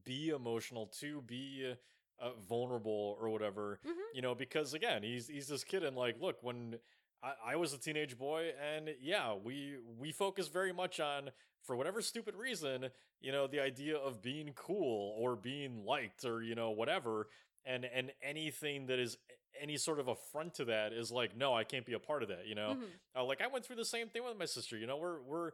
be 0.04 0.28
emotional, 0.28 0.86
to 1.00 1.22
be 1.22 1.74
uh, 2.20 2.30
vulnerable 2.48 3.16
or 3.20 3.30
whatever, 3.30 3.80
Mhm. 3.84 4.14
you 4.14 4.22
know, 4.22 4.32
because 4.32 4.74
again, 4.74 5.02
he's 5.02 5.26
he's 5.26 5.48
this 5.48 5.64
kid 5.64 5.82
and 5.82 5.96
like, 5.96 6.20
look, 6.20 6.40
when 6.40 6.78
I, 7.20 7.34
I 7.46 7.56
was 7.56 7.72
a 7.72 7.78
teenage 7.78 8.16
boy 8.16 8.52
and 8.62 8.94
yeah, 9.00 9.34
we 9.34 9.78
we 9.98 10.12
focus 10.12 10.46
very 10.46 10.72
much 10.72 11.00
on 11.00 11.30
for 11.64 11.74
whatever 11.74 12.00
stupid 12.00 12.36
reason, 12.36 12.90
you 13.20 13.32
know, 13.32 13.48
the 13.48 13.58
idea 13.58 13.96
of 13.96 14.22
being 14.22 14.52
cool 14.54 15.16
or 15.18 15.34
being 15.34 15.84
liked 15.84 16.24
or 16.24 16.42
you 16.44 16.54
know 16.54 16.70
whatever 16.70 17.28
and 17.64 17.84
and 17.84 18.12
anything 18.22 18.86
that 18.86 18.98
is 18.98 19.16
any 19.60 19.76
sort 19.76 20.00
of 20.00 20.08
affront 20.08 20.54
to 20.54 20.64
that 20.64 20.92
is 20.92 21.10
like 21.12 21.36
no 21.36 21.54
i 21.54 21.62
can't 21.64 21.84
be 21.86 21.92
a 21.92 21.98
part 21.98 22.22
of 22.22 22.28
that 22.30 22.46
you 22.46 22.54
know 22.54 22.74
Mhm. 22.78 22.86
uh, 23.16 23.24
like 23.24 23.40
i 23.42 23.46
went 23.46 23.64
through 23.64 23.76
the 23.76 23.84
same 23.84 24.08
thing 24.08 24.24
with 24.24 24.36
my 24.38 24.46
sister 24.46 24.76
you 24.78 24.86
know 24.86 24.96
we're 24.96 25.20
we're 25.22 25.50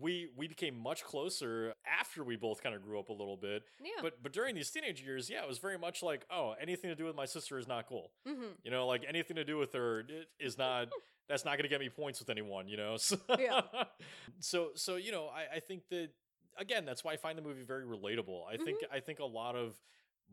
we 0.00 0.28
we 0.36 0.48
became 0.48 0.76
much 0.76 1.04
closer 1.04 1.72
after 2.00 2.24
we 2.24 2.34
both 2.36 2.62
kind 2.62 2.74
of 2.74 2.82
grew 2.82 2.98
up 2.98 3.10
a 3.10 3.12
little 3.12 3.36
bit 3.36 3.62
Yeah. 3.80 3.90
but 4.02 4.22
but 4.22 4.32
during 4.32 4.54
these 4.54 4.70
teenage 4.70 5.00
years 5.02 5.30
yeah 5.30 5.42
it 5.42 5.48
was 5.48 5.58
very 5.58 5.78
much 5.78 6.02
like 6.02 6.26
oh 6.30 6.54
anything 6.60 6.90
to 6.90 6.96
do 6.96 7.04
with 7.04 7.14
my 7.14 7.26
sister 7.26 7.58
is 7.58 7.68
not 7.68 7.88
cool 7.88 8.10
mm-hmm. 8.26 8.42
you 8.64 8.70
know 8.70 8.86
like 8.86 9.04
anything 9.08 9.36
to 9.36 9.44
do 9.44 9.56
with 9.56 9.72
her 9.72 10.04
is 10.40 10.58
not 10.58 10.88
that's 11.28 11.44
not 11.44 11.52
going 11.52 11.62
to 11.62 11.68
get 11.68 11.80
me 11.80 11.88
points 11.88 12.18
with 12.18 12.28
anyone 12.28 12.66
you 12.68 12.76
know 12.76 12.96
so 12.98 13.16
Yeah. 13.38 13.60
so 14.40 14.70
so 14.74 14.96
you 14.96 15.12
know 15.12 15.28
I, 15.28 15.56
I 15.56 15.60
think 15.60 15.88
that 15.90 16.08
again 16.58 16.84
that's 16.84 17.04
why 17.04 17.12
i 17.12 17.16
find 17.16 17.38
the 17.38 17.42
movie 17.42 17.62
very 17.62 17.84
relatable 17.84 18.42
i 18.52 18.56
think 18.56 18.78
Mm-hmm. 18.82 18.94
i 18.94 19.00
think 19.00 19.20
a 19.20 19.24
lot 19.24 19.54
of 19.54 19.74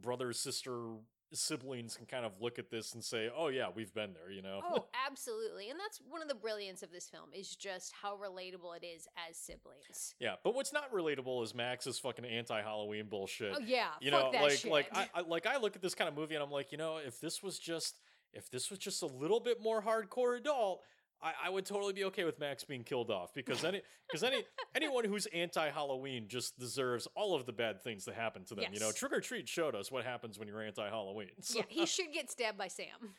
brother 0.01 0.33
sister 0.33 0.93
siblings 1.33 1.95
can 1.95 2.05
kind 2.05 2.25
of 2.25 2.33
look 2.41 2.59
at 2.59 2.69
this 2.69 2.93
and 2.93 3.01
say 3.01 3.29
oh 3.33 3.47
yeah 3.47 3.67
we've 3.73 3.93
been 3.93 4.11
there 4.13 4.29
you 4.31 4.41
know 4.41 4.59
Oh, 4.69 4.85
absolutely. 5.07 5.69
And 5.69 5.79
that's 5.79 6.01
one 6.09 6.21
of 6.21 6.27
the 6.27 6.35
brilliance 6.35 6.83
of 6.83 6.91
this 6.91 7.07
film 7.07 7.29
is 7.33 7.55
just 7.55 7.93
how 8.01 8.17
relatable 8.17 8.75
it 8.75 8.85
is 8.85 9.07
as 9.29 9.37
siblings. 9.37 10.13
yeah 10.19 10.35
but 10.43 10.53
what's 10.55 10.73
not 10.73 10.91
relatable 10.93 11.41
is 11.43 11.55
max's 11.55 11.97
fucking 11.99 12.25
anti-halloween 12.25 13.05
bullshit 13.09 13.53
Oh 13.55 13.61
yeah, 13.65 13.87
you 14.01 14.11
know 14.11 14.29
like 14.33 14.51
shit. 14.57 14.71
like 14.71 14.87
I, 14.93 15.07
I 15.15 15.21
like 15.21 15.45
i 15.45 15.57
look 15.57 15.75
at 15.77 15.81
this 15.81 15.95
kind 15.95 16.09
of 16.09 16.15
movie 16.15 16.35
and 16.35 16.43
i'm 16.43 16.51
like 16.51 16.71
you 16.73 16.77
know 16.77 16.97
if 16.97 17.21
this 17.21 17.41
was 17.41 17.57
just 17.57 18.01
if 18.33 18.49
this 18.49 18.69
was 18.69 18.79
just 18.79 19.01
a 19.01 19.07
little 19.07 19.39
bit 19.39 19.61
more 19.61 19.81
hardcore 19.81 20.37
adult 20.37 20.81
I, 21.23 21.33
I 21.45 21.49
would 21.49 21.65
totally 21.65 21.93
be 21.93 22.03
okay 22.05 22.23
with 22.23 22.39
Max 22.39 22.63
being 22.63 22.83
killed 22.83 23.11
off 23.11 23.33
because 23.33 23.63
any 23.63 23.81
because 24.09 24.23
any 24.23 24.43
anyone 24.75 25.05
who's 25.05 25.27
anti 25.27 25.69
Halloween 25.69 26.27
just 26.27 26.57
deserves 26.57 27.07
all 27.15 27.35
of 27.35 27.45
the 27.45 27.53
bad 27.53 27.83
things 27.83 28.05
that 28.05 28.15
happen 28.15 28.43
to 28.45 28.55
them. 28.55 28.65
You 28.73 28.79
know, 28.79 28.87
Yes. 28.87 28.95
Trick 28.95 29.13
or 29.13 29.19
Treat 29.21 29.47
showed 29.47 29.75
us 29.75 29.91
what 29.91 30.03
happens 30.03 30.39
when 30.39 30.47
you're 30.47 30.61
anti 30.61 30.87
Halloween. 30.89 31.29
yeah, 31.53 31.63
he 31.69 31.85
should 31.85 32.11
get 32.13 32.31
stabbed 32.31 32.57
by 32.57 32.67
Sam. 32.67 33.13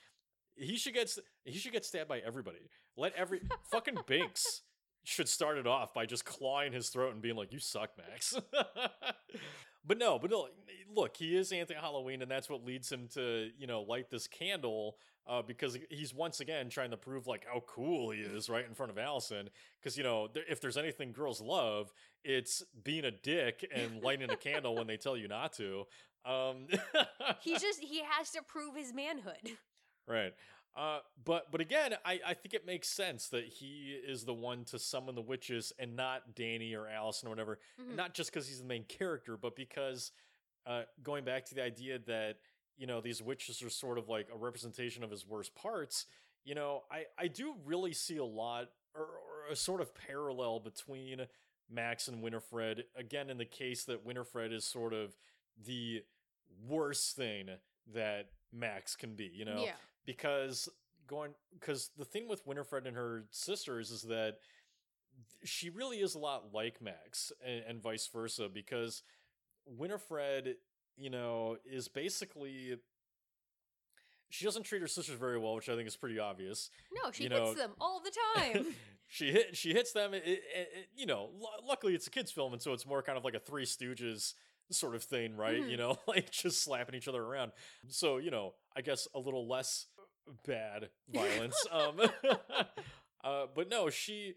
he 0.56 0.76
should 0.76 0.94
get 0.94 1.16
he 1.44 1.58
should 1.58 1.72
get 1.72 1.84
stabbed 1.84 2.08
by 2.08 2.18
everybody. 2.18 2.70
Let 2.96 3.14
every 3.14 3.40
fucking 3.70 3.96
Binx 4.08 4.62
should 5.04 5.28
start 5.28 5.58
it 5.58 5.66
off 5.66 5.94
by 5.94 6.04
just 6.06 6.24
clawing 6.24 6.72
his 6.72 6.88
throat 6.88 7.12
and 7.12 7.22
being 7.22 7.36
like, 7.36 7.52
"You 7.52 7.58
suck, 7.58 7.90
Max." 7.96 8.34
But 9.86 9.98
no, 9.98 10.18
but 10.18 10.30
no. 10.30 10.48
Look, 10.94 11.16
he 11.16 11.36
is 11.36 11.52
anti-Halloween, 11.52 12.20
and 12.20 12.30
that's 12.30 12.50
what 12.50 12.64
leads 12.64 12.90
him 12.92 13.08
to 13.14 13.48
you 13.58 13.66
know 13.66 13.82
light 13.82 14.10
this 14.10 14.26
candle 14.26 14.96
uh, 15.26 15.42
because 15.42 15.78
he's 15.90 16.12
once 16.12 16.40
again 16.40 16.68
trying 16.68 16.90
to 16.90 16.96
prove 16.96 17.26
like 17.26 17.46
how 17.50 17.60
cool 17.66 18.10
he 18.10 18.20
is 18.20 18.50
right 18.50 18.66
in 18.66 18.74
front 18.74 18.90
of 18.90 18.98
Allison. 18.98 19.48
Because 19.80 19.96
you 19.96 20.02
know 20.04 20.28
there, 20.32 20.44
if 20.48 20.60
there's 20.60 20.76
anything 20.76 21.12
girls 21.12 21.40
love, 21.40 21.92
it's 22.24 22.62
being 22.84 23.04
a 23.04 23.10
dick 23.10 23.68
and 23.74 24.02
lighting 24.02 24.30
a 24.30 24.36
candle 24.36 24.74
when 24.74 24.86
they 24.86 24.96
tell 24.96 25.16
you 25.16 25.28
not 25.28 25.52
to. 25.54 25.84
Um, 26.24 26.66
He 27.40 27.58
just 27.58 27.80
he 27.80 28.02
has 28.08 28.30
to 28.30 28.42
prove 28.42 28.76
his 28.76 28.92
manhood. 28.92 29.56
Right. 30.06 30.32
Uh, 30.74 31.00
but 31.24 31.50
but 31.50 31.60
again, 31.60 31.94
I, 32.04 32.18
I 32.26 32.34
think 32.34 32.54
it 32.54 32.64
makes 32.64 32.88
sense 32.88 33.28
that 33.28 33.44
he 33.44 33.94
is 34.06 34.24
the 34.24 34.32
one 34.32 34.64
to 34.66 34.78
summon 34.78 35.14
the 35.14 35.20
witches 35.20 35.72
and 35.78 35.94
not 35.96 36.34
Danny 36.34 36.74
or 36.74 36.88
Allison 36.88 37.28
or 37.28 37.30
whatever. 37.30 37.58
Mhm. 37.80 37.94
Not 37.94 38.14
just 38.14 38.32
because 38.32 38.48
he's 38.48 38.60
the 38.60 38.66
main 38.66 38.84
character, 38.84 39.36
but 39.36 39.54
because 39.54 40.12
uh, 40.66 40.82
going 41.02 41.24
back 41.24 41.44
to 41.46 41.54
the 41.54 41.62
idea 41.62 41.98
that 42.06 42.38
you 42.78 42.86
know 42.86 43.00
these 43.02 43.20
witches 43.22 43.62
are 43.62 43.68
sort 43.68 43.98
of 43.98 44.08
like 44.08 44.28
a 44.32 44.36
representation 44.36 45.04
of 45.04 45.10
his 45.10 45.26
worst 45.26 45.54
parts. 45.54 46.06
You 46.44 46.54
know, 46.54 46.84
I 46.90 47.04
I 47.18 47.28
do 47.28 47.54
really 47.66 47.92
see 47.92 48.16
a 48.16 48.24
lot 48.24 48.70
or, 48.94 49.02
or 49.02 49.52
a 49.52 49.56
sort 49.56 49.82
of 49.82 49.94
parallel 49.94 50.60
between 50.60 51.26
Max 51.70 52.08
and 52.08 52.22
Winifred. 52.22 52.84
Again, 52.96 53.28
in 53.28 53.36
the 53.36 53.44
case 53.44 53.84
that 53.84 54.06
Winifred 54.06 54.52
is 54.52 54.64
sort 54.64 54.94
of 54.94 55.16
the 55.62 56.02
worst 56.66 57.14
thing 57.14 57.48
that 57.94 58.26
Max 58.52 58.96
can 58.96 59.14
be. 59.14 59.30
You 59.32 59.44
know, 59.44 59.62
yeah. 59.64 59.72
because 60.06 60.68
going 61.06 61.32
because 61.52 61.90
the 61.96 62.04
thing 62.04 62.28
with 62.28 62.46
Winifred 62.46 62.86
and 62.86 62.96
her 62.96 63.24
sisters 63.30 63.90
is 63.90 64.02
that 64.02 64.38
she 65.44 65.70
really 65.70 65.98
is 65.98 66.14
a 66.14 66.18
lot 66.18 66.52
like 66.52 66.80
Max 66.80 67.32
and, 67.44 67.62
and 67.68 67.82
vice 67.82 68.08
versa 68.12 68.48
because 68.52 69.02
Winifred, 69.66 70.56
you 70.96 71.10
know, 71.10 71.56
is 71.64 71.88
basically 71.88 72.76
she 74.30 74.44
doesn't 74.46 74.62
treat 74.62 74.80
her 74.80 74.88
sisters 74.88 75.18
very 75.18 75.38
well, 75.38 75.54
which 75.54 75.68
I 75.68 75.76
think 75.76 75.86
is 75.86 75.96
pretty 75.96 76.18
obvious. 76.18 76.70
No, 76.92 77.10
she 77.10 77.24
you 77.24 77.28
hits 77.30 77.40
know- 77.40 77.54
them 77.54 77.72
all 77.80 78.00
the 78.00 78.12
time. 78.36 78.66
she 79.08 79.30
hit 79.30 79.56
she 79.56 79.72
hits 79.72 79.92
them. 79.92 80.14
It, 80.14 80.22
it, 80.24 80.42
it- 80.54 80.88
you 80.96 81.06
know, 81.06 81.30
lu- 81.38 81.66
luckily 81.68 81.94
it's 81.94 82.06
a 82.06 82.10
kids 82.10 82.30
film, 82.30 82.52
and 82.52 82.62
so 82.62 82.72
it's 82.72 82.86
more 82.86 83.02
kind 83.02 83.18
of 83.18 83.24
like 83.24 83.34
a 83.34 83.40
Three 83.40 83.64
Stooges 83.66 84.34
sort 84.70 84.94
of 84.94 85.02
thing, 85.04 85.36
right? 85.36 85.60
Mhm. 85.62 85.70
You 85.70 85.76
know, 85.76 85.96
like 86.06 86.30
just 86.30 86.62
slapping 86.62 86.94
each 86.94 87.08
other 87.08 87.22
around. 87.22 87.52
So 87.88 88.18
you 88.18 88.30
know, 88.30 88.54
I 88.76 88.80
guess 88.82 89.08
a 89.14 89.18
little 89.18 89.46
less 89.48 89.86
bad 90.46 90.88
violence. 91.12 91.66
um, 91.70 92.00
uh, 93.24 93.46
but 93.54 93.68
no, 93.68 93.90
she. 93.90 94.34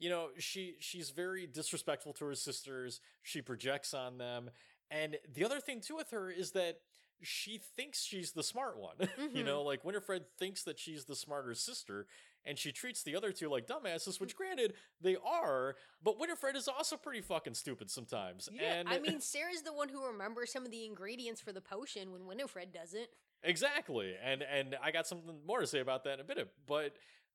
You 0.00 0.10
know, 0.10 0.28
she 0.38 0.76
she's 0.78 1.10
very 1.10 1.48
disrespectful 1.48 2.12
to 2.14 2.24
her 2.26 2.34
sisters. 2.36 3.00
She 3.24 3.42
projects 3.42 3.92
on 3.92 4.16
them. 4.18 4.48
And 4.92 5.16
the 5.34 5.44
other 5.44 5.58
thing 5.58 5.80
too 5.80 5.96
with 5.96 6.10
her 6.10 6.30
is 6.30 6.52
that 6.52 6.76
she 7.20 7.58
thinks 7.74 8.04
she's 8.04 8.30
the 8.30 8.44
smart 8.44 8.78
one. 8.78 8.94
you 9.18 9.42
Mhm. 9.42 9.44
know, 9.44 9.62
like 9.64 9.84
Winifred 9.84 10.26
thinks 10.38 10.62
that 10.62 10.78
she's 10.78 11.06
the 11.06 11.16
smarter 11.16 11.52
sister, 11.52 12.06
and 12.44 12.58
she 12.58 12.72
treats 12.72 13.02
the 13.02 13.14
other 13.16 13.32
two 13.32 13.48
like 13.48 13.66
dumbasses, 13.66 14.20
which 14.20 14.34
granted, 14.36 14.74
they 15.00 15.16
are, 15.16 15.76
but 16.02 16.18
Winifred 16.18 16.56
is 16.56 16.68
also 16.68 16.96
pretty 16.96 17.20
fucking 17.20 17.54
stupid 17.54 17.90
sometimes. 17.90 18.48
yeah, 18.52 18.74
and 18.74 18.88
I 18.88 18.98
mean, 19.00 19.20
Sarah's 19.20 19.62
the 19.62 19.72
one 19.72 19.88
who 19.88 20.06
remembers 20.06 20.52
some 20.52 20.64
of 20.64 20.70
the 20.70 20.84
ingredients 20.84 21.40
for 21.40 21.52
the 21.52 21.60
potion 21.60 22.12
when 22.12 22.26
Winifred 22.26 22.72
doesn't. 22.72 23.08
Exactly, 23.42 24.14
and 24.22 24.42
and 24.42 24.76
I 24.82 24.90
got 24.90 25.06
something 25.06 25.38
more 25.46 25.60
to 25.60 25.66
say 25.66 25.80
about 25.80 26.04
that 26.04 26.14
in 26.14 26.20
a 26.20 26.24
bit. 26.24 26.48
But 26.66 26.94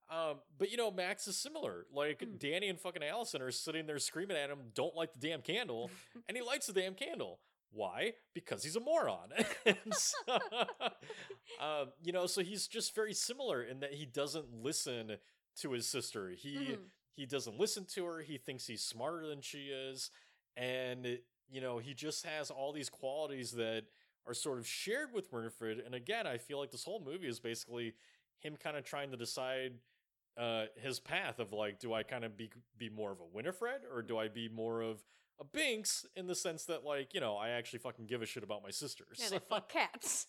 um, 0.10 0.38
but 0.58 0.70
you 0.70 0.78
know, 0.78 0.91
Max 0.91 1.28
is 1.28 1.38
similar. 1.38 1.86
Like 1.93 2.20
Mm. 2.20 2.38
Danny 2.39 2.68
and 2.68 2.80
fucking 2.80 3.04
Allison 3.04 3.41
are 3.41 3.51
sitting 3.51 3.86
there 3.88 3.99
screaming 3.99 4.36
at 4.38 4.49
him, 4.49 4.60
"Don't 4.76 4.95
light 4.95 5.14
the 5.14 5.20
damn 5.20 5.41
candle," 5.41 5.89
and 6.28 6.36
he 6.38 6.43
lights 6.43 6.68
the 6.68 6.74
damn 6.74 6.93
candle. 6.93 7.39
Why? 7.74 8.14
Because 8.34 8.64
he's 8.64 8.76
a 8.76 8.80
moron. 8.80 9.30
So, 9.94 10.16
um, 11.62 11.88
you 12.04 12.12
know, 12.12 12.26
so 12.28 12.42
he's 12.42 12.68
just 12.68 12.96
very 12.96 13.14
similar 13.14 13.64
in 13.64 13.80
that 13.82 13.94
he 13.94 14.06
doesn't 14.06 14.54
listen 14.54 15.18
to 15.62 15.72
his 15.72 15.88
sister. 15.88 16.30
He 16.30 16.56
Mhm. 16.56 16.90
he 17.16 17.26
doesn't 17.26 17.60
listen 17.60 17.86
to 17.94 18.06
her. 18.06 18.22
He 18.22 18.38
thinks 18.38 18.66
he's 18.66 18.84
smarter 18.84 19.28
than 19.28 19.42
she 19.42 19.68
is, 19.70 20.10
and 20.58 21.20
you 21.50 21.62
know, 21.62 21.78
he 21.78 21.94
just 21.94 22.26
has 22.26 22.50
all 22.50 22.72
these 22.74 22.90
qualities 22.90 23.52
that 23.52 23.84
are 24.26 24.34
sort 24.34 24.58
of 24.58 24.68
shared 24.68 25.14
with 25.14 25.32
Winifred. 25.32 25.80
And 25.80 25.94
again, 25.94 26.26
I 26.26 26.38
feel 26.38 26.58
like 26.60 26.72
this 26.72 26.84
whole 26.86 27.02
movie 27.04 27.28
is 27.28 27.40
basically 27.40 27.94
him 28.40 28.56
kind 28.58 28.78
of 28.78 28.84
trying 28.84 29.12
to 29.12 29.18
decide 29.18 29.74
uh 30.38 30.66
his 30.78 31.00
path 31.00 31.38
of 31.40 31.54
like 31.54 31.78
do 31.80 31.94
I 31.94 32.02
kind 32.04 32.24
of 32.26 32.36
be 32.36 32.50
be 32.78 32.90
more 32.90 33.12
of 33.12 33.20
a 33.20 33.26
Winifred 33.26 33.82
or 33.94 34.02
do 34.02 34.18
I 34.18 34.28
be 34.30 34.50
more 34.50 34.82
of 34.82 35.04
a 35.40 35.46
Binx 35.46 36.06
in 36.16 36.28
the 36.28 36.36
sense 36.36 36.66
that 36.66 36.84
like, 36.84 37.14
you 37.14 37.20
know, 37.20 37.36
I 37.36 37.50
actually 37.50 37.80
fucking 37.80 38.06
give 38.08 38.22
a 38.22 38.26
shit 38.26 38.44
about 38.44 38.64
my 38.64 38.72
sisters. 38.72 39.20
And 39.24 39.34
I 39.36 39.40
fuck 39.50 39.70
cats. 39.70 40.28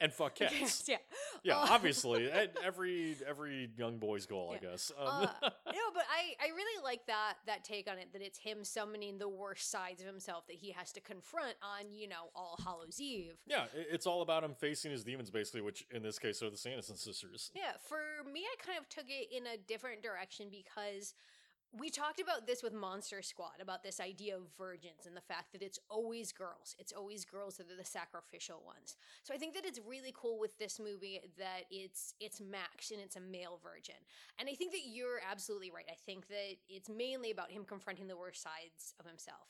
and 0.00 0.12
fuck 0.12 0.34
cats. 0.36 0.84
Yeah. 0.88 0.96
Yeah, 1.44 1.58
Uh, 1.58 1.66
obviously. 1.70 2.30
every 2.64 3.16
every 3.26 3.70
young 3.76 3.98
boy's 3.98 4.26
goal, 4.26 4.52
I 4.54 4.58
guess. 4.58 4.90
Um, 4.98 5.06
Uh, 5.08 5.26
no, 5.42 5.80
but 5.94 6.04
I, 6.10 6.34
I 6.44 6.48
really 6.54 6.82
like 6.84 7.06
that 7.06 7.34
that 7.46 7.64
take 7.64 7.90
on 7.90 7.98
it 7.98 8.12
that 8.12 8.22
it's 8.22 8.38
him 8.38 8.64
summoning 8.64 9.18
the 9.18 9.28
worst 9.28 9.70
sides 9.70 10.00
of 10.00 10.06
himself 10.06 10.46
that 10.46 10.56
he 10.56 10.70
has 10.72 10.92
to 10.92 11.00
confront 11.00 11.54
on 11.62 11.92
you 11.92 12.08
know 12.08 12.30
All 12.34 12.58
Hallows 12.64 13.00
Eve. 13.00 13.34
yeah, 13.46 13.64
it's 13.74 14.06
all 14.06 14.22
about 14.22 14.44
him 14.44 14.54
facing 14.54 14.90
his 14.92 15.02
demons 15.04 15.30
basically, 15.30 15.60
which 15.62 15.84
in 15.90 16.02
this 16.02 16.18
case 16.18 16.42
are 16.42 16.50
the 16.50 16.56
Sanderson 16.56 16.96
sisters. 16.96 17.50
Yeah, 17.54 17.72
for 17.88 17.98
me, 18.32 18.40
I 18.42 18.64
kind 18.64 18.78
of 18.78 18.88
took 18.88 19.06
it 19.08 19.28
in 19.36 19.46
a 19.46 19.56
different 19.56 20.02
direction 20.02 20.46
because 20.50 21.14
we 21.78 21.88
talked 21.88 22.20
about 22.20 22.46
this 22.46 22.62
with 22.62 22.74
Monster 22.74 23.22
Squad 23.22 23.60
about 23.60 23.82
this 23.82 23.98
idea 23.98 24.36
of 24.36 24.42
virgins 24.58 25.06
and 25.06 25.16
the 25.16 25.22
fact 25.22 25.52
that 25.52 25.62
it's 25.62 25.78
always 25.88 26.30
girls. 26.30 26.76
It's 26.78 26.92
always 26.92 27.24
girls 27.24 27.56
that 27.56 27.70
are 27.70 27.76
the 27.76 27.84
sacrificial 27.84 28.62
ones. 28.66 28.96
So 29.22 29.32
I 29.32 29.38
think 29.38 29.54
that 29.54 29.64
it's 29.64 29.80
really 29.88 30.12
cool 30.14 30.38
with 30.38 30.58
this 30.58 30.78
movie 30.78 31.20
that 31.38 31.64
it's 31.70 32.14
it's 32.20 32.40
Max 32.40 32.90
and 32.90 33.00
it's 33.00 33.16
a 33.16 33.20
male 33.20 33.58
virgin. 33.62 33.94
And 34.38 34.48
I 34.50 34.54
think 34.54 34.72
that 34.72 34.86
you're 34.86 35.20
absolutely 35.28 35.70
right. 35.70 35.86
I 35.90 35.96
think 36.04 36.28
that 36.28 36.56
it's 36.68 36.90
mainly 36.90 37.30
about 37.30 37.50
him 37.50 37.64
confronting 37.64 38.06
the 38.06 38.18
worst 38.18 38.42
sides 38.42 38.94
of 39.00 39.06
himself. 39.06 39.48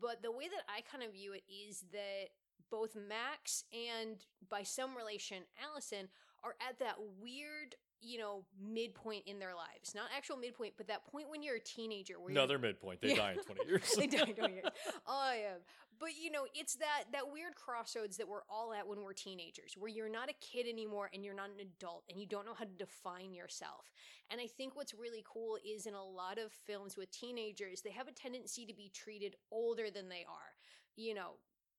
But 0.00 0.22
the 0.22 0.32
way 0.32 0.44
that 0.44 0.62
I 0.68 0.82
kind 0.82 1.02
of 1.02 1.12
view 1.12 1.32
it 1.32 1.42
is 1.50 1.84
that 1.92 2.30
both 2.70 2.96
Max 2.96 3.64
and 3.72 4.16
by 4.48 4.62
some 4.62 4.96
relation 4.96 5.42
Allison 5.62 6.08
are 6.46 6.54
at 6.68 6.78
that 6.78 6.94
weird, 7.20 7.74
you 8.00 8.18
know, 8.18 8.44
midpoint 8.62 9.24
in 9.26 9.38
their 9.38 9.54
lives. 9.54 9.94
Not 9.94 10.04
actual 10.16 10.36
midpoint, 10.36 10.74
but 10.76 10.86
that 10.88 11.04
point 11.10 11.28
when 11.28 11.42
you're 11.42 11.56
a 11.56 11.60
teenager 11.60 12.14
where 12.20 12.32
they're 12.46 12.58
midpoint. 12.58 13.00
They 13.00 13.08
Yeah. 13.10 13.16
die 13.16 13.32
in 13.32 13.38
20 13.38 13.66
years. 13.68 13.94
they 13.98 14.06
die 14.06 14.28
in 14.28 14.34
20 14.36 14.54
years. 14.54 14.66
I 15.06 15.36
am. 15.54 15.60
But 15.98 16.10
you 16.20 16.30
know, 16.30 16.46
it's 16.54 16.76
that 16.76 17.04
that 17.12 17.32
weird 17.32 17.54
crossroads 17.54 18.18
that 18.18 18.28
we're 18.28 18.44
all 18.50 18.72
at 18.74 18.86
when 18.86 19.02
we're 19.02 19.14
teenagers, 19.14 19.74
where 19.78 19.88
you're 19.90 20.10
not 20.10 20.28
a 20.28 20.34
kid 20.34 20.66
anymore 20.68 21.10
and 21.12 21.24
you're 21.24 21.34
not 21.34 21.48
an 21.50 21.58
adult 21.60 22.04
and 22.10 22.20
you 22.20 22.26
don't 22.26 22.44
know 22.46 22.54
how 22.54 22.64
to 22.66 22.70
define 22.70 23.32
yourself. 23.32 23.90
And 24.30 24.40
I 24.40 24.46
think 24.46 24.76
what's 24.76 24.92
really 24.94 25.24
cool 25.26 25.56
is 25.66 25.86
in 25.86 25.94
a 25.94 26.04
lot 26.04 26.38
of 26.38 26.52
films 26.52 26.96
with 26.98 27.10
teenagers, 27.10 27.80
they 27.80 27.90
have 27.92 28.08
a 28.08 28.12
tendency 28.12 28.66
to 28.66 28.74
be 28.74 28.90
treated 28.94 29.36
older 29.50 29.90
than 29.90 30.08
they 30.10 30.24
are. 30.28 30.52
You 30.96 31.14
know, 31.14 31.30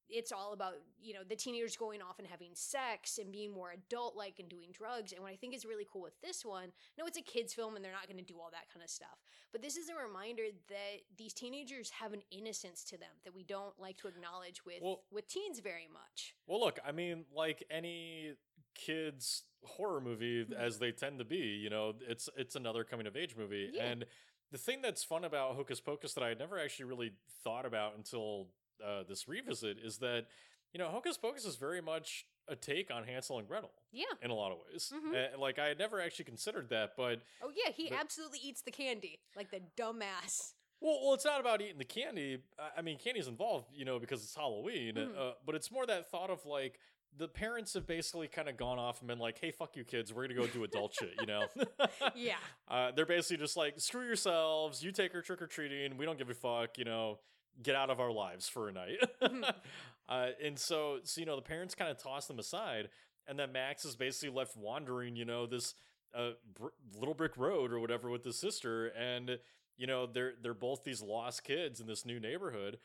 it's 0.09 0.31
all 0.31 0.53
about 0.53 0.73
you 1.01 1.13
know 1.13 1.19
the 1.27 1.35
teenagers 1.35 1.75
going 1.75 2.01
off 2.01 2.19
and 2.19 2.27
having 2.27 2.49
sex 2.53 3.17
and 3.17 3.31
being 3.31 3.51
more 3.53 3.71
adult 3.71 4.15
like 4.15 4.39
and 4.39 4.47
doing 4.49 4.69
drugs 4.71 5.11
and 5.11 5.21
what 5.21 5.31
i 5.31 5.35
think 5.35 5.53
is 5.53 5.65
really 5.65 5.85
cool 5.91 6.01
with 6.01 6.19
this 6.21 6.45
one 6.45 6.69
no 6.97 7.05
it's 7.05 7.17
a 7.17 7.21
kids 7.21 7.53
film 7.53 7.75
and 7.75 7.83
they're 7.83 7.91
not 7.91 8.07
going 8.07 8.17
to 8.17 8.23
do 8.23 8.39
all 8.39 8.49
that 8.51 8.69
kind 8.73 8.83
of 8.83 8.89
stuff 8.89 9.17
but 9.51 9.61
this 9.61 9.75
is 9.77 9.89
a 9.89 9.95
reminder 9.95 10.43
that 10.69 11.01
these 11.17 11.33
teenagers 11.33 11.89
have 11.89 12.13
an 12.13 12.21
innocence 12.31 12.83
to 12.83 12.97
them 12.97 13.09
that 13.25 13.33
we 13.35 13.43
don't 13.43 13.77
like 13.79 13.97
to 13.97 14.07
acknowledge 14.07 14.63
with 14.65 14.81
Well- 14.81 15.03
with 15.11 15.27
teens 15.27 15.59
very 15.59 15.87
much 15.91 16.35
Well, 16.47 16.59
look, 16.59 16.79
I 16.85 16.91
mean, 16.91 17.25
like 17.33 17.63
any 17.69 18.33
kids 18.75 19.43
horror 19.63 19.99
movie, 19.99 20.45
Mhm. 20.45 20.53
as 20.53 20.79
they 20.79 20.91
tend 20.91 21.19
to 21.19 21.25
be, 21.25 21.37
you 21.37 21.69
know, 21.69 21.93
it's 22.01 22.29
it's 22.37 22.55
another 22.55 22.83
coming 22.83 23.07
of 23.07 23.17
age 23.17 23.35
movie. 23.35 23.69
Yeah. 23.73 23.85
And 23.85 24.05
the 24.51 24.57
thing 24.57 24.81
that's 24.81 25.03
fun 25.03 25.23
about 25.25 25.55
Hocus 25.55 25.81
Pocus 25.81 26.13
that 26.13 26.23
I 26.23 26.29
had 26.29 26.39
never 26.39 26.57
actually 26.59 26.85
really 26.85 27.13
thought 27.43 27.65
about 27.65 27.95
until 27.95 28.49
uh, 28.85 29.03
this 29.07 29.27
revisit 29.27 29.77
is 29.83 29.97
that, 29.99 30.25
you 30.73 30.77
know, 30.79 30.89
Hocus 30.89 31.17
Pocus 31.17 31.45
is 31.45 31.55
very 31.55 31.81
much 31.81 32.25
a 32.47 32.55
take 32.55 32.89
on 32.91 33.03
Hansel 33.03 33.39
and 33.39 33.47
Gretel 33.47 33.71
yeah 33.91 34.05
in 34.21 34.31
a 34.31 34.33
lot 34.33 34.51
of 34.53 34.59
ways. 34.71 34.91
Mhm. 34.95 35.33
And, 35.33 35.41
like 35.41 35.59
I 35.59 35.67
had 35.67 35.77
never 35.77 35.99
actually 35.99 36.25
considered 36.25 36.69
that, 36.69 36.91
but 36.95 37.21
oh 37.41 37.51
yeah 37.53 37.71
he 37.71 37.89
But- 37.89 37.99
absolutely 37.99 38.39
eats 38.41 38.61
the 38.61 38.71
candy 38.71 39.19
like 39.35 39.51
the 39.51 39.61
dumbass 39.75 40.53
Well, 40.79 40.99
well, 41.03 41.13
it's 41.15 41.25
not 41.25 41.39
about 41.41 41.61
eating 41.61 41.79
the 41.79 41.85
candy. 41.85 42.43
I- 42.77 42.81
mean, 42.83 42.99
candy's 42.99 43.27
involved, 43.27 43.65
you 43.73 43.83
know, 43.83 43.97
because 43.99 44.23
it's 44.23 44.35
Halloween. 44.35 44.95
Mhm. 44.95 45.17
Uh, 45.17 45.33
but 45.45 45.55
it's 45.55 45.71
more 45.71 45.85
that 45.87 46.09
thought 46.11 46.29
of 46.29 46.45
like 46.45 46.79
the 47.15 47.27
parents 47.27 47.73
have 47.73 47.87
basically 47.87 48.27
kind 48.27 48.47
of 48.47 48.57
gone 48.57 48.77
off 48.77 48.99
and 48.99 49.07
been 49.07 49.17
like, 49.17 49.39
"Hey, 49.39 49.49
fuck 49.49 49.75
you, 49.75 49.83
kids. 49.83 50.13
We're 50.13 50.27
gonna 50.27 50.39
go 50.39 50.45
do 50.45 50.63
adult 50.63 50.93
shit," 50.93 51.15
you 51.19 51.25
know. 51.25 51.47
yeah 52.15 52.37
Uh, 52.67 52.91
they're 52.91 53.07
basically 53.07 53.37
just 53.37 53.57
like, 53.57 53.79
"Screw 53.79 54.05
yourselves. 54.05 54.83
You 54.83 54.91
take 54.91 55.11
her 55.13 55.21
trick 55.23 55.41
or 55.41 55.47
treating. 55.47 55.97
We 55.97 56.05
don't 56.05 56.17
give 56.19 56.29
a 56.29 56.33
fuck. 56.35 56.77
You 56.77 56.85
know, 56.85 57.19
get 57.61 57.75
out 57.75 57.89
of 57.89 57.99
our 57.99 58.11
lives 58.11 58.47
for 58.47 58.69
a 58.69 58.71
night." 58.71 58.97
Mhm. 59.21 59.53
uh, 60.09 60.27
and 60.43 60.57
so, 60.57 60.99
so 61.03 61.19
you 61.19 61.25
know, 61.25 61.35
the 61.35 61.41
parents 61.41 61.75
kind 61.75 61.91
of 61.91 61.97
toss 62.01 62.27
them 62.27 62.39
aside, 62.39 62.89
and 63.27 63.37
then 63.37 63.51
Max 63.51 63.85
is 63.85 63.95
basically 63.95 64.35
left 64.35 64.55
wandering, 64.55 65.15
you 65.15 65.25
know, 65.25 65.45
this 65.45 65.73
uh, 66.15 66.31
br- 66.57 66.67
little 66.97 67.13
brick 67.13 67.37
road 67.37 67.71
or 67.71 67.79
whatever 67.79 68.09
with 68.09 68.23
his 68.23 68.37
sister, 68.37 68.87
and 68.87 69.39
you 69.77 69.87
know, 69.87 70.05
they're 70.05 70.33
they're 70.41 70.53
both 70.53 70.83
these 70.83 71.01
lost 71.01 71.43
kids 71.43 71.79
in 71.79 71.87
this 71.87 72.05
new 72.05 72.19
neighborhood. 72.19 72.79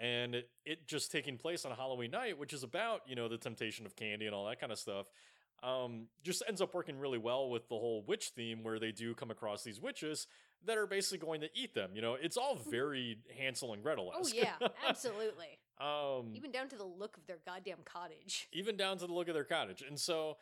And 0.00 0.36
it, 0.36 0.50
it 0.64 0.86
just 0.86 1.10
taking 1.10 1.36
place 1.38 1.64
on 1.64 1.72
Halloween 1.72 2.12
night, 2.12 2.38
which 2.38 2.52
is 2.52 2.62
about, 2.62 3.00
you 3.08 3.16
know, 3.16 3.26
the 3.26 3.36
temptation 3.36 3.84
of 3.84 3.96
candy 3.96 4.26
and 4.26 4.34
all 4.34 4.46
that 4.46 4.60
kind 4.60 4.70
of 4.70 4.78
stuff 4.78 5.10
um, 5.62 6.06
just 6.22 6.42
ends 6.46 6.60
up 6.60 6.72
working 6.74 6.98
really 6.98 7.18
well 7.18 7.50
with 7.50 7.68
the 7.68 7.74
whole 7.74 8.04
witch 8.06 8.28
theme 8.28 8.62
where 8.62 8.78
they 8.78 8.92
do 8.92 9.14
come 9.14 9.30
across 9.30 9.64
these 9.64 9.80
witches 9.80 10.26
that 10.66 10.76
are 10.76 10.86
basically 10.86 11.18
going 11.18 11.40
to 11.42 11.48
eat 11.54 11.74
them. 11.74 11.90
You 11.94 12.02
know, 12.02 12.14
it's 12.14 12.36
all 12.36 12.56
very 12.70 13.18
Hansel 13.36 13.72
and 13.72 13.82
Gretel 13.82 14.12
oh 14.14 14.26
yeah 14.32 14.54
absolutely 14.88 15.58
um, 15.80 16.32
even 16.34 16.50
down 16.50 16.68
to 16.68 16.76
the 16.76 16.84
look 16.84 17.16
of 17.16 17.26
their 17.26 17.38
goddamn 17.46 17.78
cottage 17.84 18.48
even 18.52 18.76
down 18.76 18.98
to 18.98 19.06
the 19.06 19.12
look 19.12 19.28
of 19.28 19.34
their 19.34 19.44
cottage. 19.44 19.82
And 19.86 19.98
so, 19.98 20.36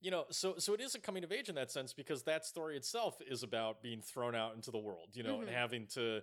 you 0.00 0.10
know, 0.10 0.24
so 0.30 0.54
so 0.58 0.74
it 0.74 0.80
is 0.80 0.94
a 0.94 0.98
coming 1.00 1.24
of 1.24 1.32
age 1.32 1.48
in 1.48 1.54
that 1.54 1.70
sense 1.70 1.92
because 1.92 2.24
that 2.24 2.44
story 2.44 2.76
itself 2.76 3.18
is 3.26 3.42
about 3.42 3.82
being 3.82 4.00
thrown 4.02 4.34
out 4.34 4.54
into 4.54 4.70
the 4.70 4.78
world, 4.78 5.10
you 5.14 5.22
know, 5.22 5.40
and 5.40 5.48
Mhm. 5.48 5.52
having 5.54 5.86
to 5.88 6.22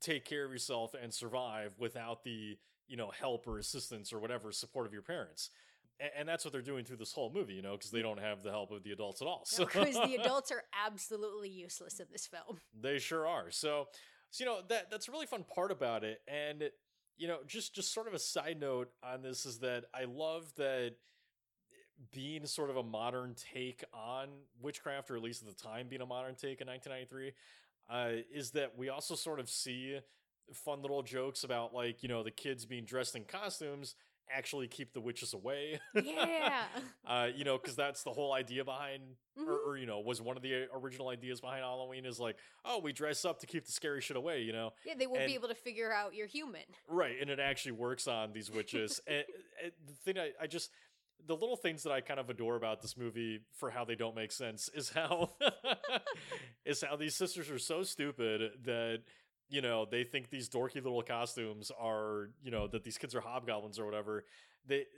take 0.00 0.24
care 0.24 0.44
of 0.44 0.52
yourself 0.52 0.94
and 0.94 1.12
survive 1.12 1.74
without 1.78 2.24
the, 2.24 2.58
you 2.88 2.96
know, 2.96 3.10
help 3.10 3.46
or 3.46 3.58
assistance 3.58 4.12
or 4.12 4.18
whatever 4.18 4.50
support 4.52 4.86
of 4.86 4.92
your 4.92 5.02
parents. 5.02 5.50
A- 6.00 6.18
And 6.18 6.28
that's 6.28 6.44
what 6.44 6.52
they're 6.52 6.62
doing 6.62 6.84
through 6.84 6.96
this 6.96 7.12
whole 7.12 7.30
movie, 7.32 7.54
you 7.54 7.62
know, 7.62 7.72
because 7.72 7.90
they 7.90 8.02
don't 8.02 8.20
have 8.20 8.42
the 8.42 8.50
help 8.50 8.70
of 8.70 8.82
the 8.82 8.92
adults 8.92 9.20
at 9.22 9.28
all. 9.28 9.42
So 9.44 9.64
because 9.64 9.94
the 9.94 10.16
adults 10.20 10.50
are 10.50 10.62
absolutely 10.86 11.48
useless 11.50 12.00
in 12.00 12.06
this 12.10 12.26
film 12.26 12.58
They 12.80 12.98
sure 12.98 13.26
are. 13.26 13.50
So, 13.50 13.88
so 14.30 14.44
you 14.44 14.50
know 14.50 14.60
that 14.68 14.90
that's 14.90 15.08
a 15.08 15.12
really 15.12 15.26
fun 15.26 15.44
part 15.44 15.70
about 15.70 16.04
it. 16.04 16.20
And 16.28 16.70
you 17.16 17.28
know, 17.28 17.38
just 17.46 17.74
just 17.74 17.92
sort 17.92 18.08
of 18.08 18.14
a 18.14 18.18
side 18.18 18.58
note 18.60 18.90
on 19.02 19.22
this 19.22 19.44
is 19.44 19.58
that 19.58 19.84
I 19.94 20.04
love 20.04 20.52
that 20.56 20.94
being 22.12 22.46
sort 22.46 22.70
of 22.70 22.76
a 22.76 22.82
modern 22.82 23.34
take 23.34 23.84
on 23.92 24.28
witchcraft, 24.62 25.10
or 25.10 25.16
at 25.16 25.22
least 25.22 25.42
at 25.42 25.48
the 25.48 25.62
time 25.62 25.86
being 25.88 26.00
a 26.02 26.06
modern 26.06 26.34
take 26.34 26.60
in 26.60 26.66
1993, 26.66 27.32
uh, 27.90 28.22
is 28.34 28.52
that 28.52 28.76
we 28.76 28.88
also 28.88 29.14
sort 29.14 29.38
of 29.38 29.48
see 29.50 29.98
fun 30.52 30.82
little 30.82 31.02
jokes 31.02 31.44
about 31.44 31.72
like 31.74 32.02
you 32.02 32.08
know 32.08 32.22
the 32.22 32.30
kids 32.30 32.64
being 32.64 32.84
dressed 32.84 33.14
in 33.14 33.24
costumes 33.24 33.94
actually 34.34 34.68
keep 34.68 34.92
the 34.92 35.00
witches 35.00 35.34
away. 35.34 35.80
yeah 35.94 36.64
uh, 37.06 37.28
you 37.34 37.44
know, 37.44 37.58
because 37.58 37.76
that's 37.76 38.02
the 38.02 38.10
whole 38.10 38.32
idea 38.32 38.64
behind, 38.64 39.02
or, 39.36 39.44
Mhm. 39.44 39.66
or 39.66 39.76
you 39.76 39.86
know, 39.86 40.00
was 40.00 40.20
one 40.22 40.36
of 40.36 40.42
the 40.42 40.66
original 40.74 41.08
ideas 41.08 41.40
behind 41.40 41.60
Halloween 41.62 42.04
is 42.04 42.18
like, 42.20 42.36
oh, 42.64 42.78
we 42.80 42.92
dress 42.92 43.24
up 43.24 43.40
to 43.40 43.46
keep 43.46 43.64
the 43.66 43.72
scary 43.72 44.00
shit 44.00 44.16
away, 44.16 44.42
you 44.42 44.52
know, 44.52 44.72
yeah 44.84 44.94
they 44.98 45.06
won't 45.06 45.20
and- 45.22 45.28
be 45.28 45.34
able 45.34 45.48
to 45.48 45.54
figure 45.54 45.92
out 45.92 46.14
you're 46.14 46.26
human 46.26 46.62
right? 46.88 47.16
And 47.20 47.30
it 47.30 47.38
actually 47.40 47.72
works 47.72 48.06
on 48.08 48.32
these 48.32 48.50
witches. 48.50 49.00
and, 49.06 49.24
and 49.62 49.72
the 49.86 49.92
thing 50.04 50.18
I, 50.18 50.30
I 50.42 50.46
just, 50.46 50.70
the 51.26 51.34
little 51.34 51.56
things 51.56 51.82
that 51.82 51.92
I 51.92 52.00
kind 52.00 52.18
of 52.18 52.30
adore 52.30 52.56
about 52.56 52.80
this 52.80 52.96
movie 52.96 53.40
for 53.54 53.68
how 53.70 53.84
they 53.84 53.94
don't 53.94 54.16
make 54.16 54.32
sense 54.32 54.70
is 54.74 54.88
how, 54.90 55.30
is 56.64 56.82
how 56.82 56.96
these 56.96 57.14
sisters 57.14 57.50
are 57.50 57.58
so 57.58 57.82
stupid 57.82 58.52
that. 58.64 59.00
You 59.50 59.60
know, 59.62 59.86
they 59.90 60.04
think 60.04 60.30
these 60.30 60.48
dorky 60.48 60.76
little 60.76 61.02
costumes 61.02 61.70
are, 61.78 62.30
you 62.42 62.50
know, 62.50 62.68
that 62.68 62.84
these 62.84 62.96
kids 62.96 63.14
are 63.14 63.20
hobgoblins 63.20 63.78
or 63.78 63.84
whatever. 63.84 64.24
They, 64.66 64.76
th- 64.76 64.88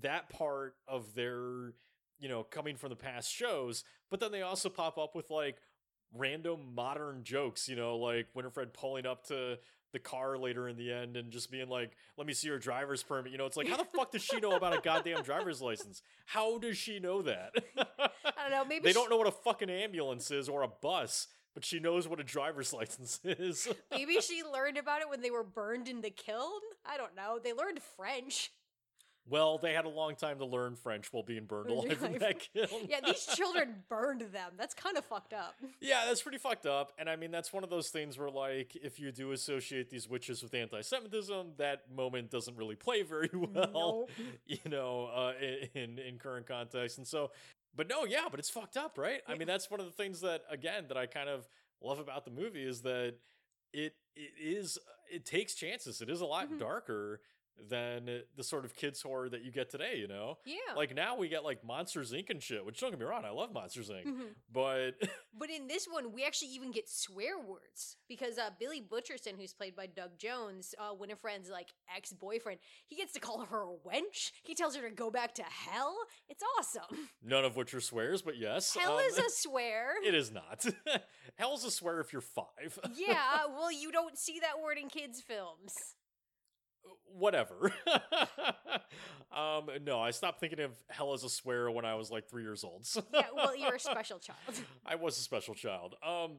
that 0.00 0.30
part 0.30 0.74
of 0.88 1.14
their 1.14 1.72
you 2.18 2.28
know, 2.28 2.42
coming 2.42 2.76
from 2.76 2.90
the 2.90 2.96
past 2.96 3.32
shows, 3.32 3.84
but 4.10 4.20
then 4.20 4.32
they 4.32 4.42
also 4.42 4.68
pop 4.68 4.98
up 4.98 5.14
with 5.14 5.30
like 5.30 5.58
random 6.14 6.74
modern 6.74 7.22
jokes, 7.22 7.68
you 7.68 7.76
know, 7.76 7.96
like 7.96 8.26
Winifred 8.34 8.74
pulling 8.74 9.06
up 9.06 9.26
to 9.28 9.58
the 9.92 9.98
car 9.98 10.36
later 10.36 10.68
in 10.68 10.76
the 10.76 10.92
end 10.92 11.16
and 11.16 11.30
just 11.30 11.50
being 11.50 11.68
like, 11.68 11.92
"Let 12.16 12.26
me 12.26 12.34
see 12.34 12.48
your 12.48 12.58
driver's 12.58 13.02
permit." 13.02 13.32
You 13.32 13.38
know, 13.38 13.46
it's 13.46 13.56
like, 13.56 13.68
how 13.68 13.76
the 13.76 13.84
fuck 13.84 14.12
does 14.12 14.22
she 14.22 14.38
know 14.38 14.52
about 14.52 14.76
a 14.76 14.80
goddamn 14.80 15.22
driver's 15.22 15.62
license? 15.62 16.02
How 16.26 16.58
does 16.58 16.76
she 16.76 16.98
know 16.98 17.22
that? 17.22 17.52
I 17.76 18.42
don't 18.42 18.50
know. 18.50 18.64
Maybe 18.68 18.82
they 18.84 18.90
she, 18.90 18.94
don't 18.94 19.08
know 19.08 19.16
what 19.16 19.28
a 19.28 19.32
fucking 19.32 19.70
ambulance 19.70 20.30
is 20.30 20.48
or 20.48 20.62
a 20.62 20.68
bus, 20.68 21.28
but 21.58 21.64
she 21.64 21.80
knows 21.80 22.06
what 22.06 22.20
a 22.20 22.22
driver's 22.22 22.72
license 22.80 23.18
is. 23.24 23.66
Maybe 23.90 24.20
she 24.20 24.44
learned 24.44 24.76
about 24.78 25.00
it 25.00 25.08
when 25.08 25.22
they 25.22 25.30
were 25.32 25.42
burned 25.42 25.88
in 25.88 26.02
the 26.02 26.10
kiln. 26.10 26.60
I 26.86 26.96
don't 26.96 27.16
know. 27.16 27.40
They 27.42 27.52
learned 27.52 27.80
French. 27.96 28.52
well, 29.28 29.58
they 29.58 29.72
had 29.74 29.84
a 29.84 29.88
long 29.88 30.14
time 30.14 30.38
to 30.38 30.44
learn 30.46 30.76
French 30.76 31.12
while 31.12 31.24
being 31.24 31.46
burned 31.46 31.68
alive 31.72 32.00
in 32.04 32.18
that 32.18 32.38
kiln. 32.54 32.86
Yeah, 32.88 33.00
these 33.04 33.26
children 33.34 33.82
burned 33.88 34.20
them. 34.32 34.52
That's 34.56 34.72
kind 34.72 34.96
of 34.96 35.04
fucked 35.04 35.32
up. 35.32 35.56
Yeah, 35.80 36.04
that's 36.06 36.22
pretty 36.22 36.38
fucked 36.38 36.64
up. 36.64 36.92
And 36.96 37.10
I 37.10 37.16
mean, 37.16 37.32
that's 37.32 37.52
one 37.52 37.64
of 37.64 37.70
those 37.70 37.88
things 37.88 38.16
where, 38.16 38.30
like, 38.30 38.76
if 38.76 39.00
you 39.00 39.10
do 39.10 39.32
associate 39.32 39.90
these 39.90 40.08
witches 40.08 40.40
with 40.44 40.54
anti 40.54 40.80
Semitism, 40.80 41.54
that 41.58 41.90
moment 41.92 42.30
doesn't 42.30 42.56
really 42.56 42.76
play 42.76 43.02
very 43.02 43.30
well, 43.34 44.06
Nope. 44.06 44.10
you 44.46 44.70
know, 44.70 45.06
uh, 45.12 45.32
in, 45.74 45.98
in 45.98 46.18
current 46.18 46.46
context. 46.46 46.98
And 46.98 47.06
so, 47.06 47.32
but 47.74 47.88
no, 47.88 48.04
yeah, 48.04 48.26
but 48.30 48.38
it's 48.40 48.50
fucked 48.50 48.76
up, 48.76 48.98
right? 48.98 49.20
I 49.26 49.34
mean, 49.36 49.46
that's 49.48 49.70
one 49.70 49.80
of 49.80 49.86
the 49.86 49.92
things 49.92 50.20
that, 50.22 50.42
again, 50.50 50.86
that 50.88 50.96
I 50.96 51.06
kind 51.06 51.28
of 51.28 51.48
love 51.80 51.98
about 51.98 52.24
the 52.24 52.30
movie 52.30 52.64
is 52.64 52.82
that 52.82 53.14
it 53.72 53.94
it 54.16 54.32
is, 54.40 54.78
it 55.12 55.24
takes 55.24 55.54
chances. 55.54 56.00
It 56.00 56.10
is 56.10 56.20
a 56.20 56.26
lot 56.26 56.48
Mhm. 56.50 56.58
darker 56.58 57.20
than 57.68 58.22
the 58.36 58.42
sort 58.44 58.64
of 58.64 58.74
kids 58.74 59.02
horror 59.02 59.28
that 59.28 59.42
you 59.42 59.50
get 59.50 59.70
today, 59.70 59.96
you 59.98 60.08
know? 60.08 60.38
Yeah. 60.44 60.74
Like 60.76 60.94
now 60.94 61.16
we 61.16 61.28
get 61.28 61.44
like 61.44 61.64
Monsters 61.64 62.12
Inc. 62.12 62.30
and 62.30 62.42
shit, 62.42 62.64
which 62.64 62.80
don't 62.80 62.90
get 62.90 62.98
me 63.00 63.04
wrong, 63.06 63.24
I 63.24 63.30
love 63.30 63.52
Monsters 63.52 63.90
Inc. 63.90 64.06
Mhm. 64.06 64.34
But 64.52 64.92
But 65.38 65.50
in 65.50 65.68
this 65.68 65.86
one, 65.86 66.12
we 66.12 66.24
actually 66.24 66.48
even 66.48 66.72
get 66.72 66.88
swear 66.88 67.38
words 67.38 67.96
because 68.08 68.38
uh, 68.38 68.50
Billy 68.58 68.80
Butcherson, 68.82 69.36
who's 69.38 69.52
played 69.52 69.76
by 69.76 69.86
Doug 69.86 70.18
Jones, 70.18 70.74
uh, 70.78 70.94
Winifred's 70.94 71.48
like 71.48 71.68
ex 71.94 72.12
boyfriend, 72.12 72.58
he 72.86 72.96
gets 72.96 73.12
to 73.12 73.20
call 73.20 73.44
her 73.44 73.62
a 73.62 73.88
wench. 73.88 74.32
He 74.42 74.54
tells 74.54 74.74
her 74.76 74.88
to 74.88 74.94
go 74.94 75.10
back 75.10 75.34
to 75.34 75.42
hell. 75.44 75.96
It's 76.28 76.42
awesome. 76.58 77.08
None 77.22 77.44
of 77.44 77.56
which 77.56 77.72
are 77.74 77.80
swears, 77.80 78.22
but 78.22 78.36
yes. 78.36 78.74
Hell 78.74 78.94
um, 78.98 79.04
is 79.04 79.18
a 79.18 79.22
swear. 79.28 79.92
It 80.04 80.14
is 80.14 80.32
not. 80.32 80.64
Hell's 81.36 81.64
a 81.64 81.70
swear 81.70 82.00
if 82.00 82.12
you're 82.12 82.20
five. 82.22 82.78
yeah, 82.96 83.46
well, 83.48 83.70
you 83.70 83.92
don't 83.92 84.18
see 84.18 84.40
that 84.40 84.60
word 84.62 84.78
in 84.78 84.88
kids' 84.88 85.20
films. 85.20 85.72
Whatever. 87.06 87.72
um, 89.36 89.68
no, 89.84 90.00
I 90.00 90.10
stopped 90.10 90.40
thinking 90.40 90.60
of 90.60 90.72
hell 90.88 91.12
as 91.14 91.24
a 91.24 91.28
swear 91.28 91.70
when 91.70 91.84
I 91.84 91.94
was 91.94 92.10
like 92.10 92.28
three 92.28 92.42
years 92.42 92.64
old. 92.64 92.86
Yeah, 93.12 93.22
well, 93.34 93.56
you're 93.56 93.74
a 93.74 93.80
special 93.80 94.18
child. 94.18 94.38
I 94.86 94.94
was 94.94 95.18
a 95.18 95.22
special 95.22 95.54
child. 95.54 95.96
Um, 96.06 96.38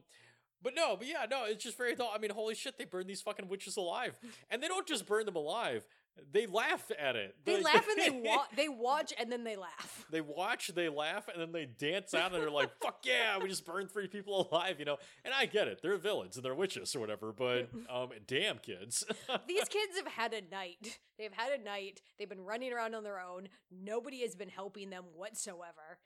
but 0.62 0.74
no, 0.74 0.96
but 0.96 1.06
yeah, 1.06 1.26
no, 1.30 1.44
it's 1.44 1.62
just 1.64 1.76
very 1.76 1.94
dull. 1.94 2.10
I 2.14 2.18
mean, 2.18 2.30
holy 2.30 2.54
shit, 2.54 2.78
they 2.78 2.84
burn 2.84 3.06
these 3.06 3.20
fucking 3.22 3.48
witches 3.48 3.76
alive, 3.76 4.18
and 4.50 4.62
they 4.62 4.68
don't 4.68 4.86
just 4.86 5.06
burn 5.06 5.26
them 5.26 5.36
alive; 5.36 5.86
they 6.32 6.46
laugh 6.46 6.90
at 6.98 7.16
it. 7.16 7.34
They 7.44 7.60
laugh 7.62 7.86
and 7.88 7.98
they 7.98 8.20
wa- 8.28 8.46
they 8.56 8.68
watch 8.68 9.12
and 9.18 9.30
then 9.30 9.44
they 9.44 9.56
laugh. 9.56 10.06
They 10.10 10.20
watch, 10.20 10.68
they 10.74 10.88
laugh, 10.88 11.28
and 11.28 11.40
then 11.40 11.52
they 11.52 11.66
dance 11.66 12.14
out, 12.14 12.32
and 12.32 12.42
they're 12.42 12.50
like, 12.50 12.70
"Fuck 12.82 13.00
yeah, 13.04 13.38
we 13.38 13.48
just 13.48 13.64
burned 13.64 13.90
three 13.90 14.08
people 14.08 14.48
alive," 14.50 14.76
you 14.78 14.84
know. 14.84 14.98
And 15.24 15.32
I 15.34 15.46
get 15.46 15.68
it; 15.68 15.80
they're 15.82 15.96
villains 15.96 16.36
and 16.36 16.44
they're 16.44 16.54
witches 16.54 16.94
or 16.96 17.00
whatever. 17.00 17.32
But 17.32 17.68
um, 17.90 18.10
damn, 18.26 18.58
kids. 18.58 19.04
These 19.48 19.68
kids 19.68 19.96
have 19.96 20.06
had 20.06 20.32
a 20.32 20.42
night. 20.50 20.98
They've 21.18 21.32
had 21.32 21.58
a 21.58 21.62
night. 21.62 22.00
They've 22.18 22.28
been 22.28 22.44
running 22.44 22.72
around 22.72 22.94
on 22.94 23.04
their 23.04 23.20
own. 23.20 23.48
Nobody 23.70 24.20
has 24.20 24.34
been 24.34 24.48
helping 24.48 24.90
them 24.90 25.04
whatsoever. 25.14 25.98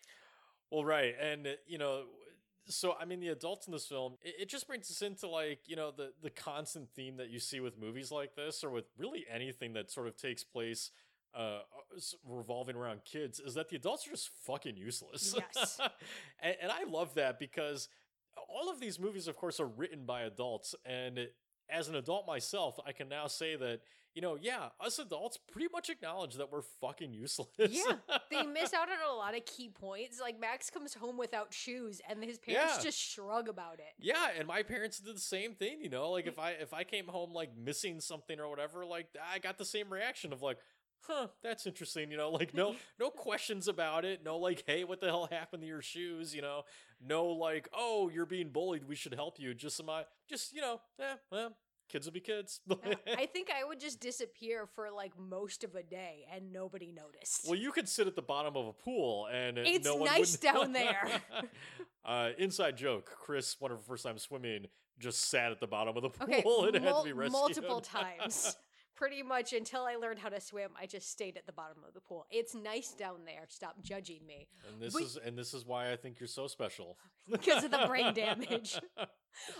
well, 0.70 0.84
right, 0.84 1.14
and 1.20 1.48
you 1.66 1.78
know, 1.78 2.04
so 2.66 2.94
I 3.00 3.04
mean, 3.04 3.20
the 3.20 3.28
adults 3.28 3.66
in 3.66 3.72
this 3.72 3.86
film, 3.86 4.14
it, 4.22 4.34
it 4.42 4.48
just 4.48 4.66
brings 4.66 4.90
us 4.90 5.02
into 5.02 5.28
like 5.28 5.60
you 5.66 5.76
know 5.76 5.90
the 5.90 6.12
the 6.22 6.30
constant 6.30 6.88
theme 6.90 7.16
that 7.18 7.30
you 7.30 7.38
see 7.38 7.60
with 7.60 7.78
movies 7.78 8.10
like 8.10 8.34
this, 8.34 8.64
or 8.64 8.70
with 8.70 8.86
really 8.98 9.24
anything 9.32 9.74
that 9.74 9.90
sort 9.90 10.06
of 10.06 10.16
takes 10.16 10.44
place. 10.44 10.90
Uh, 11.36 11.62
revolving 12.24 12.76
around 12.76 13.00
kids 13.04 13.40
is 13.40 13.54
that 13.54 13.68
the 13.68 13.74
adults 13.74 14.06
are 14.06 14.10
just 14.10 14.30
fucking 14.46 14.76
useless. 14.76 15.34
Yes. 15.36 15.80
and, 16.40 16.54
and 16.62 16.70
I 16.70 16.84
love 16.84 17.14
that 17.14 17.40
because 17.40 17.88
all 18.48 18.70
of 18.70 18.78
these 18.78 19.00
movies, 19.00 19.26
of 19.26 19.36
course, 19.36 19.58
are 19.58 19.66
written 19.66 20.04
by 20.04 20.22
adults. 20.22 20.74
And 20.84 21.28
as 21.68 21.88
an 21.88 21.96
adult 21.96 22.26
myself, 22.26 22.78
I 22.86 22.92
can 22.92 23.08
now 23.08 23.26
say 23.26 23.56
that, 23.56 23.80
you 24.14 24.22
know, 24.22 24.36
yeah, 24.40 24.68
us 24.80 24.98
adults 24.98 25.36
pretty 25.50 25.68
much 25.72 25.90
acknowledge 25.90 26.34
that 26.34 26.52
we're 26.52 26.62
fucking 26.80 27.12
useless. 27.12 27.48
Yeah, 27.58 27.96
they 28.30 28.42
miss 28.46 28.72
out 28.72 28.88
on 28.88 28.98
a 29.10 29.14
lot 29.14 29.36
of 29.36 29.44
key 29.44 29.68
points. 29.68 30.20
Like 30.20 30.38
Max 30.40 30.70
comes 30.70 30.94
home 30.94 31.16
without 31.16 31.52
shoes, 31.52 32.00
and 32.08 32.22
his 32.22 32.38
parents 32.38 32.76
Yeah. 32.78 32.82
just 32.82 32.98
shrug 32.98 33.48
about 33.48 33.74
it. 33.80 33.92
Yeah, 33.98 34.28
and 34.38 34.46
my 34.46 34.62
parents 34.62 34.98
did 35.00 35.16
the 35.16 35.20
same 35.20 35.54
thing, 35.54 35.80
you 35.80 35.88
know. 35.90 36.10
Like 36.10 36.26
if 36.26 36.38
I 36.38 36.50
if 36.52 36.72
I 36.72 36.84
came 36.84 37.06
home 37.08 37.32
like 37.32 37.56
missing 37.56 38.00
something 38.00 38.38
or 38.38 38.48
whatever, 38.48 38.84
like 38.86 39.08
I 39.32 39.38
got 39.40 39.58
the 39.58 39.64
same 39.64 39.92
reaction 39.92 40.32
of 40.32 40.42
like, 40.42 40.58
"Huh, 41.00 41.28
that's 41.42 41.66
interesting," 41.66 42.10
you 42.10 42.16
know. 42.16 42.30
Like 42.30 42.54
no 42.54 42.76
no 43.00 43.10
questions 43.10 43.66
about 43.68 44.04
it. 44.04 44.24
No 44.24 44.38
like, 44.38 44.62
"Hey, 44.66 44.84
what 44.84 45.00
the 45.00 45.06
hell 45.06 45.26
happened 45.30 45.62
to 45.62 45.68
your 45.68 45.82
shoes?" 45.82 46.34
you 46.34 46.42
know. 46.42 46.62
No 47.04 47.26
like, 47.26 47.68
"Oh, 47.72 48.08
you're 48.14 48.26
being 48.26 48.50
bullied. 48.50 48.86
We 48.88 48.94
should 48.94 49.14
help 49.14 49.38
you." 49.40 49.54
Just 49.54 49.76
some 49.76 49.88
uh, 49.88 50.02
just, 50.28 50.54
you 50.54 50.60
know, 50.60 50.80
eh, 51.00 51.16
well, 51.30 51.52
kids 51.88 52.06
will 52.06 52.12
be 52.12 52.20
kids. 52.20 52.60
I 53.18 53.26
think 53.26 53.50
I 53.50 53.64
would 53.64 53.80
just 53.80 54.00
disappear 54.00 54.66
for 54.66 54.90
like 54.90 55.12
most 55.18 55.64
of 55.64 55.74
a 55.74 55.82
day, 55.82 56.26
and 56.34 56.52
nobody 56.52 56.92
noticed. 56.92 57.46
well, 57.46 57.58
you 57.58 57.72
could 57.72 57.88
sit 57.88 58.06
at 58.06 58.16
the 58.16 58.22
bottom 58.22 58.56
of 58.56 58.66
a 58.66 58.72
pool 58.72 59.28
and 59.32 59.58
It's 59.58 59.84
no 59.84 59.98
nice 59.98 60.36
down 60.36 60.72
there. 60.72 61.08
uh, 62.04 62.30
inside 62.38 62.76
joke: 62.76 63.10
Chris, 63.20 63.56
one 63.60 63.70
of 63.70 63.78
her 63.78 63.84
first 63.84 64.04
time 64.04 64.18
swimming, 64.18 64.66
just 64.98 65.28
sat 65.30 65.52
at 65.52 65.60
the 65.60 65.66
bottom 65.66 65.96
of 65.96 66.02
the 66.02 66.10
pool 66.10 66.64
okay, 66.64 66.76
and 66.76 66.84
had 66.84 66.94
to 66.94 67.02
be 67.04 67.12
rescued 67.12 67.32
multiple 67.32 67.80
times. 67.80 68.56
Pretty 68.96 69.24
much 69.24 69.52
until 69.52 69.82
I 69.82 69.96
learned 69.96 70.20
how 70.20 70.28
to 70.28 70.40
swim, 70.40 70.70
I 70.80 70.86
just 70.86 71.10
stayed 71.10 71.36
at 71.36 71.46
the 71.46 71.52
bottom 71.52 71.78
of 71.86 71.94
the 71.94 72.00
pool. 72.00 72.26
It's 72.30 72.54
nice 72.54 72.92
down 72.92 73.24
there. 73.26 73.42
Stop 73.48 73.82
judging 73.82 74.24
me 74.24 74.46
And 74.70 74.80
this 74.80 74.94
But- 74.94 75.02
is 75.02 75.16
and 75.16 75.36
this 75.36 75.52
is 75.52 75.66
why 75.66 75.90
I 75.90 75.96
think 75.96 76.20
you're 76.20 76.28
so 76.28 76.46
special. 76.46 76.96
because 77.28 77.64
of 77.64 77.72
the 77.72 77.86
brain 77.88 78.14
damage. 78.14 78.78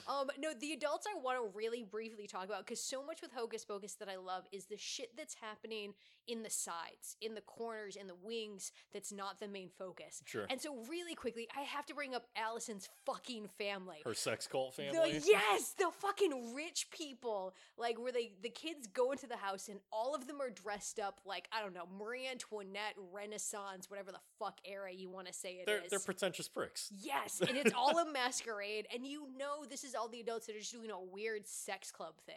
Um, 0.09 0.29
no, 0.39 0.51
the 0.59 0.73
adults 0.73 1.07
I 1.13 1.19
want 1.19 1.39
to 1.39 1.57
really 1.57 1.83
briefly 1.83 2.27
talk 2.27 2.45
about 2.45 2.65
because 2.67 2.81
so 2.81 3.05
much 3.05 3.21
with 3.23 3.33
Hocus 3.33 3.65
Pocus 3.65 3.95
that 3.95 4.09
I 4.09 4.17
love 4.17 4.45
is 4.53 4.67
the 4.67 4.77
shit 4.77 5.17
that's 5.17 5.35
happening 5.41 5.95
in 6.27 6.43
the 6.43 6.51
sides, 6.51 7.17
in 7.21 7.35
the 7.35 7.41
corners, 7.43 7.97
in 7.97 8.07
the 8.07 8.15
wings. 8.23 8.73
That's 8.93 9.13
not 9.13 9.41
the 9.41 9.49
main 9.49 9.69
focus. 9.79 10.23
Sure. 10.25 10.47
And 10.49 10.61
so, 10.61 10.77
really 10.89 11.15
quickly, 11.15 11.49
I 11.57 11.63
have 11.63 11.85
to 11.87 11.95
bring 11.95 12.15
up 12.15 12.27
Allison's 12.37 12.89
fucking 13.05 13.49
family. 13.59 13.99
Her 14.05 14.15
sex 14.15 14.47
cult 14.47 14.77
The, 14.77 14.85
family. 14.85 15.21
yes, 15.27 15.75
the 15.79 15.91
fucking 16.01 16.55
rich 16.55 16.89
people, 16.91 17.55
like 17.77 17.99
where 18.01 18.13
they 18.13 18.33
the 18.43 18.49
kids 18.51 18.87
go 18.87 19.13
into 19.13 19.27
the 19.27 19.37
house 19.37 19.69
and 19.69 19.81
all 19.93 20.15
of 20.15 20.27
them 20.27 20.41
are 20.41 20.51
dressed 20.51 20.99
up 20.99 21.21
like 21.27 21.49
I 21.53 21.61
don't 21.63 21.75
know 21.75 21.87
Marie 21.99 22.27
Antoinette, 22.31 22.95
Renaissance, 23.13 23.91
whatever 23.91 24.13
the 24.13 24.21
fuck 24.39 24.59
era 24.65 24.93
you 24.93 25.11
want 25.11 25.27
to 25.27 25.33
say 25.33 25.55
it 25.57 25.61
is. 25.61 25.67
they're 25.67 25.81
they're 25.91 25.99
pretentious 25.99 26.49
pricks. 26.49 26.91
Yes, 27.03 27.41
and 27.47 27.57
it's 27.57 27.73
all 27.77 27.99
a 27.99 28.11
masquerade, 28.11 28.87
and 28.95 29.07
you 29.07 29.27
know 29.37 29.64
Oh, 29.65 29.69
this 29.69 29.85
is 29.85 29.95
all 29.95 30.09
the 30.09 30.21
adults 30.21 30.47
that 30.47 30.57
are 30.57 30.59
just 30.59 30.73
doing 30.73 30.91
a 30.91 31.01
weird 31.01 31.47
sex 31.47 31.91
club 31.91 32.15
thing. 32.27 32.35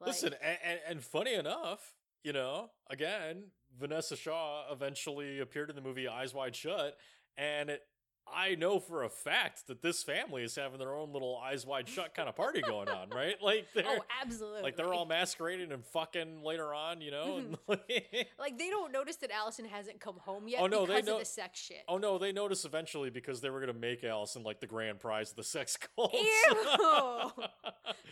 Like, 0.00 0.08
Listen, 0.08 0.34
and, 0.42 0.58
and, 0.64 0.80
and 0.88 1.02
funny 1.02 1.34
enough, 1.34 1.94
you 2.24 2.32
know, 2.32 2.70
again, 2.90 3.44
Vinessa 3.80 4.16
Shaw 4.16 4.70
eventually 4.70 5.40
appeared 5.40 5.70
in 5.70 5.76
the 5.76 5.82
movie 5.82 6.08
Eyes 6.08 6.34
Wide 6.34 6.54
Shut, 6.54 6.96
and 7.36 7.70
it, 7.70 7.82
I 8.26 8.54
know 8.54 8.78
for 8.80 9.02
a 9.02 9.08
fact 9.10 9.66
that 9.66 9.82
this 9.82 10.02
family 10.02 10.42
is 10.42 10.54
having 10.54 10.78
their 10.78 10.94
own 10.94 11.12
little 11.12 11.36
Eyes 11.44 11.66
Wide 11.66 11.88
Shut 11.88 12.14
kind 12.14 12.28
of 12.28 12.36
party 12.36 12.60
going 12.62 12.88
on, 12.88 13.10
right? 13.10 13.34
Like 13.42 13.66
they're 13.74 13.84
oh, 13.86 13.98
absolutely. 14.22 14.62
like 14.62 14.76
they're 14.76 14.92
all 14.92 15.04
masquerading 15.06 15.72
and 15.72 15.84
fucking 15.86 16.42
later 16.42 16.72
on, 16.72 17.00
you 17.00 17.10
know. 17.10 17.40
Mm-hmm. 17.42 17.72
and 17.72 18.26
like- 18.38 18.58
they 18.58 18.70
don't 18.70 18.92
notice 18.92 19.16
that 19.16 19.30
Allison 19.30 19.64
hasn't 19.64 20.00
come 20.00 20.16
home 20.18 20.48
yet 20.48 20.60
Oh, 20.62 20.66
no, 20.66 20.86
they 20.86 20.94
because 20.96 21.06
know- 21.06 21.14
of 21.14 21.20
the 21.20 21.26
sex 21.26 21.60
shit. 21.60 21.82
Oh 21.88 21.98
no, 21.98 22.18
they 22.18 22.32
notice 22.32 22.64
eventually 22.64 23.10
because 23.10 23.40
they 23.40 23.50
were 23.50 23.60
gonna 23.60 23.72
make 23.72 24.04
Allison 24.04 24.42
like 24.44 24.60
the 24.60 24.66
grand 24.66 25.00
prize 25.00 25.30
of 25.30 25.36
the 25.36 25.44
sex 25.44 25.76
cult. 25.96 26.12
Ew! 26.14 27.30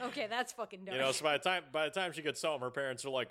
okay, 0.03 0.27
that's 0.29 0.53
fucking 0.53 0.85
dumb. 0.85 0.95
you 0.95 1.01
know, 1.01 1.13
so 1.13 1.25
by 1.25 1.33
the 1.39 1.43
time 1.45 1.63
by 1.73 1.85
the 1.85 1.91
time 1.91 2.13
she 2.13 2.23
gets 2.23 2.43
home, 2.43 2.61
her 2.61 2.71
parents 2.71 3.05
are 3.05 3.11
like, 3.11 3.29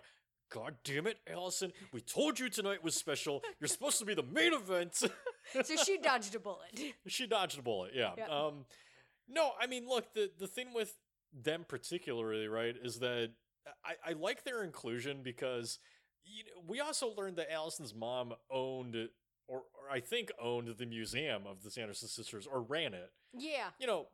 "God 0.49 0.75
damn 0.83 1.07
it, 1.07 1.17
Allison! 1.31 1.71
We 1.91 2.01
told 2.01 2.39
you 2.39 2.49
tonight 2.49 2.83
was 2.83 2.95
special. 2.95 3.41
You're 3.59 3.67
supposed 3.67 3.99
to 3.99 4.05
be 4.05 4.13
the 4.13 4.23
main 4.23 4.53
event." 4.53 5.03
So 5.63 5.75
she 5.83 5.97
dodged 5.97 6.35
a 6.35 6.39
bullet. 6.39 6.69
she 7.07 7.27
dodged 7.27 7.59
a 7.59 7.61
bullet. 7.61 7.91
Yeah. 7.93 8.11
Yeah. 8.17 8.27
Um, 8.27 8.65
no, 9.27 9.51
I 9.59 9.67
mean, 9.67 9.87
look, 9.87 10.13
the 10.13 10.31
the 10.37 10.47
thing 10.47 10.73
with 10.73 10.95
them 11.33 11.65
particularly, 11.67 12.47
right, 12.47 12.75
is 12.81 12.99
that 12.99 13.31
I, 13.85 14.11
I 14.11 14.13
like 14.13 14.43
their 14.43 14.63
inclusion 14.63 15.21
because 15.23 15.79
you 16.25 16.43
know, 16.45 16.63
we 16.67 16.79
also 16.79 17.13
learned 17.15 17.37
that 17.37 17.51
Allison's 17.51 17.93
mom 17.93 18.33
owned. 18.51 18.95
Or, 19.51 19.61
or 19.73 19.91
I 19.91 19.99
think 19.99 20.31
owned 20.39 20.67
the 20.77 20.85
museum 20.85 21.47
of 21.47 21.63
the 21.63 21.71
Sanderson 21.71 22.07
sisters, 22.07 22.45
or 22.45 22.61
ran 22.61 22.93
it. 22.93 23.11
Yeah, 23.33 23.69
You 23.79 23.87
know, 23.87 24.09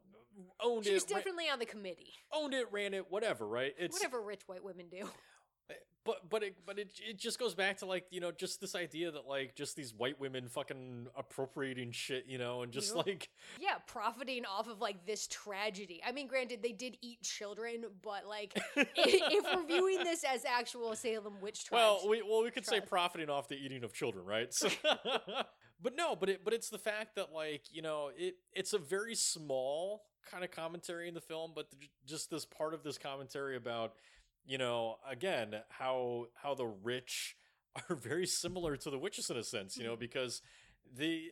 owned 0.63 0.85
she's 0.85 1.03
it, 1.03 1.11
ra- 1.11 1.17
definitely 1.17 1.49
on 1.49 1.59
the 1.59 1.65
committee. 1.65 2.13
owned 2.31 2.53
it, 2.53 2.67
ran 2.71 2.93
it, 2.93 3.11
whatever, 3.11 3.45
right? 3.45 3.73
It's 3.77 3.97
Whatever 3.97 4.21
rich 4.21 4.43
white 4.45 4.63
women 4.63 4.85
do. 4.89 5.09
but 6.05 6.29
but 6.29 6.43
it 6.43 6.55
but 6.65 6.77
it 6.77 6.89
it 7.07 7.17
just 7.17 7.39
goes 7.39 7.55
back 7.55 7.77
to 7.77 7.85
like 7.85 8.05
you 8.11 8.19
know 8.19 8.31
just 8.31 8.61
this 8.61 8.75
idea 8.75 9.11
that 9.11 9.27
like 9.27 9.55
just 9.55 9.75
these 9.75 9.93
white 9.93 10.19
women 10.19 10.47
fucking 10.47 11.07
appropriating 11.17 11.91
shit 11.91 12.25
you 12.27 12.37
know 12.37 12.61
and 12.61 12.71
just 12.71 12.95
like 12.95 13.29
Yeah, 13.59 13.75
profiting 13.87 14.45
off 14.45 14.67
of 14.67 14.79
like 14.79 15.05
this 15.05 15.27
tragedy. 15.27 16.01
I 16.05 16.11
mean, 16.11 16.27
granted, 16.27 16.61
they 16.61 16.71
did 16.71 16.97
eat 17.01 17.21
children, 17.23 17.85
but 18.03 18.25
like, 18.27 18.53
if, 18.75 18.87
if 18.95 19.45
we're 19.55 19.65
viewing 19.65 20.03
this 20.03 20.23
as 20.23 20.45
actual 20.45 20.95
Salem 20.95 21.41
witch 21.41 21.65
trials, 21.65 22.01
well 22.03 22.09
we 22.09 22.21
well 22.21 22.43
we 22.43 22.51
could 22.51 22.65
say 22.65 22.79
profiting 22.79 23.29
off 23.29 23.47
the 23.47 23.55
eating 23.55 23.83
of 23.83 23.93
children 23.93 24.25
right? 24.25 24.53
So, 24.53 24.69
but 25.81 25.95
no 25.95 26.15
but 26.15 26.29
it 26.29 26.43
but 26.43 26.53
it's 26.53 26.69
the 26.69 26.77
fact 26.77 27.15
that 27.15 27.31
like 27.33 27.63
you 27.71 27.81
know 27.81 28.11
it 28.15 28.35
it's 28.53 28.73
a 28.73 28.77
very 28.77 29.15
small 29.15 30.03
kind 30.29 30.43
of 30.43 30.51
commentary 30.51 31.07
in 31.07 31.13
the 31.13 31.21
film 31.21 31.51
but 31.55 31.67
just 32.07 32.31
this 32.31 32.45
part 32.45 32.73
of 32.73 32.83
this 32.83 32.97
commentary 32.97 33.55
about 33.55 33.93
you 34.45 34.57
know 34.57 34.97
again 35.09 35.55
how 35.69 36.25
how 36.35 36.53
the 36.53 36.65
rich 36.65 37.35
are 37.89 37.95
very 37.95 38.25
similar 38.27 38.77
to 38.77 38.89
the 38.89 38.97
witches 38.99 39.29
in 39.29 39.37
a 39.37 39.43
sense 39.43 39.77
you 39.77 39.83
know 39.83 39.95
Mhm. 39.95 39.99
because 39.99 40.41
the 40.97 41.31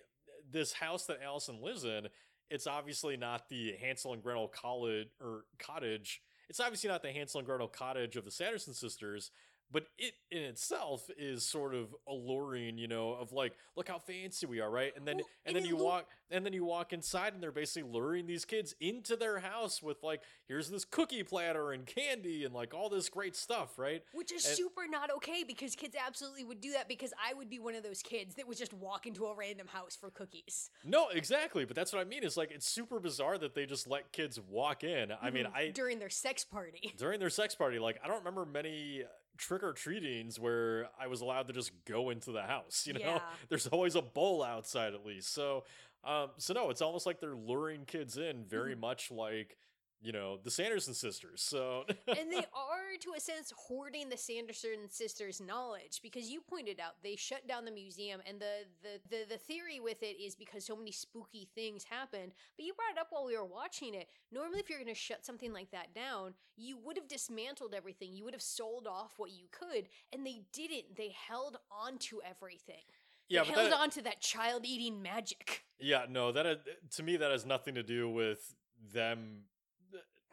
this 0.49 0.74
house 0.74 1.05
that 1.05 1.22
Allison 1.24 1.61
lives 1.61 1.84
in 1.86 2.07
it's 2.49 2.68
obviously 2.68 3.16
not 3.18 3.47
the 3.49 3.74
Hansel 3.80 4.14
and 4.14 4.22
Gretel 4.22 4.47
college 4.47 5.07
or 5.22 5.45
cottage 5.59 6.22
it's 6.49 6.59
obviously 6.59 6.89
not 6.89 7.01
the 7.01 7.11
Hansel 7.11 7.39
and 7.39 7.47
Gretel 7.47 7.68
cottage 7.70 8.16
of 8.16 8.26
the 8.26 8.32
Sanderson 8.32 8.74
sisters 8.74 9.32
but 9.74 9.88
it 9.97 10.13
in 10.32 10.43
itself 10.43 11.09
is 11.17 11.45
sort 11.45 11.74
of 11.76 11.93
alluring, 12.07 12.78
you 12.78 12.88
know, 12.88 13.11
of 13.13 13.34
like, 13.34 13.53
look 13.76 13.89
how 13.89 13.99
fancy 13.99 14.45
we 14.45 14.61
are, 14.61 14.69
right? 14.69 14.95
And 14.95 15.05
then 15.07 15.17
Well, 15.17 15.26
and 15.45 15.55
and 15.57 15.63
then 15.65 15.69
you 15.69 15.76
look- 15.76 15.86
walk 15.86 16.09
and 16.32 16.43
then 16.45 16.53
you 16.53 16.63
walk 16.65 16.93
inside 16.93 17.34
and 17.34 17.43
they're 17.43 17.51
basically 17.51 17.88
luring 17.91 18.26
these 18.26 18.43
kids 18.45 18.74
into 18.80 19.15
their 19.15 19.39
house 19.39 19.84
with 19.84 20.01
like, 20.01 20.21
here's 20.47 20.69
this 20.69 20.84
cookie 20.86 21.21
platter 21.24 21.71
and 21.74 21.86
candy 21.86 22.43
and 22.45 22.53
like 22.55 22.74
all 22.74 22.89
this 22.89 23.09
great 23.09 23.36
stuff, 23.36 23.78
right? 23.78 24.03
which 24.13 24.32
is 24.32 24.45
and- 24.45 24.55
super 24.55 24.88
not 24.88 25.11
okay 25.11 25.43
because 25.43 25.76
kids 25.76 25.95
absolutely 26.07 26.43
would 26.43 26.61
do 26.61 26.71
that 26.71 26.88
because 26.88 27.13
I 27.24 27.34
would 27.34 27.49
be 27.49 27.59
one 27.59 27.76
of 27.76 27.84
those 27.84 28.01
kids 28.01 28.36
that 28.36 28.47
would 28.47 28.57
just 28.57 28.74
walk 28.74 29.05
into 29.07 29.26
a 29.26 29.36
random 29.36 29.67
house 29.67 29.95
for 29.95 30.09
cookies. 30.11 30.69
No, 30.84 31.09
exactly. 31.09 31.65
But 31.65 31.76
that's 31.76 31.91
what 31.91 31.99
I 31.99 32.05
mean. 32.05 32.24
Is 32.24 32.38
like 32.38 32.51
it's 32.51 32.67
super 32.67 32.99
bizarre 32.99 33.38
that 33.39 33.53
they 33.55 33.65
just 33.65 33.88
let 33.88 34.11
kids 34.11 34.39
walk 34.39 34.84
in. 34.84 35.11
I 35.21 35.30
mean, 35.32 35.45
Mhm, 35.45 35.53
I 35.55 35.67
during 35.69 35.99
their 35.99 36.09
sex 36.09 36.43
party. 36.45 36.93
during 36.97 37.19
their 37.19 37.30
sex 37.30 37.55
party, 37.55 37.80
like 37.80 37.99
I 38.03 38.07
don't 38.07 38.19
remember 38.19 38.45
many 38.45 39.03
trick 39.43 39.61
or 39.63 39.73
treatings 39.73 40.39
where 40.39 40.87
I 40.99 41.07
was 41.07 41.21
allowed 41.21 41.47
to 41.47 41.53
just 41.53 41.71
go 41.85 42.09
into 42.09 42.31
the 42.31 42.43
house. 42.43 42.85
You 42.87 42.93
know, 42.93 42.99
Yeah. 42.99 43.21
there's 43.49 43.67
always 43.67 43.95
a 43.95 44.01
bowl 44.01 44.41
outside 44.43 44.93
at 44.93 45.05
least. 45.05 45.33
So, 45.33 45.65
um, 46.03 46.29
so 46.37 46.53
no, 46.53 46.69
it's 46.69 46.81
almost 46.81 47.05
like 47.05 47.19
they're 47.19 47.35
luring 47.35 47.85
kids 47.85 48.17
in, 48.17 48.45
very 48.45 48.75
Mhm. 48.75 48.79
much 48.79 49.11
like 49.11 49.57
you 50.04 50.12
know 50.12 50.38
the 50.43 50.51
Sanderson 50.51 50.93
sisters. 50.93 51.41
So, 51.41 51.86
and 52.08 52.32
they 52.32 52.45
are 52.54 52.84
to 53.04 53.14
a 53.18 53.20
sense 53.20 53.51
hoarding 53.56 54.10
the 54.10 54.18
sanderson 54.18 54.89
sisters 54.89 55.41
knowledge 55.41 55.99
because 56.01 56.30
you 56.30 56.41
pointed 56.41 56.80
out 56.80 56.93
they 57.04 57.16
shut 57.16 57.47
down 57.47 57.66
the 57.66 57.72
museum 57.72 58.22
and 58.28 58.39
the, 58.39 58.66
the 58.82 58.99
the 59.10 59.26
the 59.30 59.38
theory 59.38 59.80
with 59.80 60.01
it 60.01 60.22
is 60.22 60.36
because 60.36 60.66
so 60.66 60.76
many 60.76 60.91
spooky 60.91 61.47
things 61.56 61.84
happened 61.84 62.32
but 62.56 62.66
you 62.66 62.74
brought 62.74 62.91
it 62.91 62.99
up 62.99 63.08
while 63.10 63.26
we 63.26 63.38
were 63.38 63.45
watching 63.45 63.93
it. 63.93 64.08
Normally 64.32 64.60
if 64.60 64.70
you're 64.70 64.80
going 64.80 64.93
to 64.93 64.99
shut 64.99 65.26
something 65.26 65.51
like 65.51 65.72
that 65.72 65.93
down 65.93 66.34
you 66.56 66.78
would 66.84 66.97
have 66.97 67.08
dismantled 67.08 67.74
everything 67.74 68.14
you 68.14 68.24
would 68.24 68.34
have 68.34 68.41
sold 68.41 68.88
off 68.88 69.14
what 69.18 69.32
you 69.32 69.47
could 69.51 69.88
and 70.12 70.26
they 70.26 70.41
didn't. 70.54 70.95
They 70.95 71.14
held 71.28 71.58
on 71.72 71.97
to 71.99 72.22
everything. 72.30 72.84
Yeah, 73.30 73.43
they 73.43 73.49
but 73.49 73.58
held 73.58 73.72
that, 73.72 73.80
on 73.80 73.89
to 73.91 74.01
that 74.04 74.22
child 74.22 74.66
eating 74.66 75.01
magic. 75.01 75.64
Yeah, 75.80 76.06
no, 76.10 76.32
that 76.32 76.45
uh, 76.45 76.56
to 76.91 77.04
me 77.04 77.18
that 77.18 77.32
has 77.32 77.45
nothing 77.45 77.76
to 77.76 77.84
do 77.84 78.10
with 78.10 78.54
them 78.93 79.43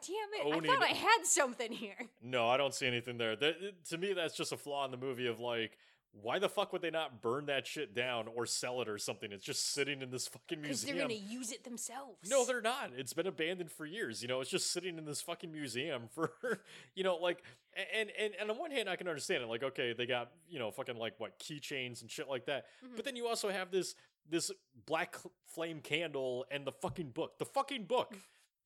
damn 0.05 0.47
it 0.47 0.55
Owning- 0.55 0.69
i 0.69 0.73
thought 0.75 0.83
i 0.83 0.93
had 0.93 1.23
something 1.25 1.71
here 1.71 1.95
No, 2.23 2.47
I 2.47 2.57
don't 2.57 2.73
see 2.73 2.85
anything 2.87 3.17
there. 3.17 3.35
That, 3.35 3.83
to 3.89 3.97
me, 3.97 4.13
that's 4.13 4.35
just 4.35 4.51
a 4.51 4.57
flaw 4.57 4.85
in 4.85 4.91
the 4.91 4.97
movie 4.97 5.27
of 5.27 5.39
like, 5.39 5.77
why 6.21 6.39
the 6.39 6.49
fuck 6.49 6.71
would 6.73 6.81
they 6.81 6.91
not 6.91 7.21
burn 7.21 7.45
that 7.47 7.65
shit 7.65 7.95
down 7.95 8.27
or 8.35 8.45
sell 8.45 8.81
it 8.81 8.89
or 8.89 8.97
something? 8.97 9.31
It's 9.31 9.45
just 9.45 9.71
sitting 9.73 10.01
in 10.01 10.11
this 10.11 10.27
fucking 10.27 10.61
museum. 10.61 10.97
because 10.97 11.07
they're 11.07 11.17
to 11.17 11.33
use 11.33 11.51
it 11.51 11.63
themselves 11.63 12.29
No, 12.29 12.45
they're 12.45 12.61
not. 12.61 12.91
It's 12.97 13.13
been 13.13 13.27
abandoned 13.27 13.71
for 13.71 13.85
years. 13.85 14.21
You 14.21 14.27
know, 14.27 14.41
it's 14.41 14.49
just 14.49 14.71
sitting 14.71 14.97
in 14.97 15.05
this 15.05 15.21
fucking 15.21 15.51
museum 15.51 16.03
for, 16.13 16.31
you 16.95 17.03
know, 17.03 17.15
like, 17.15 17.41
and 17.97 18.11
and 18.19 18.33
and 18.39 18.51
on 18.51 18.57
one 18.57 18.71
hand, 18.71 18.89
I 18.89 18.95
can 18.97 19.07
understand 19.07 19.41
it. 19.43 19.47
Like, 19.47 19.63
okay, 19.63 19.93
they 19.93 20.05
got 20.05 20.31
you 20.49 20.59
know 20.59 20.69
fucking 20.69 20.97
like 20.97 21.13
what 21.17 21.39
keychains 21.39 22.01
and 22.01 22.11
shit 22.11 22.27
like 22.29 22.45
that. 22.47 22.65
Mhm. 22.85 22.95
But 22.97 23.05
then 23.05 23.15
you 23.15 23.27
also 23.27 23.49
have 23.49 23.71
this 23.71 23.95
this 24.29 24.51
black 24.85 25.15
flame 25.47 25.79
candle 25.81 26.45
and 26.51 26.65
the 26.67 26.71
fucking 26.73 27.11
book. 27.11 27.39
The 27.39 27.45
fucking 27.45 27.85
book. 27.85 28.15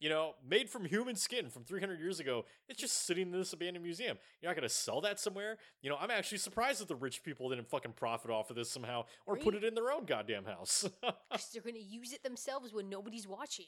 You 0.05 0.11
know, 0.11 0.35
made 0.47 0.69
from 0.69 0.85
human 0.85 1.15
skin 1.15 1.49
from 1.49 1.63
300 1.63 1.99
years 1.99 2.19
ago. 2.19 2.45
It's 2.69 2.79
just 2.79 3.07
sitting 3.07 3.31
in 3.31 3.39
this 3.39 3.53
abandoned 3.53 3.83
museum. 3.83 4.19
You're 4.39 4.51
not 4.51 4.55
going 4.55 4.69
to 4.69 4.73
sell 4.73 5.01
that 5.01 5.19
somewhere. 5.19 5.57
You 5.81 5.89
know, 5.89 5.97
I'm 5.99 6.11
actually 6.11 6.37
surprised 6.37 6.79
that 6.79 6.87
the 6.87 6.95
rich 6.95 7.23
people 7.23 7.49
didn't 7.49 7.67
fucking 7.67 7.93
profit 7.93 8.29
off 8.29 8.51
of 8.51 8.55
this 8.55 8.69
somehow 8.69 9.05
or 9.25 9.35
put 9.35 9.55
it 9.55 9.63
in 9.63 9.73
their 9.73 9.91
own 9.91 10.05
goddamn 10.05 10.45
house. 10.45 10.87
'Cause 11.31 11.49
they're 11.51 11.63
going 11.63 11.73
to 11.73 11.81
use 11.81 12.13
it 12.13 12.21
themselves 12.21 12.71
when 12.71 12.87
nobody's 12.87 13.27
watching. 13.27 13.65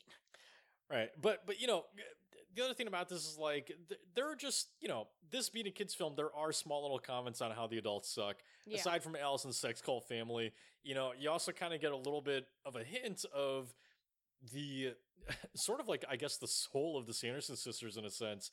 Right, 0.92 1.10
but 1.20 1.44
but 1.48 1.60
you 1.60 1.66
know, 1.66 1.86
the 2.54 2.64
other 2.64 2.76
thing 2.76 2.86
about 2.88 3.10
this 3.10 3.26
is 3.28 3.40
like 3.40 3.72
th- 3.90 4.00
there 4.14 4.30
are 4.32 4.36
just 4.36 4.68
you 4.80 4.88
know 4.88 5.08
this 5.32 5.50
being 5.50 5.66
a 5.66 5.72
kids 5.72 5.96
film, 5.96 6.14
there 6.16 6.34
are 6.36 6.52
small 6.52 6.84
little 6.84 7.00
comments 7.00 7.42
on 7.42 7.50
how 7.50 7.66
the 7.66 7.80
adults 7.80 8.10
suck. 8.14 8.36
Yeah. 8.68 8.78
Aside 8.78 9.02
from 9.02 9.16
Allison's 9.16 9.58
sex 9.58 9.82
cult 9.82 10.08
family, 10.08 10.54
you 10.84 10.94
know, 10.94 11.14
you 11.18 11.32
also 11.32 11.52
kind 11.52 11.74
of 11.74 11.82
get 11.82 11.94
a 11.94 11.98
little 11.98 12.22
bit 12.22 12.46
of 12.64 12.76
a 12.76 12.84
hint 12.84 13.26
of 13.34 13.74
the 14.54 14.94
sort 15.56 15.80
of 15.80 15.88
like 15.88 16.06
I 16.10 16.16
guess 16.16 16.38
the 16.38 16.48
soul 16.48 16.98
of 16.98 17.06
the 17.06 17.14
Sanderson 17.14 17.56
sisters 17.56 17.98
in 17.98 18.06
a 18.06 18.10
sense, 18.10 18.52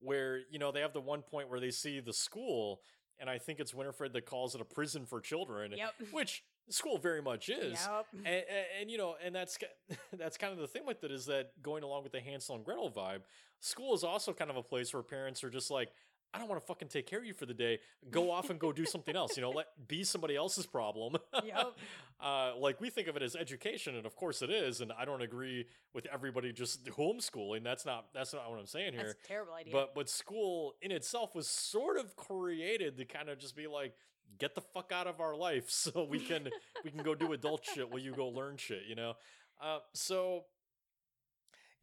where 0.00 0.40
you 0.50 0.58
know 0.58 0.72
they 0.72 0.80
have 0.80 0.92
the 0.92 1.00
one 1.00 1.22
point 1.22 1.48
where 1.48 1.60
they 1.60 1.70
see 1.70 2.00
the 2.00 2.12
school, 2.12 2.80
and 3.18 3.30
I 3.30 3.38
think 3.38 3.60
it's 3.60 3.74
Winifred 3.74 4.12
that 4.12 4.26
calls 4.26 4.54
it 4.54 4.60
a 4.60 4.64
prison 4.64 5.06
for 5.06 5.20
children, 5.20 5.72
Yep. 5.76 5.94
which 6.12 6.42
school 6.68 6.98
very 6.98 7.22
much 7.22 7.48
is 7.48 7.78
Yep. 7.88 8.06
and, 8.12 8.26
and, 8.26 8.44
and, 8.80 8.90
you 8.90 8.98
know 8.98 9.14
and 9.24 9.32
that's 9.32 9.56
that's 10.18 10.36
kind 10.36 10.52
of 10.52 10.58
the 10.58 10.66
thing 10.66 10.84
with 10.84 11.04
it 11.04 11.12
is 11.12 11.26
that 11.26 11.52
going 11.62 11.84
along 11.84 12.02
with 12.02 12.10
the 12.12 12.20
Hansel 12.20 12.56
and 12.56 12.64
Gretel 12.64 12.90
vibe 12.90 13.20
school 13.60 13.94
is 13.94 14.02
also 14.02 14.32
kind 14.32 14.50
of 14.50 14.56
a 14.56 14.62
place 14.62 14.92
where 14.92 15.02
parents 15.02 15.44
are 15.44 15.50
just 15.50 15.70
like 15.70 15.90
I 16.34 16.38
don't 16.38 16.48
want 16.48 16.60
to 16.60 16.66
fucking 16.66 16.88
take 16.88 17.06
care 17.06 17.18
of 17.18 17.24
you 17.24 17.32
for 17.34 17.46
the 17.46 17.54
day 17.54 17.78
go 18.10 18.30
off 18.30 18.50
and 18.50 18.58
go 18.60 18.72
do 18.72 18.84
something 18.84 19.16
else 19.16 19.36
you 19.36 19.42
know 19.42 19.50
let 19.50 19.66
be 19.88 20.04
somebody 20.04 20.36
else's 20.36 20.66
problem 20.66 21.16
Yep. 21.44 21.72
uh, 22.20 22.52
like 22.58 22.80
we 22.80 22.90
think 22.90 23.08
of 23.08 23.16
it 23.16 23.22
as 23.22 23.34
education 23.36 23.96
and 23.96 24.04
of 24.06 24.16
course 24.16 24.42
it 24.42 24.50
is 24.50 24.80
and 24.80 24.92
I 24.98 25.04
don't 25.04 25.22
agree 25.22 25.66
with 25.94 26.06
everybody 26.12 26.52
just 26.52 26.84
homeschooling 26.86 27.64
that's 27.64 27.86
not 27.86 28.06
that's 28.14 28.32
not 28.34 28.50
what 28.50 28.58
I'm 28.58 28.66
saying 28.66 28.92
here 28.92 29.04
That's 29.06 29.18
a 29.24 29.28
terrible 29.28 29.54
idea. 29.54 29.72
but 29.72 29.94
but 29.94 30.08
school 30.10 30.74
in 30.82 30.90
itself 30.92 31.34
was 31.34 31.48
sort 31.48 31.96
of 31.98 32.16
created 32.16 32.96
to 32.98 33.04
kind 33.04 33.28
of 33.28 33.38
just 33.38 33.56
be 33.56 33.66
like, 33.66 33.94
get 34.38 34.54
the 34.54 34.60
fuck 34.60 34.92
out 34.92 35.06
of 35.06 35.20
our 35.20 35.34
life 35.36 35.70
so 35.70 36.06
we 36.08 36.18
can 36.18 36.48
we 36.84 36.90
can 36.90 37.02
go 37.02 37.14
do 37.14 37.32
adult 37.32 37.64
shit 37.64 37.88
while 37.90 37.98
you 38.00 38.12
go 38.12 38.28
learn 38.28 38.56
shit, 38.56 38.82
you 38.88 38.94
know? 38.94 39.14
Uh, 39.60 39.78
so 39.94 40.44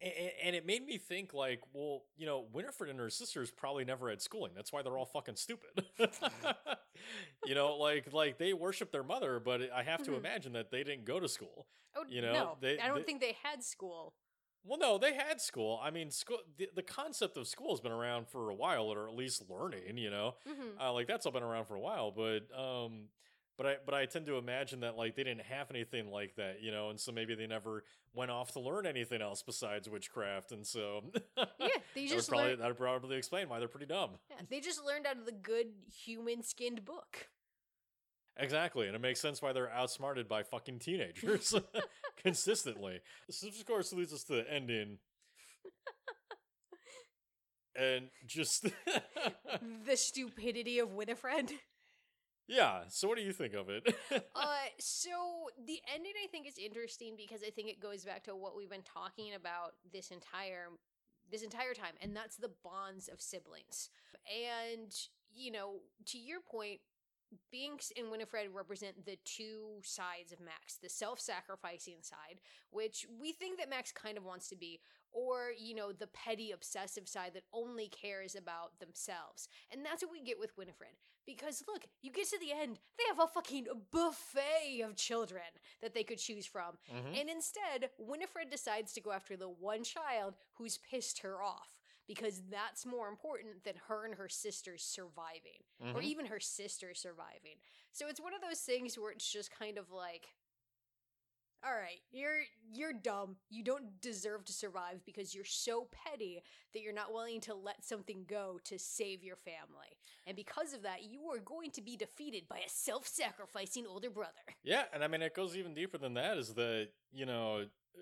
and, 0.00 0.54
it 0.56 0.66
made 0.66 0.84
me 0.84 0.98
think 0.98 1.32
like, 1.32 1.60
well, 1.72 2.02
you 2.16 2.26
know, 2.26 2.46
Winifred 2.52 2.90
and 2.90 2.98
her 2.98 3.10
sisters 3.10 3.50
probably 3.50 3.84
never 3.84 4.10
had 4.10 4.20
schooling. 4.20 4.52
That's 4.54 4.72
why 4.72 4.82
they're 4.82 4.96
all 4.98 5.06
fucking 5.06 5.36
stupid. 5.36 5.84
you 7.46 7.54
know, 7.54 7.76
like 7.76 8.12
like 8.12 8.38
they 8.38 8.52
worship 8.52 8.92
their 8.92 9.02
mother, 9.02 9.40
but 9.40 9.60
I 9.74 9.82
have 9.82 10.02
to 10.04 10.12
Mhm. 10.12 10.18
imagine 10.18 10.52
that 10.54 10.70
they 10.70 10.82
didn't 10.84 11.04
go 11.04 11.20
to 11.20 11.28
school. 11.28 11.66
oh, 11.96 12.04
you 12.08 12.20
know, 12.22 12.32
no, 12.32 12.56
they- 12.60 12.78
I 12.80 12.88
don't 12.88 12.98
they- 12.98 13.02
think 13.04 13.20
they 13.20 13.36
had 13.42 13.62
school. 13.62 14.14
Well, 14.66 14.78
no, 14.78 14.96
they 14.98 15.12
had 15.14 15.40
school. 15.42 15.78
I 15.82 15.90
mean, 15.90 16.10
school. 16.10 16.38
The, 16.56 16.70
the 16.74 16.82
concept 16.82 17.36
of 17.36 17.46
school 17.46 17.70
has 17.72 17.80
been 17.80 17.92
around 17.92 18.28
for 18.28 18.48
a 18.50 18.54
while, 18.54 18.84
or 18.92 19.06
at 19.08 19.14
least 19.14 19.48
learning. 19.50 19.98
You 19.98 20.10
know, 20.10 20.36
hmm 20.46 20.80
uh, 20.80 20.92
like 20.92 21.06
that's 21.06 21.26
all 21.26 21.32
been 21.32 21.42
around 21.42 21.66
for 21.66 21.74
a 21.74 21.80
while. 21.80 22.10
But 22.10 22.48
um, 22.58 23.08
but 23.56 23.66
I 23.66 23.76
but 23.84 23.94
I 23.94 24.06
tend 24.06 24.26
to 24.26 24.36
imagine 24.36 24.80
that 24.80 24.96
like 24.96 25.14
they 25.16 25.24
didn't 25.24 25.42
have 25.46 25.70
anything 25.70 26.10
like 26.10 26.36
that. 26.36 26.62
You 26.62 26.70
know, 26.72 26.90
and 26.90 26.98
so 26.98 27.12
maybe 27.12 27.34
they 27.34 27.46
never 27.46 27.84
went 28.14 28.30
off 28.30 28.52
to 28.52 28.60
learn 28.60 28.86
anything 28.86 29.22
else 29.22 29.42
besides 29.42 29.88
witchcraft. 29.88 30.52
And 30.52 30.66
so 30.66 31.04
Yeah, 31.36 31.44
they 31.58 31.66
that 31.66 31.76
would 31.96 32.08
just 32.08 32.28
probably 32.28 32.48
learned. 32.48 32.60
that 32.62 32.68
would 32.68 32.76
probably 32.78 33.16
explain 33.16 33.48
why 33.48 33.58
they're 33.58 33.68
pretty 33.68 33.86
dumb. 33.86 34.10
Yeah, 34.30 34.36
they 34.48 34.60
just 34.60 34.84
learned 34.84 35.06
out 35.06 35.18
of 35.18 35.26
the 35.26 35.32
good 35.32 35.66
human-skinned 36.04 36.84
book. 36.84 37.28
Exactly, 38.36 38.86
and 38.88 38.96
it 38.96 39.00
makes 39.00 39.20
sense 39.20 39.40
why 39.40 39.52
they're 39.52 39.70
outsmarted 39.70 40.28
by 40.28 40.42
fucking 40.42 40.80
teenagers 40.80 41.54
consistently. 42.22 43.00
This 43.28 43.42
of 43.44 43.64
course 43.66 43.92
leads 43.92 44.12
us 44.12 44.24
to 44.24 44.32
the 44.34 44.52
ending. 44.52 44.98
And 47.76 48.10
just 48.26 48.68
the 49.86 49.96
stupidity 49.96 50.78
of 50.78 50.92
Winifred. 50.92 51.50
Yeah. 52.46 52.82
So, 52.88 53.08
what 53.08 53.16
do 53.16 53.24
you 53.24 53.32
think 53.32 53.54
of 53.54 53.68
it? 53.68 53.94
Uh, 54.36 54.66
so 54.78 55.10
the 55.66 55.78
ending 55.94 56.12
I 56.22 56.26
think 56.26 56.46
is 56.46 56.58
interesting 56.58 57.14
because 57.16 57.42
I 57.46 57.50
think 57.50 57.68
it 57.68 57.80
goes 57.80 58.04
back 58.04 58.24
to 58.24 58.36
what 58.36 58.56
we've 58.56 58.70
been 58.70 58.82
talking 58.82 59.34
about 59.34 59.74
this 59.92 60.10
entire 60.10 60.68
this 61.30 61.42
entire 61.42 61.72
time, 61.72 61.94
and 62.00 62.14
that's 62.14 62.36
the 62.36 62.50
bonds 62.62 63.08
of 63.08 63.20
siblings. 63.20 63.90
And 64.52 64.94
you 65.34 65.52
know, 65.52 65.80
to 66.06 66.18
your 66.18 66.40
point, 66.40 66.80
Binks 67.50 67.92
and 67.96 68.10
Winifred 68.10 68.48
represent 68.52 69.04
the 69.04 69.18
two 69.24 69.80
sides 69.82 70.32
of 70.32 70.40
Max 70.40 70.76
the 70.82 70.88
self 70.88 71.20
sacrificing 71.20 72.02
side, 72.02 72.40
which 72.70 73.06
we 73.20 73.32
think 73.32 73.58
that 73.58 73.70
Max 73.70 73.92
kind 73.92 74.16
of 74.16 74.24
wants 74.24 74.48
to 74.48 74.56
be, 74.56 74.80
or, 75.12 75.50
you 75.56 75.74
know, 75.74 75.92
the 75.92 76.08
petty, 76.08 76.50
obsessive 76.50 77.08
side 77.08 77.32
that 77.34 77.44
only 77.52 77.88
cares 77.88 78.34
about 78.34 78.78
themselves. 78.80 79.48
And 79.72 79.84
that's 79.84 80.02
what 80.02 80.12
we 80.12 80.22
get 80.22 80.38
with 80.40 80.56
Winifred. 80.56 80.96
Because 81.26 81.64
look, 81.66 81.86
you 82.02 82.12
get 82.12 82.28
to 82.28 82.38
the 82.38 82.52
end, 82.52 82.78
they 82.98 83.04
have 83.08 83.18
a 83.20 83.26
fucking 83.26 83.66
buffet 83.90 84.82
of 84.84 84.96
children 84.96 85.42
that 85.80 85.94
they 85.94 86.04
could 86.04 86.18
choose 86.18 86.46
from. 86.46 86.78
Mhm. 86.92 87.20
And 87.20 87.30
instead, 87.30 87.90
Winifred 87.98 88.50
decides 88.50 88.92
to 88.92 89.00
go 89.00 89.12
after 89.12 89.36
the 89.36 89.48
one 89.48 89.84
child 89.84 90.36
who's 90.54 90.78
pissed 90.78 91.20
her 91.20 91.42
off. 91.42 91.80
Because 92.06 92.42
that's 92.50 92.84
more 92.84 93.08
important 93.08 93.64
than 93.64 93.74
her 93.88 94.04
and 94.04 94.14
her 94.14 94.28
sisters 94.28 94.82
surviving 94.82 95.64
or 95.80 96.00
Mhm. 96.00 96.04
even 96.04 96.26
her 96.26 96.40
sister 96.40 96.94
surviving. 96.94 97.56
So 97.92 98.08
it's 98.08 98.20
one 98.20 98.34
of 98.34 98.42
those 98.42 98.60
things 98.60 98.98
where 98.98 99.10
it's 99.10 99.30
just 99.30 99.50
kind 99.50 99.78
of 99.78 99.90
like 99.90 100.34
all 101.66 101.72
right, 101.72 102.02
you're 102.10 102.42
you're 102.74 102.92
dumb. 102.92 103.36
You 103.48 103.62
don't 103.64 103.98
deserve 104.02 104.44
to 104.44 104.52
survive 104.52 105.02
because 105.06 105.34
you're 105.34 105.46
so 105.46 105.88
petty 105.90 106.42
that 106.74 106.82
you're 106.82 106.92
not 106.92 107.10
willing 107.10 107.40
to 107.42 107.54
let 107.54 107.82
something 107.82 108.26
go 108.26 108.60
to 108.64 108.78
save 108.78 109.24
your 109.24 109.36
family. 109.36 109.96
And 110.26 110.36
because 110.36 110.74
of 110.74 110.82
that, 110.82 111.04
you 111.04 111.30
are 111.30 111.38
going 111.38 111.70
to 111.70 111.80
be 111.80 111.96
defeated 111.96 112.46
by 112.48 112.58
a 112.58 112.68
self-sacrificing 112.68 113.86
older 113.86 114.10
brother. 114.10 114.32
Yeah, 114.62 114.84
and 114.92 115.02
I 115.02 115.08
mean 115.08 115.22
it 115.22 115.34
goes 115.34 115.56
even 115.56 115.72
deeper 115.74 115.96
than 115.96 116.14
that. 116.14 116.36
Is 116.36 116.52
that 116.54 116.90
you 117.12 117.24
know, 117.24 117.60
uh, 117.96 118.00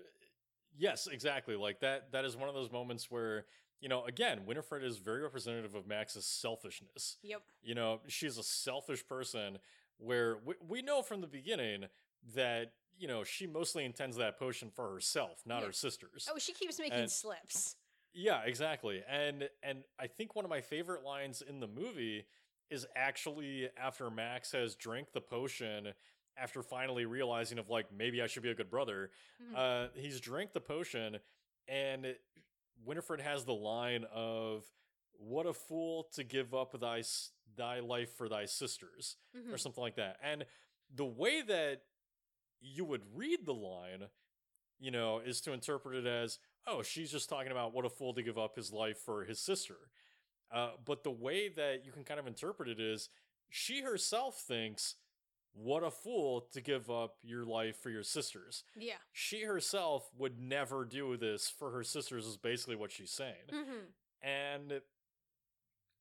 yes, 0.77 1.07
exactly. 1.07 1.55
Like 1.55 1.79
that. 1.79 2.11
That 2.11 2.25
is 2.25 2.35
one 2.35 2.49
of 2.49 2.55
those 2.55 2.69
moments 2.71 3.09
where 3.09 3.45
you 3.83 3.89
know, 3.89 4.05
again, 4.05 4.45
Winifred 4.45 4.81
is 4.81 4.97
very 4.97 5.21
representative 5.21 5.75
of 5.75 5.85
Max's 5.85 6.25
selfishness. 6.25 7.17
Yep. 7.21 7.41
You 7.61 7.75
know, 7.75 7.99
she's 8.07 8.37
a 8.37 8.43
selfish 8.43 9.05
person. 9.05 9.59
Where 9.97 10.37
we, 10.45 10.53
we 10.67 10.81
know 10.81 11.01
from 11.01 11.19
the 11.21 11.27
beginning 11.27 11.85
that 12.33 12.71
you 12.97 13.07
know 13.09 13.23
she 13.25 13.45
mostly 13.45 13.83
intends 13.85 14.15
that 14.17 14.39
potion 14.39 14.69
for 14.73 14.91
herself, 14.91 15.41
not 15.45 15.59
Yeah. 15.59 15.67
her 15.67 15.71
sisters. 15.73 16.27
Oh, 16.31 16.37
she 16.39 16.53
keeps 16.53 16.79
making 16.79 16.93
And- 16.97 17.11
slips. 17.11 17.75
Yeah, 18.13 18.41
exactly. 18.45 19.03
And 19.07 19.49
and 19.61 19.83
I 19.99 20.07
think 20.07 20.35
one 20.35 20.45
of 20.45 20.49
my 20.49 20.61
favorite 20.61 21.03
lines 21.03 21.41
in 21.41 21.59
the 21.59 21.67
movie 21.67 22.25
is 22.69 22.87
actually 22.95 23.69
after 23.77 24.09
Max 24.09 24.51
has 24.53 24.75
drank 24.75 25.11
the 25.13 25.21
potion 25.21 25.89
after 26.37 26.63
finally 26.63 27.05
realizing 27.05 27.59
of 27.59 27.69
like 27.69 27.87
maybe 27.95 28.21
I 28.21 28.27
should 28.27 28.43
be 28.43 28.49
a 28.51 28.55
good 28.55 28.69
brother. 28.69 29.11
Mhm. 29.43 29.55
Uh 29.55 29.89
he's 29.95 30.19
drank 30.21 30.53
the 30.53 30.61
potion 30.61 31.17
and 31.67 32.15
Winifred 32.85 33.21
has 33.21 33.45
the 33.45 33.53
line 33.53 34.05
of 34.13 34.65
what 35.13 35.45
a 35.45 35.53
fool 35.53 36.03
to 36.13 36.23
give 36.23 36.53
up 36.53 36.79
thy 36.79 37.03
thy 37.55 37.79
life 37.79 38.11
for 38.17 38.27
thy 38.27 38.45
sisters 38.45 39.15
Mhm. 39.35 39.53
or 39.53 39.57
something 39.57 39.81
like 39.81 39.95
that. 39.95 40.17
And 40.23 40.45
the 40.89 41.05
way 41.05 41.41
that 41.43 41.85
you 42.59 42.83
would 42.83 43.15
read 43.15 43.45
the 43.45 43.53
line, 43.53 44.09
you 44.79 44.89
know, 44.89 45.19
is 45.19 45.39
to 45.41 45.51
interpret 45.51 45.95
it 45.95 46.07
as, 46.07 46.39
oh, 46.65 46.81
she's 46.81 47.11
just 47.11 47.29
talking 47.29 47.51
about 47.51 47.73
what 47.73 47.85
a 47.85 47.89
fool 47.89 48.13
to 48.15 48.23
give 48.23 48.37
up 48.39 48.55
his 48.55 48.71
life 48.73 48.97
for 48.97 49.23
his 49.25 49.39
sister. 49.39 49.91
Uh, 50.49 50.77
but 50.77 51.03
the 51.03 51.11
way 51.11 51.47
that 51.49 51.85
you 51.85 51.91
can 51.91 52.03
kind 52.03 52.19
of 52.19 52.25
interpret 52.27 52.67
it 52.69 52.79
is, 52.79 53.09
she 53.49 53.81
herself 53.81 54.39
thinks, 54.41 54.95
what 55.53 55.83
a 55.83 55.91
fool 55.91 56.47
to 56.51 56.61
give 56.61 56.89
up 56.89 57.15
your 57.23 57.45
life 57.45 57.77
for 57.77 57.89
your 57.89 58.03
sisters. 58.03 58.63
Yeah. 58.75 58.95
She 59.11 59.43
herself 59.43 60.09
would 60.17 60.39
never 60.39 60.83
do 60.85 61.15
this 61.17 61.47
for 61.49 61.71
her 61.71 61.83
sisters, 61.83 62.25
is 62.25 62.37
basically 62.37 62.75
what 62.75 62.91
she's 62.91 63.11
saying 63.11 63.49
hmm 63.49 63.79
and 64.23 64.79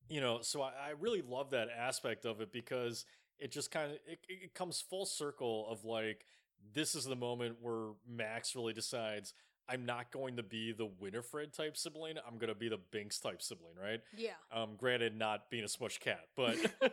you 0.08 0.20
know 0.20 0.38
so 0.42 0.62
I, 0.62 0.68
I 0.68 0.90
really 0.98 1.22
love 1.22 1.50
that 1.50 1.68
aspect 1.76 2.24
of 2.24 2.40
it 2.40 2.52
because 2.52 3.04
it 3.38 3.50
just 3.50 3.70
kind 3.70 3.90
of 3.90 3.98
it, 4.06 4.20
it 4.28 4.54
comes 4.54 4.80
full 4.80 5.06
circle 5.06 5.66
of 5.68 5.84
like 5.84 6.24
this 6.72 6.94
is 6.94 7.04
the 7.04 7.16
moment 7.16 7.56
where 7.60 7.90
max 8.08 8.54
really 8.54 8.72
decides 8.72 9.34
i'm 9.68 9.84
not 9.86 10.10
going 10.12 10.36
to 10.36 10.42
be 10.42 10.72
the 10.72 10.86
winifred 11.00 11.52
type 11.52 11.76
sibling 11.76 12.16
i'm 12.26 12.38
going 12.38 12.48
to 12.48 12.54
be 12.54 12.68
the 12.68 12.78
binx 12.92 13.20
type 13.20 13.40
sibling 13.42 13.74
right 13.80 14.00
Yeah. 14.16 14.30
um 14.52 14.70
granted 14.76 15.16
not 15.16 15.50
being 15.50 15.64
a 15.64 15.68
smush 15.68 15.98
cat 15.98 16.20
but 16.36 16.56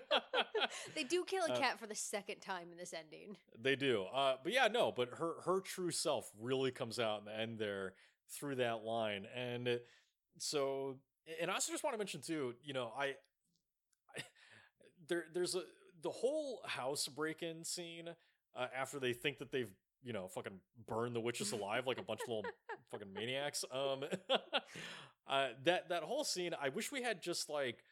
They 0.94 1.04
do 1.04 1.24
kill 1.26 1.46
a 1.46 1.52
Uh, 1.54 1.60
cat 1.60 1.80
for 1.80 1.88
the 1.88 1.96
second 1.96 2.42
time 2.42 2.68
in 2.72 2.78
this 2.78 2.94
ending. 2.94 3.38
They 3.60 3.76
do. 3.76 4.04
Uh, 4.14 4.36
but 4.44 4.54
yeah, 4.54 4.68
no, 4.68 4.92
but 4.96 5.10
her 5.18 5.42
her 5.46 5.62
true 5.62 5.90
self 5.90 6.30
really 6.40 6.70
comes 6.70 7.00
out 7.00 7.20
in 7.20 7.26
the 7.26 7.36
end 7.40 7.58
there 7.58 7.94
through 8.30 8.56
that 8.56 8.84
line. 8.84 9.26
And 9.36 9.80
so 10.38 10.98
and 11.42 11.50
I 11.50 11.56
also 11.56 11.72
just 11.72 11.84
want 11.84 11.96
to 11.96 11.98
mention 11.98 12.22
too, 12.22 12.54
you 12.64 12.74
know, 12.74 12.92
I, 12.96 13.16
I 14.16 14.22
there 15.08 15.26
there's 15.34 15.56
a 15.56 15.64
the 16.04 16.12
whole 16.12 16.62
house 16.66 17.08
break-in 17.08 17.64
scene 17.64 18.10
uh, 18.56 18.68
after 18.76 19.00
they 19.00 19.14
think 19.14 19.40
that 19.40 19.52
they've 19.52 19.74
you 20.04 20.14
know 20.14 20.28
fucking 20.28 20.60
burn 20.88 21.14
the 21.14 21.20
witches 21.20 21.52
alive 21.52 21.86
like 21.88 22.00
a 22.00 22.04
bunch 22.04 22.22
of 22.22 22.28
little 22.30 22.46
fucking 22.92 23.12
maniacs 23.14 23.66
um 23.72 24.04
uh 25.30 25.48
that 25.64 25.90
that 25.90 26.04
whole 26.04 26.24
scene 26.24 26.54
i 26.62 26.70
wish 26.70 26.92
we 26.92 27.02
had 27.02 27.22
just 27.22 27.50
like 27.50 27.84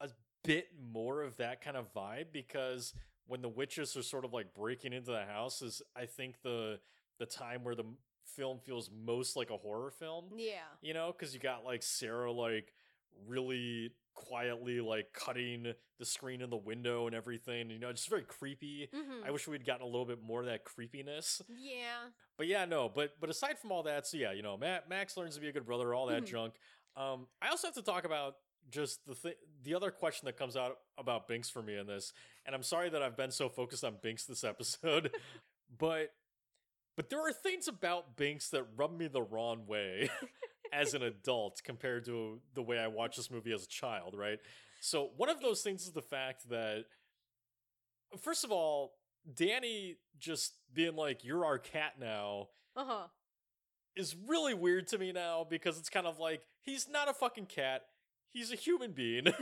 a 0.00 0.08
bit 0.44 0.68
more 0.92 1.22
of 1.22 1.36
that 1.36 1.60
kind 1.62 1.76
of 1.76 1.92
vibe 1.94 2.26
because 2.32 2.94
when 3.26 3.42
the 3.42 3.48
witches 3.48 3.96
are 3.96 4.02
sort 4.02 4.24
of 4.24 4.32
like 4.32 4.52
breaking 4.54 4.92
into 4.92 5.10
the 5.10 5.24
house 5.24 5.62
is 5.62 5.82
i 5.94 6.06
think 6.06 6.36
the 6.42 6.78
the 7.18 7.26
time 7.26 7.62
where 7.62 7.74
the 7.74 7.84
film 8.36 8.58
feels 8.58 8.90
most 9.04 9.36
like 9.36 9.50
a 9.50 9.56
horror 9.56 9.90
film 9.90 10.24
Yeah. 10.36 10.52
you 10.80 10.94
know 10.94 11.12
because 11.16 11.34
you 11.34 11.40
got 11.40 11.64
like 11.64 11.82
sarah 11.82 12.32
like 12.32 12.72
really 13.26 13.90
quietly 14.14 14.80
like 14.80 15.12
cutting 15.12 15.72
the 15.98 16.04
screen 16.04 16.40
in 16.42 16.50
the 16.50 16.56
window 16.56 17.06
and 17.06 17.14
everything 17.14 17.70
you 17.70 17.78
know 17.78 17.92
just 17.92 18.08
very 18.08 18.22
creepy. 18.22 18.88
Hmm 18.94 19.24
i 19.26 19.30
wish 19.30 19.46
we'd 19.48 19.64
gotten 19.66 19.82
a 19.82 19.86
little 19.86 20.04
bit 20.06 20.22
more 20.22 20.40
of 20.40 20.46
that 20.46 20.64
creepiness. 20.64 21.40
Yeah. 21.48 22.08
but 22.36 22.46
yeah 22.46 22.64
no 22.64 22.88
but 22.88 23.12
but 23.20 23.30
aside 23.30 23.58
from 23.58 23.72
all 23.72 23.82
that 23.84 24.06
so 24.06 24.16
yeah 24.16 24.32
you 24.32 24.42
know 24.42 24.56
Ma- 24.56 24.78
max 24.88 25.16
learns 25.16 25.34
to 25.36 25.40
be 25.40 25.48
a 25.48 25.52
good 25.52 25.66
brother 25.66 25.94
all 25.94 26.06
that 26.06 26.22
Mhm. 26.24 26.26
junk. 26.26 26.54
Um 26.96 27.26
i 27.40 27.48
also 27.48 27.66
have 27.68 27.74
to 27.74 27.82
talk 27.82 28.04
about 28.04 28.36
just 28.70 29.04
the 29.06 29.14
th- 29.14 29.38
the 29.64 29.74
other 29.74 29.90
question 29.90 30.26
that 30.26 30.36
comes 30.36 30.56
out 30.56 30.76
about 30.98 31.28
binx 31.28 31.50
for 31.50 31.62
me 31.62 31.76
in 31.76 31.86
this 31.86 32.12
and 32.46 32.54
i'm 32.54 32.62
sorry 32.62 32.90
that 32.90 33.02
i've 33.02 33.16
been 33.16 33.30
so 33.30 33.48
focused 33.48 33.84
on 33.84 33.94
binx 34.04 34.26
this 34.26 34.44
episode 34.44 35.10
but 35.78 36.10
but 36.96 37.08
there 37.08 37.20
are 37.26 37.32
things 37.32 37.68
about 37.68 38.16
binx 38.16 38.50
that 38.50 38.66
rub 38.76 38.96
me 38.96 39.06
the 39.08 39.22
wrong 39.22 39.66
way 39.66 40.10
as 40.72 40.94
an 40.94 41.02
adult 41.02 41.60
compared 41.64 42.04
to 42.04 42.40
the 42.54 42.62
way 42.62 42.78
i 42.78 42.86
watched 42.86 43.16
this 43.16 43.30
movie 43.30 43.52
as 43.52 43.64
a 43.64 43.68
child 43.68 44.14
right? 44.16 44.38
So 44.80 45.10
one 45.16 45.28
of 45.28 45.40
those 45.40 45.60
things 45.62 45.82
is 45.82 45.92
the 45.92 46.00
fact 46.02 46.48
that 46.50 46.84
first 48.20 48.44
of 48.44 48.50
all 48.52 48.94
danny 49.34 49.96
just 50.18 50.54
being 50.72 50.96
like 50.96 51.24
you're 51.24 51.44
our 51.44 51.58
cat 51.58 51.94
now 52.00 52.48
Uh 52.76 52.84
huh. 52.86 53.06
is 53.96 54.16
really 54.26 54.54
weird 54.54 54.86
to 54.88 54.98
me 54.98 55.12
now 55.12 55.46
because 55.48 55.78
it's 55.78 55.90
kind 55.90 56.06
of 56.06 56.18
like 56.18 56.42
he's 56.62 56.88
not 56.88 57.08
a 57.08 57.12
fucking 57.14 57.46
cat. 57.46 57.82
He's 58.28 58.52
a 58.52 58.56
human 58.56 58.92
being. 58.92 59.26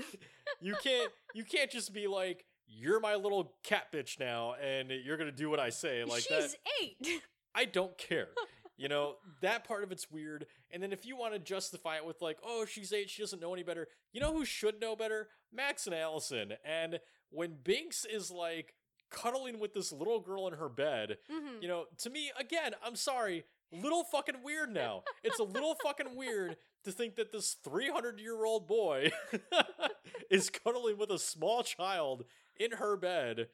You 0.61 0.75
can't 0.83 1.13
you 1.35 1.45
can't 1.45 1.71
just 1.71 1.93
be 1.95 2.09
like 2.09 2.45
you're 2.67 2.99
my 2.99 3.15
little 3.15 3.53
cat 3.63 3.93
bitch 3.93 4.19
now 4.19 4.55
and 4.55 4.91
you're 4.91 5.17
gonna 5.17 5.31
do 5.31 5.49
what 5.49 5.61
i 5.61 5.69
say. 5.71 6.03
Like 6.03 6.23
She's 6.23 6.29
that 6.53 6.55
eight. 6.83 7.23
i 7.55 7.65
don't 7.65 7.97
care 7.97 8.29
you 8.79 8.89
know 8.89 9.17
that 9.43 9.65
part 9.65 9.83
of 9.85 9.93
it's 9.93 10.11
weird. 10.11 10.47
And 10.71 10.83
then 10.83 10.93
if 10.93 11.05
you 11.05 11.17
want 11.17 11.35
to 11.35 11.39
justify 11.39 11.97
it 11.97 12.07
with 12.07 12.23
like 12.23 12.39
oh 12.43 12.65
she's 12.65 12.93
eight 12.93 13.11
she 13.11 13.21
doesn't 13.23 13.41
know 13.43 13.53
any 13.53 13.63
better 13.63 13.89
you 14.13 14.21
know 14.21 14.33
who 14.33 14.45
should 14.47 14.81
know 14.81 14.97
better? 14.97 15.29
Max 15.53 15.87
and 15.87 15.95
allison. 15.95 16.55
And 16.65 17.01
when 17.31 17.57
binx 17.63 18.07
is 18.11 18.31
like 18.31 18.75
cuddling 19.11 19.59
with 19.59 19.75
this 19.75 19.91
little 19.93 20.21
girl 20.21 20.47
in 20.49 20.55
her 20.55 20.69
bed 20.69 21.19
hmm 21.31 21.61
you 21.61 21.69
know, 21.69 21.85
to 21.99 22.09
me, 22.11 22.31
again, 22.39 22.73
I'm 22.85 22.95
sorry, 22.95 23.45
little 23.73 24.05
fucking 24.05 24.43
weird 24.45 24.73
now. 24.73 25.03
It's 25.25 25.41
a 25.41 25.45
little 25.45 25.75
fucking 25.83 26.15
weird 26.17 26.57
to 26.85 26.93
think 26.93 27.17
that 27.17 27.33
this 27.33 27.57
300 27.65 28.21
year 28.21 28.45
old 28.45 28.67
boy 28.69 29.11
is 30.31 30.51
cuddling 30.51 30.99
with 30.99 31.11
a 31.11 31.19
small 31.19 31.63
child 31.63 32.25
in 32.61 32.73
her 32.73 32.97
bed, 32.97 33.49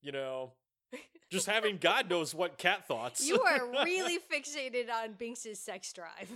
you 0.00 0.12
know, 0.12 0.52
just 1.30 1.46
having 1.46 1.78
God 1.78 2.08
knows 2.08 2.34
what 2.34 2.58
cat 2.58 2.86
thoughts. 2.86 3.26
You 3.26 3.40
are 3.40 3.66
really 3.84 4.18
fixated 4.18 4.90
on 4.90 5.14
Binx's 5.14 5.58
sex 5.58 5.92
drive. 5.92 6.30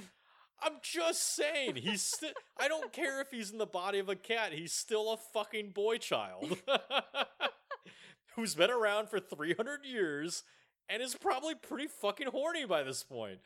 I'm 0.65 0.75
just 0.83 1.35
saying, 1.35 1.77
he's 1.77 2.03
still, 2.03 2.31
I 2.61 2.69
don't 2.69 2.93
care 2.93 3.21
if 3.21 3.31
he's 3.33 3.51
in 3.51 3.59
the 3.59 3.67
body 3.67 3.99
of 3.99 4.09
a 4.09 4.15
cat, 4.15 4.53
he's 4.53 4.73
still 4.73 5.13
a 5.13 5.17
fucking 5.17 5.71
boy 5.71 5.99
child 5.99 6.57
who's 8.37 8.55
been 8.55 8.71
around 8.71 9.09
for 9.09 9.19
300 9.19 9.85
years 9.85 10.45
and 10.89 11.03
is 11.03 11.17
probably 11.17 11.55
pretty 11.57 11.89
fucking 11.89 12.29
horny 12.29 12.65
by 12.65 12.85
this 12.85 13.03
point. 13.03 13.41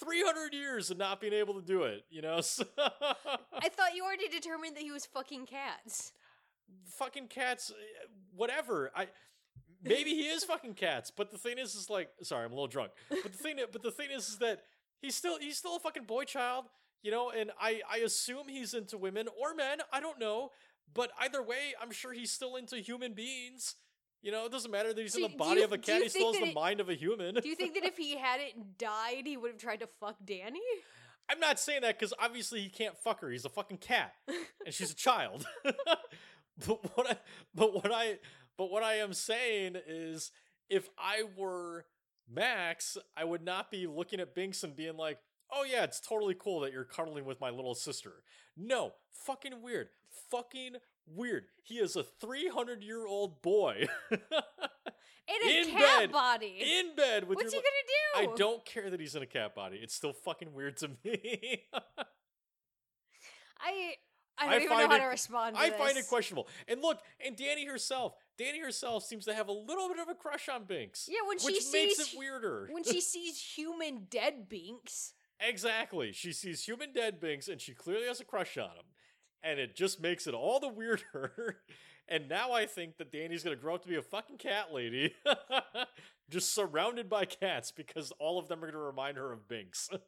300 0.00 0.52
years 0.52 0.90
of 0.90 0.98
not 0.98 1.20
being 1.20 1.32
able 1.32 1.54
to 1.54 1.62
do 1.64 1.84
it, 1.84 2.04
you 2.10 2.22
know? 2.22 2.40
So 2.52 2.64
I 2.76 3.68
thought 3.68 3.94
you 3.94 4.02
already 4.04 4.28
determined 4.28 4.74
that 4.74 4.82
he 4.82 4.90
was 4.90 5.06
fucking 5.06 5.46
cats. 5.46 6.12
fucking 6.98 7.28
cats, 7.28 7.70
eh, 7.70 8.06
whatever. 8.34 8.90
I 8.96 9.06
maybe 9.82 10.10
he 10.10 10.22
is 10.28 10.44
fucking 10.44 10.74
cats, 10.74 11.10
but 11.10 11.30
the 11.30 11.38
thing 11.38 11.58
is, 11.58 11.74
is 11.74 11.90
like, 11.90 12.08
sorry, 12.22 12.44
I'm 12.44 12.52
a 12.52 12.54
little 12.54 12.66
drunk. 12.68 12.92
But 13.10 13.32
the 13.32 13.38
thing, 13.38 13.56
but 13.72 13.82
the 13.82 13.90
thing 13.90 14.08
is, 14.14 14.28
is 14.28 14.38
that 14.38 14.62
he's 15.00 15.14
still 15.14 15.38
he's 15.38 15.56
still 15.58 15.76
a 15.76 15.80
fucking 15.80 16.04
boy 16.04 16.24
child, 16.24 16.66
you 17.02 17.10
know. 17.10 17.30
And 17.30 17.50
I 17.60 17.80
I 17.90 17.98
assume 17.98 18.48
he's 18.48 18.74
into 18.74 18.96
women 18.98 19.28
or 19.40 19.54
men. 19.54 19.78
I 19.92 20.00
don't 20.00 20.18
know, 20.20 20.50
but 20.94 21.10
either 21.20 21.42
way, 21.42 21.74
I'm 21.80 21.90
sure 21.90 22.12
he's 22.12 22.30
still 22.32 22.56
into 22.56 22.76
human 22.78 23.12
beings. 23.14 23.74
You 24.22 24.30
know, 24.30 24.46
it 24.46 24.52
doesn't 24.52 24.70
matter 24.70 24.92
that 24.94 25.00
he's 25.02 25.14
So 25.14 25.24
in 25.24 25.32
the 25.32 25.36
body 25.36 25.58
you- 25.60 25.64
of 25.64 25.72
a 25.72 25.78
cat. 25.78 26.00
He 26.02 26.08
still 26.08 26.32
has 26.32 26.40
the 26.40 26.48
it- 26.50 26.54
mind 26.54 26.78
of 26.80 26.88
a 26.88 26.94
human. 26.94 27.34
Do 27.34 27.48
you 27.48 27.56
think 27.56 27.74
that 27.74 27.84
if 27.84 27.96
he 27.96 28.16
hadn't 28.16 28.78
died, 28.78 29.22
he 29.26 29.36
would 29.36 29.50
have 29.50 29.60
tried 29.60 29.80
to 29.80 29.88
fuck 29.98 30.16
Danny? 30.24 30.60
I'm 31.28 31.40
not 31.40 31.58
saying 31.58 31.82
that 31.82 31.98
because 31.98 32.12
obviously 32.20 32.60
he 32.60 32.68
can't 32.68 32.96
fuck 32.98 33.20
her. 33.20 33.30
He's 33.30 33.44
a 33.44 33.48
fucking 33.48 33.78
cat, 33.78 34.12
and 34.64 34.72
she's 34.74 34.90
a 34.90 34.94
child. 34.94 35.46
but 35.64 36.96
what 36.96 37.10
I, 37.10 37.16
but 37.54 37.74
what 37.74 37.90
I, 37.92 38.18
but 38.56 38.70
what 38.70 38.82
I 38.82 38.94
am 38.94 39.12
saying 39.12 39.76
is, 39.86 40.30
if 40.68 40.88
I 40.98 41.22
were 41.36 41.86
Max, 42.30 42.96
I 43.16 43.24
would 43.24 43.44
not 43.44 43.70
be 43.70 43.86
looking 43.86 44.20
at 44.20 44.34
Binx 44.34 44.62
and 44.64 44.74
being 44.76 44.96
like, 44.96 45.18
"Oh 45.50 45.64
yeah, 45.64 45.84
it's 45.84 46.00
totally 46.00 46.34
cool 46.38 46.60
that 46.60 46.72
you're 46.72 46.84
cuddling 46.84 47.24
with 47.24 47.40
my 47.40 47.50
little 47.50 47.74
sister." 47.74 48.22
No, 48.56 48.92
fucking 49.12 49.62
weird, 49.62 49.88
fucking 50.30 50.76
weird. 51.06 51.46
He 51.62 51.76
is 51.78 51.96
a 51.96 52.02
300 52.04 52.82
year 52.82 53.06
old 53.06 53.42
boy 53.42 53.86
In 54.10 54.18
a 55.46 55.60
In 55.60 55.70
cat 55.70 55.98
bed. 56.00 56.12
body. 56.12 56.58
in 56.78 56.94
bed 56.96 57.28
with 57.28 57.36
What's 57.36 57.52
he 57.52 57.58
gonna 57.58 58.26
do? 58.26 58.32
I 58.32 58.36
don't 58.36 58.64
care 58.64 58.88
that 58.90 59.00
he's 59.00 59.14
in 59.14 59.22
a 59.22 59.26
cat 59.26 59.54
body. 59.54 59.78
It's 59.82 59.94
still 59.94 60.12
fucking 60.12 60.52
weird 60.52 60.76
to 60.78 60.90
me. 61.04 61.64
I 63.60 63.94
I 64.38 64.46
I 64.46 64.52
don't 64.52 64.62
even 64.62 64.78
know 64.78 64.88
how 64.88 64.94
it- 64.96 64.98
to 65.00 65.04
respond. 65.06 65.56
To 65.56 65.62
I 65.62 65.70
find 65.70 65.96
it 65.96 66.06
questionable. 66.08 66.48
And 66.68 66.80
look, 66.80 67.00
and 67.24 67.36
Danny 67.36 67.66
herself, 67.66 68.14
Danny 68.38 68.60
herself 68.60 69.04
seems 69.04 69.24
to 69.26 69.34
have 69.34 69.48
a 69.48 69.52
little 69.52 69.88
bit 69.88 69.98
of 69.98 70.08
a 70.08 70.14
crush 70.14 70.48
on 70.48 70.64
Binx. 70.64 71.06
Yeah, 71.08 71.20
when 71.26 71.36
which 71.42 71.42
she 71.62 71.70
makes 71.72 71.98
it 71.98 72.16
weirder. 72.18 72.68
when 72.70 72.82
she 72.84 73.00
sees 73.12 73.40
human 73.40 74.06
dead 74.10 74.48
Binx. 74.48 75.12
exactly. 75.38 76.12
She 76.12 76.32
sees 76.32 76.64
human 76.64 76.92
dead 76.92 77.20
Binx 77.20 77.48
and 77.48 77.60
she 77.60 77.74
clearly 77.74 78.06
has 78.06 78.20
a 78.20 78.24
crush 78.24 78.56
on 78.56 78.70
him. 78.70 78.84
And 79.42 79.58
it 79.58 79.74
just 79.76 80.00
makes 80.00 80.26
it 80.26 80.34
all 80.34 80.60
the 80.60 80.68
weirder. 80.68 81.58
and 82.08 82.28
now 82.28 82.52
I 82.52 82.64
think 82.66 82.96
that 82.98 83.10
Danny's 83.12 83.42
gonna 83.42 83.56
grow 83.56 83.74
up 83.74 83.82
to 83.82 83.88
be 83.88 83.96
a 83.96 84.02
fucking 84.02 84.38
cat 84.38 84.72
lady. 84.72 85.14
just 86.30 86.54
surrounded 86.54 87.08
by 87.08 87.24
cats 87.24 87.70
because 87.70 88.12
all 88.18 88.38
of 88.38 88.48
them 88.48 88.62
are 88.62 88.70
gonna 88.70 88.82
remind 88.82 89.16
her 89.16 89.32
of 89.32 89.48
Binx. 89.48 89.88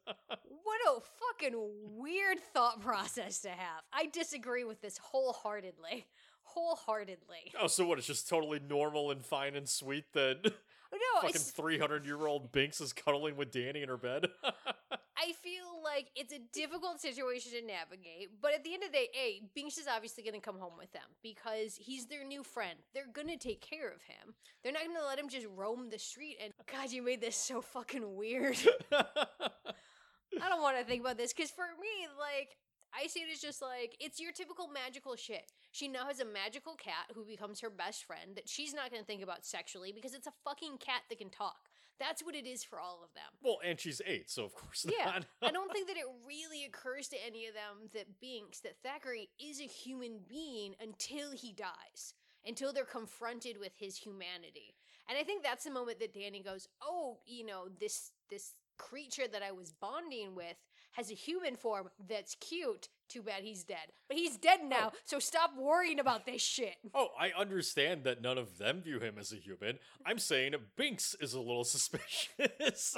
What 0.67 0.99
a 0.99 1.01
fucking 1.01 1.55
weird 1.95 2.39
thought 2.53 2.81
process 2.81 3.41
to 3.41 3.51
have. 3.51 3.83
I 3.93 4.07
disagree 4.07 4.65
with 4.65 4.81
this 4.81 4.99
wholeheartedly. 4.99 6.07
Wholeheartedly. 6.43 7.53
oh, 7.61 7.67
so 7.67 7.87
what? 7.87 7.99
It's 7.99 8.07
just 8.07 8.29
totally 8.29 8.61
normal 8.67 9.11
and 9.11 9.25
fine 9.25 9.57
and 9.57 9.69
sweet 9.69 10.05
that 10.15 10.39
No, 10.93 11.21
fucking 11.21 11.41
300 11.41 12.07
year 12.07 12.27
old 12.27 12.53
Binx 12.53 12.81
is 12.81 12.93
cuddling 12.93 13.37
with 13.37 13.51
Danny 13.51 13.83
in 13.83 13.89
her 13.89 13.97
bed. 13.97 14.27
I 15.25 15.33
feel 15.33 15.81
like 15.83 16.11
it's 16.15 16.35
a 16.35 16.41
difficult 16.53 17.01
situation 17.01 17.53
to 17.53 17.63
navigate, 17.63 18.29
but 18.43 18.53
at 18.53 18.63
the 18.63 18.75
end 18.75 18.83
of 18.83 18.93
the 18.93 18.99
day, 18.99 19.09
A, 19.19 19.43
Binx 19.59 19.79
is 19.79 19.87
obviously 19.89 20.23
going 20.23 20.35
to 20.35 20.41
come 20.41 20.59
home 20.59 20.75
with 20.79 20.93
them 20.93 21.09
because 21.23 21.77
he's 21.77 22.05
their 22.07 22.25
new 22.25 22.43
friend. 22.43 22.79
They're 22.93 23.11
going 23.11 23.29
to 23.29 23.39
take 23.39 23.63
care 23.63 23.89
of 23.89 24.03
him. 24.03 24.35
They're 24.63 24.73
not 24.73 24.85
going 24.85 24.97
to 24.99 25.07
let 25.07 25.19
him 25.19 25.31
just 25.31 25.47
roam 25.57 25.89
the 25.89 25.99
street 25.99 26.37
and, 26.45 26.53
God, 26.71 26.93
you 26.93 27.03
made 27.03 27.23
this 27.23 27.37
so 27.37 27.63
fucking 27.63 28.17
weird. 28.17 28.59
I 28.93 30.49
don't 30.51 30.61
want 30.61 30.79
to 30.79 30.85
think 30.85 31.01
about 31.01 31.17
this 31.17 31.33
because 31.33 31.51
for 31.51 31.69
me, 31.81 32.07
like, 32.19 32.59
I 32.93 33.07
see 33.07 33.21
it 33.21 33.33
as 33.33 33.41
just 33.41 33.63
like 33.63 33.97
it's 34.01 34.21
your 34.21 34.31
typical 34.31 34.69
magical 34.69 35.17
shit. 35.17 35.51
She 35.73 35.89
now 35.89 36.07
has 36.07 36.21
a 36.21 36.27
magical 36.27 36.75
cat 36.75 37.11
who 37.15 37.25
becomes 37.25 37.61
her 37.61 37.71
best 37.71 38.05
friend 38.05 38.37
that 38.37 38.49
she's 38.49 38.75
not 38.75 38.91
going 38.91 39.03
to 39.03 39.07
think 39.07 39.23
about 39.23 39.47
sexually 39.47 39.91
because 39.91 40.13
it's 40.13 40.27
a 40.27 40.33
fucking 40.45 40.77
cat 40.79 41.03
that 41.09 41.19
can 41.19 41.31
talk. 41.31 41.64
That's 41.99 42.25
what 42.25 42.35
it 42.35 42.47
is 42.47 42.65
for 42.65 42.81
all 42.81 43.01
of 43.05 43.13
them. 43.15 43.25
well, 43.43 43.59
and 43.65 43.79
she's 43.79 44.01
eight, 44.07 44.29
so 44.31 44.45
of 44.45 44.55
course 44.55 44.85
Yeah. 44.91 45.21
I 45.43 45.51
don't 45.51 45.73
think 45.73 45.89
that 45.89 45.97
it 45.97 46.05
really 46.27 46.65
occurs 46.65 47.09
to 47.09 47.17
any 47.27 47.47
of 47.47 47.55
them 47.55 47.89
that 47.95 48.21
Binx, 48.23 48.61
that 48.63 48.77
Thackery 48.83 49.29
is 49.39 49.61
a 49.61 49.65
human 49.65 50.21
being 50.29 50.75
until 50.81 51.31
he 51.33 51.53
dies, 51.53 52.15
until 52.47 52.73
they're 52.73 52.85
confronted 52.85 53.59
with 53.59 53.73
his 53.79 53.97
humanity. 53.97 54.75
And 55.09 55.19
I 55.19 55.23
think 55.23 55.43
that's 55.43 55.65
the 55.65 55.71
moment 55.71 56.01
that 56.01 56.15
Danny 56.15 56.43
goes, 56.43 56.67
"Oh, 56.83 57.19
you 57.27 57.45
know, 57.45 57.69
this 57.79 58.13
this 58.31 58.55
creature 58.77 59.29
that 59.31 59.43
I 59.43 59.53
was 59.53 59.71
bonding 59.73 60.35
with 60.35 60.57
has 60.95 61.11
a 61.11 61.15
human 61.15 61.55
form 61.57 61.89
that's 62.09 62.35
cute. 62.37 62.89
Too 63.09 63.23
bad 63.23 63.43
he's 63.43 63.63
dead. 63.65 63.93
But 64.09 64.17
he's 64.17 64.37
dead 64.39 64.61
now, 64.65 64.93
so 65.05 65.19
stop 65.19 65.51
worrying 65.59 66.01
about 66.01 66.25
this 66.27 66.41
shit." 66.43 66.77
Oh, 66.95 67.09
I 67.19 67.33
understand 67.39 68.05
that 68.05 68.23
none 68.23 68.39
of 68.39 68.57
them 68.59 68.81
view 68.83 68.99
him 69.01 69.17
as 69.19 69.33
a 69.33 69.37
human. 69.37 69.79
I'm 70.07 70.19
saying 70.19 70.55
Binx 70.79 71.15
is 71.21 71.35
a 71.35 71.41
little 71.41 71.65
suspicious. 71.77 72.97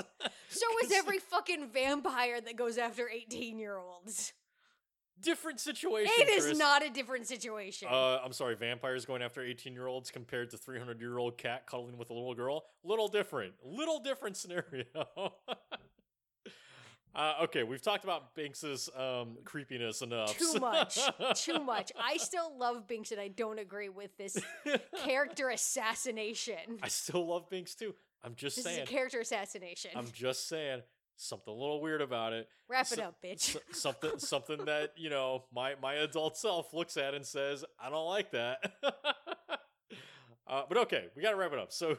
So 0.49 0.67
is 0.85 0.93
every 0.93 1.19
fucking 1.19 1.69
vampire 1.73 2.41
that 2.41 2.57
goes 2.57 2.79
after 2.79 3.05
18-year-olds. 3.05 4.33
different 5.21 5.59
situation. 5.61 6.13
It 6.19 6.29
is 6.29 6.45
Chris. 6.45 6.59
not 6.59 6.85
a 6.85 6.91
different 6.91 7.27
situation. 7.27 7.89
Uh, 7.91 8.19
I'm 8.25 8.33
sorry, 8.33 8.55
vampires 8.55 9.07
going 9.07 9.23
after 9.23 9.43
18 9.43 9.73
year 9.73 9.87
olds 9.87 10.11
compared 10.11 10.51
to 10.51 10.59
300 10.59 11.01
year 11.01 11.19
old 11.19 11.37
cat 11.39 11.67
cuddling 11.67 11.97
with 11.99 12.11
a 12.11 12.15
little 12.15 12.35
girl. 12.35 12.65
Little 12.85 13.09
different. 13.09 13.55
Little 13.65 13.99
different 13.99 14.37
scenario. 14.37 14.85
uh, 17.17 17.35
okay, 17.45 17.63
we've 17.63 17.81
talked 17.83 18.05
about 18.05 18.35
Binx's 18.37 18.91
um, 18.97 19.39
creepiness 19.45 20.03
enough. 20.03 20.37
too 20.39 20.61
much 20.61 20.99
too 21.35 21.59
much 21.65 21.91
i 21.99 22.17
still 22.19 22.57
love 22.59 22.87
binx 22.87 23.11
and 23.11 23.21
i 23.21 23.29
don't 23.29 23.59
agree 23.59 23.89
with 23.89 24.17
this 24.19 24.39
character 25.05 25.49
assassination 25.49 26.79
I 26.83 26.89
still 26.89 27.27
love 27.27 27.49
Binx 27.51 27.75
too. 27.77 27.95
I'm 28.23 28.35
just 28.35 28.57
this 28.57 28.65
saying. 28.65 28.83
is 28.83 28.89
a 28.89 28.93
character 28.93 29.21
assassination 29.21 29.91
I'm 29.97 30.11
just 30.13 30.49
saying 30.49 30.83
something 31.17 31.53
a 31.53 31.57
little 31.57 31.81
weird 31.81 32.03
about 32.03 32.33
it. 32.35 32.49
wrap 32.69 32.83
it 32.93 32.97
so- 32.97 33.03
up 33.05 33.17
bitch 33.25 33.57
S- 33.57 33.63
something 33.81 34.19
something 34.19 34.65
that 34.67 34.93
you 34.97 35.09
know 35.11 35.45
my 35.55 35.75
my 35.83 35.95
adult 35.95 36.37
self 36.37 36.75
looks 36.75 36.97
at 36.99 37.15
and 37.15 37.25
says 37.25 37.65
I 37.81 37.89
don't 37.91 38.07
like 38.07 38.33
that. 38.33 38.73
uh, 40.47 40.63
but 40.69 40.77
okay, 40.79 41.07
we 41.17 41.23
gotta 41.23 41.37
wrap 41.37 41.53
it 41.53 41.59
up. 41.59 41.73
So, 41.73 41.97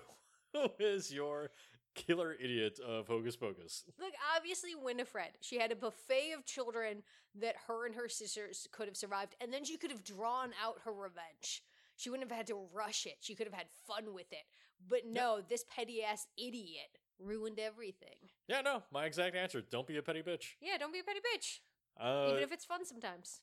who 0.54 0.68
is 0.80 1.12
your 1.12 1.50
killer 1.98 2.34
idiot 2.40 2.80
of 2.80 3.08
Hocus 3.08 3.36
Pocus? 3.36 3.84
look 4.00 4.14
obviously 4.36 4.76
winifred 4.76 5.32
she 5.42 5.58
had 5.60 5.72
a 5.72 5.76
buffet 5.76 6.32
of 6.38 6.46
children 6.46 7.04
that 7.36 7.56
her 7.68 7.86
and 7.86 7.96
her 7.96 8.08
sisters 8.08 8.68
could 8.72 8.88
have 8.88 8.96
survived 8.96 9.36
and 9.42 9.52
then 9.52 9.66
she 9.66 9.76
could 9.78 9.92
have 9.92 10.04
drawn 10.04 10.52
out 10.64 10.76
her 10.86 10.94
revenge 10.94 11.64
she 11.96 12.10
wouldn't 12.10 12.30
have 12.30 12.38
had 12.38 12.48
to 12.48 12.68
rush 12.74 13.06
it 13.06 13.18
she 13.20 13.36
could 13.36 13.48
have 13.48 13.54
had 13.54 13.68
fun 13.88 14.14
with 14.14 14.32
it 14.32 14.46
but 14.88 15.02
no 15.06 15.42
this 15.50 15.66
petty 15.76 16.04
ass 16.04 16.28
idiot 16.38 17.00
ruined 17.20 17.60
everything 17.60 18.30
Yeah, 18.48 18.62
no, 18.62 18.84
my 18.94 19.06
exact 19.06 19.36
answer. 19.36 19.60
Don't 19.60 19.88
be 19.88 19.98
a 19.98 20.04
petty 20.04 20.22
bitch. 20.22 20.54
yeah 20.62 20.78
don't 20.78 20.94
be 20.94 21.00
a 21.00 21.04
petty 21.04 21.20
bitch 21.20 21.60
Uh, 22.00 22.30
even 22.30 22.44
if 22.44 22.52
it's 22.54 22.64
fun 22.66 22.86
sometimes 22.86 23.42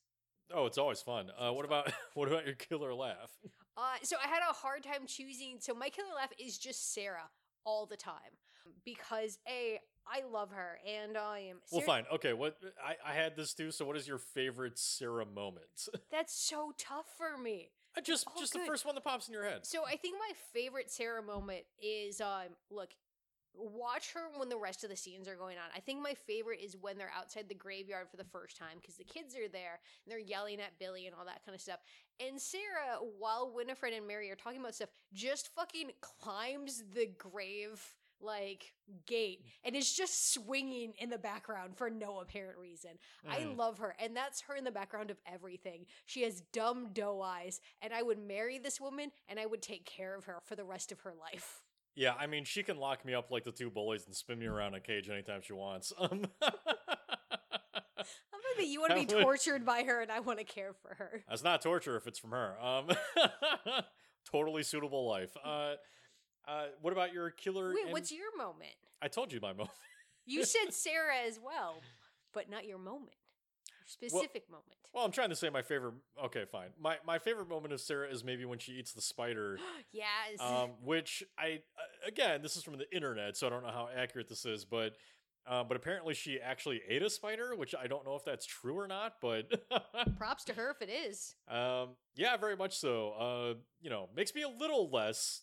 oh, 0.54 0.66
it's 0.66 0.78
always 0.78 1.00
fun. 1.00 1.30
Uh, 1.38 1.52
what 1.52 1.64
about 1.64 1.90
what 2.14 2.28
about 2.28 2.44
your 2.46 2.54
killer 2.54 2.94
laugh? 2.94 3.32
Uh, 3.76 3.96
so 4.02 4.16
I 4.24 4.28
had 4.28 4.42
a 4.48 4.52
hard 4.52 4.84
time 4.84 5.06
choosing. 5.06 5.56
So 5.58 5.74
my 5.74 5.88
killer 5.88 6.14
laugh 6.14 6.32
is 6.38 6.58
just 6.58 6.92
Sarah 6.94 7.28
all 7.64 7.86
the 7.86 7.96
time 7.96 8.38
because 8.84 9.38
a 9.48 9.78
I 10.06 10.22
love 10.30 10.50
her 10.50 10.78
and 10.86 11.16
I 11.16 11.40
am. 11.50 11.56
Well, 11.72 11.80
fine. 11.80 12.04
Okay, 12.12 12.32
what 12.34 12.58
I, 12.84 12.96
I 13.10 13.14
had 13.14 13.36
this 13.36 13.54
too. 13.54 13.70
So, 13.70 13.84
what 13.84 13.96
is 13.96 14.06
your 14.06 14.18
favorite 14.18 14.78
Sarah 14.78 15.26
moment? 15.26 15.88
That's 16.10 16.34
so 16.34 16.72
tough 16.78 17.06
for 17.16 17.38
me. 17.40 17.70
Uh, 17.96 18.00
just 18.00 18.26
Oh, 18.28 18.40
just 18.40 18.52
the 18.52 18.60
first 18.66 18.84
one 18.84 18.94
that 18.96 19.04
pops 19.04 19.28
in 19.28 19.34
your 19.34 19.44
head. 19.44 19.64
So 19.64 19.84
I 19.86 19.96
think 19.96 20.16
my 20.18 20.32
favorite 20.52 20.90
Sarah 20.90 21.22
moment 21.22 21.64
is 21.82 22.20
um 22.20 22.56
look. 22.70 22.90
Watch 23.56 24.12
her 24.14 24.28
when 24.36 24.48
the 24.48 24.56
rest 24.56 24.82
of 24.82 24.90
the 24.90 24.96
scenes 24.96 25.28
are 25.28 25.36
going 25.36 25.58
on. 25.58 25.70
I 25.74 25.80
think 25.80 26.02
my 26.02 26.14
favorite 26.14 26.58
is 26.60 26.76
when 26.76 26.98
they're 26.98 27.12
outside 27.16 27.48
the 27.48 27.54
graveyard 27.54 28.08
for 28.10 28.16
the 28.16 28.24
first 28.24 28.56
time 28.56 28.78
because 28.80 28.96
the 28.96 29.04
kids 29.04 29.36
are 29.36 29.48
there 29.48 29.78
and 30.04 30.10
they're 30.10 30.18
yelling 30.18 30.60
at 30.60 30.78
Billy 30.80 31.06
and 31.06 31.14
all 31.14 31.24
that 31.24 31.44
kind 31.44 31.54
of 31.54 31.60
stuff. 31.60 31.78
And 32.18 32.40
Sarah, 32.40 32.98
while 33.18 33.52
Winifred 33.54 33.92
and 33.92 34.06
Mary 34.08 34.30
are 34.30 34.36
talking 34.36 34.60
about 34.60 34.74
stuff, 34.74 34.90
just 35.12 35.54
fucking 35.54 35.92
climbs 36.00 36.82
the 36.92 37.06
grave 37.16 37.94
like 38.20 38.72
gate 39.06 39.44
and 39.64 39.76
is 39.76 39.92
just 39.92 40.32
swinging 40.32 40.94
in 40.98 41.10
the 41.10 41.18
background 41.18 41.76
for 41.76 41.90
no 41.90 42.20
apparent 42.20 42.58
reason. 42.58 42.92
I 43.28 43.40
Mhm. 43.40 43.56
love 43.56 43.78
her, 43.78 43.94
and 43.98 44.16
that's 44.16 44.40
her 44.42 44.56
in 44.56 44.64
the 44.64 44.70
background 44.70 45.10
of 45.10 45.20
everything. 45.26 45.86
She 46.06 46.22
has 46.22 46.40
dumb 46.40 46.92
doe 46.92 47.20
eyes, 47.20 47.60
and 47.82 47.92
I 47.92 48.02
would 48.02 48.18
marry 48.18 48.58
this 48.58 48.80
woman 48.80 49.12
and 49.28 49.38
I 49.38 49.46
would 49.46 49.62
take 49.62 49.84
care 49.84 50.14
of 50.14 50.24
her 50.24 50.40
for 50.40 50.56
the 50.56 50.64
rest 50.64 50.90
of 50.90 51.00
her 51.00 51.12
life. 51.14 51.63
Yeah, 51.96 52.14
I 52.18 52.26
mean, 52.26 52.44
she 52.44 52.62
can 52.62 52.76
lock 52.78 53.04
me 53.04 53.14
up 53.14 53.30
like 53.30 53.44
the 53.44 53.52
two 53.52 53.70
bullies 53.70 54.06
and 54.06 54.14
spin 54.14 54.38
me 54.40 54.46
around 54.46 54.74
a 54.74 54.80
cage 54.80 55.08
anytime 55.08 55.40
she 55.42 55.52
wants. 55.52 55.92
Um, 57.96 58.06
I'm 58.34 58.40
like 58.58 58.68
you 58.68 58.80
want 58.80 58.92
to 58.92 59.06
be 59.06 59.06
would- 59.14 59.22
tortured 59.22 59.64
by 59.64 59.82
her 59.84 60.02
and 60.02 60.10
I 60.12 60.20
want 60.20 60.38
to 60.38 60.44
care 60.44 60.72
for 60.82 60.94
her. 60.94 61.24
that's 61.28 61.42
not 61.42 61.62
torture 61.62 61.96
if 61.96 62.06
it's 62.06 62.18
from 62.18 62.32
her. 62.32 62.60
Um, 62.60 62.88
totally 64.30 64.62
suitable 64.62 65.08
life. 65.08 65.34
Uh, 65.42 65.74
uh, 66.46 66.66
what 66.82 66.92
about 66.92 67.12
your 67.12 67.30
killer? 67.30 67.72
Wait, 67.74 67.84
and- 67.84 67.92
what's 67.92 68.12
your 68.12 68.36
moment? 68.36 68.74
I 69.00 69.08
told 69.08 69.32
you 69.32 69.40
my 69.40 69.52
moment. 69.52 69.70
You 70.26 70.44
said 70.44 70.72
Sarah 70.72 71.16
as 71.26 71.38
well, 71.42 71.82
but 72.32 72.50
not 72.50 72.66
your 72.66 72.78
moment. 72.78 73.12
Specific 73.86 74.50
moment. 74.50 74.76
Well, 74.92 75.04
I'm 75.04 75.10
trying 75.10 75.30
to 75.30 75.36
say 75.36 75.50
my 75.50 75.62
favorite. 75.62 75.94
Okay, 76.24 76.44
fine. 76.50 76.68
My 76.80 76.96
my 77.06 77.18
favorite 77.18 77.48
moment 77.48 77.72
of 77.74 77.80
Sarah 77.80 78.08
is 78.08 78.24
maybe 78.24 78.44
when 78.44 78.58
she 78.58 78.72
eats 78.72 78.92
the 78.92 79.02
spider. 79.02 79.58
yes. 79.92 80.40
um, 80.40 80.70
which 80.82 81.22
I 81.38 81.60
again, 82.06 82.42
this 82.42 82.56
is 82.56 82.62
from 82.62 82.78
the 82.78 82.90
internet, 82.94 83.36
so 83.36 83.46
I 83.46 83.50
don't 83.50 83.62
know 83.62 83.70
how 83.70 83.88
accurate 83.94 84.28
this 84.28 84.46
is, 84.46 84.64
but 84.64 84.94
uh, 85.46 85.62
but 85.62 85.76
apparently 85.76 86.14
she 86.14 86.40
actually 86.40 86.80
ate 86.88 87.02
a 87.02 87.10
spider, 87.10 87.54
which 87.54 87.74
I 87.74 87.86
don't 87.86 88.06
know 88.06 88.14
if 88.14 88.24
that's 88.24 88.46
true 88.46 88.78
or 88.78 88.86
not, 88.86 89.16
but 89.20 89.52
Props 90.18 90.44
to 90.44 90.54
her 90.54 90.70
if 90.70 90.80
it 90.80 90.90
is. 90.90 91.34
um, 91.48 91.90
yeah, 92.14 92.36
very 92.38 92.56
much 92.56 92.78
so. 92.78 93.12
Uh, 93.12 93.54
you 93.82 93.90
know, 93.90 94.08
makes 94.16 94.34
me 94.34 94.42
a 94.42 94.48
little 94.48 94.88
less 94.90 95.42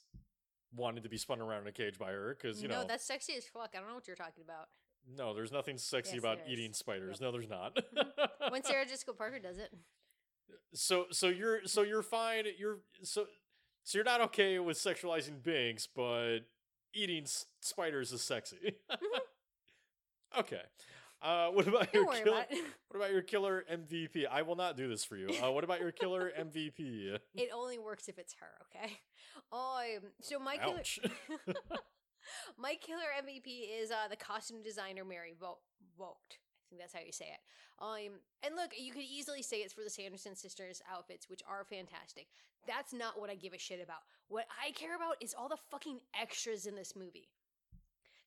wanting 0.75 1.03
to 1.03 1.09
be 1.09 1.17
spun 1.17 1.41
around 1.41 1.61
in 1.61 1.67
a 1.67 1.71
cage 1.71 1.99
by 1.99 2.11
her 2.11 2.35
because 2.35 2.61
you 2.61 2.67
no, 2.67 2.81
know 2.81 2.87
that's 2.87 3.05
sexy 3.05 3.33
as 3.35 3.45
fuck. 3.45 3.71
I 3.75 3.79
don't 3.79 3.89
know 3.89 3.95
what 3.95 4.07
you're 4.07 4.15
talking 4.15 4.43
about. 4.43 4.69
No, 5.17 5.33
there's 5.33 5.51
nothing 5.51 5.77
sexy 5.77 6.13
Yes, 6.15 6.19
about 6.19 6.37
there 6.39 6.47
is. 6.47 6.51
eating 6.59 6.73
spiders. 6.73 7.19
No, 7.21 7.31
there's 7.31 7.49
not. 7.49 7.77
When 8.49 8.63
Sarah 8.63 8.85
Jessica 8.85 9.13
Parker 9.13 9.39
does 9.39 9.57
it, 9.57 9.71
so 10.73 11.05
so 11.11 11.27
you're 11.27 11.61
so 11.65 11.81
you're 11.83 12.01
fine. 12.03 12.45
You're 12.57 12.79
so 13.03 13.25
so 13.83 13.97
you're 13.97 14.05
not 14.05 14.21
okay 14.21 14.59
with 14.59 14.77
sexualizing 14.77 15.41
Binx, 15.41 15.87
but 15.95 16.39
eating 16.93 17.23
s- 17.23 17.45
spiders 17.61 18.11
is 18.11 18.21
sexy. 18.21 18.75
okay. 20.39 20.61
Uh, 21.21 21.49
what 21.49 21.67
about 21.67 21.83
Mm-hmm. 21.93 21.93
don't 21.93 22.03
your 22.03 22.05
worry 22.07 22.23
killer? 22.23 22.35
about 22.37 22.51
it. 22.51 22.65
What 22.89 22.97
about 22.97 23.11
your 23.11 23.21
killer 23.21 23.63
MVP? 23.71 24.25
I 24.29 24.41
will 24.41 24.55
not 24.57 24.75
do 24.75 24.89
this 24.89 25.05
for 25.05 25.15
you. 25.15 25.29
Uh, 25.41 25.51
what 25.51 25.63
about 25.63 25.79
your 25.79 25.91
killer 25.91 26.31
MVP? 26.37 27.17
It 27.35 27.49
only 27.53 27.77
works 27.79 28.09
if 28.09 28.17
it's 28.19 28.35
her, 28.39 28.49
okay? 28.65 28.99
Um, 29.53 30.09
so 30.21 30.39
my 30.39 30.57
killer, 30.57 30.79
Ouch. 30.79 30.99
my 32.57 32.75
killer 32.75 33.09
MVP 33.23 33.81
is 33.81 33.91
uh 33.91 34.07
the 34.09 34.15
costume 34.15 34.61
designer 34.63 35.03
Mary 35.03 35.33
Vo- 35.39 35.59
Vogt. 35.97 36.37
I 36.37 36.63
think 36.69 36.81
that's 36.81 36.93
how 36.93 37.01
you 37.05 37.11
say 37.11 37.25
it. 37.25 37.41
Um, 37.79 38.19
and 38.43 38.55
look, 38.55 38.71
you 38.77 38.93
could 38.93 39.03
easily 39.03 39.41
say 39.41 39.57
it's 39.57 39.73
for 39.73 39.83
the 39.83 39.89
Sanderson 39.89 40.35
sisters 40.35 40.81
outfits, 40.89 41.29
which 41.29 41.41
are 41.49 41.65
fantastic. 41.65 42.27
That's 42.67 42.93
not 42.93 43.19
what 43.19 43.29
I 43.29 43.35
give 43.35 43.53
a 43.53 43.57
shit 43.57 43.81
about. 43.83 44.01
What 44.29 44.45
I 44.63 44.71
care 44.71 44.95
about 44.95 45.15
is 45.19 45.33
all 45.37 45.49
the 45.49 45.57
fucking 45.71 45.99
extras 46.19 46.65
in 46.67 46.75
this 46.75 46.95
movie. 46.95 47.27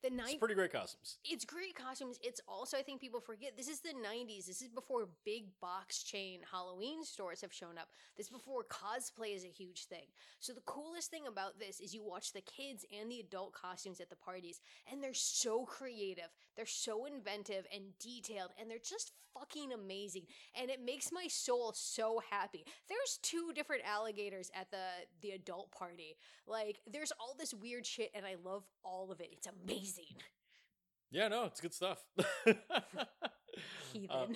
The 0.05 0.11
it's 0.19 0.35
pretty 0.35 0.55
great 0.55 0.71
costumes. 0.71 1.17
it's 1.25 1.47
great 1.47 1.75
costumes. 1.75 2.19
It's 2.23 2.39
also, 2.47 2.77
I 2.77 2.83
think 2.83 3.01
people 3.01 3.21
forget, 3.21 3.57
this 3.57 3.69
is 3.69 3.81
the 3.81 3.95
90s. 3.95 4.45
This 4.45 4.61
is 4.61 4.69
before 4.69 5.09
big 5.25 5.45
box 5.63 6.03
chain 6.03 6.41
Halloween 6.53 7.03
stores 7.05 7.41
have 7.41 7.55
shown 7.55 7.79
up. 7.79 7.89
This 8.15 8.27
is 8.27 8.31
before 8.31 8.65
cosplay 8.65 9.35
is 9.35 9.47
a 9.47 9.49
huge 9.49 9.87
thing. 9.87 10.05
So, 10.41 10.53
the 10.53 10.61
coolest 10.67 11.11
thing 11.11 11.27
about 11.27 11.59
this 11.59 11.81
is 11.81 11.95
you 11.95 12.05
watch 12.05 12.35
the 12.35 12.43
kids 12.43 12.85
and 13.01 13.11
the 13.11 13.21
adult 13.21 13.55
costumes 13.55 13.99
at 13.99 14.11
the 14.11 14.17
parties, 14.17 14.61
and 14.93 15.03
they're 15.03 15.15
so 15.15 15.65
creative. 15.65 16.29
They're 16.55 16.67
so 16.67 17.07
inventive 17.07 17.67
and 17.75 17.99
detailed, 17.99 18.51
and 18.61 18.71
they're 18.71 18.77
just 18.79 19.13
fucking 19.33 19.73
amazing. 19.73 20.25
And 20.55 20.71
it 20.71 20.85
makes 20.85 21.11
my 21.13 21.27
soul 21.29 21.73
so 21.75 22.21
happy. 22.31 22.65
There's 22.89 23.19
two 23.23 23.53
different 23.55 23.83
alligators 23.87 24.51
at 24.55 24.71
the, 24.71 24.85
the 25.23 25.31
adult 25.31 25.73
party. 25.73 26.17
Like, 26.47 26.79
there's 26.87 27.13
all 27.19 27.35
this 27.39 27.55
weird 27.55 27.87
shit, 27.87 28.11
and 28.15 28.25
I 28.27 28.37
love 28.45 28.65
all 28.85 29.11
of 29.11 29.21
it. 29.21 29.29
It's 29.33 29.47
amazing. 29.47 30.17
Yeah, 31.11 31.29
no, 31.29 31.45
it's 31.45 31.61
good 31.61 31.75
stuff. 31.75 31.99
Heathen. 33.93 34.11
Uh, 34.11 34.27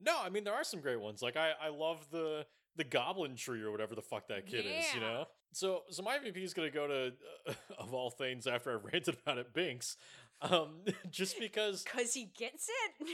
no, 0.00 0.16
I 0.22 0.28
mean 0.28 0.44
there 0.44 0.54
are 0.54 0.64
some 0.64 0.80
great 0.80 1.00
ones. 1.00 1.22
Like 1.22 1.36
I, 1.36 1.52
I 1.60 1.68
love 1.68 2.06
the 2.10 2.46
the 2.76 2.84
Goblin 2.84 3.36
Tree 3.36 3.62
or 3.62 3.70
whatever 3.70 3.94
the 3.94 4.02
fuck 4.02 4.28
that 4.28 4.46
kid 4.46 4.64
is. 4.66 4.94
You 4.94 5.00
know. 5.00 5.24
So, 5.52 5.82
so 5.90 6.02
my 6.02 6.18
MVP 6.18 6.42
is 6.42 6.54
gonna 6.54 6.70
go 6.70 6.86
to, 6.86 7.12
uh, 7.48 7.54
of 7.78 7.94
all 7.94 8.10
things, 8.10 8.46
after 8.46 8.70
I 8.70 8.74
ranted 8.92 9.16
about 9.22 9.38
it, 9.38 9.52
Binx, 9.54 9.96
um, 10.42 10.82
just 11.10 11.38
because. 11.38 11.84
Cause 11.84 12.14
he 12.14 12.30
gets 12.36 12.68
it. 12.68 13.06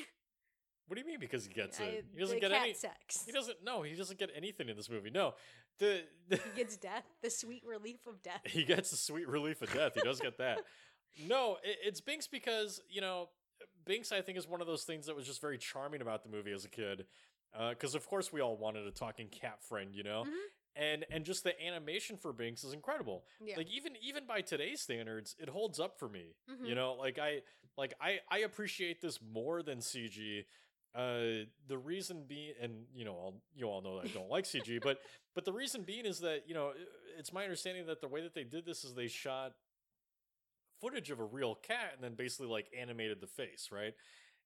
What 0.86 0.96
do 0.96 1.00
you 1.00 1.06
mean? 1.06 1.20
Because 1.20 1.46
he 1.46 1.54
gets 1.54 1.80
I- 1.80 1.84
it? 1.84 2.06
He 2.12 2.20
doesn't 2.20 2.40
get 2.40 2.50
cat 2.50 2.62
any. 2.62 2.74
sex. 2.74 3.22
He 3.24 3.32
doesn't. 3.32 3.58
No, 3.64 3.82
he 3.82 3.94
doesn't 3.94 4.18
get 4.18 4.30
anything 4.36 4.68
in 4.68 4.76
this 4.76 4.90
movie. 4.90 5.10
No, 5.10 5.34
the, 5.78 6.02
the 6.28 6.36
He 6.36 6.42
gets 6.56 6.76
death. 6.76 7.04
The 7.22 7.30
sweet 7.30 7.62
relief 7.66 8.06
of 8.06 8.22
death. 8.22 8.40
he 8.46 8.64
gets 8.64 8.90
the 8.90 8.96
sweet 8.96 9.28
relief 9.28 9.62
of 9.62 9.72
death. 9.72 9.92
He 9.94 10.00
does 10.02 10.20
get 10.20 10.38
that. 10.38 10.60
No, 11.28 11.58
it, 11.62 11.76
it's 11.84 12.00
Binx 12.00 12.28
because 12.28 12.80
you 12.90 13.00
know 13.00 13.28
Binx. 13.88 14.10
I 14.10 14.20
think 14.20 14.36
is 14.36 14.48
one 14.48 14.60
of 14.60 14.66
those 14.66 14.82
things 14.82 15.06
that 15.06 15.14
was 15.14 15.24
just 15.26 15.40
very 15.40 15.58
charming 15.58 16.00
about 16.02 16.24
the 16.24 16.28
movie 16.28 16.50
as 16.50 16.64
a 16.64 16.68
kid. 16.68 17.06
Because 17.70 17.94
of 17.94 18.04
course 18.08 18.32
we 18.32 18.40
all 18.40 18.56
wanted 18.56 18.84
a 18.84 18.90
talking 18.90 19.28
cat 19.28 19.62
friend, 19.62 19.94
you 19.94 20.02
know, 20.02 20.24
Mhm. 20.26 20.40
and 20.74 21.04
and 21.12 21.24
just 21.24 21.44
the 21.44 21.54
animation 21.64 22.16
for 22.16 22.32
Binx 22.34 22.64
is 22.64 22.72
incredible. 22.72 23.26
Yeah. 23.40 23.56
Like 23.56 23.70
even 23.70 23.92
even 24.02 24.26
by 24.26 24.40
today's 24.40 24.80
standards, 24.80 25.36
it 25.38 25.48
holds 25.48 25.78
up 25.78 26.00
for 26.00 26.08
me. 26.08 26.34
You 26.48 26.72
Mhm. 26.72 26.74
know, 26.74 26.94
like 26.94 27.20
I 27.20 27.42
like 27.78 27.94
I 28.00 28.18
I 28.28 28.38
appreciate 28.38 29.00
this 29.00 29.20
more 29.22 29.62
than 29.62 29.78
CG. 29.78 30.46
Uh, 30.94 31.44
the 31.66 31.76
reason 31.76 32.24
being, 32.28 32.52
and 32.60 32.84
you 32.94 33.04
know, 33.04 33.12
all 33.12 33.34
you 33.56 33.66
all 33.66 33.82
know 33.82 34.00
that 34.00 34.10
I 34.10 34.14
don't 34.14 34.30
like 34.30 34.44
CG, 34.44 34.80
but 34.82 34.98
but 35.34 35.44
the 35.44 35.52
reason 35.52 35.82
being 35.82 36.06
is 36.06 36.20
that 36.20 36.42
you 36.46 36.54
know 36.54 36.72
it's 37.18 37.32
my 37.32 37.42
understanding 37.42 37.86
that 37.86 38.00
the 38.00 38.08
way 38.08 38.22
that 38.22 38.34
they 38.34 38.44
did 38.44 38.64
this 38.64 38.84
is 38.84 38.94
they 38.94 39.08
shot 39.08 39.54
footage 40.80 41.10
of 41.10 41.18
a 41.20 41.24
real 41.24 41.54
cat 41.54 41.92
and 41.94 42.02
then 42.02 42.14
basically 42.14 42.46
like 42.46 42.66
animated 42.78 43.20
the 43.20 43.26
face, 43.26 43.70
right? 43.72 43.94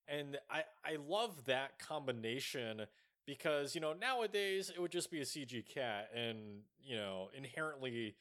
And 0.06 0.38
I 0.50 0.62
I 0.84 0.96
love 1.06 1.44
that 1.46 1.78
combination 1.78 2.82
because 3.26 3.74
you 3.74 3.80
know 3.80 3.92
nowadays 3.92 4.70
it 4.74 4.80
would 4.80 4.92
just 4.92 5.10
be 5.10 5.20
a 5.20 5.24
CG 5.24 5.62
cat 5.68 6.08
and 6.14 6.62
you 6.82 6.96
know 6.96 7.28
inherently 7.36 8.16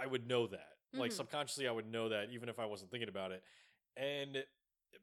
I 0.00 0.06
would 0.06 0.26
know 0.28 0.46
that. 0.46 0.68
Like 0.92 1.10
Mhm. 1.10 1.14
subconsciously 1.14 1.66
I 1.68 1.72
would 1.72 1.90
know 1.90 2.08
that 2.10 2.30
even 2.30 2.48
if 2.48 2.58
I 2.60 2.66
wasn't 2.66 2.90
thinking 2.90 3.08
about 3.08 3.32
it. 3.32 3.42
And 3.96 4.44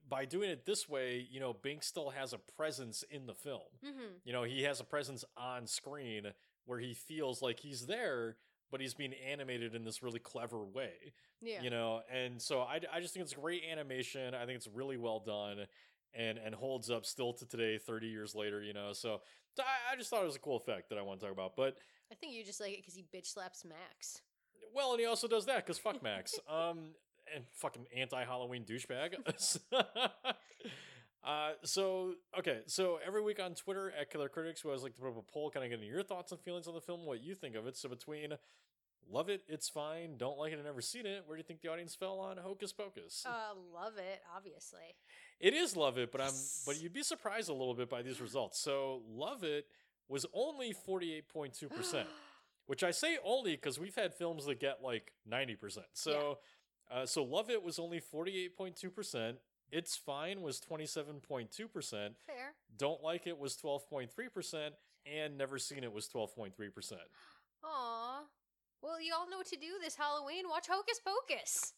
by 0.10 0.26
doing 0.26 0.50
it 0.50 0.66
this 0.66 0.88
way, 0.88 1.28
you 1.30 1.40
know, 1.40 1.54
Binx 1.54 1.84
still 1.84 2.10
has 2.10 2.34
a 2.34 2.38
presence 2.38 3.04
in 3.10 3.26
the 3.26 3.34
film. 3.34 3.62
Mm-hmm. 3.86 4.18
You 4.24 4.34
know, 4.34 4.44
he 4.44 4.64
has 4.64 4.80
a 4.80 4.84
presence 4.84 5.26
on 5.36 5.68
screen 5.68 6.24
where 6.66 6.80
he 6.80 6.94
feels 6.94 7.42
like 7.42 7.60
he's 7.60 7.86
there, 7.86 8.38
but 8.72 8.82
he's 8.82 8.94
being 8.94 9.14
animated 9.14 9.76
in 9.76 9.84
this 9.84 10.04
really 10.04 10.20
clever 10.20 10.64
way. 10.64 11.14
Yeah. 11.42 11.62
You 11.62 11.70
know, 11.70 12.02
and 12.12 12.42
so 12.42 12.62
I, 12.62 12.80
I 12.92 13.00
just 13.00 13.14
think 13.14 13.24
it's 13.24 13.34
great 13.34 13.64
animation. 13.70 14.34
I 14.34 14.46
think 14.46 14.58
it's 14.58 14.68
really 14.68 14.98
well 14.98 15.20
done 15.20 15.66
and 16.14 16.38
and 16.38 16.56
holds 16.56 16.90
up 16.90 17.06
still 17.06 17.34
to 17.34 17.46
today, 17.46 17.78
30 17.78 18.08
years 18.08 18.36
later, 18.36 18.62
you 18.62 18.74
know. 18.74 18.94
So 18.94 19.22
I, 19.60 19.94
I 19.94 19.96
just 19.96 20.10
thought 20.10 20.24
it 20.24 20.26
was 20.26 20.36
a 20.36 20.40
cool 20.40 20.58
effect 20.58 20.90
that 20.90 20.98
I 20.98 21.02
want 21.02 21.20
to 21.20 21.26
talk 21.26 21.34
about. 21.34 21.56
But 21.56 21.78
I 22.12 22.16
think 22.16 22.34
you 22.34 22.44
just 22.44 22.60
like 22.60 22.74
it 22.74 22.78
because 22.78 22.96
he 22.96 23.04
bitch 23.04 23.28
slaps 23.28 23.66
Max. 23.66 24.22
well, 24.74 24.92
and 24.92 25.00
he 25.00 25.06
also 25.06 25.28
does 25.28 25.46
that 25.46 25.66
because 25.66 25.78
fuck 25.78 26.02
Max. 26.02 26.36
um, 26.50 26.92
and 27.36 27.46
fucking 27.54 27.86
anti 27.96 28.24
Halloween 28.24 28.64
douchebag. 28.64 29.16
uh, 31.24 31.52
so 31.64 32.14
okay, 32.38 32.60
so 32.66 33.00
every 33.06 33.22
week 33.22 33.40
on 33.42 33.56
Twitter 33.56 33.94
at 34.00 34.12
Killer 34.12 34.30
Critics, 34.30 34.64
we 34.64 34.70
always 34.70 34.84
like 34.84 34.96
to 34.96 35.02
put 35.02 35.10
up 35.10 35.18
a 35.18 35.32
poll, 35.32 35.52
kind 35.52 35.64
of 35.64 35.72
getting 35.72 35.88
your 35.88 36.04
thoughts 36.04 36.32
and 36.32 36.42
feelings 36.42 36.68
on 36.68 36.74
the 36.74 36.82
film, 36.82 37.06
what 37.06 37.22
you 37.22 37.36
think 37.36 37.56
of 37.56 37.68
it. 37.68 37.78
So 37.78 37.90
between 37.90 38.34
love 39.10 39.30
it, 39.30 39.42
it's 39.48 39.70
fine, 39.70 40.18
don't 40.18 40.38
like 40.38 40.52
it, 40.52 40.56
and 40.56 40.66
never 40.66 40.82
seen 40.82 41.06
it, 41.06 41.24
where 41.26 41.38
do 41.38 41.40
you 41.40 41.44
think 41.44 41.62
the 41.62 41.70
audience 41.70 41.96
fell 41.96 42.20
on 42.20 42.38
Hocus 42.38 42.74
Pocus? 42.74 43.26
Uh, 43.26 43.54
love 43.74 43.94
it, 43.98 44.22
obviously. 44.36 44.96
It 45.40 45.54
is 45.54 45.76
love 45.76 45.98
it, 45.98 46.12
but 46.12 46.22
I'm 46.22 46.34
but 46.66 46.82
you'd 46.82 46.94
be 46.94 47.04
surprised 47.04 47.50
a 47.50 47.54
little 47.54 47.76
bit 47.76 47.90
by 47.90 48.02
these 48.02 48.20
results. 48.20 48.60
So 48.60 49.02
love 49.08 49.44
it 49.44 49.66
was 50.10 50.26
only 50.34 50.74
forty 50.74 51.14
eight 51.14 51.30
point 51.30 51.54
two 51.54 51.70
percent, 51.70 52.08
which 52.66 52.84
I 52.84 52.92
say 52.92 53.18
only 53.24 53.52
because 53.52 53.80
we've 53.80 53.96
had 53.96 54.16
films 54.16 54.46
that 54.46 54.60
get 54.60 54.82
like 54.84 55.12
ninety 55.26 55.56
percent. 55.56 55.88
So 55.94 56.40
uh, 56.92 57.06
so 57.06 57.24
love 57.24 57.50
it 57.50 57.64
was 57.64 57.80
only 57.80 58.00
forty 58.00 58.44
eight 58.44 58.56
point 58.58 58.76
two 58.76 58.90
percent. 58.90 59.38
It's 59.72 59.96
fine 59.98 60.42
was 60.42 60.60
twenty 60.60 60.86
seven 60.86 61.16
point 61.20 61.52
two 61.52 61.68
percent. 61.68 62.16
Fair. 62.26 62.54
Don't 62.78 63.04
like 63.04 63.28
it 63.28 63.38
was 63.38 63.56
twelve 63.56 63.90
point 63.90 64.12
three 64.12 64.30
percent, 64.30 64.76
and 65.06 65.38
never 65.38 65.58
seen 65.58 65.84
it 65.84 65.92
was 65.92 66.08
twelve 66.08 66.34
point 66.36 66.56
three 66.56 66.70
percent. 66.70 67.02
Aw. 67.64 68.22
Well, 68.82 69.02
you 69.02 69.14
all 69.18 69.30
know 69.30 69.38
what 69.38 69.48
to 69.48 69.58
do 69.58 69.68
this 69.84 69.96
Halloween. 69.96 70.48
Watch 70.50 70.68
Hocus 70.70 71.00
Pocus. 71.04 71.74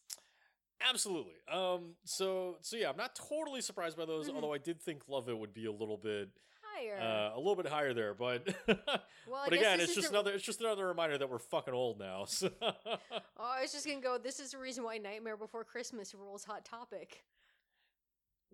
Absolutely. 0.88 1.34
Um. 1.52 1.94
So 2.04 2.56
so 2.62 2.76
yeah, 2.76 2.88
I'm 2.90 2.96
not 2.96 3.14
totally 3.14 3.60
surprised 3.60 3.96
by 3.96 4.04
those. 4.06 4.28
Mhm. 4.28 4.34
Although 4.36 4.54
I 4.54 4.58
did 4.58 4.80
think 4.80 5.02
love 5.08 5.28
it 5.28 5.38
would 5.38 5.52
be 5.52 5.66
a 5.66 5.72
little 5.72 5.96
bit 5.98 6.30
Higher. 6.74 6.98
uh, 7.00 7.36
a 7.36 7.38
little 7.38 7.56
bit 7.56 7.66
higher 7.66 7.92
there, 7.94 8.14
but 8.14 8.46
well, 8.68 9.44
but 9.44 9.52
again, 9.52 9.80
it's 9.80 9.94
just 9.94 10.08
the- 10.10 10.14
another 10.14 10.32
it's 10.32 10.44
just 10.44 10.60
another 10.60 10.86
reminder 10.86 11.18
that 11.18 11.28
we're 11.30 11.38
fucking 11.38 11.74
old 11.74 11.98
now. 11.98 12.24
So 12.28 12.50
Oh, 12.62 12.72
I 13.38 13.62
was 13.62 13.72
just 13.72 13.86
gonna 13.86 14.00
go. 14.00 14.18
This 14.18 14.40
is 14.40 14.52
the 14.52 14.58
reason 14.58 14.84
why 14.84 14.98
Nightmare 14.98 15.36
Before 15.36 15.64
Christmas 15.64 16.14
rules 16.14 16.44
hot 16.44 16.64
Topic. 16.64 17.24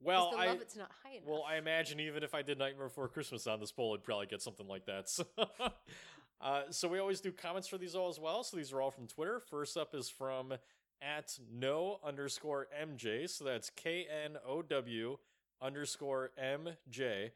well, 0.03 0.31
the 0.33 0.39
I 0.39 0.47
love 0.49 0.61
it's 0.61 0.77
not 0.77 0.91
high 1.03 1.17
enough. 1.17 1.27
well 1.29 1.45
I 1.49 1.57
imagine 1.57 2.01
even 2.01 2.23
if 2.23 2.35
I 2.35 2.43
did 2.43 2.59
Nightmare 2.59 2.89
Before 2.89 3.09
Christmas 3.09 3.47
on 3.47 3.61
this 3.61 3.73
poll, 3.73 3.95
I'd 3.95 4.05
probably 4.05 4.27
get 4.27 4.43
something 4.43 4.67
like 4.69 4.87
that. 4.87 5.09
So, 5.09 5.25
uh, 6.41 6.63
so 6.71 6.89
we 6.89 6.99
always 6.99 7.21
do 7.21 7.33
comments 7.33 7.69
for 7.69 7.79
these 7.79 7.95
all 7.95 8.09
as 8.09 8.19
well. 8.21 8.45
So 8.45 8.57
these 8.57 8.73
are 8.73 8.81
all 8.81 8.91
from 8.91 9.07
Twitter. 9.07 9.41
First 9.41 9.77
up 9.77 9.95
is 9.95 10.09
from 10.09 10.55
at 11.03 11.39
no 11.53 11.99
underscore 12.05 12.69
mj. 12.83 13.29
So 13.31 13.45
that's 13.45 13.71
K 13.71 14.07
N 14.25 14.37
O 14.47 14.63
W 14.63 15.19
underscore 15.63 16.31
M 16.39 16.69
J. 16.89 17.33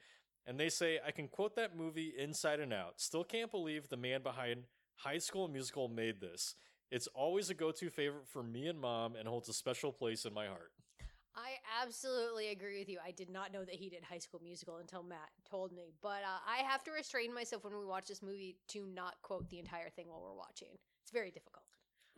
And 0.46 0.58
they 0.58 0.68
say, 0.68 0.98
I 1.06 1.10
can 1.10 1.28
quote 1.28 1.54
that 1.56 1.76
movie 1.76 2.12
inside 2.18 2.60
and 2.60 2.72
out. 2.72 2.94
Still 3.00 3.24
can't 3.24 3.50
believe 3.50 3.88
the 3.88 3.96
man 3.96 4.22
behind 4.22 4.64
High 4.96 5.18
School 5.18 5.48
Musical 5.48 5.88
made 5.88 6.20
this. 6.20 6.54
It's 6.90 7.06
always 7.08 7.50
a 7.50 7.54
go 7.54 7.70
to 7.70 7.90
favorite 7.90 8.26
for 8.26 8.42
me 8.42 8.66
and 8.66 8.80
mom 8.80 9.14
and 9.14 9.28
holds 9.28 9.48
a 9.48 9.52
special 9.52 9.92
place 9.92 10.24
in 10.24 10.34
my 10.34 10.46
heart. 10.46 10.72
I 11.36 11.52
absolutely 11.82 12.48
agree 12.48 12.80
with 12.80 12.88
you. 12.88 12.98
I 13.04 13.12
did 13.12 13.30
not 13.30 13.52
know 13.52 13.64
that 13.64 13.74
he 13.74 13.88
did 13.88 14.02
High 14.02 14.18
School 14.18 14.40
Musical 14.42 14.78
until 14.78 15.02
Matt 15.02 15.30
told 15.48 15.72
me. 15.72 15.92
But 16.02 16.22
uh, 16.24 16.38
I 16.46 16.62
have 16.68 16.82
to 16.84 16.90
restrain 16.90 17.32
myself 17.32 17.64
when 17.64 17.78
we 17.78 17.84
watch 17.84 18.08
this 18.08 18.22
movie 18.22 18.56
to 18.68 18.86
not 18.86 19.14
quote 19.22 19.48
the 19.48 19.58
entire 19.58 19.90
thing 19.90 20.08
while 20.08 20.20
we're 20.22 20.36
watching. 20.36 20.68
It's 21.02 21.12
very 21.12 21.30
difficult. 21.30 21.64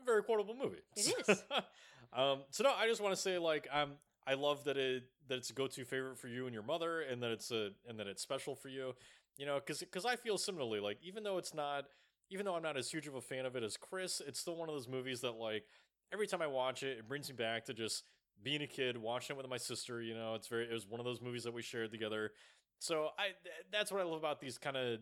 Very 0.05 0.23
quotable 0.23 0.55
movie. 0.55 0.83
It 0.97 1.15
is. 1.29 1.43
um, 2.13 2.41
so 2.51 2.65
no, 2.65 2.73
I 2.75 2.89
just 2.89 3.01
want 3.01 3.15
to 3.15 3.21
say 3.21 3.39
like 3.39 3.69
um, 3.71 3.93
I 4.27 4.35
love 4.35 4.65
that 4.65 4.77
it 4.77 5.05
that 5.29 5.39
it's 5.39 5.51
a 5.51 5.53
go 5.53 5.67
to 5.67 5.85
favorite 5.85 6.19
for 6.19 6.29
you 6.29 6.47
and 6.47 6.55
your 6.55 6.63
mother, 6.63 7.01
and 7.03 7.23
that 7.23 7.31
it's 7.31 7.51
a 7.51 7.71
and 7.89 7.99
that 7.99 8.07
it's 8.07 8.23
special 8.23 8.55
for 8.55 8.69
you. 8.69 8.95
You 9.37 9.47
know, 9.47 9.57
because 9.57 9.81
because 9.81 10.05
I 10.05 10.17
feel 10.17 10.39
similarly. 10.39 10.81
Like 10.81 10.99
even 11.03 11.23
though 11.25 11.39
it's 11.39 11.55
not 11.55 11.85
even 12.31 12.47
though 12.47 12.55
I'm 12.55 12.63
not 12.63 12.77
as 12.77 12.91
huge 12.91 13.07
of 13.07 13.15
a 13.15 13.21
fan 13.21 13.47
of 13.47 13.57
it 13.57 13.63
as 13.63 13.77
Chris, 13.77 14.21
it's 14.27 14.39
still 14.41 14.57
one 14.57 14.69
of 14.69 14.75
those 14.75 14.89
movies 14.89 15.21
that 15.23 15.33
like 15.33 15.65
every 16.13 16.27
time 16.27 16.43
I 16.43 16.47
watch 16.47 16.83
it, 16.83 16.99
it 16.99 17.09
brings 17.09 17.29
me 17.29 17.35
back 17.35 17.65
to 17.67 17.75
just 17.75 18.05
being 18.43 18.63
a 18.63 18.67
kid, 18.67 18.97
watching 18.97 19.35
it 19.35 19.37
with 19.37 19.49
my 19.49 19.57
sister. 19.57 20.03
You 20.03 20.15
know, 20.15 20.35
it's 20.35 20.49
very 20.49 20.65
it 20.65 20.73
was 20.73 20.87
one 20.87 21.01
of 21.01 21.07
those 21.07 21.21
movies 21.21 21.45
that 21.45 21.53
we 21.55 21.63
shared 21.63 21.91
together. 21.91 22.33
So 22.79 23.11
I 23.19 23.27
th- 23.43 23.67
that's 23.71 23.91
what 23.93 24.01
I 24.01 24.05
love 24.05 24.19
about 24.19 24.41
these 24.41 24.59
kind 24.59 24.77
of 24.77 24.99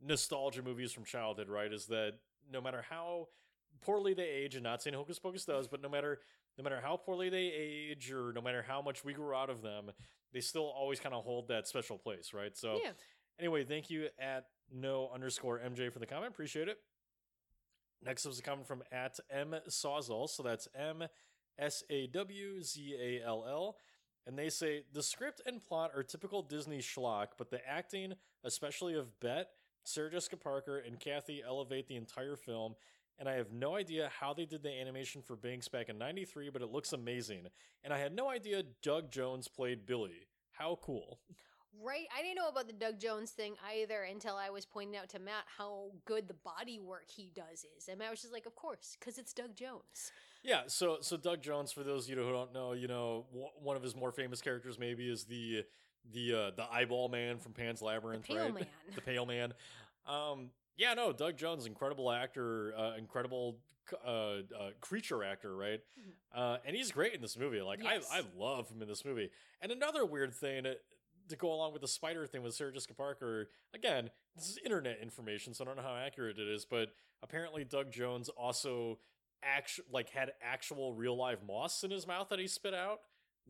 nostalgia 0.00 0.62
movies 0.62 0.92
from 0.92 1.04
childhood. 1.04 1.48
Right, 1.48 1.72
is 1.72 1.86
that 1.86 2.14
no 2.52 2.60
matter 2.60 2.84
how 2.88 3.28
poorly 3.80 4.14
they 4.14 4.28
age, 4.28 4.54
and 4.54 4.64
not 4.64 4.82
saying 4.82 4.94
Hocus 4.94 5.18
Pocus 5.18 5.44
does, 5.44 5.68
but 5.68 5.82
no 5.82 5.88
matter 5.88 6.20
no 6.58 6.64
matter 6.64 6.80
how 6.82 6.96
poorly 6.96 7.30
they 7.30 7.52
age, 7.54 8.10
or 8.12 8.32
no 8.32 8.42
matter 8.42 8.64
how 8.66 8.82
much 8.82 9.04
we 9.04 9.12
grew 9.12 9.34
out 9.34 9.48
of 9.48 9.62
them, 9.62 9.90
they 10.32 10.40
still 10.40 10.66
always 10.66 11.00
kind 11.00 11.14
of 11.14 11.24
hold 11.24 11.48
that 11.48 11.66
special 11.68 11.96
place. 11.96 12.32
Right. 12.34 12.56
So 12.56 12.80
yeah. 12.82 12.90
Anyway, 13.38 13.64
thank 13.64 13.88
you 13.88 14.08
at 14.18 14.46
no 14.72 15.10
underscore 15.14 15.60
MJ 15.60 15.92
for 15.92 16.00
the 16.00 16.06
comment. 16.06 16.32
Appreciate 16.32 16.68
it. 16.68 16.78
Next 18.04 18.26
up 18.26 18.32
is 18.32 18.38
a 18.38 18.42
comment 18.42 18.66
from 18.66 18.82
at 18.92 19.18
M 19.30 19.54
Sawzall. 19.68 20.28
So 20.28 20.42
that's 20.42 20.68
M 20.74 21.04
S 21.58 21.82
A 21.90 22.06
W 22.08 22.62
Z 22.62 22.96
A 23.00 23.26
L 23.26 23.44
L. 23.48 23.76
And 24.26 24.38
they 24.38 24.50
say 24.50 24.82
the 24.92 25.02
script 25.02 25.40
and 25.46 25.62
plot 25.62 25.92
are 25.96 26.02
typical 26.02 26.42
Disney 26.42 26.78
schlock, 26.78 27.28
but 27.38 27.50
the 27.50 27.66
acting, 27.66 28.12
especially 28.44 28.94
of 28.94 29.18
Bette, 29.20 29.48
Sarah 29.84 30.10
Jessica 30.10 30.36
Parker, 30.36 30.78
and 30.78 31.00
Kathy, 31.00 31.42
elevate 31.46 31.88
the 31.88 31.96
entire 31.96 32.36
film. 32.36 32.74
And 33.18 33.28
I 33.28 33.34
have 33.34 33.52
no 33.52 33.74
idea 33.74 34.10
how 34.20 34.32
they 34.32 34.44
did 34.44 34.62
the 34.62 34.70
animation 34.70 35.22
for 35.22 35.36
Binx 35.36 35.70
back 35.70 35.88
in 35.88 35.98
93, 35.98 36.50
but 36.50 36.62
it 36.62 36.70
looks 36.70 36.92
amazing. 36.92 37.48
And 37.82 37.92
I 37.92 37.98
had 37.98 38.14
no 38.14 38.28
idea 38.28 38.62
Doug 38.82 39.10
Jones 39.10 39.48
played 39.48 39.86
Billy. 39.86 40.28
How 40.52 40.78
cool. 40.82 41.18
Right. 41.80 42.06
I 42.16 42.22
didn't 42.22 42.36
know 42.36 42.48
about 42.48 42.66
the 42.66 42.72
Doug 42.72 42.98
Jones 42.98 43.30
thing 43.30 43.54
either 43.72 44.02
until 44.02 44.36
I 44.36 44.50
was 44.50 44.66
pointing 44.66 44.96
out 44.96 45.08
to 45.10 45.18
Matt 45.18 45.44
how 45.56 45.92
good 46.04 46.26
the 46.26 46.34
body 46.34 46.80
work 46.80 47.08
he 47.08 47.30
does 47.34 47.64
is. 47.76 47.88
And 47.88 47.98
Matt 47.98 48.10
was 48.10 48.20
just 48.20 48.32
like, 48.32 48.46
of 48.46 48.54
course, 48.56 48.96
because 48.98 49.18
it's 49.18 49.32
Doug 49.32 49.54
Jones. 49.54 50.12
Yeah, 50.42 50.62
so 50.66 50.98
so 51.00 51.16
Doug 51.16 51.42
Jones, 51.42 51.72
for 51.72 51.82
those 51.82 52.04
of 52.04 52.10
you 52.10 52.16
who 52.24 52.32
don't 52.32 52.52
know, 52.52 52.72
you 52.72 52.88
know 52.88 53.26
w- 53.30 53.50
one 53.60 53.76
of 53.76 53.82
his 53.82 53.94
more 53.94 54.12
famous 54.12 54.40
characters 54.40 54.78
maybe 54.78 55.08
is 55.08 55.24
the 55.24 55.64
the 56.12 56.32
uh, 56.32 56.50
the 56.56 56.64
eyeball 56.72 57.08
man 57.08 57.38
from 57.38 57.52
Pan's 57.52 57.82
Labyrinth, 57.82 58.24
Pale 58.24 58.36
right? 58.36 58.54
Man. 58.54 58.66
the 58.94 59.00
Pale 59.00 59.26
Man. 59.26 59.52
Um, 60.06 60.50
yeah, 60.78 60.94
no, 60.94 61.12
Doug 61.12 61.36
Jones, 61.36 61.66
incredible 61.66 62.10
actor, 62.10 62.72
uh, 62.76 62.96
incredible 62.96 63.58
uh, 64.06 64.08
uh, 64.10 64.70
creature 64.80 65.22
actor, 65.24 65.54
right? 65.56 65.80
Mhm. 65.98 66.12
Uh, 66.34 66.58
and 66.66 66.74
he's 66.76 66.90
great 66.92 67.14
in 67.14 67.20
this 67.22 67.36
movie. 67.38 67.60
Like 67.62 67.82
Yes. 67.82 68.08
I 68.12 68.18
I 68.18 68.22
love 68.36 68.68
him 68.70 68.80
in 68.82 68.88
this 68.88 69.04
movie. 69.04 69.30
And 69.60 69.70
another 69.72 70.04
weird 70.06 70.34
thing. 70.34 70.64
uh, 70.66 70.74
To 71.28 71.36
go 71.36 71.52
along 71.52 71.72
with 71.74 71.82
the 71.82 71.88
spider 71.88 72.26
thing 72.26 72.42
with 72.42 72.54
Sarah 72.54 72.72
Jessica 72.72 72.94
Parker, 72.94 73.50
again, 73.74 74.10
this 74.34 74.48
is 74.48 74.58
internet 74.64 74.98
information, 75.02 75.52
so 75.54 75.62
I 75.62 75.66
don't 75.66 75.76
know 75.76 75.82
how 75.82 75.94
accurate 75.96 76.38
it 76.38 76.48
is, 76.48 76.64
but 76.64 76.88
apparently 77.22 77.64
Doug 77.64 77.90
Jones 77.92 78.28
also 78.30 78.98
actu- 79.42 79.82
like 79.90 80.08
had 80.10 80.32
actual 80.42 80.94
real 80.94 81.16
live 81.16 81.42
moss 81.46 81.84
in 81.84 81.90
his 81.90 82.06
mouth 82.06 82.28
that 82.30 82.38
he 82.38 82.46
spit 82.46 82.72
out 82.74 83.00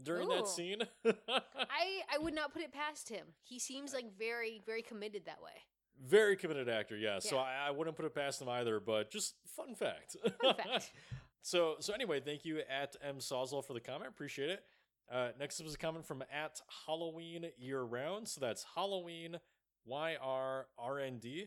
during 0.03 0.27
Ooh. 0.29 0.35
that 0.37 0.49
scene. 0.49 0.83
I, 1.05 2.01
I 2.13 2.19
would 2.19 2.35
not 2.35 2.53
put 2.53 2.63
it 2.63 2.73
past 2.73 3.09
him. 3.09 3.27
He 3.43 3.59
seems 3.59 3.93
like 3.95 4.17
very, 4.19 4.61
very 4.67 4.83
committed 4.83 5.25
that 5.27 5.41
way. 5.43 5.63
Very 6.07 6.37
committed 6.37 6.69
actor, 6.69 6.97
yeah. 6.97 7.19
So 7.19 7.39
I, 7.39 7.67
I 7.69 7.71
wouldn't 7.71 7.97
put 7.97 8.05
it 8.05 8.15
past 8.15 8.41
him 8.41 8.49
either, 8.49 8.81
but 8.81 9.11
just 9.11 9.35
fun 9.57 9.75
fact. 9.75 10.17
Fun 10.43 10.55
fact. 10.55 10.93
so 11.43 11.77
so 11.81 11.93
anyway, 11.93 12.21
thank 12.21 12.45
you 12.45 12.61
at 12.71 12.97
M 13.03 13.17
Sawzall 13.17 13.65
for 13.65 13.75
the 13.75 13.81
comment. 13.81 14.09
Appreciate 14.09 14.51
it. 14.51 14.63
Uh, 15.11 15.31
next 15.39 15.63
was 15.63 15.75
a 15.75 15.79
comment 15.79 16.07
from 16.07 16.23
at 16.33 16.61
Halloween 16.87 17.47
Year 17.59 17.83
Round. 17.83 18.29
So 18.29 18.41
that's 18.41 18.65
Halloween 18.75 19.39
Y 19.87 20.17
R 20.21 20.67
R 20.79 20.99
N 21.01 21.19
D. 21.19 21.47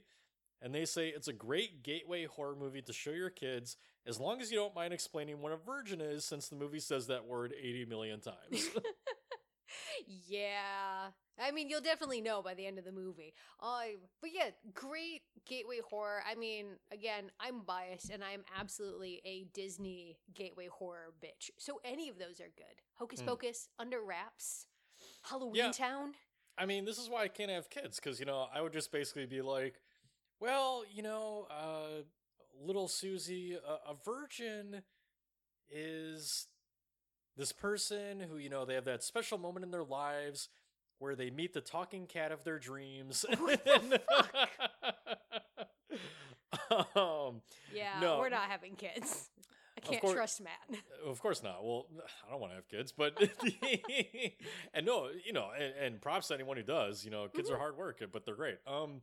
And 0.62 0.76
they 0.76 0.86
say 0.86 1.10
it's 1.10 1.28
a 1.28 1.34
great 1.34 1.82
gateway 1.84 2.26
horror 2.26 2.56
movie 2.56 2.84
to 2.84 2.94
show 2.94 3.12
your 3.12 3.32
kids, 3.32 3.78
as 4.06 4.20
long 4.20 4.42
as 4.42 4.52
you 4.52 4.58
don't 4.58 4.76
mind 4.76 4.94
explaining 4.94 5.42
what 5.42 5.52
a 5.52 5.58
virgin 5.58 6.00
is, 6.02 6.24
since 6.24 6.50
the 6.50 6.56
movie 6.56 6.80
says 6.80 7.08
that 7.08 7.26
word 7.26 7.54
80 7.60 7.86
million 7.86 8.20
times. 8.20 8.70
yeah. 10.28 11.08
I 11.42 11.52
mean, 11.52 11.70
you'll 11.70 11.82
definitely 11.82 12.22
know 12.22 12.42
by 12.42 12.54
the 12.54 12.66
end 12.66 12.78
of 12.78 12.86
the 12.86 12.92
movie. 12.92 13.34
Uh, 13.60 13.98
but 14.22 14.32
yeah, 14.34 14.50
great 14.74 15.22
gateway 15.48 15.80
horror. 15.88 16.22
I 16.30 16.36
mean, 16.36 16.68
again, 16.92 17.32
I'm 17.40 17.62
biased 17.62 18.10
and 18.10 18.24
I'm 18.24 18.44
absolutely 18.60 19.22
a 19.26 19.46
Disney 19.54 20.18
gateway 20.34 20.68
horror 20.68 21.14
bitch. 21.24 21.50
So 21.58 21.80
any 21.84 22.10
of 22.10 22.18
those 22.20 22.40
are 22.40 22.52
good. 22.56 22.82
Hocus 22.96 23.22
Hmm. 23.22 23.28
Pocus, 23.28 23.70
Under 23.80 24.02
Wraps, 24.02 24.68
Halloween 25.24 25.56
Yeah. 25.56 25.72
Town. 25.72 26.14
I 26.58 26.66
mean, 26.66 26.86
this 26.86 27.00
is 27.00 27.10
why 27.10 27.24
I 27.24 27.28
can't 27.28 27.50
have 27.50 27.70
kids 27.70 28.00
because 28.00 28.20
you 28.20 28.26
know 28.26 28.48
I 28.54 28.62
would 28.62 28.74
just 28.74 28.92
basically 28.92 29.26
be 29.26 29.42
like, 29.42 29.82
well, 30.40 30.84
you 30.94 31.02
know, 31.02 31.48
uh, 31.50 32.04
little 32.62 32.88
Susie, 32.88 33.54
a, 33.56 33.92
a 33.92 33.96
virgin 34.06 34.84
is 35.70 36.48
this 37.38 37.52
person 37.52 38.20
who 38.20 38.38
you 38.38 38.50
know 38.50 38.66
they 38.66 38.76
have 38.76 38.86
that 38.86 39.04
special 39.04 39.38
moment 39.38 39.64
in 39.66 39.72
their 39.72 39.84
lives 39.84 40.50
where 41.02 41.16
they 41.16 41.30
meet 41.32 41.54
the 41.54 41.62
talking 41.62 42.06
cat 42.06 42.32
of 42.32 42.44
their 42.44 42.60
dreams. 42.60 43.26
What 43.40 43.66
the 43.66 44.02
um, 47.00 47.42
Yeah, 47.74 48.00
No. 48.00 48.20
we're 48.20 48.30
not 48.30 48.50
having 48.50 48.76
kids. 48.76 49.30
I 49.78 49.80
can't 49.82 50.02
course- 50.02 50.14
trust 50.14 50.42
Matt. 50.42 50.80
of 51.06 51.20
course 51.22 51.42
not. 51.42 51.64
Well, 51.64 51.88
I 52.28 52.32
don't 52.32 52.40
want 52.40 52.52
to 52.52 52.56
have 52.56 52.68
kids, 52.70 52.92
but 52.92 53.18
and 54.74 54.86
no, 54.86 55.10
you 55.26 55.34
know, 55.34 55.50
and, 55.58 55.74
and 55.82 56.02
props 56.02 56.28
to 56.28 56.36
anyone 56.36 56.58
who 56.58 56.64
does. 56.64 57.04
You 57.04 57.10
know, 57.12 57.28
kids 57.30 57.50
are 57.50 57.58
hard 57.58 57.78
work, 57.78 58.02
but 58.12 58.24
they're 58.26 58.36
great. 58.36 58.58
Um, 58.68 59.02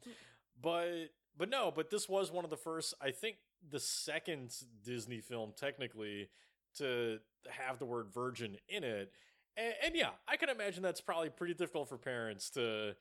but 0.62 0.88
but 1.36 1.48
no, 1.50 1.72
but 1.74 1.90
this 1.90 2.08
was 2.08 2.30
one 2.30 2.44
of 2.44 2.50
the 2.50 2.56
first. 2.56 2.94
I 3.00 3.10
think 3.10 3.36
the 3.68 3.80
second 3.80 4.54
Disney 4.84 5.20
film 5.20 5.52
technically 5.56 6.28
to 6.76 7.18
have 7.48 7.78
the 7.80 7.86
word 7.86 8.08
virgin 8.12 8.56
in 8.68 8.84
it, 8.84 9.10
and, 9.58 9.74
and 9.86 9.96
yeah, 9.96 10.10
I 10.28 10.36
can 10.36 10.48
imagine 10.48 10.82
that's 10.82 11.00
probably 11.00 11.30
pretty 11.30 11.54
difficult 11.54 11.88
for 11.88 11.98
parents 11.98 12.50
to 12.50 12.94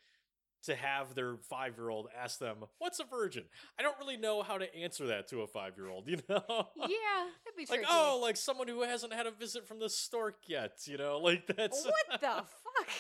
to 0.64 0.76
have 0.76 1.14
their 1.14 1.36
five 1.50 1.78
year 1.78 1.90
old 1.90 2.08
ask 2.20 2.40
them, 2.40 2.58
"What's 2.80 3.00
a 3.00 3.04
virgin?" 3.06 3.44
I 3.80 3.84
don't 3.84 3.98
really 4.00 4.18
know 4.18 4.42
how 4.42 4.58
to 4.58 4.76
answer 4.76 5.06
that 5.08 5.28
to 5.30 5.42
a 5.42 5.48
five 5.48 5.78
year 5.78 5.88
old. 5.88 6.08
You 6.10 6.18
know? 6.28 6.68
yeah, 6.76 7.28
that'd 7.46 7.56
be 7.56 7.62
like 7.70 7.82
tricky. 7.82 7.86
oh 7.90 8.20
like 8.22 8.36
someone 8.38 8.68
who 8.68 8.82
hasn't 8.82 9.14
had 9.14 9.28
a 9.28 9.32
visit 9.32 9.68
from 9.68 9.80
the 9.80 9.90
stork 9.90 10.38
yet 10.48 10.80
you 10.86 10.98
know 10.98 11.20
like 11.24 11.46
that's 11.48 11.86
what 11.86 12.20
the 12.22 12.28
fuck? 12.28 12.90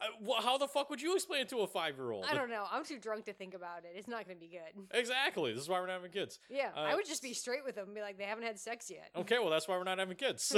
Uh, 0.00 0.04
well, 0.22 0.40
how 0.40 0.56
the 0.56 0.68
fuck 0.68 0.88
would 0.90 1.02
you 1.02 1.16
explain 1.16 1.40
it 1.40 1.48
to 1.48 1.56
a 1.58 1.66
five-year-old 1.66 2.24
I 2.24 2.32
don't 2.32 2.50
know. 2.50 2.64
I'm 2.70 2.84
too 2.84 3.00
drunk 3.00 3.24
to 3.24 3.32
think 3.32 3.52
about 3.52 3.78
it. 3.78 3.94
It's 3.96 4.06
not 4.06 4.26
going 4.26 4.36
to 4.36 4.40
be 4.40 4.46
good. 4.46 4.86
exactly 4.96 5.52
this 5.52 5.62
is 5.62 5.68
why 5.68 5.80
we're 5.80 5.88
not 5.88 5.94
having 5.94 6.12
kids 6.12 6.38
Yeah, 6.48 6.68
Uh, 6.76 6.82
I 6.82 6.94
would 6.94 7.04
just 7.04 7.20
be 7.20 7.34
straight 7.34 7.64
with 7.64 7.74
them 7.74 7.86
and 7.86 7.94
be 7.96 8.00
like, 8.00 8.16
they 8.16 8.22
haven't 8.22 8.44
had 8.44 8.60
sex 8.60 8.92
yet. 8.92 9.10
okay 9.16 9.40
well 9.40 9.50
that's 9.50 9.66
why 9.66 9.76
we're 9.76 9.82
not 9.82 9.98
having 9.98 10.16
kids 10.16 10.54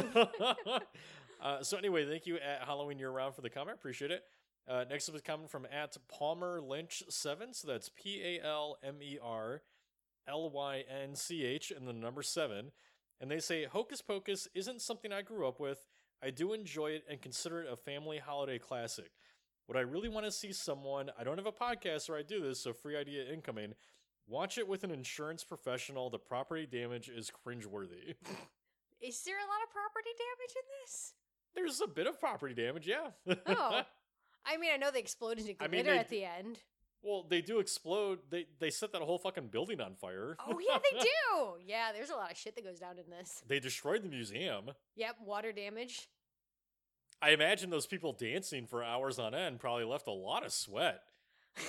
uh, 1.42 1.62
so 1.62 1.76
anyway 1.76 2.06
thank 2.06 2.26
you 2.26 2.36
at 2.36 2.62
halloween 2.66 2.98
year 2.98 3.10
round 3.10 3.34
for 3.34 3.40
the 3.40 3.50
comment. 3.50 3.76
Appreciate 3.78 4.10
it. 4.10 4.24
Uh, 4.68 4.84
next 4.88 5.08
up 5.08 5.14
is 5.14 5.22
coming 5.22 5.48
from 5.48 5.66
at 5.66 5.96
palmer 6.08 6.60
lynch 6.60 7.02
7 7.08 7.52
so 7.54 7.66
that's 7.66 7.88
p-a-l-m-e-r 7.88 9.62
l-y-n-c-h 10.28 11.72
and 11.76 11.88
the 11.88 11.92
number 11.92 12.22
7 12.22 12.70
and 13.20 13.30
they 13.30 13.40
say 13.40 13.64
hocus 13.64 14.00
pocus 14.00 14.48
isn't 14.54 14.80
something 14.80 15.12
i 15.12 15.22
grew 15.22 15.46
up 15.46 15.60
with. 15.60 15.86
I 16.22 16.30
do 16.30 16.52
enjoy 16.52 16.88
it 16.88 17.04
and 17.08 17.20
consider 17.20 17.62
it 17.62 17.72
a 17.72 17.76
family 17.76 18.18
holiday 18.18 18.58
classic. 18.58 19.10
Would 19.68 19.76
i 19.76 19.80
really 19.80 20.08
want 20.08 20.26
to 20.26 20.32
see 20.32 20.52
someone? 20.52 21.10
I 21.18 21.24
don't 21.24 21.38
have 21.38 21.46
a 21.46 21.52
podcast 21.52 22.08
where 22.08 22.18
i 22.18 22.22
do 22.22 22.42
this 22.42 22.60
so 22.60 22.72
free 22.72 22.96
idea 22.96 23.30
incoming. 23.32 23.74
Watch 24.26 24.58
it 24.58 24.68
with 24.68 24.84
an 24.84 24.90
insurance 24.90 25.42
professional. 25.42 26.08
The 26.08 26.18
property 26.18 26.66
damage 26.66 27.08
is 27.08 27.30
cringeworthy. 27.30 28.14
Is 29.02 29.22
there 29.22 29.38
a 29.38 29.48
lot 29.48 29.64
of 29.64 29.70
property 29.72 30.10
damage 30.16 30.54
in 30.54 30.66
this? 30.82 31.14
There's 31.54 31.80
a 31.80 31.86
bit 31.86 32.06
of 32.06 32.18
property 32.20 32.54
damage 32.54 32.86
yeah 32.86 33.10
Oh. 33.46 33.82
I 34.46 34.56
mean, 34.56 34.70
I 34.72 34.78
know 34.78 34.90
they 34.90 35.00
explode 35.00 35.38
into 35.38 35.50
I 35.60 35.66
glitter 35.68 35.70
mean, 35.76 35.84
they 35.84 35.98
at 35.98 36.08
the 36.08 36.24
end. 36.24 36.58
well 37.02 37.26
they 37.28 37.40
do 37.42 37.58
explode 37.58 38.20
they 38.30 38.46
they 38.58 38.70
set 38.70 38.92
that 38.92 39.02
whole 39.02 39.18
fucking 39.18 39.48
building 39.48 39.80
on 39.80 39.94
fire 39.96 40.36
Oh, 40.46 40.58
yeah, 40.58 40.78
they 40.92 40.98
do. 41.00 41.54
Yeah, 41.66 41.92
there's 41.92 42.10
a 42.10 42.16
lot 42.16 42.30
of 42.30 42.36
shit 42.38 42.54
that 42.56 42.64
goes 42.64 42.78
down 42.80 42.98
in 42.98 43.10
this. 43.10 43.42
they 43.46 43.60
destroyed 43.60 44.02
the 44.02 44.08
museum 44.08 44.70
Yep, 44.96 45.16
water 45.24 45.52
damage. 45.52 46.08
I 47.22 47.30
imagine 47.30 47.68
those 47.68 47.86
people 47.86 48.12
dancing 48.14 48.66
for 48.66 48.82
hours 48.82 49.18
on 49.18 49.34
end 49.34 49.60
probably 49.60 49.84
left 49.84 50.08
a 50.08 50.12
lot 50.12 50.44
of 50.44 50.52
sweat 50.52 51.02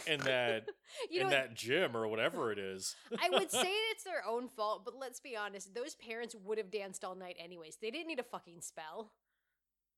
in 0.08 0.20
that 0.22 0.68
know, 1.12 1.18
in 1.20 1.24
what? 1.26 1.32
that 1.32 1.56
gym 1.56 1.98
or 1.98 2.08
whatever 2.08 2.54
it 2.54 2.58
is. 2.60 2.96
I 3.22 3.30
would 3.30 3.52
say 3.52 3.68
it's 3.92 4.06
their 4.06 4.24
own 4.26 4.48
fault, 4.48 4.86
but 4.86 4.96
let's 4.98 5.20
be 5.20 5.36
honest. 5.36 5.76
Those 5.76 5.96
parents 5.96 6.36
would 6.46 6.58
have 6.58 6.72
danced 6.72 7.04
all 7.04 7.16
night 7.16 7.36
anyways. 7.38 7.78
They 7.82 7.92
didn't 7.92 8.08
need 8.08 8.20
a 8.20 8.24
fucking 8.24 8.62
spell. 8.62 9.12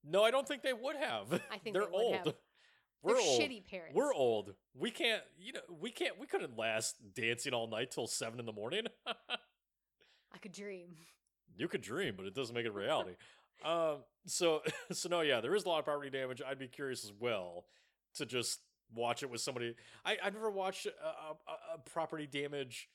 No, 0.03 0.23
I 0.23 0.31
don't 0.31 0.47
think 0.47 0.61
they 0.63 0.73
would 0.73 0.95
have. 0.95 1.41
I 1.51 1.57
think 1.57 1.73
they're 1.75 1.85
they 1.85 1.91
old. 1.97 2.15
have. 2.15 2.33
We're 3.01 3.15
They're 3.15 3.21
old. 3.23 3.41
shitty 3.41 3.65
parents. 3.69 3.95
We're 3.95 4.13
old. 4.13 4.53
We 4.77 4.89
can't. 4.91 5.21
You 5.37 5.53
know, 5.53 5.59
we 5.81 5.91
can't. 5.91 6.17
We 6.19 6.25
couldn't 6.27 6.57
last 6.57 6.95
dancing 7.15 7.53
all 7.53 7.67
night 7.67 7.91
till 7.91 8.07
seven 8.07 8.39
in 8.39 8.45
the 8.45 8.53
morning. 8.53 8.83
I 9.05 10.37
could 10.41 10.51
dream. 10.53 10.95
you 11.57 11.67
could 11.67 11.81
dream, 11.81 12.13
but 12.17 12.25
it 12.25 12.33
doesn't 12.33 12.55
make 12.55 12.65
it 12.65 12.73
reality. 12.73 13.15
um. 13.65 13.97
So 14.25 14.61
so 14.91 15.09
no, 15.09 15.21
yeah, 15.21 15.41
there 15.41 15.53
is 15.55 15.65
a 15.65 15.69
lot 15.69 15.79
of 15.79 15.85
property 15.85 16.09
damage. 16.09 16.41
I'd 16.47 16.59
be 16.59 16.67
curious 16.67 17.03
as 17.03 17.11
well 17.19 17.65
to 18.15 18.25
just 18.25 18.59
watch 18.95 19.21
it 19.23 19.29
with 19.29 19.41
somebody. 19.41 19.75
I 20.05 20.17
I've 20.23 20.33
never 20.33 20.49
watched 20.49 20.85
a, 20.85 20.89
a- 20.89 21.75
a 21.75 21.77
property 21.79 22.25
damage 22.25 22.87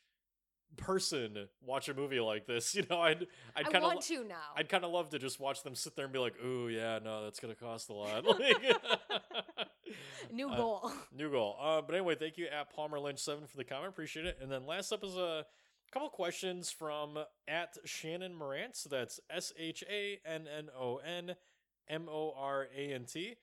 person 0.76 1.48
watch 1.62 1.88
a 1.88 1.94
movie 1.94 2.20
like 2.20 2.46
this. 2.46 2.74
You 2.78 2.84
know, 2.88 3.00
I'd 3.00 3.26
I'd 3.56 3.64
kind 3.64 3.76
of 3.76 3.82
want 3.82 4.02
to 4.02 4.24
now. 4.24 4.36
I'd 4.56 4.68
kind 4.68 4.84
of 4.84 4.92
love 4.92 5.10
to 5.10 5.18
just 5.18 5.40
watch 5.40 5.62
them 5.62 5.74
sit 5.74 5.96
there 5.96 6.04
and 6.04 6.12
be 6.12 6.20
like, 6.20 6.34
"Ooh, 6.44 6.68
yeah, 6.68 7.00
no, 7.02 7.24
that's 7.24 7.40
gonna 7.40 7.56
cost 7.56 7.88
a 7.88 7.92
lot." 7.92 8.24
New 10.32 10.48
uh, 10.48 10.56
goal. 10.56 10.92
New 11.16 11.30
goal. 11.30 11.56
Uh, 11.60 11.80
but 11.80 11.94
anyway, 11.96 12.14
thank 12.14 12.38
you 12.38 12.46
at 12.46 12.72
Palmer 12.74 13.00
Lynch 13.00 13.18
Seven 13.18 13.46
for 13.46 13.56
the 13.56 13.64
comment. 13.64 13.88
Appreciate 13.88 14.26
it. 14.26 14.38
And 14.40 14.52
then 14.52 14.66
last 14.66 14.92
up 14.92 15.02
is 15.02 15.16
a 15.16 15.44
couple 15.92 16.08
questions 16.10 16.70
from 16.70 17.18
at 17.48 17.76
Shannon 17.84 18.34
Morant. 18.34 18.76
So 18.76 18.88
that's 18.88 19.18
S 19.30 19.52
H 19.58 19.82
A 19.90 20.20
N 20.24 20.46
N 20.46 20.68
O 20.78 20.98
N 20.98 21.34
M 21.88 22.08
O 22.08 22.32
R 22.36 22.68
A 22.76 22.92
N 22.92 23.04
T. 23.04 23.36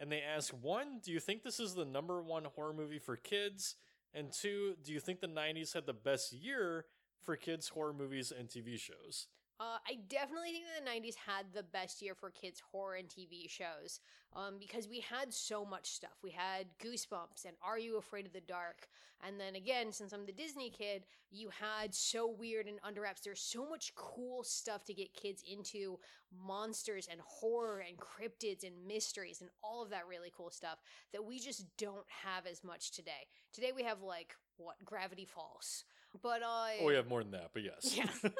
And 0.00 0.10
they 0.10 0.20
ask 0.20 0.52
one, 0.60 1.00
do 1.02 1.12
you 1.12 1.20
think 1.20 1.42
this 1.42 1.60
is 1.60 1.74
the 1.74 1.84
number 1.84 2.20
one 2.20 2.44
horror 2.44 2.74
movie 2.74 2.98
for 2.98 3.16
kids? 3.16 3.76
And 4.14 4.32
two, 4.32 4.76
do 4.82 4.92
you 4.92 5.00
think 5.00 5.20
the 5.20 5.26
'90s 5.26 5.74
had 5.74 5.86
the 5.86 5.92
best 5.92 6.32
year 6.32 6.86
for 7.20 7.36
kids 7.36 7.68
horror 7.68 7.92
movies 7.92 8.32
and 8.36 8.48
TV 8.48 8.78
shows? 8.78 9.26
Uh, 9.60 9.78
I 9.86 9.98
definitely 10.08 10.50
think 10.50 10.64
that 10.64 10.84
the 10.84 10.90
90s 10.90 11.14
had 11.14 11.46
the 11.54 11.62
best 11.62 12.02
year 12.02 12.14
for 12.16 12.30
kids' 12.30 12.60
horror 12.72 12.96
and 12.96 13.08
TV 13.08 13.48
shows 13.48 14.00
um, 14.34 14.56
because 14.58 14.88
we 14.88 14.98
had 14.98 15.32
so 15.32 15.64
much 15.64 15.90
stuff. 15.90 16.18
We 16.24 16.32
had 16.32 16.66
Goosebumps 16.82 17.44
and 17.44 17.54
Are 17.62 17.78
You 17.78 17.96
Afraid 17.96 18.26
of 18.26 18.32
the 18.32 18.40
Dark? 18.40 18.88
And 19.24 19.38
then 19.38 19.54
again, 19.54 19.92
since 19.92 20.12
I'm 20.12 20.26
the 20.26 20.32
Disney 20.32 20.70
kid, 20.70 21.04
you 21.30 21.50
had 21.50 21.94
So 21.94 22.26
Weird 22.36 22.66
and 22.66 22.80
Under 22.82 23.02
Wraps. 23.02 23.20
There's 23.20 23.40
so 23.40 23.68
much 23.68 23.94
cool 23.94 24.42
stuff 24.42 24.84
to 24.86 24.94
get 24.94 25.14
kids 25.14 25.44
into 25.48 25.98
monsters 26.36 27.06
and 27.08 27.20
horror 27.24 27.84
and 27.86 27.96
cryptids 27.96 28.64
and 28.64 28.86
mysteries 28.88 29.40
and 29.40 29.50
all 29.62 29.84
of 29.84 29.90
that 29.90 30.08
really 30.08 30.32
cool 30.36 30.50
stuff 30.50 30.78
that 31.12 31.24
we 31.24 31.38
just 31.38 31.64
don't 31.78 32.06
have 32.08 32.44
as 32.46 32.64
much 32.64 32.90
today. 32.90 33.28
Today 33.52 33.70
we 33.74 33.84
have 33.84 34.02
like, 34.02 34.34
what, 34.56 34.84
Gravity 34.84 35.24
Falls. 35.24 35.84
But 36.22 36.42
uh, 36.42 36.66
Oh, 36.80 36.86
we 36.86 36.94
have 36.94 37.08
more 37.08 37.22
than 37.22 37.32
that, 37.32 37.50
but 37.52 37.62
yes. 37.62 37.94
Yeah. 37.96 38.06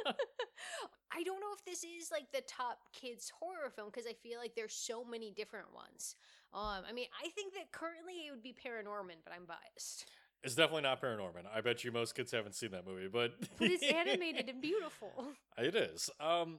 I 1.17 1.23
don't 1.23 1.41
know 1.41 1.53
if 1.57 1.65
this 1.65 1.85
is 1.85 2.11
like 2.11 2.31
the 2.33 2.43
top 2.43 2.79
kids 2.93 3.33
horror 3.39 3.71
film 3.75 3.89
because 3.93 4.07
I 4.09 4.15
feel 4.15 4.39
like 4.39 4.55
there's 4.55 4.75
so 4.75 5.05
many 5.05 5.31
different 5.31 5.73
ones. 5.73 6.17
Um, 6.53 6.83
I 6.89 6.93
mean, 6.93 7.07
I 7.25 7.29
think 7.31 7.55
that 7.55 7.71
currently 7.73 8.27
it 8.27 8.31
would 8.33 8.43
be 8.43 8.53
Paranorman, 8.55 9.23
but 9.25 9.33
I'm 9.33 9.45
biased. 9.47 10.07
It's 10.43 10.55
definitely 10.55 10.83
not 10.83 11.01
Paranorman. 11.01 11.45
I 11.53 11.61
bet 11.61 11.85
you 11.85 11.93
most 11.93 12.15
kids 12.15 12.31
haven't 12.33 12.55
seen 12.55 12.73
that 12.73 12.87
movie, 12.87 13.09
but 13.09 13.33
But 13.59 13.71
it's 13.71 13.83
animated 13.83 14.49
and 14.49 14.61
beautiful. 14.61 15.13
It 15.57 15.75
is. 15.75 16.11
Um 16.21 16.59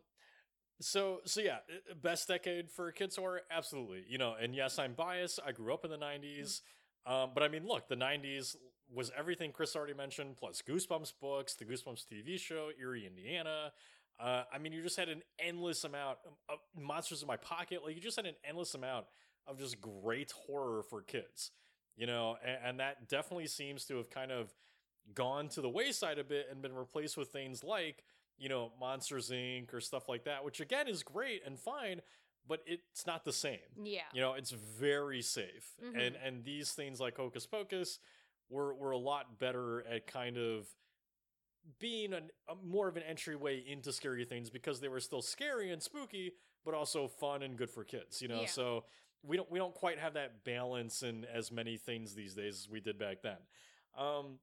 so 0.82 1.20
so 1.26 1.42
yeah, 1.42 1.60
best 2.02 2.28
decade 2.28 2.72
for 2.72 2.92
kids 2.92 3.16
horror 3.16 3.42
absolutely. 3.52 4.06
You 4.08 4.18
know, 4.18 4.36
and 4.42 4.56
yes, 4.56 4.80
I'm 4.80 4.94
biased. 4.94 5.40
I 5.46 5.52
grew 5.52 5.74
up 5.74 5.86
in 5.86 5.92
the 5.92 5.98
90s. 5.98 6.62
Um 7.06 7.32
but 7.34 7.44
I 7.44 7.48
mean, 7.50 7.68
look, 7.68 7.88
the 7.88 7.96
90s 7.96 8.56
was 8.96 9.12
everything 9.18 9.52
Chris 9.52 9.76
already 9.76 9.94
mentioned 9.94 10.38
plus 10.38 10.62
Goosebumps 10.68 11.14
books, 11.20 11.56
the 11.56 11.66
Goosebumps 11.66 12.06
TV 12.12 12.40
show, 12.40 12.70
Eerie, 12.80 13.06
Indiana. 13.06 13.72
Uh, 14.20 14.44
I 14.52 14.58
mean, 14.58 14.72
you 14.72 14.82
just 14.82 14.96
had 14.96 15.10
an 15.10 15.22
endless 15.38 15.84
amount 15.84 16.18
of 16.50 16.60
monsters 16.80 17.22
in 17.22 17.28
my 17.28 17.36
pocket. 17.36 17.84
Like 17.84 17.96
you 17.96 18.02
just 18.02 18.16
had 18.16 18.26
an 18.26 18.36
endless 18.48 18.74
amount 18.74 19.06
of 19.46 19.60
just 19.60 19.82
great 19.82 20.32
horror 20.32 20.82
for 20.84 21.02
kids, 21.02 21.52
you 21.98 22.08
know, 22.08 22.38
and, 22.44 22.58
and 22.66 22.80
that 22.80 23.10
definitely 23.10 23.48
seems 23.48 23.86
to 23.86 23.98
have 23.98 24.10
kind 24.10 24.32
of 24.32 24.54
gone 25.14 25.50
to 25.50 25.62
the 25.62 25.70
wayside 25.70 26.18
a 26.18 26.24
bit 26.24 26.48
and 26.50 26.62
been 26.62 26.74
replaced 26.74 27.18
with 27.18 27.28
things 27.28 27.64
like, 27.64 28.04
you 28.38 28.48
know, 28.50 28.72
Monsters 28.80 29.30
Inc. 29.30 29.74
or 29.74 29.82
stuff 29.82 30.08
like 30.08 30.24
that, 30.24 30.44
which 30.46 30.62
again 30.62 30.88
is 30.88 31.04
great 31.04 31.42
and 31.46 31.60
fine, 31.60 32.02
but 32.48 32.62
it's 32.66 33.06
not 33.06 33.26
the 33.26 33.34
same. 33.34 33.60
Yeah. 33.84 34.02
You 34.14 34.22
know, 34.22 34.34
it's 34.34 34.52
very 34.52 35.22
safe. 35.22 35.74
Mhm. 35.84 36.08
And 36.08 36.16
and 36.16 36.44
these 36.46 36.72
things 36.72 37.00
like 37.02 37.18
Hocus 37.18 37.46
Pocus 37.46 38.00
were 38.50 38.74
were 38.76 38.92
a 38.92 38.98
lot 38.98 39.40
better 39.40 39.84
at 39.88 40.08
kind 40.08 40.38
of 40.38 40.68
being 41.80 42.14
an, 42.14 42.30
a 42.50 42.56
more 42.66 42.88
of 42.88 42.96
an 42.96 43.04
entryway 43.04 43.64
into 43.68 43.92
scary 43.92 44.24
things 44.26 44.50
because 44.50 44.80
they 44.80 44.88
were 44.88 45.00
still 45.00 45.22
scary 45.22 45.72
and 45.72 45.82
spooky, 45.82 46.32
but 46.64 46.74
also 46.74 47.08
fun 47.08 47.42
and 47.42 47.58
good 47.58 47.70
for 47.70 47.84
kids. 47.84 48.22
You 48.22 48.28
know, 48.28 48.42
Yeah. 48.42 48.48
so 48.48 48.86
we 49.24 49.38
don't 49.38 49.50
we 49.52 49.58
don't 49.58 49.74
quite 49.74 49.98
have 50.00 50.14
that 50.14 50.44
balance 50.44 51.02
in 51.02 51.26
as 51.26 51.52
many 51.52 51.78
things 51.78 52.14
these 52.14 52.36
days 52.36 52.60
as 52.62 52.70
we 52.70 52.80
did 52.80 53.00
back 53.00 53.22
then. 53.24 53.38
Um, 53.98 54.40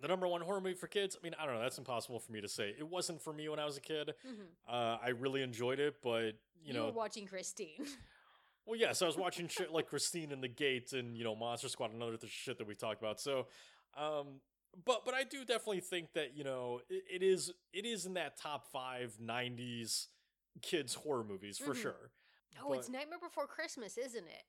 the 0.00 0.08
number 0.08 0.26
one 0.28 0.40
horror 0.42 0.60
movie 0.60 0.74
for 0.74 0.88
kids. 0.88 1.16
I 1.18 1.22
mean, 1.24 1.34
I 1.38 1.46
don't 1.46 1.54
know. 1.54 1.62
That's 1.62 1.78
impossible 1.78 2.18
for 2.18 2.32
me 2.32 2.40
to 2.42 2.48
say. 2.48 2.74
It 2.78 2.86
wasn't 2.86 3.22
for 3.22 3.32
me 3.32 3.48
when 3.48 3.58
I 3.58 3.64
was 3.64 3.76
a 3.78 3.80
kid. 3.80 4.12
Mhm. 4.26 4.46
Uh, 4.68 4.98
I 5.02 5.10
really 5.10 5.42
enjoyed 5.42 5.78
it, 5.80 6.02
but 6.02 6.34
you, 6.60 6.66
You, 6.66 6.72
know, 6.74 6.86
were 6.86 6.92
watching 6.92 7.26
Christine. 7.26 7.86
well, 8.66 8.78
yes, 8.78 9.00
I 9.02 9.06
was 9.06 9.16
watching 9.16 9.48
shit 9.48 9.72
like 9.72 9.88
Christine 9.88 10.32
and 10.32 10.42
the 10.42 10.48
Gate 10.48 10.92
and 10.92 11.16
you 11.16 11.24
know 11.24 11.34
Monster 11.36 11.68
Squad 11.68 11.92
and 11.92 12.02
other 12.02 12.16
th- 12.16 12.32
shit 12.32 12.58
that 12.58 12.66
we 12.66 12.74
talked 12.74 13.00
about. 13.00 13.20
So, 13.20 13.46
um, 13.96 14.40
but 14.84 15.04
but 15.04 15.14
I 15.14 15.22
do 15.24 15.44
definitely 15.44 15.80
think 15.80 16.12
that 16.14 16.36
you 16.36 16.44
know 16.44 16.80
it, 16.88 17.04
it 17.16 17.22
is 17.22 17.52
it 17.72 17.86
is 17.86 18.06
in 18.06 18.14
that 18.14 18.36
top 18.38 18.66
five 18.72 19.16
'90s 19.22 20.08
kids 20.62 20.94
horror 20.94 21.24
movies 21.24 21.58
for 21.58 21.72
Mhm. 21.74 21.82
sure. 21.82 22.10
oh, 22.62 22.72
it's 22.72 22.88
Nightmare 22.88 23.18
Before 23.20 23.46
Christmas, 23.46 23.96
isn't 23.98 24.26
it? 24.26 24.42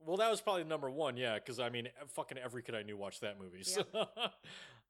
well, 0.00 0.16
that 0.16 0.30
was 0.30 0.40
probably 0.40 0.62
number 0.64 0.88
one, 0.90 1.16
yeah, 1.16 1.34
because 1.34 1.58
I 1.58 1.70
mean, 1.70 1.88
fucking 2.14 2.38
every 2.38 2.62
kid 2.62 2.74
I 2.74 2.82
knew 2.82 2.96
watched 2.96 3.20
that 3.22 3.38
movie. 3.40 3.62
So, 3.64 3.82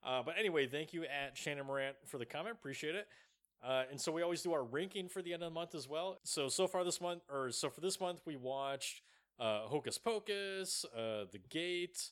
uh, 0.04 0.22
but 0.22 0.34
anyway, 0.38 0.66
thank 0.66 0.92
you 0.92 1.04
at 1.04 1.36
Shannon 1.36 1.66
Morant 1.66 1.96
for 2.06 2.18
the 2.18 2.26
comment. 2.26 2.56
Appreciate 2.58 2.94
it. 2.94 3.06
Uh, 3.62 3.82
and 3.90 4.00
so 4.00 4.12
we 4.12 4.22
always 4.22 4.42
do 4.42 4.52
our 4.52 4.64
ranking 4.64 5.08
for 5.08 5.20
the 5.20 5.32
end 5.32 5.42
of 5.42 5.50
the 5.50 5.54
month 5.54 5.74
as 5.74 5.88
well. 5.88 6.18
So 6.22 6.48
so 6.48 6.66
far 6.66 6.84
this 6.84 7.00
month, 7.00 7.22
or 7.30 7.50
so 7.50 7.70
for 7.70 7.80
this 7.80 8.00
month, 8.00 8.20
we 8.24 8.36
watched 8.36 9.02
uh, 9.40 9.62
Hocus 9.62 9.98
Pocus, 9.98 10.84
uh, 10.96 11.24
The 11.30 11.40
Gate, 11.48 12.10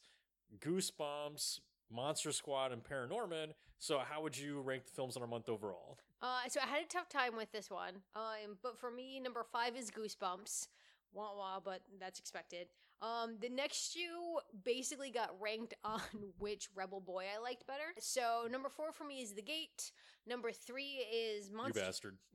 Goosebumps, 0.58 1.60
Monster 1.90 2.32
Squad, 2.32 2.72
and 2.72 2.82
Paranorman. 2.82 3.52
So 3.78 3.98
how 3.98 4.22
would 4.22 4.36
you 4.36 4.60
rank 4.60 4.86
the 4.86 4.92
films 4.92 5.16
on 5.16 5.22
our 5.22 5.28
month 5.28 5.48
overall? 5.48 5.98
Uh, 6.22 6.48
so 6.48 6.60
I 6.60 6.66
had 6.66 6.82
a 6.82 6.88
tough 6.88 7.08
time 7.08 7.36
with 7.36 7.52
this 7.52 7.70
one. 7.70 7.94
Um, 8.14 8.56
but 8.62 8.78
for 8.78 8.90
me, 8.90 9.20
number 9.20 9.44
five 9.52 9.76
is 9.76 9.90
Goosebumps. 9.90 10.68
Wah 11.12 11.36
wah, 11.36 11.60
but 11.64 11.82
that's 12.00 12.18
expected. 12.18 12.68
Um, 13.02 13.36
the 13.40 13.48
next 13.50 13.92
two 13.92 14.38
basically 14.64 15.10
got 15.10 15.30
ranked 15.40 15.74
on 15.84 16.00
which 16.38 16.68
Rebel 16.74 17.00
Boy 17.00 17.24
I 17.34 17.40
liked 17.42 17.66
better. 17.66 17.92
So 17.98 18.46
number 18.50 18.68
four 18.68 18.92
for 18.92 19.04
me 19.04 19.20
is 19.20 19.34
The 19.34 19.42
Gate. 19.42 19.92
Number 20.26 20.50
three 20.52 21.04
is 21.14 21.50
Monster. 21.50 21.78
You 21.80 21.86
bastard. 21.86 22.16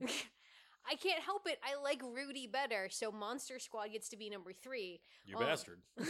I 0.90 0.94
can't 0.96 1.22
help 1.22 1.42
it. 1.46 1.58
I 1.62 1.80
like 1.80 2.02
Rudy 2.02 2.46
better, 2.48 2.88
so 2.90 3.12
Monster 3.12 3.58
Squad 3.58 3.92
gets 3.92 4.08
to 4.08 4.16
be 4.16 4.28
number 4.30 4.52
three. 4.52 5.00
You 5.24 5.36
Oh. 5.36 5.40
bastard. 5.40 5.80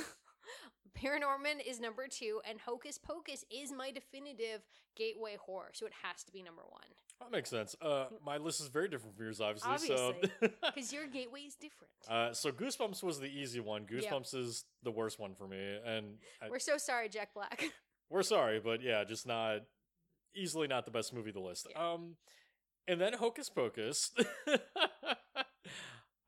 Paranorman 0.99 1.67
is 1.67 1.81
number 1.81 2.07
two, 2.07 2.41
and 2.49 2.61
Hocus 2.61 2.99
Pocus 2.99 3.45
is 3.51 3.73
my 3.73 3.91
definitive 3.91 4.61
gateway 4.95 5.37
horror, 5.41 5.71
so 5.73 5.87
it 5.87 5.93
has 6.03 6.23
to 6.25 6.33
be 6.33 6.43
number 6.43 6.63
one. 6.69 6.87
That 7.23 7.33
makes 7.33 7.51
sense. 7.51 7.77
Uh, 7.81 8.07
my 8.25 8.37
list 8.37 8.61
is 8.61 8.69
very 8.69 8.89
different 8.89 9.17
from 9.17 9.25
yours, 9.25 9.41
obviously. 9.41 9.71
Obviously. 9.97 10.31
So. 10.41 10.49
Because 10.75 10.93
your 10.93 11.07
gateway 11.07 11.41
is 11.41 11.55
different. 11.55 11.93
Uh, 12.09 12.33
so 12.33 12.51
Goosebumps 12.51 13.03
was 13.03 13.21
the 13.21 13.27
easy 13.27 13.61
one. 13.61 13.87
Yep. 13.91 14.05
Goosebumps 14.05 14.35
is 14.35 14.65
the 14.83 14.91
worst 14.91 15.19
one 15.19 15.35
for 15.35 15.47
me, 15.47 15.79
and 15.85 16.17
I, 16.43 16.51
We're 16.51 16.59
so 16.59 16.79
sorry, 16.79 17.09
Jack 17.09 17.35
Black. 17.35 17.65
we're 18.11 18.23
sorry, 18.23 18.61
but 18.61 18.83
yeah, 18.83 19.05
just 19.05 19.27
not 19.27 19.61
easily 20.35 20.67
not 20.67 20.85
the 20.85 20.91
best 20.91 21.15
movie 21.15 21.31
of 21.31 21.35
the 21.35 21.41
list. 21.41 21.69
Yeah. 21.71 21.93
Um, 21.93 22.17
and 22.89 23.01
then 23.01 23.13
Hocus 23.13 23.49
Pocus, 23.49 24.11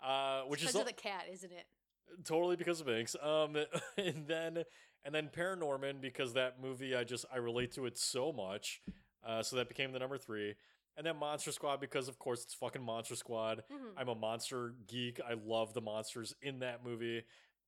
uh, 0.05 0.43
which 0.43 0.61
is 0.61 0.69
because 0.69 0.81
of 0.81 0.87
the 0.87 0.93
cat, 0.93 1.25
isn't 1.33 1.53
it? 1.53 1.67
totally 2.25 2.57
because 2.57 2.81
of 2.81 2.87
Binx. 2.87 3.17
Um, 3.25 3.57
and 3.99 4.27
then 4.27 4.65
and 5.05 5.15
then 5.15 5.29
Paranorman 5.35 6.01
because 6.01 6.35
that 6.35 6.61
movie 6.61 6.95
I 6.95 7.05
just 7.05 7.25
I 7.33 7.39
relate 7.39 7.73
to 7.73 7.87
it 7.87 7.99
so 7.99 8.33
much. 8.33 8.81
Uh, 9.27 9.43
so 9.43 9.57
that 9.57 9.69
became 9.69 9.93
the 9.93 9.99
number 9.99 10.19
three. 10.19 10.55
And 10.97 11.05
then 11.07 11.17
Monster 11.17 11.51
Squad 11.53 11.81
because 11.81 12.09
of 12.09 12.19
course 12.19 12.43
it's 12.45 12.55
fucking 12.55 12.83
Monster 12.83 13.17
Squad. 13.17 13.65
Mhm. 13.73 13.93
I'm 13.97 14.09
a 14.09 14.15
monster 14.15 14.75
geek. 14.87 15.21
I 15.21 15.35
love 15.35 15.75
the 15.75 15.81
monsters 15.81 16.35
in 16.43 16.61
that 16.61 16.85
movie. 16.85 17.25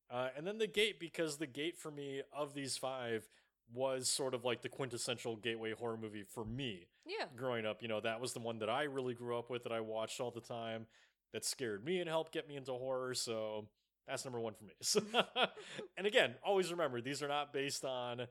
Uh, 0.09 0.29
and 0.37 0.47
then 0.47 0.57
the 0.57 0.67
gate 0.67 0.99
because 0.99 1.37
the 1.37 1.47
gate 1.47 1.77
for 1.77 1.91
me 1.91 2.21
of 2.31 2.53
these 2.53 2.77
five 2.77 3.27
was 3.73 4.07
sort 4.07 4.33
of 4.33 4.45
like 4.45 4.61
the 4.61 4.69
quintessential 4.69 5.35
gateway 5.35 5.73
horror 5.73 5.97
movie 5.97 6.23
for 6.23 6.45
me 6.45 6.87
Yeah. 7.05 7.25
growing 7.35 7.65
up. 7.65 7.81
You 7.81 7.89
know, 7.89 7.99
that 7.99 8.21
was 8.21 8.31
the 8.31 8.39
one 8.39 8.59
that 8.59 8.69
I 8.69 8.83
really 8.83 9.13
grew 9.13 9.37
up 9.37 9.49
with 9.49 9.63
that 9.63 9.73
I 9.73 9.81
watched 9.81 10.21
all 10.21 10.31
the 10.31 10.39
time 10.39 10.87
that 11.33 11.43
scared 11.43 11.83
me 11.83 11.99
and 11.99 12.07
helped 12.09 12.31
get 12.31 12.47
me 12.47 12.55
into 12.55 12.71
horror. 12.71 13.13
So 13.13 13.67
that's 14.07 14.23
number 14.23 14.39
one 14.39 14.53
for 14.53 14.63
me. 14.63 14.73
So, 14.81 15.01
and 15.97 16.07
again, 16.07 16.35
always 16.41 16.71
remember 16.71 17.01
these 17.01 17.21
are 17.21 17.27
not 17.27 17.51
based 17.51 17.83
on 17.83 18.29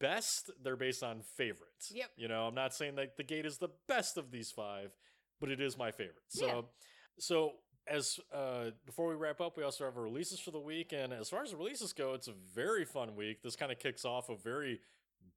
best, 0.00 0.50
they're 0.62 0.76
based 0.76 1.02
on 1.02 1.22
favorites. 1.36 1.90
Yep. 1.94 2.10
You 2.16 2.28
know, 2.28 2.46
I'm 2.46 2.54
not 2.54 2.74
saying 2.74 2.96
that 2.96 3.16
the 3.16 3.24
gate 3.24 3.46
is 3.46 3.58
the 3.58 3.70
best 3.86 4.16
of 4.16 4.30
these 4.30 4.50
five, 4.50 4.90
but 5.40 5.50
it 5.50 5.60
is 5.60 5.76
my 5.78 5.90
favorite. 5.90 6.24
So 6.28 6.46
Yeah. 6.46 6.60
so 7.18 7.52
as 7.86 8.18
uh 8.32 8.70
before 8.84 9.08
we 9.08 9.14
wrap 9.14 9.40
up, 9.40 9.56
we 9.56 9.62
also 9.62 9.84
have 9.84 9.96
our 9.96 10.02
releases 10.02 10.40
for 10.40 10.50
the 10.50 10.60
week. 10.60 10.92
And 10.92 11.12
as 11.12 11.28
far 11.30 11.42
as 11.42 11.50
the 11.50 11.56
releases 11.56 11.92
go, 11.92 12.14
it's 12.14 12.28
a 12.28 12.34
very 12.54 12.84
fun 12.84 13.16
week. 13.16 13.42
This 13.42 13.56
kind 13.56 13.72
of 13.72 13.78
kicks 13.78 14.04
off 14.04 14.28
a 14.28 14.36
very 14.36 14.80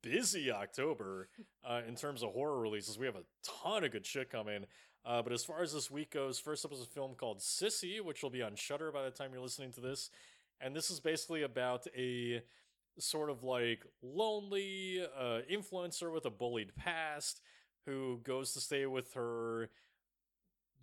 busy 0.01 0.51
October 0.51 1.29
uh, 1.63 1.81
in 1.88 1.95
terms 1.95 2.23
of 2.23 2.31
horror 2.31 2.59
releases. 2.59 2.97
We 2.99 3.05
have 3.05 3.15
a 3.15 3.23
ton 3.63 3.83
of 3.83 3.91
good 3.91 4.05
shit 4.05 4.29
coming. 4.29 4.65
Uh, 5.03 5.21
but 5.23 5.33
as 5.33 5.43
far 5.43 5.63
as 5.63 5.73
this 5.73 5.89
week 5.89 6.11
goes, 6.11 6.39
first 6.39 6.63
up 6.63 6.71
is 6.71 6.81
a 6.81 6.85
film 6.85 7.15
called 7.15 7.39
Sissy, 7.39 7.99
which 8.01 8.21
will 8.21 8.29
be 8.29 8.43
on 8.43 8.55
Shudder 8.55 8.91
by 8.91 9.03
the 9.03 9.09
time 9.09 9.31
you're 9.33 9.41
listening 9.41 9.71
to 9.73 9.81
this. 9.81 10.11
And 10.59 10.75
this 10.75 10.91
is 10.91 10.99
basically 10.99 11.41
about 11.41 11.88
a 11.97 12.43
sort 12.99 13.30
of 13.30 13.43
like 13.43 13.85
lonely 14.01 15.05
uh, 15.18 15.39
influencer 15.51 16.11
with 16.11 16.26
a 16.26 16.30
bullied 16.30 16.76
past 16.76 17.41
who 17.85 18.19
goes 18.23 18.53
to 18.53 18.59
stay 18.59 18.85
with 18.85 19.13
her 19.13 19.69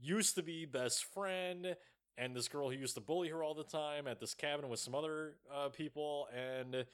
used 0.01 0.35
to 0.35 0.43
be 0.43 0.65
best 0.65 1.05
friend 1.13 1.77
and 2.17 2.35
this 2.35 2.49
girl 2.49 2.71
who 2.71 2.77
used 2.77 2.95
to 2.95 3.01
bully 3.01 3.29
her 3.29 3.43
all 3.43 3.55
the 3.55 3.65
time 3.65 4.07
at 4.07 4.21
this 4.21 4.35
cabin 4.35 4.69
with 4.69 4.81
some 4.81 4.95
other 4.95 5.35
uh, 5.55 5.69
people 5.69 6.29
and 6.35 6.85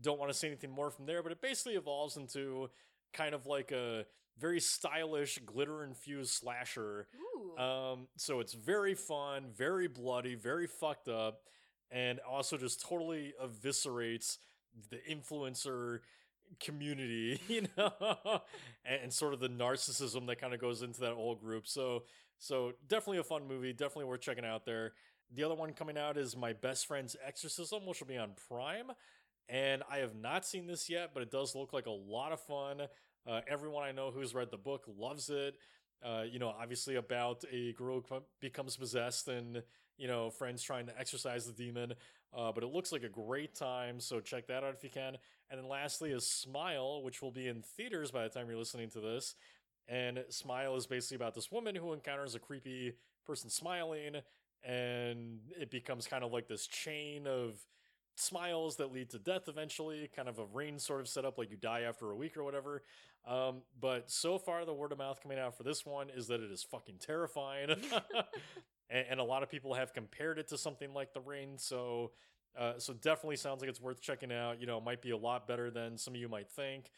don't 0.00 0.18
want 0.18 0.30
to 0.30 0.36
see 0.36 0.46
anything 0.46 0.70
more 0.70 0.90
from 0.90 1.06
there 1.06 1.22
but 1.22 1.32
it 1.32 1.40
basically 1.40 1.74
evolves 1.74 2.16
into 2.16 2.68
kind 3.12 3.34
of 3.34 3.46
like 3.46 3.72
a 3.72 4.04
very 4.38 4.60
stylish 4.60 5.38
glitter 5.44 5.84
infused 5.84 6.32
slasher 6.32 7.06
Ooh. 7.36 7.62
um, 7.62 8.08
so 8.16 8.40
it's 8.40 8.54
very 8.54 8.94
fun, 8.94 9.46
very 9.56 9.88
bloody, 9.88 10.34
very 10.34 10.66
fucked 10.66 11.08
up, 11.08 11.42
and 11.90 12.20
also 12.20 12.56
just 12.56 12.80
totally 12.80 13.34
eviscerates 13.42 14.38
the 14.90 14.98
influencer 15.10 16.00
community, 16.58 17.40
you 17.48 17.66
know, 17.76 17.92
and, 18.84 19.02
and 19.04 19.12
sort 19.12 19.34
of 19.34 19.40
the 19.40 19.48
narcissism 19.48 20.26
that 20.26 20.40
kind 20.40 20.54
of 20.54 20.60
goes 20.60 20.82
into 20.82 21.00
that 21.00 21.14
whole 21.14 21.34
group. 21.34 21.66
So, 21.66 22.04
so 22.38 22.72
definitely 22.88 23.18
a 23.18 23.24
fun 23.24 23.46
movie, 23.46 23.72
definitely 23.72 24.04
worth 24.04 24.20
checking 24.20 24.44
out 24.44 24.64
there. 24.64 24.92
The 25.32 25.44
other 25.44 25.54
one 25.54 25.72
coming 25.72 25.96
out 25.96 26.16
is 26.16 26.36
My 26.36 26.52
Best 26.52 26.86
Friend's 26.86 27.16
Exorcism, 27.24 27.86
which 27.86 28.00
will 28.00 28.08
be 28.08 28.18
on 28.18 28.32
Prime. 28.48 28.90
And 29.48 29.82
I 29.90 29.98
have 29.98 30.14
not 30.14 30.44
seen 30.46 30.66
this 30.66 30.88
yet, 30.88 31.10
but 31.12 31.22
it 31.22 31.30
does 31.30 31.54
look 31.54 31.72
like 31.72 31.86
a 31.86 31.90
lot 31.90 32.32
of 32.32 32.40
fun. 32.40 32.82
Uh, 33.26 33.40
everyone 33.48 33.84
I 33.84 33.92
know 33.92 34.10
who's 34.10 34.34
read 34.34 34.50
the 34.50 34.56
book 34.56 34.84
loves 34.98 35.28
it. 35.30 35.54
Uh, 36.04 36.22
you 36.30 36.38
know, 36.38 36.48
obviously 36.48 36.96
about 36.96 37.44
a 37.52 37.72
girl 37.74 38.02
becomes 38.40 38.76
possessed 38.76 39.28
and, 39.28 39.62
you 40.00 40.08
know, 40.08 40.30
friends 40.30 40.62
trying 40.62 40.86
to 40.86 40.98
exorcise 40.98 41.46
the 41.46 41.52
demon. 41.52 41.94
Uh, 42.36 42.50
but 42.52 42.62
it 42.62 42.68
looks 42.68 42.92
like 42.92 43.02
a 43.02 43.08
great 43.08 43.54
time, 43.54 44.00
so 44.00 44.20
check 44.20 44.46
that 44.46 44.64
out 44.64 44.72
if 44.72 44.82
you 44.82 44.90
can. 44.90 45.16
And 45.50 45.60
then 45.60 45.68
lastly 45.68 46.12
is 46.12 46.26
Smile, 46.26 47.02
which 47.02 47.20
will 47.20 47.32
be 47.32 47.48
in 47.48 47.62
theaters 47.62 48.10
by 48.10 48.22
the 48.22 48.28
time 48.28 48.48
you're 48.48 48.58
listening 48.58 48.88
to 48.90 49.00
this. 49.00 49.34
And 49.88 50.24
Smile 50.28 50.76
is 50.76 50.86
basically 50.86 51.16
about 51.16 51.34
this 51.34 51.50
woman 51.50 51.74
who 51.74 51.92
encounters 51.92 52.34
a 52.34 52.38
creepy 52.38 52.94
person 53.26 53.50
smiling, 53.50 54.16
and 54.64 55.40
it 55.60 55.70
becomes 55.70 56.06
kind 56.06 56.22
of 56.22 56.32
like 56.32 56.46
this 56.46 56.66
chain 56.68 57.26
of 57.26 57.58
smiles 58.14 58.76
that 58.76 58.92
lead 58.92 59.10
to 59.10 59.18
death 59.18 59.48
eventually, 59.48 60.08
kind 60.14 60.28
of 60.28 60.38
a 60.38 60.44
Ring 60.44 60.78
sort 60.78 61.00
of 61.00 61.08
setup, 61.08 61.36
like 61.36 61.50
you 61.50 61.56
die 61.56 61.82
after 61.82 62.10
a 62.10 62.16
week 62.16 62.36
or 62.36 62.44
whatever. 62.44 62.84
Um, 63.26 63.62
but 63.80 64.10
so 64.10 64.38
far, 64.38 64.64
the 64.64 64.72
word 64.72 64.92
of 64.92 64.98
mouth 64.98 65.20
coming 65.20 65.38
out 65.38 65.56
for 65.56 65.64
this 65.64 65.84
one 65.84 66.10
is 66.10 66.28
that 66.28 66.40
it 66.40 66.50
is 66.52 66.62
fucking 66.62 66.98
terrifying. 67.00 67.70
and, 68.90 69.06
and 69.10 69.20
a 69.20 69.24
lot 69.24 69.42
of 69.42 69.50
people 69.50 69.74
have 69.74 69.94
compared 69.94 70.38
it 70.38 70.48
to 70.48 70.58
something 70.58 70.92
like 70.92 71.14
The 71.14 71.20
Ring, 71.20 71.54
so. 71.56 72.12
Uh, 72.58 72.72
so 72.78 72.92
definitely 72.92 73.36
sounds 73.36 73.60
like 73.60 73.70
it's 73.70 73.80
worth 73.80 74.00
checking 74.00 74.32
out. 74.32 74.60
You 74.60 74.66
know, 74.66 74.76
it 74.78 74.82
might 74.82 75.00
be 75.00 75.12
a 75.12 75.16
lot 75.16 75.46
better 75.46 75.70
than 75.70 75.96
some 75.96 76.14
of 76.14 76.20
you 76.20 76.28
might 76.28 76.50
think. 76.50 76.90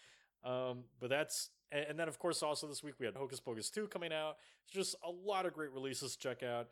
Um, 0.43 0.85
but 0.99 1.11
that's 1.11 1.51
and, 1.71 1.85
and 1.91 1.99
then 1.99 2.09
of 2.09 2.19
course 2.19 2.43
also 2.43 2.67
this 2.67 2.83
week 2.83 2.95
we 2.99 3.07
had 3.07 3.15
Hocus 3.15 3.39
Pocus 3.39 3.71
2 3.71 3.89
coming 3.89 4.15
out. 4.15 4.37
It's 4.65 4.73
just 4.73 4.97
a 5.07 5.11
lot 5.11 5.47
of 5.47 5.53
great 5.53 5.71
releases 5.73 6.17
to 6.17 6.19
check 6.19 6.43
out. 6.43 6.69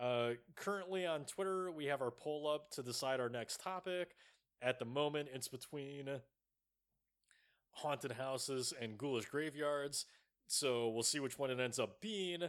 Uh, 0.00 0.30
currently 0.56 1.06
on 1.06 1.24
Twitter, 1.24 1.70
we 1.70 1.86
have 1.86 2.00
our 2.00 2.10
poll 2.10 2.48
up 2.48 2.70
to 2.70 2.82
decide 2.82 3.20
our 3.20 3.28
next 3.28 3.60
topic. 3.60 4.16
At 4.62 4.78
the 4.78 4.84
moment, 4.84 5.28
it's 5.34 5.48
between 5.48 6.08
haunted 7.72 8.12
houses 8.12 8.72
and 8.80 8.96
ghoulish 8.96 9.26
graveyards. 9.26 10.06
So 10.46 10.88
we'll 10.88 11.02
see 11.02 11.20
which 11.20 11.38
one 11.38 11.50
it 11.50 11.60
ends 11.60 11.78
up 11.78 12.00
being. 12.00 12.42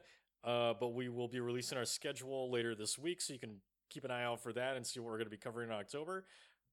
Uh, 0.44 0.74
but 0.80 0.90
we 0.94 1.08
will 1.10 1.28
be 1.28 1.40
releasing 1.40 1.78
our 1.78 1.86
schedule 1.86 2.52
later 2.52 2.76
this 2.76 2.98
week, 3.00 3.22
so 3.22 3.34
you 3.34 3.40
can 3.40 3.56
keep 3.90 4.04
an 4.04 4.12
eye 4.12 4.24
out 4.24 4.42
for 4.42 4.52
that 4.54 4.76
and 4.76 4.86
see 4.86 5.00
what 5.00 5.08
we're 5.08 5.18
going 5.18 5.26
to 5.26 5.32
be 5.32 5.38
covering 5.38 5.70
in 5.70 5.76
October. 5.76 6.26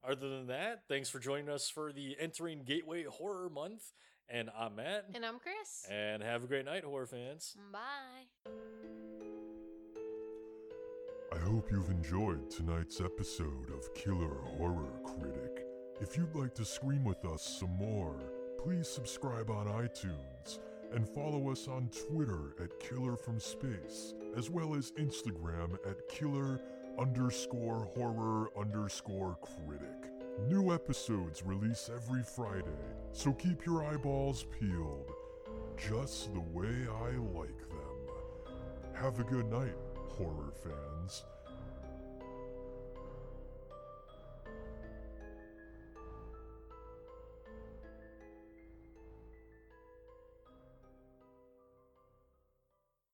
Other 0.03 0.29
than 0.29 0.47
that, 0.49 0.85
thanks 0.89 1.09
for 1.11 1.19
joining 1.19 1.49
us 1.49 1.69
for 1.69 1.93
the 1.93 2.17
Entering 2.19 2.63
Gateway 2.65 3.05
Horror 3.05 3.51
Month. 3.51 3.93
And 4.29 4.49
I'm 4.59 4.77
Matt. 4.77 5.07
and 5.15 5.25
I'm 5.25 5.39
Chris. 5.39 5.87
And 5.91 6.23
have 6.23 6.45
a 6.45 6.47
great 6.47 6.65
night, 6.65 6.85
horror 6.85 7.07
fans. 7.07 7.57
Bye. 7.73 8.51
I 11.33 11.39
hope 11.39 11.71
you've 11.71 11.91
enjoyed 11.91 12.51
tonight's 12.51 13.01
episode 13.01 13.71
of 13.73 13.93
Killer 13.95 14.35
Horror 14.57 14.91
Critic. 15.05 15.65
If 16.01 16.17
you'd 16.17 16.35
like 16.35 16.55
to 16.57 16.65
scream 16.65 17.05
with 17.05 17.25
us 17.25 17.59
some 17.61 17.77
more, 17.77 18.17
please 18.59 18.89
subscribe 18.89 19.51
on 19.51 19.67
iTunes 19.67 20.59
and 20.93 21.09
follow 21.09 21.51
us 21.51 21.69
on 21.69 21.89
Twitter 22.09 22.55
at 22.63 22.79
Killer 22.81 23.17
from 23.17 23.39
Space, 23.39 24.15
as 24.37 24.51
well 24.51 24.75
as 24.75 24.93
Instagram 24.93 25.75
at 25.89 26.09
Killer 26.09 26.61
underscore 26.99 27.89
horror 27.95 28.51
underscore 28.59 29.39
critic. 29.41 30.11
New 30.49 30.73
episodes 30.73 31.45
release 31.45 31.91
every 31.95 32.23
Friday, 32.23 32.65
so 33.13 33.33
keep 33.33 33.65
your 33.65 33.85
eyeballs 33.85 34.47
peeled, 34.59 35.11
just 35.77 36.33
the 36.33 36.41
way 36.41 36.87
I 36.89 37.11
like 37.39 37.59
them. 37.69 38.55
Have 38.95 39.21
a 39.21 39.25
good 39.25 39.51
night, 39.51 39.77
horror 40.09 40.53
fans. 40.63 41.25